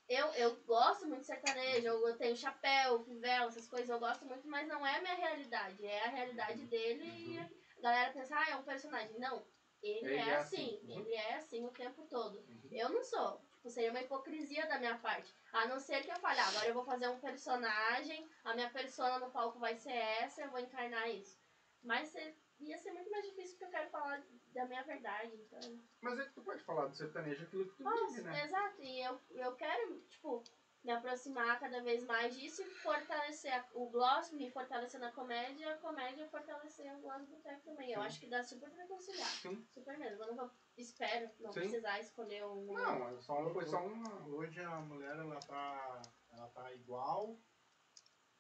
eu, 0.09 0.27
eu 0.35 0.57
gosto 0.65 1.07
muito 1.07 1.21
de 1.21 1.27
sertanejo, 1.27 1.87
eu, 1.87 2.17
tenho 2.17 2.37
chapéu, 2.37 3.01
fivela, 3.05 3.47
essas 3.49 3.69
coisas, 3.69 3.89
eu 3.89 3.99
gosto 3.99 4.25
muito, 4.27 4.47
mas 4.49 4.67
não 4.67 4.87
é 4.87 4.97
a 4.97 5.01
minha 5.01 5.15
realidade. 5.15 5.87
É 5.87 6.05
a 6.05 6.09
realidade 6.09 6.65
dele 6.67 7.05
e 7.05 7.39
a 7.39 7.81
galera 7.81 8.13
pensa, 8.13 8.35
ah, 8.37 8.51
é 8.51 8.57
um 8.57 8.63
personagem. 8.65 9.19
Não, 9.19 9.45
ele, 9.83 10.07
Ele 10.07 10.15
é, 10.17 10.29
é 10.31 10.35
assim. 10.37 10.81
assim. 10.83 10.99
Ele 11.01 11.15
é 11.15 11.35
assim 11.37 11.65
o 11.65 11.71
tempo 11.71 12.05
todo. 12.07 12.39
Uhum. 12.39 12.69
Eu 12.73 12.89
não 12.89 13.05
sou. 13.05 13.41
Tipo, 13.69 13.75
seria 13.75 13.91
uma 13.91 14.01
hipocrisia 14.01 14.67
da 14.67 14.79
minha 14.79 14.99
parte. 14.99 15.35
A 15.53 15.67
não 15.67 15.79
ser 15.79 16.03
que 16.03 16.11
eu 16.11 16.17
fale, 16.17 16.41
ah, 16.41 16.49
agora 16.49 16.67
eu 16.69 16.75
vou 16.75 16.85
fazer 16.85 17.09
um 17.09 17.19
personagem, 17.21 18.27
a 18.45 18.55
minha 18.55 18.71
persona 18.71 19.19
no 19.19 19.31
palco 19.31 19.59
vai 19.59 19.75
ser 19.77 19.93
essa, 19.93 20.43
eu 20.43 20.51
vou 20.51 20.59
encarnar 20.59 21.09
isso. 21.11 21.39
Mas 21.83 22.09
se- 22.09 22.35
ia 22.61 22.79
ser 22.79 22.93
muito 22.93 23.11
mais 23.11 23.25
difícil 23.27 23.53
porque 23.59 23.65
eu 23.67 23.71
quero 23.71 23.91
falar 23.91 24.23
da 24.55 24.65
minha 24.67 24.83
verdade, 24.85 25.33
então. 25.37 25.81
Mas 26.01 26.19
é 26.19 26.25
que 26.25 26.33
tu 26.33 26.43
pode 26.43 26.63
falar 26.63 26.87
do 26.87 26.97
sertanejo 26.97 27.45
aquilo 27.45 27.69
que 27.69 27.77
tu 27.77 27.85
Posso, 27.85 28.07
vive, 28.15 28.23
né? 28.23 28.45
exato. 28.45 28.83
E 28.83 29.01
eu, 29.03 29.21
eu 29.31 29.55
quero, 29.55 30.01
tipo, 30.09 30.43
me 30.85 30.93
aproximar 30.93 31.59
cada 31.59 31.83
vez 31.83 32.05
mais 32.05 32.37
disso 32.37 32.63
e 32.63 32.67
fortalecer 32.67 33.65
o 33.75 33.89
gloss, 33.91 34.33
me 34.33 34.51
fortalecer 34.51 35.01
na 35.01 35.11
comédia 35.11 35.67
e 35.67 35.69
a 35.69 35.77
comédia 35.79 36.29
fortalecer 36.29 36.95
o 36.97 37.01
gloss 37.01 37.27
do 37.27 37.37
tempo 37.37 37.63
também. 37.65 37.93
Eu 37.93 38.01
Sim. 38.01 38.07
acho 38.07 38.21
que 38.21 38.27
dá 38.29 38.43
super 38.43 38.71
pra 38.71 38.87
conciliar. 38.87 39.29
Sim. 39.29 39.67
Super 39.75 39.99
mesmo. 39.99 40.23
Eu 40.23 40.29
não 40.29 40.37
vou, 40.37 40.51
espero 40.77 41.31
não 41.41 41.53
Sim. 41.53 41.61
precisar 41.61 42.01
escolher 42.01 42.45
um. 42.45 42.67
Não, 42.67 43.09
é 43.09 43.21
só, 43.21 43.39
uma. 43.87 44.27
Hoje 44.29 44.61
a 44.61 44.81
mulher 44.81 45.17
ela 45.17 45.41
tá, 45.41 46.03
ela 46.31 46.49
tá 46.49 46.73
igual, 46.73 47.37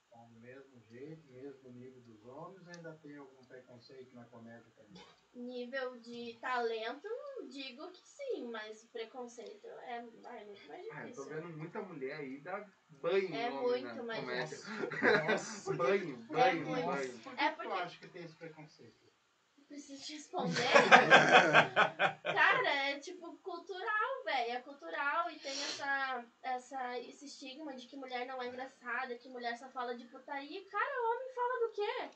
com 0.08 0.26
o 0.26 0.30
mesmo 0.40 0.80
jeito, 0.82 1.26
mesmo 1.26 1.70
nível 1.70 2.00
dos 2.02 2.24
homens, 2.24 2.66
ainda 2.68 2.94
tem 3.02 3.16
algum 3.16 3.44
preconceito 3.44 4.14
na 4.14 4.24
comédia 4.26 4.70
também. 4.76 5.02
Nível 5.34 5.96
de 5.98 6.36
talento, 6.40 7.06
digo 7.50 7.90
que 7.92 8.00
sim, 8.06 8.48
mas 8.50 8.82
preconceito 8.86 9.66
é, 9.66 9.96
é 9.98 10.00
muito 10.44 10.66
mais 10.68 10.86
Ah, 10.90 11.06
eu 11.06 11.14
tô 11.14 11.22
difícil. 11.22 11.24
vendo 11.26 11.56
muita 11.56 11.80
mulher 11.82 12.16
aí 12.16 12.40
dar 12.40 12.66
banho 12.88 13.34
É 13.34 13.50
homem 13.50 13.82
muito 13.84 13.94
na 13.96 14.02
mais 14.02 14.20
comédia. 14.20 14.58
Nossa, 15.30 15.74
banho, 15.74 16.26
É 16.30 16.32
banho, 16.32 16.66
muito. 16.66 16.86
banho. 16.86 17.18
por 17.20 17.34
que 17.36 17.44
É 17.44 17.50
tu 17.50 17.56
porque- 17.56 17.72
acha 17.72 17.98
que 18.00 18.08
tem 18.08 18.24
esse 18.24 18.34
preconceito? 18.34 19.08
Preciso 19.68 20.02
te 20.02 20.14
responder. 20.14 20.62
Cara, 22.22 22.68
é 22.90 22.98
tipo 23.00 23.36
cultural, 23.42 24.24
velho. 24.24 24.52
É 24.52 24.60
cultural 24.60 25.30
e 25.30 25.38
tem 25.38 25.52
essa, 25.52 26.24
essa, 26.42 26.98
esse 27.00 27.26
estigma 27.26 27.74
de 27.74 27.86
que 27.86 27.94
mulher 27.94 28.26
não 28.26 28.42
é 28.42 28.48
engraçada, 28.48 29.14
que 29.16 29.28
mulher 29.28 29.56
só 29.58 29.68
fala 29.68 29.94
de 29.94 30.06
putaria. 30.06 30.64
Cara, 30.70 31.10
homem 31.10 31.34
fala 31.34 31.66
do 31.66 31.72
quê? 31.74 32.10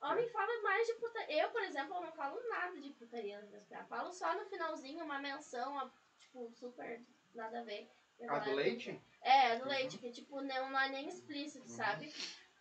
Homem 0.00 0.28
fala 0.30 0.62
mais 0.62 0.86
de 0.86 0.94
putaria. 0.94 1.42
Eu, 1.42 1.50
por 1.50 1.62
exemplo, 1.62 2.00
não 2.00 2.12
falo 2.12 2.40
nada 2.48 2.80
de 2.80 2.90
putaria 2.90 3.40
nas 3.40 3.48
minhas 3.50 3.64
piadas. 3.66 3.88
Falo 3.88 4.12
só 4.12 4.32
no 4.34 4.48
finalzinho 4.48 5.04
uma 5.04 5.18
menção, 5.18 5.76
a, 5.78 5.90
tipo, 6.20 6.50
super 6.54 7.02
nada 7.34 7.60
a 7.60 7.64
ver. 7.64 7.90
Eu 8.18 8.32
A 8.32 8.38
do 8.40 8.52
leite? 8.54 9.00
é, 9.22 9.56
do 9.56 9.66
leite, 9.68 9.98
que 9.98 10.10
tipo, 10.12 10.40
não, 10.40 10.70
não 10.70 10.78
é 10.80 10.88
nem 10.88 11.08
explícito, 11.08 11.68
Uhum. 11.68 11.76
sabe? 11.76 12.12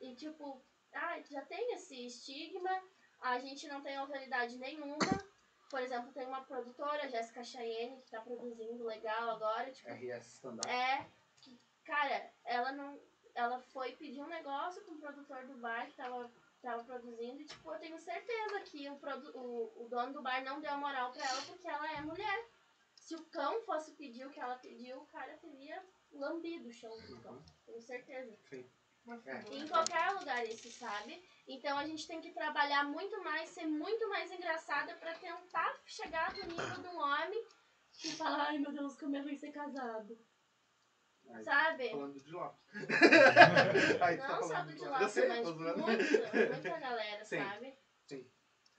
E 0.01 0.15
tipo, 0.15 0.61
ah, 0.93 1.19
já 1.29 1.41
tem 1.45 1.73
esse 1.73 2.05
estigma, 2.07 2.83
a 3.21 3.39
gente 3.39 3.67
não 3.67 3.81
tem 3.81 3.95
autoridade 3.97 4.57
nenhuma. 4.57 4.97
Por 5.69 5.81
exemplo, 5.81 6.11
tem 6.13 6.25
uma 6.25 6.43
produtora, 6.45 7.09
Jéssica 7.09 7.43
Cheyenne, 7.43 8.01
que 8.01 8.11
tá 8.11 8.21
produzindo 8.21 8.83
legal 8.85 9.31
agora, 9.31 9.69
tipo, 9.71 9.89
RS 9.89 10.27
Stand-up. 10.35 10.69
é 10.69 11.05
que, 11.41 11.59
cara, 11.85 12.31
ela 12.45 12.71
não. 12.71 12.99
Ela 13.35 13.59
foi 13.59 13.91
pedir 13.95 14.21
um 14.21 14.27
negócio 14.27 14.83
com 14.85 14.93
o 14.93 14.99
produtor 14.99 15.45
do 15.45 15.55
bar 15.57 15.85
que 15.87 15.95
tava, 15.95 16.31
tava 16.61 16.83
produzindo 16.83 17.41
e, 17.41 17.45
tipo, 17.45 17.71
eu 17.71 17.79
tenho 17.79 17.97
certeza 17.99 18.59
que 18.61 18.89
o, 18.89 18.97
produ, 18.97 19.31
o, 19.37 19.85
o 19.85 19.89
dono 19.89 20.13
do 20.13 20.21
bar 20.21 20.43
não 20.43 20.59
deu 20.59 20.77
moral 20.77 21.11
pra 21.11 21.25
ela 21.25 21.41
porque 21.43 21.67
ela 21.67 21.91
é 21.93 22.01
mulher. 22.01 22.45
Se 22.95 23.15
o 23.15 23.25
cão 23.25 23.61
fosse 23.61 23.93
pedir 23.93 24.25
o 24.25 24.29
que 24.31 24.39
ela 24.39 24.57
pediu, 24.57 24.97
o 24.97 25.05
cara 25.05 25.37
teria 25.37 25.81
lambido 26.11 26.67
o 26.67 26.73
chão 26.73 26.91
do 27.01 27.21
cão. 27.21 27.41
Tenho 27.65 27.81
certeza. 27.81 28.37
É. 29.25 29.55
Em 29.55 29.67
qualquer 29.67 30.11
lugar 30.11 30.45
isso, 30.45 30.69
sabe? 30.71 31.23
Então 31.47 31.77
a 31.77 31.87
gente 31.87 32.05
tem 32.05 32.19
que 32.19 32.33
trabalhar 32.33 32.83
muito 32.83 33.23
mais, 33.23 33.49
ser 33.51 33.65
muito 33.65 34.09
mais 34.09 34.29
engraçada 34.31 34.93
pra 34.95 35.17
tentar 35.17 35.79
chegar 35.85 36.35
no 36.35 36.43
nível 36.43 36.81
de 36.81 36.87
um 36.89 36.99
homem 36.99 37.45
que 37.93 38.11
fala, 38.15 38.43
ai 38.43 38.57
meu 38.57 38.71
Deus, 38.73 38.97
como 38.97 39.15
é 39.15 39.21
ruim 39.21 39.37
ser 39.37 39.51
casado. 39.51 40.19
Aí, 41.29 41.43
Sabe? 41.43 41.89
Falando 41.89 42.19
de 42.19 42.29
Lopes. 42.31 42.59
Aí 44.01 44.17
tu 44.17 44.21
tá 44.21 44.27
Não 44.27 44.41
só 44.41 44.47
falando 44.47 44.67
do 44.67 44.73
de 44.75 44.83
Eu 44.83 44.89
lá, 44.91 45.09
sei, 45.09 45.27
mas 45.27 45.45
muito, 45.45 45.59
muita 45.59 46.79
galera, 46.79 47.25
Sim. 47.25 47.37
sabe? 47.37 47.77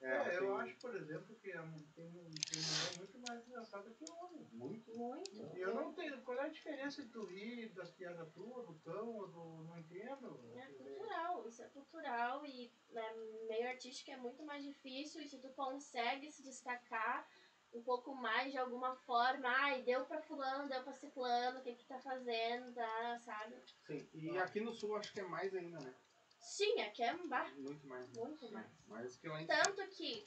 É, 0.00 0.06
É, 0.06 0.36
eu 0.36 0.40
tem 0.40 0.60
acho, 0.60 0.76
por 0.76 0.94
exemplo, 0.94 1.34
que 1.36 1.52
mu- 1.58 1.84
tem, 1.94 2.08
tem 2.48 2.62
mulher 2.62 2.96
muito 2.96 3.18
mais 3.18 3.44
engraçada 3.46 3.90
que 3.90 4.04
homem. 4.08 4.46
Muito. 4.52 4.94
Muito. 4.96 5.56
E 5.56 5.60
eu 5.60 5.74
não 5.74 5.92
tenho. 5.92 6.22
Qual 6.22 6.38
é 6.38 6.42
a 6.44 6.48
diferença 6.48 7.02
de 7.02 7.08
tu 7.08 7.24
rir 7.24 7.70
das 7.74 7.90
piadas 7.90 8.32
tuas, 8.32 8.64
do 8.66 8.74
cão, 8.74 9.08
ou 9.16 9.26
do. 9.28 9.64
Não 9.64 9.76
entendo. 9.76 10.40
É 10.54 10.66
cultural, 10.66 11.48
isso 11.48 11.62
é 11.62 11.68
cultural 11.68 12.46
e 12.46 12.72
né, 12.90 13.12
meio 13.48 13.68
artístico 13.68 14.12
é 14.12 14.16
muito 14.16 14.44
mais 14.44 14.62
difícil 14.62 15.20
e 15.20 15.26
se 15.26 15.38
tu 15.40 15.48
consegue 15.50 16.30
se 16.30 16.42
destacar 16.44 17.28
um 17.72 17.82
pouco 17.82 18.14
mais 18.14 18.50
de 18.50 18.58
alguma 18.58 18.96
forma, 18.96 19.48
ai, 19.48 19.82
deu 19.82 20.04
pra 20.06 20.20
fulano, 20.22 20.68
deu 20.68 20.82
pra 20.82 20.92
ciclano, 20.92 21.58
o 21.58 21.62
que 21.62 21.74
que 21.74 21.86
tá 21.86 21.98
fazendo, 21.98 22.74
tá, 22.74 23.20
sabe? 23.20 23.56
Sim. 23.86 24.08
E 24.14 24.38
aqui 24.38 24.60
no 24.60 24.72
sul 24.72 24.96
acho 24.96 25.12
que 25.12 25.20
é 25.20 25.24
mais 25.24 25.54
ainda, 25.54 25.78
né? 25.80 25.94
Sim, 26.40 26.80
aqui 26.80 27.02
é 27.02 27.14
um 27.14 27.28
bar, 27.28 27.52
Muito 27.56 27.86
mais. 27.86 28.10
muito 28.12 28.50
mais. 28.52 28.66
Mais 28.86 29.16
que 29.16 29.28
lá 29.28 29.42
em 29.42 29.46
Tanto 29.46 29.86
que 29.88 30.24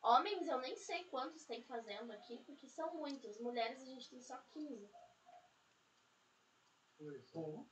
homens 0.00 0.46
eu 0.48 0.58
nem 0.60 0.76
sei 0.76 1.04
quantos 1.04 1.44
tem 1.44 1.62
fazendo 1.64 2.12
aqui, 2.12 2.42
porque 2.44 2.68
são 2.68 2.94
muitos. 2.94 3.38
Mulheres 3.40 3.82
a 3.82 3.84
gente 3.84 4.10
tem 4.10 4.20
só 4.20 4.38
15. 4.52 4.90
Pô. 7.32 7.66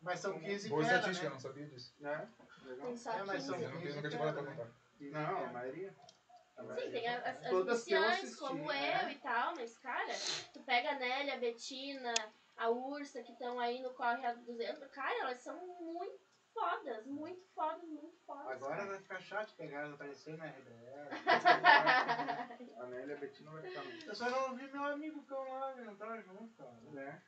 Mas 0.00 0.20
são 0.20 0.38
15 0.38 0.68
Boa 0.68 0.82
queda, 0.82 0.96
estatística, 0.96 1.26
eu 1.26 1.30
né? 1.30 1.34
não 1.34 1.40
sabia 1.40 1.66
disso. 1.66 1.94
Né? 1.98 2.32
Legal. 2.62 2.86
Tem 2.86 2.96
só 2.96 3.12
É, 3.12 3.24
mas 3.24 3.36
15. 3.36 3.46
são 3.46 3.54
Eu 3.60 3.70
nunca, 3.70 3.88
eu 3.88 3.94
nunca 3.96 4.02
15 4.02 4.08
tinha 4.08 4.18
parado 4.18 4.42
pra 4.42 4.50
né? 4.50 4.56
contar. 4.56 4.74
Não, 5.00 5.44
a 5.44 5.52
maioria. 5.52 5.96
Sim, 6.58 6.90
tem 6.90 7.08
as, 7.08 7.24
as 7.24 7.50
Todas 7.50 7.86
iniciantes 7.86 8.24
assisti, 8.24 8.38
como 8.38 8.72
é. 8.72 9.04
eu 9.04 9.10
e 9.10 9.14
tal, 9.16 9.54
mas 9.54 9.78
cara, 9.78 10.12
tu 10.52 10.60
pega 10.64 10.90
a 10.90 10.98
Nélia, 10.98 11.34
a 11.34 11.38
Betina, 11.38 12.14
a 12.56 12.68
Ursa 12.68 13.22
que 13.22 13.32
estão 13.32 13.60
aí 13.60 13.80
no 13.80 13.94
Corre 13.94 14.26
a 14.26 14.34
200, 14.34 14.88
cara, 14.90 15.20
elas 15.20 15.40
são 15.40 15.56
muito 15.80 16.18
fodas, 16.52 17.06
muito 17.06 17.46
fodas, 17.54 17.82
muito 17.84 18.17
fodas. 18.28 18.62
Agora 18.62 18.84
vai 18.86 18.98
ficar 18.98 19.20
chato 19.20 19.54
pegar 19.56 19.80
ela 19.80 19.94
aparecer 19.94 20.36
na 20.36 20.44
RBS. 20.46 21.08
A 22.78 22.86
Nélia 22.86 23.12
e 23.14 23.16
a 23.16 23.16
Betina 23.20 23.50
vai 23.50 23.62
ficar 23.62 23.82
no. 23.82 23.90
Eu 24.06 24.14
só 24.14 24.28
não 24.30 24.54
vi 24.54 24.70
meu 24.70 24.84
amigo 24.84 25.22
cão 25.24 25.42
lá, 25.58 25.74
não 25.76 25.96
tava 25.96 26.20
junto, 26.20 26.54
cara. 26.56 26.70
Né? 26.92 27.20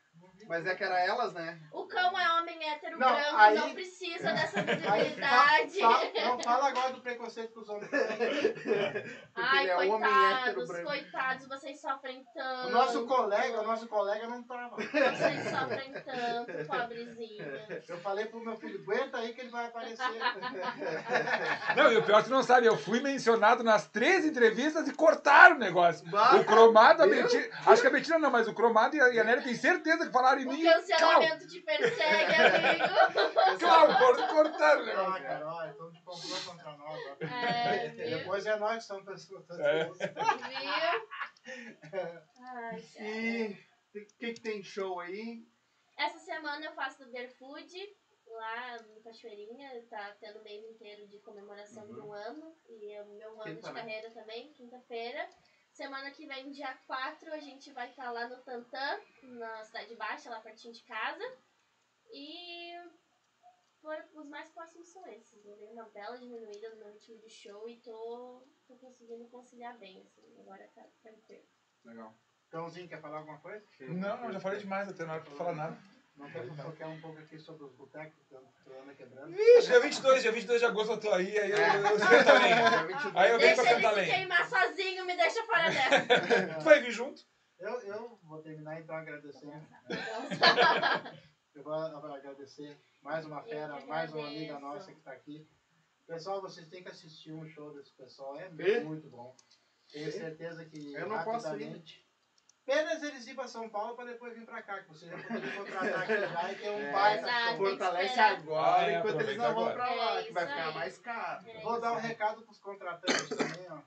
Mas 0.46 0.66
é 0.66 0.74
que 0.74 0.84
era 0.84 0.98
elas, 1.00 1.32
né? 1.32 1.58
o 1.72 1.86
cão 1.86 2.18
é 2.18 2.32
homem 2.40 2.62
hétero 2.62 2.98
Não, 2.98 3.08
branco, 3.10 3.36
aí- 3.36 3.54
não 3.58 3.72
precisa 3.72 4.32
dessa 4.32 4.60
Aí, 4.92 5.04
visibilidade. 5.04 5.80
fa- 5.80 6.00
fa- 6.00 6.20
não 6.28 6.40
fala 6.40 6.68
agora 6.68 6.92
do 6.92 7.00
preconceito 7.00 7.52
que 7.54 7.58
os 7.58 7.68
homens. 7.68 7.90
Ai, 9.34 9.62
ele 9.62 9.70
é 9.70 9.76
homem 9.76 10.10
hétero 10.10 10.54
coitados, 10.56 10.68
branco. 10.68 10.86
coitados, 10.88 11.46
vocês 11.48 11.80
sofrem 11.80 12.24
tanto. 12.34 12.68
O 12.68 12.70
nosso 12.70 13.06
colega, 13.06 13.60
o 13.60 13.66
nosso 13.66 13.88
colega 13.88 14.26
não 14.28 14.42
tava. 14.42 14.76
Vocês 14.76 15.44
sofrem 15.48 15.92
tanto, 15.92 16.66
pobrezinho. 16.66 17.44
Eu 17.88 17.98
falei 18.00 18.26
pro 18.26 18.40
meu 18.40 18.56
filho, 18.56 18.82
aguenta 18.82 19.18
aí 19.18 19.32
que 19.32 19.40
ele 19.42 19.50
vai 19.50 19.66
aparecer. 19.66 20.04
Não, 21.76 21.92
e 21.92 21.96
o 21.96 22.02
pior 22.02 22.20
é 22.20 22.22
que 22.24 22.30
não 22.30 22.42
sabe, 22.42 22.66
eu 22.66 22.76
fui 22.76 23.00
mencionado 23.00 23.62
nas 23.62 23.86
três 23.88 24.24
entrevistas 24.24 24.86
e 24.88 24.92
cortaram 24.92 25.56
o 25.56 25.58
negócio. 25.58 26.08
Bah, 26.10 26.36
O 26.36 26.44
cromado, 26.44 27.02
a? 27.02 27.06
Betina. 27.06 27.48
Acho 27.66 27.82
que 27.82 27.88
a 27.88 27.90
Betina 27.90 28.18
não, 28.18 28.30
mas 28.30 28.48
o 28.48 28.54
cromado 28.54 28.96
e 28.96 29.00
a, 29.00 29.08
e 29.10 29.20
a 29.20 29.24
Nélia 29.24 29.42
tem 29.42 29.54
certeza 29.54 30.06
que 30.06 30.12
falaram 30.12 30.40
em 30.40 30.46
O 30.46 30.52
mim. 30.52 30.62
cancelamento 30.62 31.46
te 31.46 31.60
persegue, 31.60 32.34
amigo. 32.34 32.84
Claro, 33.60 33.98
cor- 33.98 34.26
cortaram 34.28 34.80
o 34.80 34.82
Ah, 34.82 34.86
negócio. 34.86 35.22
cara, 35.22 35.46
ó, 35.46 35.66
então 35.66 35.90
de 35.90 36.02
complô 36.02 36.36
contra 36.46 36.72
nós. 36.76 37.00
É? 37.20 37.88
Depois 37.90 38.46
é 38.46 38.56
nós 38.56 38.72
que 38.72 38.78
estamos 38.78 39.04
pessoas. 39.04 39.44
É. 39.60 39.84
Viu? 39.84 39.94
Ai, 42.42 42.82
cara. 42.94 43.00
E 43.00 43.58
o 43.94 44.06
que, 44.18 44.32
que 44.34 44.40
tem 44.40 44.62
show 44.62 45.00
aí? 45.00 45.42
Essa 45.98 46.18
semana 46.18 46.64
eu 46.64 46.72
faço 46.72 46.98
do 47.04 47.10
Beer 47.12 47.30
Food, 47.38 47.70
lá 48.30 48.78
no 48.82 49.00
Cachoeirinha, 49.00 49.82
tá 49.88 50.12
tendo 50.20 50.38
o 50.38 50.42
mês 50.42 50.62
inteiro 50.62 51.06
de 51.06 51.18
comemoração 51.18 51.84
Uhum. 51.84 51.94
do 51.94 52.12
ano, 52.12 52.56
e 52.68 52.92
é 52.92 53.02
o 53.02 53.06
meu 53.06 53.30
ano 53.40 53.54
Quinta, 53.54 53.68
de 53.68 53.74
né? 53.74 53.80
carreira 53.80 54.10
também, 54.10 54.50
quinta-feira. 54.52 55.28
Semana 55.72 56.10
que 56.10 56.26
vem, 56.26 56.50
dia 56.50 56.74
4, 56.86 57.32
a 57.32 57.38
gente 57.40 57.72
vai 57.72 57.88
estar 57.88 58.10
lá 58.10 58.26
no 58.26 58.40
Tantã, 58.40 58.98
na 59.22 59.64
Cidade 59.64 59.94
Baixa, 59.94 60.30
lá 60.30 60.40
pertinho 60.40 60.74
de 60.74 60.82
casa. 60.82 61.22
E 62.12 62.74
por, 63.80 63.96
os 64.14 64.28
mais 64.28 64.50
próximos 64.50 64.88
são 64.88 65.06
esses. 65.06 65.44
Eu 65.46 65.56
dei 65.56 65.68
uma 65.68 65.84
bela 65.88 66.18
diminuída 66.18 66.70
no 66.70 66.76
meu 66.76 66.90
ritmo 66.90 67.16
de 67.18 67.28
show 67.28 67.68
e 67.68 67.76
tô, 67.78 68.42
tô 68.66 68.76
conseguindo 68.76 69.26
conciliar 69.28 69.76
bem, 69.78 70.00
assim. 70.02 70.40
Agora 70.40 70.68
tá 70.74 70.84
tranquilo. 71.02 71.44
Legal. 71.84 72.12
Cãozinho, 72.50 72.88
quer 72.88 73.00
falar 73.00 73.18
alguma 73.18 73.38
coisa? 73.38 73.64
Não, 73.78 74.16
não, 74.20 74.32
já 74.32 74.40
falei 74.40 74.58
demais, 74.58 74.88
até 74.88 75.04
não 75.04 75.14
hora 75.14 75.22
pra 75.22 75.36
falar 75.36 75.52
nada. 75.54 75.78
Não 76.16 76.30
quer 76.30 76.46
fofocar 76.46 76.90
um 76.90 77.00
pouco 77.00 77.18
aqui 77.18 77.38
sobre 77.38 77.64
os 77.64 77.72
botecos 77.72 78.18
que 78.18 78.24
tu 78.26 78.36
anda 78.82 78.94
quebrando? 78.94 79.34
Vixe, 79.34 79.68
dia 79.68 79.80
22, 79.80 80.22
dia 80.22 80.32
22 80.32 80.60
de 80.60 80.66
agosto 80.66 80.92
eu 80.92 81.00
tô 81.00 81.10
aí, 81.12 81.38
aí 81.38 81.50
eu, 81.50 81.56
eu 81.56 81.96
lenha. 82.42 83.12
Aí 83.14 83.30
eu 83.30 83.38
venho 83.38 83.56
Deixa 83.56 83.62
pra 83.62 83.72
ele 83.72 83.82
cantar 83.82 83.90
se 83.94 84.00
lenha. 84.00 84.14
queimar 84.14 84.48
sozinho, 84.48 85.04
me 85.06 85.16
deixa 85.16 85.44
fora 85.44 85.70
dessa. 85.70 86.58
Tu 86.60 86.64
vai 86.64 86.80
vir 86.82 86.90
junto? 86.90 87.22
Eu, 87.58 87.80
eu 87.80 88.18
vou 88.24 88.42
terminar 88.42 88.80
então 88.80 88.94
agradecendo. 88.96 89.66
Eu 91.54 91.62
vou 91.62 91.74
agradecer 91.74 92.78
mais 93.02 93.24
uma 93.24 93.42
fera, 93.42 93.80
mais 93.86 94.12
uma 94.12 94.26
amiga 94.26 94.58
nossa 94.58 94.92
que 94.92 94.98
está 94.98 95.12
aqui. 95.12 95.46
Pessoal, 96.06 96.40
vocês 96.40 96.68
têm 96.68 96.82
que 96.82 96.88
assistir 96.88 97.32
um 97.32 97.46
show 97.48 97.72
desse 97.74 97.92
pessoal, 97.92 98.38
é 98.38 98.50
E? 98.58 98.80
muito 98.80 99.08
bom. 99.08 99.34
Tenho 99.92 100.10
certeza 100.10 100.64
que 100.64 100.92
Eu 100.94 101.08
não 101.08 101.22
posso 101.24 101.56
ir. 101.56 101.82
Apenas 102.66 103.02
eles 103.02 103.26
ir 103.26 103.34
para 103.34 103.48
São 103.48 103.68
Paulo 103.68 103.96
para 103.96 104.04
depois 104.12 104.34
vir 104.36 104.44
para 104.46 104.62
cá, 104.62 104.80
que 104.82 104.88
vocês 104.88 105.10
já 105.10 105.16
poderiam 105.18 105.56
contratar 105.64 106.02
aqui 106.02 106.20
já 106.20 106.52
e 106.52 106.54
ter 106.56 106.70
um 106.70 106.78
É. 106.78 106.92
baita 106.92 107.28
show. 107.28 107.56
Fortalece 107.56 108.20
agora, 108.20 108.76
Ah, 108.80 108.90
é, 108.90 108.98
enquanto 108.98 109.20
eles 109.20 109.36
não 109.36 109.54
vão 109.54 109.72
pra 109.72 109.94
lá, 109.94 110.20
É 110.20 110.24
que 110.24 110.32
vai 110.32 110.46
ficar 110.46 110.68
aí. 110.68 110.74
mais 110.74 110.98
caro. 110.98 111.48
É 111.48 111.60
Vou 111.60 111.80
dar 111.80 111.92
um 111.92 111.96
recado 112.00 112.42
para 112.42 112.52
os 112.52 112.58
contratantes 112.60 113.28
também, 113.28 113.66
ó. 113.70 113.80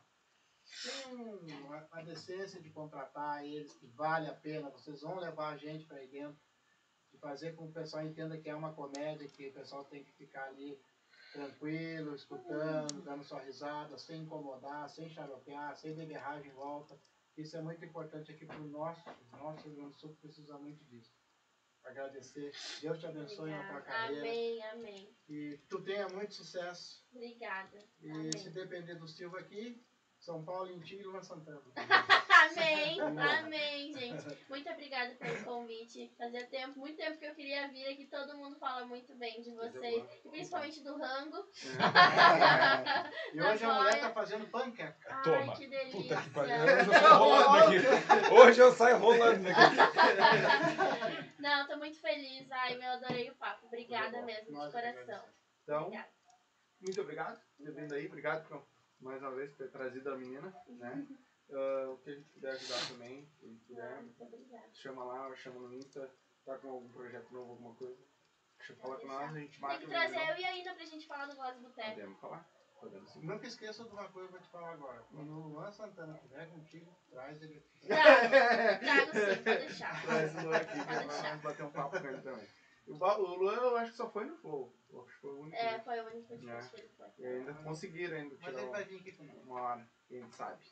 Tenham 0.83 1.73
a, 1.73 1.87
a 1.99 2.01
decência 2.01 2.59
de 2.61 2.69
contratar 2.71 3.45
eles, 3.45 3.73
que 3.75 3.85
vale 3.87 4.27
a 4.27 4.33
pena. 4.33 4.69
Vocês 4.69 5.01
vão 5.01 5.17
levar 5.17 5.53
a 5.53 5.57
gente 5.57 5.85
para 5.85 5.97
aí 5.97 6.07
dentro. 6.07 6.37
De 7.11 7.19
fazer 7.19 7.53
com 7.55 7.65
que 7.65 7.69
o 7.71 7.73
pessoal 7.73 8.03
entenda 8.03 8.37
que 8.39 8.49
é 8.49 8.55
uma 8.55 8.73
comédia, 8.73 9.27
que 9.27 9.47
o 9.49 9.53
pessoal 9.53 9.85
tem 9.85 10.03
que 10.03 10.11
ficar 10.13 10.45
ali 10.45 10.81
tranquilo, 11.31 12.15
escutando, 12.15 13.01
dando 13.03 13.23
sua 13.23 13.39
risada, 13.39 13.97
sem 13.99 14.21
incomodar, 14.23 14.89
sem 14.89 15.07
xaropear, 15.09 15.75
sem 15.75 15.93
beberragem 15.95 16.49
em 16.49 16.55
volta. 16.55 16.99
Isso 17.37 17.57
é 17.57 17.61
muito 17.61 17.83
importante 17.83 18.31
aqui 18.31 18.45
para 18.45 18.57
o 18.61 18.67
nosso, 18.67 19.03
nosso 19.31 19.67
Rio 19.67 19.75
Grande 19.75 19.93
do 19.93 19.99
Sul, 19.99 20.15
precisa 20.21 20.57
muito 20.57 20.83
disso. 20.85 21.11
Agradecer. 21.83 22.51
Deus 22.81 22.99
te 22.99 23.05
abençoe 23.07 23.49
na 23.49 23.57
tua 23.67 23.77
Obrigada. 23.77 23.81
carreira. 23.81 24.21
Amém, 24.21 24.63
amém. 24.67 25.17
E 25.27 25.59
tu 25.67 25.81
tenha 25.81 26.07
muito 26.09 26.33
sucesso. 26.33 27.05
Obrigada. 27.11 27.83
E 28.01 28.09
Amém. 28.09 28.37
se 28.37 28.49
depender 28.51 28.95
do 28.95 29.07
Silva 29.07 29.39
aqui, 29.39 29.83
São 30.19 30.45
Paulo 30.45 30.71
em 30.71 30.79
ti 30.79 30.95
e 30.95 31.23
Santana. 31.23 31.61
Amém, 32.63 32.99
amém, 32.99 33.93
gente. 33.93 34.37
Muito 34.49 34.69
obrigada 34.69 35.13
pelo 35.15 35.43
convite. 35.43 36.13
Fazia 36.17 36.45
tempo, 36.47 36.79
muito 36.79 36.97
tempo 36.97 37.17
que 37.17 37.25
eu 37.25 37.33
queria 37.33 37.67
vir 37.69 37.87
aqui. 37.87 38.05
Todo 38.05 38.37
mundo 38.37 38.55
fala 38.57 38.85
muito 38.85 39.15
bem 39.15 39.41
de 39.41 39.51
vocês. 39.51 40.03
E 40.23 40.29
principalmente 40.29 40.83
do 40.83 40.97
rango. 40.97 41.47
E 43.33 43.41
hoje 43.41 43.65
a 43.65 43.73
mulher 43.73 43.99
tá 43.99 44.11
fazendo 44.11 44.45
panqueca. 44.47 44.95
Ai, 45.09 45.23
Toma. 45.23 45.55
que 45.55 45.67
delícia. 45.67 46.01
Puta 46.01 46.21
que 46.21 46.29
pariu. 46.29 46.53
Hoje 46.63 46.91
eu 46.91 46.91
saio 46.93 47.17
rolando 47.17 47.77
aqui. 47.77 48.33
Hoje 48.33 48.61
eu 48.61 48.71
saio 48.71 48.97
rolando 48.97 49.47
aqui. 49.49 51.33
Não, 51.41 51.67
tô 51.67 51.77
muito 51.77 51.99
feliz. 51.99 52.51
Ai, 52.51 52.75
eu 52.75 52.91
adorei 52.91 53.29
o 53.31 53.35
papo. 53.35 53.65
Obrigada 53.65 54.21
mesmo, 54.21 54.51
Nós 54.51 54.67
de 54.67 54.71
coração. 54.73 55.23
Então, 55.63 55.81
Obrigada. 55.83 56.09
muito 56.81 57.01
obrigado 57.01 57.39
por 57.39 57.65
ter 57.65 57.71
vindo 57.71 57.93
aí. 57.93 58.05
Obrigado 58.07 58.47
por, 58.47 58.67
mais 58.99 59.21
uma 59.21 59.31
vez 59.31 59.49
por 59.51 59.57
ter 59.57 59.71
trazido 59.71 60.11
a 60.11 60.17
menina, 60.17 60.55
né? 60.67 61.05
Ah, 61.51 61.89
o 61.91 61.97
que 61.97 62.09
a 62.09 62.13
gente 62.15 62.29
puder 62.29 62.51
ajudar 62.53 62.87
também, 62.87 63.25
se 63.39 63.47
puder, 63.67 64.01
Muito 64.01 64.23
obrigada. 64.23 64.69
chama 64.73 65.03
lá, 65.03 65.35
chama 65.35 65.59
no 65.59 65.73
Insta, 65.73 66.09
tá 66.45 66.57
com 66.57 66.69
algum 66.71 66.89
projeto 66.89 67.31
novo, 67.31 67.51
alguma 67.51 67.75
coisa. 67.75 68.01
Deixa 68.57 68.73
eu 68.73 68.77
falar 68.77 68.97
com 68.97 69.07
nós, 69.07 69.35
a 69.35 69.39
gente 69.39 69.51
Tem 69.51 69.59
marca 69.61 69.79
que 69.79 69.85
uma 69.85 69.99
trazer 70.09 70.29
eu 70.31 70.37
e 70.37 70.45
ainda 70.45 70.73
pra 70.73 70.85
gente 70.85 71.05
falar 71.07 71.25
do 71.27 71.35
Voz 71.35 71.57
Boteco. 71.59 71.89
Podemos 71.89 72.19
falar? 72.19 72.49
Podemos 72.79 73.11
sim. 73.11 73.21
Nunca 73.25 73.47
esqueça 73.47 73.83
de 73.83 73.91
uma 73.91 74.09
coisa 74.09 74.29
que 74.29 74.35
eu 74.35 74.39
vou 74.39 74.47
te 74.47 74.51
falar 74.51 74.71
agora. 74.71 75.03
Quando 75.11 75.31
o 75.31 75.47
Luan 75.49 75.71
Santana 75.71 76.15
estiver 76.15 76.49
contigo, 76.49 76.91
traz 77.09 77.41
ele 77.41 77.57
aqui. 77.57 77.87
Trago, 77.87 78.29
trago 78.79 79.11
sim, 79.11 79.43
pode 79.43 79.43
deixar. 79.67 80.01
Traz 80.05 80.35
o 80.35 80.41
Luan 80.41 80.57
aqui 80.57 80.83
pra 80.85 80.99
deixar. 80.99 81.37
bater 81.41 81.65
um 81.65 81.71
papo 81.71 81.99
com 82.01 82.07
ele 82.07 82.21
também. 82.21 82.47
O 82.87 82.93
Luan 83.35 83.53
eu 83.55 83.77
acho 83.77 83.91
que 83.91 83.97
só 83.97 84.09
foi 84.09 84.25
no 84.25 84.35
Flow. 84.37 84.73
Eu 84.89 85.01
Acho 85.03 85.13
que 85.15 85.21
foi 85.21 85.31
o 85.31 85.39
único. 85.41 85.55
É, 85.57 85.79
foi 85.79 85.99
o 86.01 86.05
único 86.07 86.33
É. 86.33 86.37
que 86.37 86.79
ele 86.81 86.89
foi. 86.97 87.09
E 87.19 87.25
ainda 87.25 87.53
conseguiram 87.55 88.17
ainda 88.17 88.35
Mas 88.35 88.45
tirar 88.45 88.57
ele 88.59 88.67
um- 88.67 88.71
vai 88.71 88.83
vir 88.83 88.99
aqui 88.99 89.11
comigo. 89.13 89.41
uma 89.45 89.61
hora, 89.61 89.89
quem 90.07 90.31
sabe. 90.31 90.65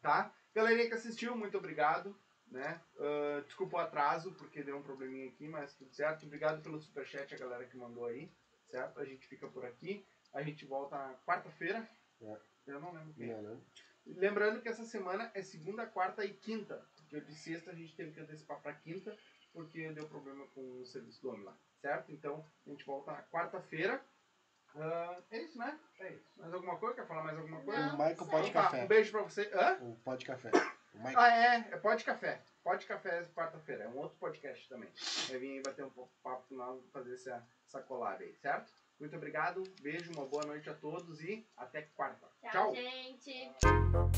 Tá? 0.00 0.32
Galerinha 0.54 0.88
que 0.88 0.94
assistiu, 0.94 1.36
muito 1.36 1.58
obrigado. 1.58 2.18
Né? 2.50 2.80
Ah, 2.98 3.42
desculpa 3.44 3.76
o 3.76 3.80
atraso, 3.80 4.32
porque 4.34 4.62
deu 4.62 4.76
um 4.76 4.82
probleminha 4.82 5.28
aqui, 5.28 5.48
mas 5.48 5.74
tudo 5.74 5.92
certo. 5.92 6.26
Obrigado 6.26 6.62
pelo 6.62 6.80
superchat, 6.80 7.34
a 7.34 7.38
galera 7.38 7.66
que 7.66 7.76
mandou 7.76 8.06
aí. 8.06 8.30
Certo? 8.70 9.00
A 9.00 9.04
gente 9.04 9.26
fica 9.26 9.48
por 9.48 9.64
aqui. 9.64 10.06
A 10.32 10.42
gente 10.42 10.64
volta 10.64 10.96
na 10.96 11.14
quarta-feira. 11.26 11.88
É. 12.20 12.36
Eu 12.66 12.80
não 12.80 12.92
lembro 12.92 13.14
quem. 13.14 13.28
Não, 13.28 13.42
não. 13.42 13.62
Lembrando 14.06 14.60
que 14.60 14.68
essa 14.68 14.84
semana 14.84 15.30
é 15.34 15.42
segunda, 15.42 15.86
quarta 15.86 16.24
e 16.24 16.32
quinta. 16.32 16.86
Porque 16.96 17.20
de 17.20 17.34
sexta 17.34 17.70
a 17.70 17.74
gente 17.74 17.94
teve 17.94 18.12
que 18.12 18.20
antecipar 18.20 18.60
pra 18.60 18.74
quinta, 18.74 19.16
porque 19.52 19.92
deu 19.92 20.08
problema 20.08 20.46
com 20.48 20.80
o 20.80 20.86
serviço 20.86 21.22
do 21.22 21.30
homem 21.30 21.44
lá. 21.44 21.56
Certo? 21.80 22.12
Então 22.12 22.44
a 22.66 22.70
gente 22.70 22.84
volta 22.84 23.12
na 23.12 23.22
quarta-feira. 23.24 24.04
Uh, 24.76 25.22
é 25.30 25.38
isso, 25.42 25.58
né? 25.58 25.78
É 26.00 26.12
isso. 26.12 26.30
Mais 26.36 26.52
alguma 26.52 26.76
coisa? 26.76 26.94
Quer 26.96 27.06
falar 27.06 27.24
mais 27.24 27.38
alguma 27.38 27.60
coisa? 27.62 27.80
Não, 27.80 27.94
o 27.94 27.98
Michael 27.98 28.30
Pode 28.30 28.50
Café. 28.50 28.84
Um 28.84 28.86
beijo 28.86 29.10
pra 29.10 29.22
você. 29.22 29.50
Hã? 29.54 29.78
O 29.80 29.96
Pode 30.04 30.26
Café. 30.26 30.50
O 30.94 30.98
Michael. 30.98 31.18
Ah, 31.18 31.28
é. 31.28 31.56
É 31.72 31.76
Pode 31.78 32.04
Café. 32.04 32.42
Pode 32.62 32.84
Café 32.84 33.24
quarta-feira. 33.34 33.84
É 33.84 33.88
um 33.88 33.96
outro 33.96 34.18
podcast 34.18 34.68
também. 34.68 34.90
Vai 35.28 35.38
vir 35.38 35.52
aí 35.52 35.62
bater 35.62 35.84
um 35.84 35.90
papo 36.22 36.46
final, 36.46 36.82
fazer 36.92 37.14
essa, 37.14 37.42
essa 37.66 37.80
collab 37.80 38.22
aí, 38.22 38.34
certo? 38.36 38.70
Muito 39.00 39.16
obrigado. 39.16 39.62
Beijo, 39.80 40.12
uma 40.12 40.26
boa 40.26 40.44
noite 40.44 40.68
a 40.68 40.74
todos 40.74 41.22
e 41.22 41.46
até 41.56 41.82
quarta. 41.82 42.26
Tchau, 42.42 42.50
Tchau. 42.50 42.74
gente. 42.74 43.52
Tá 43.60 44.04
né? 44.04 44.12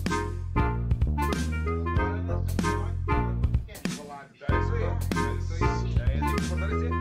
Collab. 3.97 4.30
É 4.32 4.59
isso 4.59 4.74
aí. 4.74 4.82
É 4.82 5.35
isso 5.36 5.55
aí. 5.55 5.60
É 6.01 6.16
isso 6.16 6.85
aí. 6.85 6.98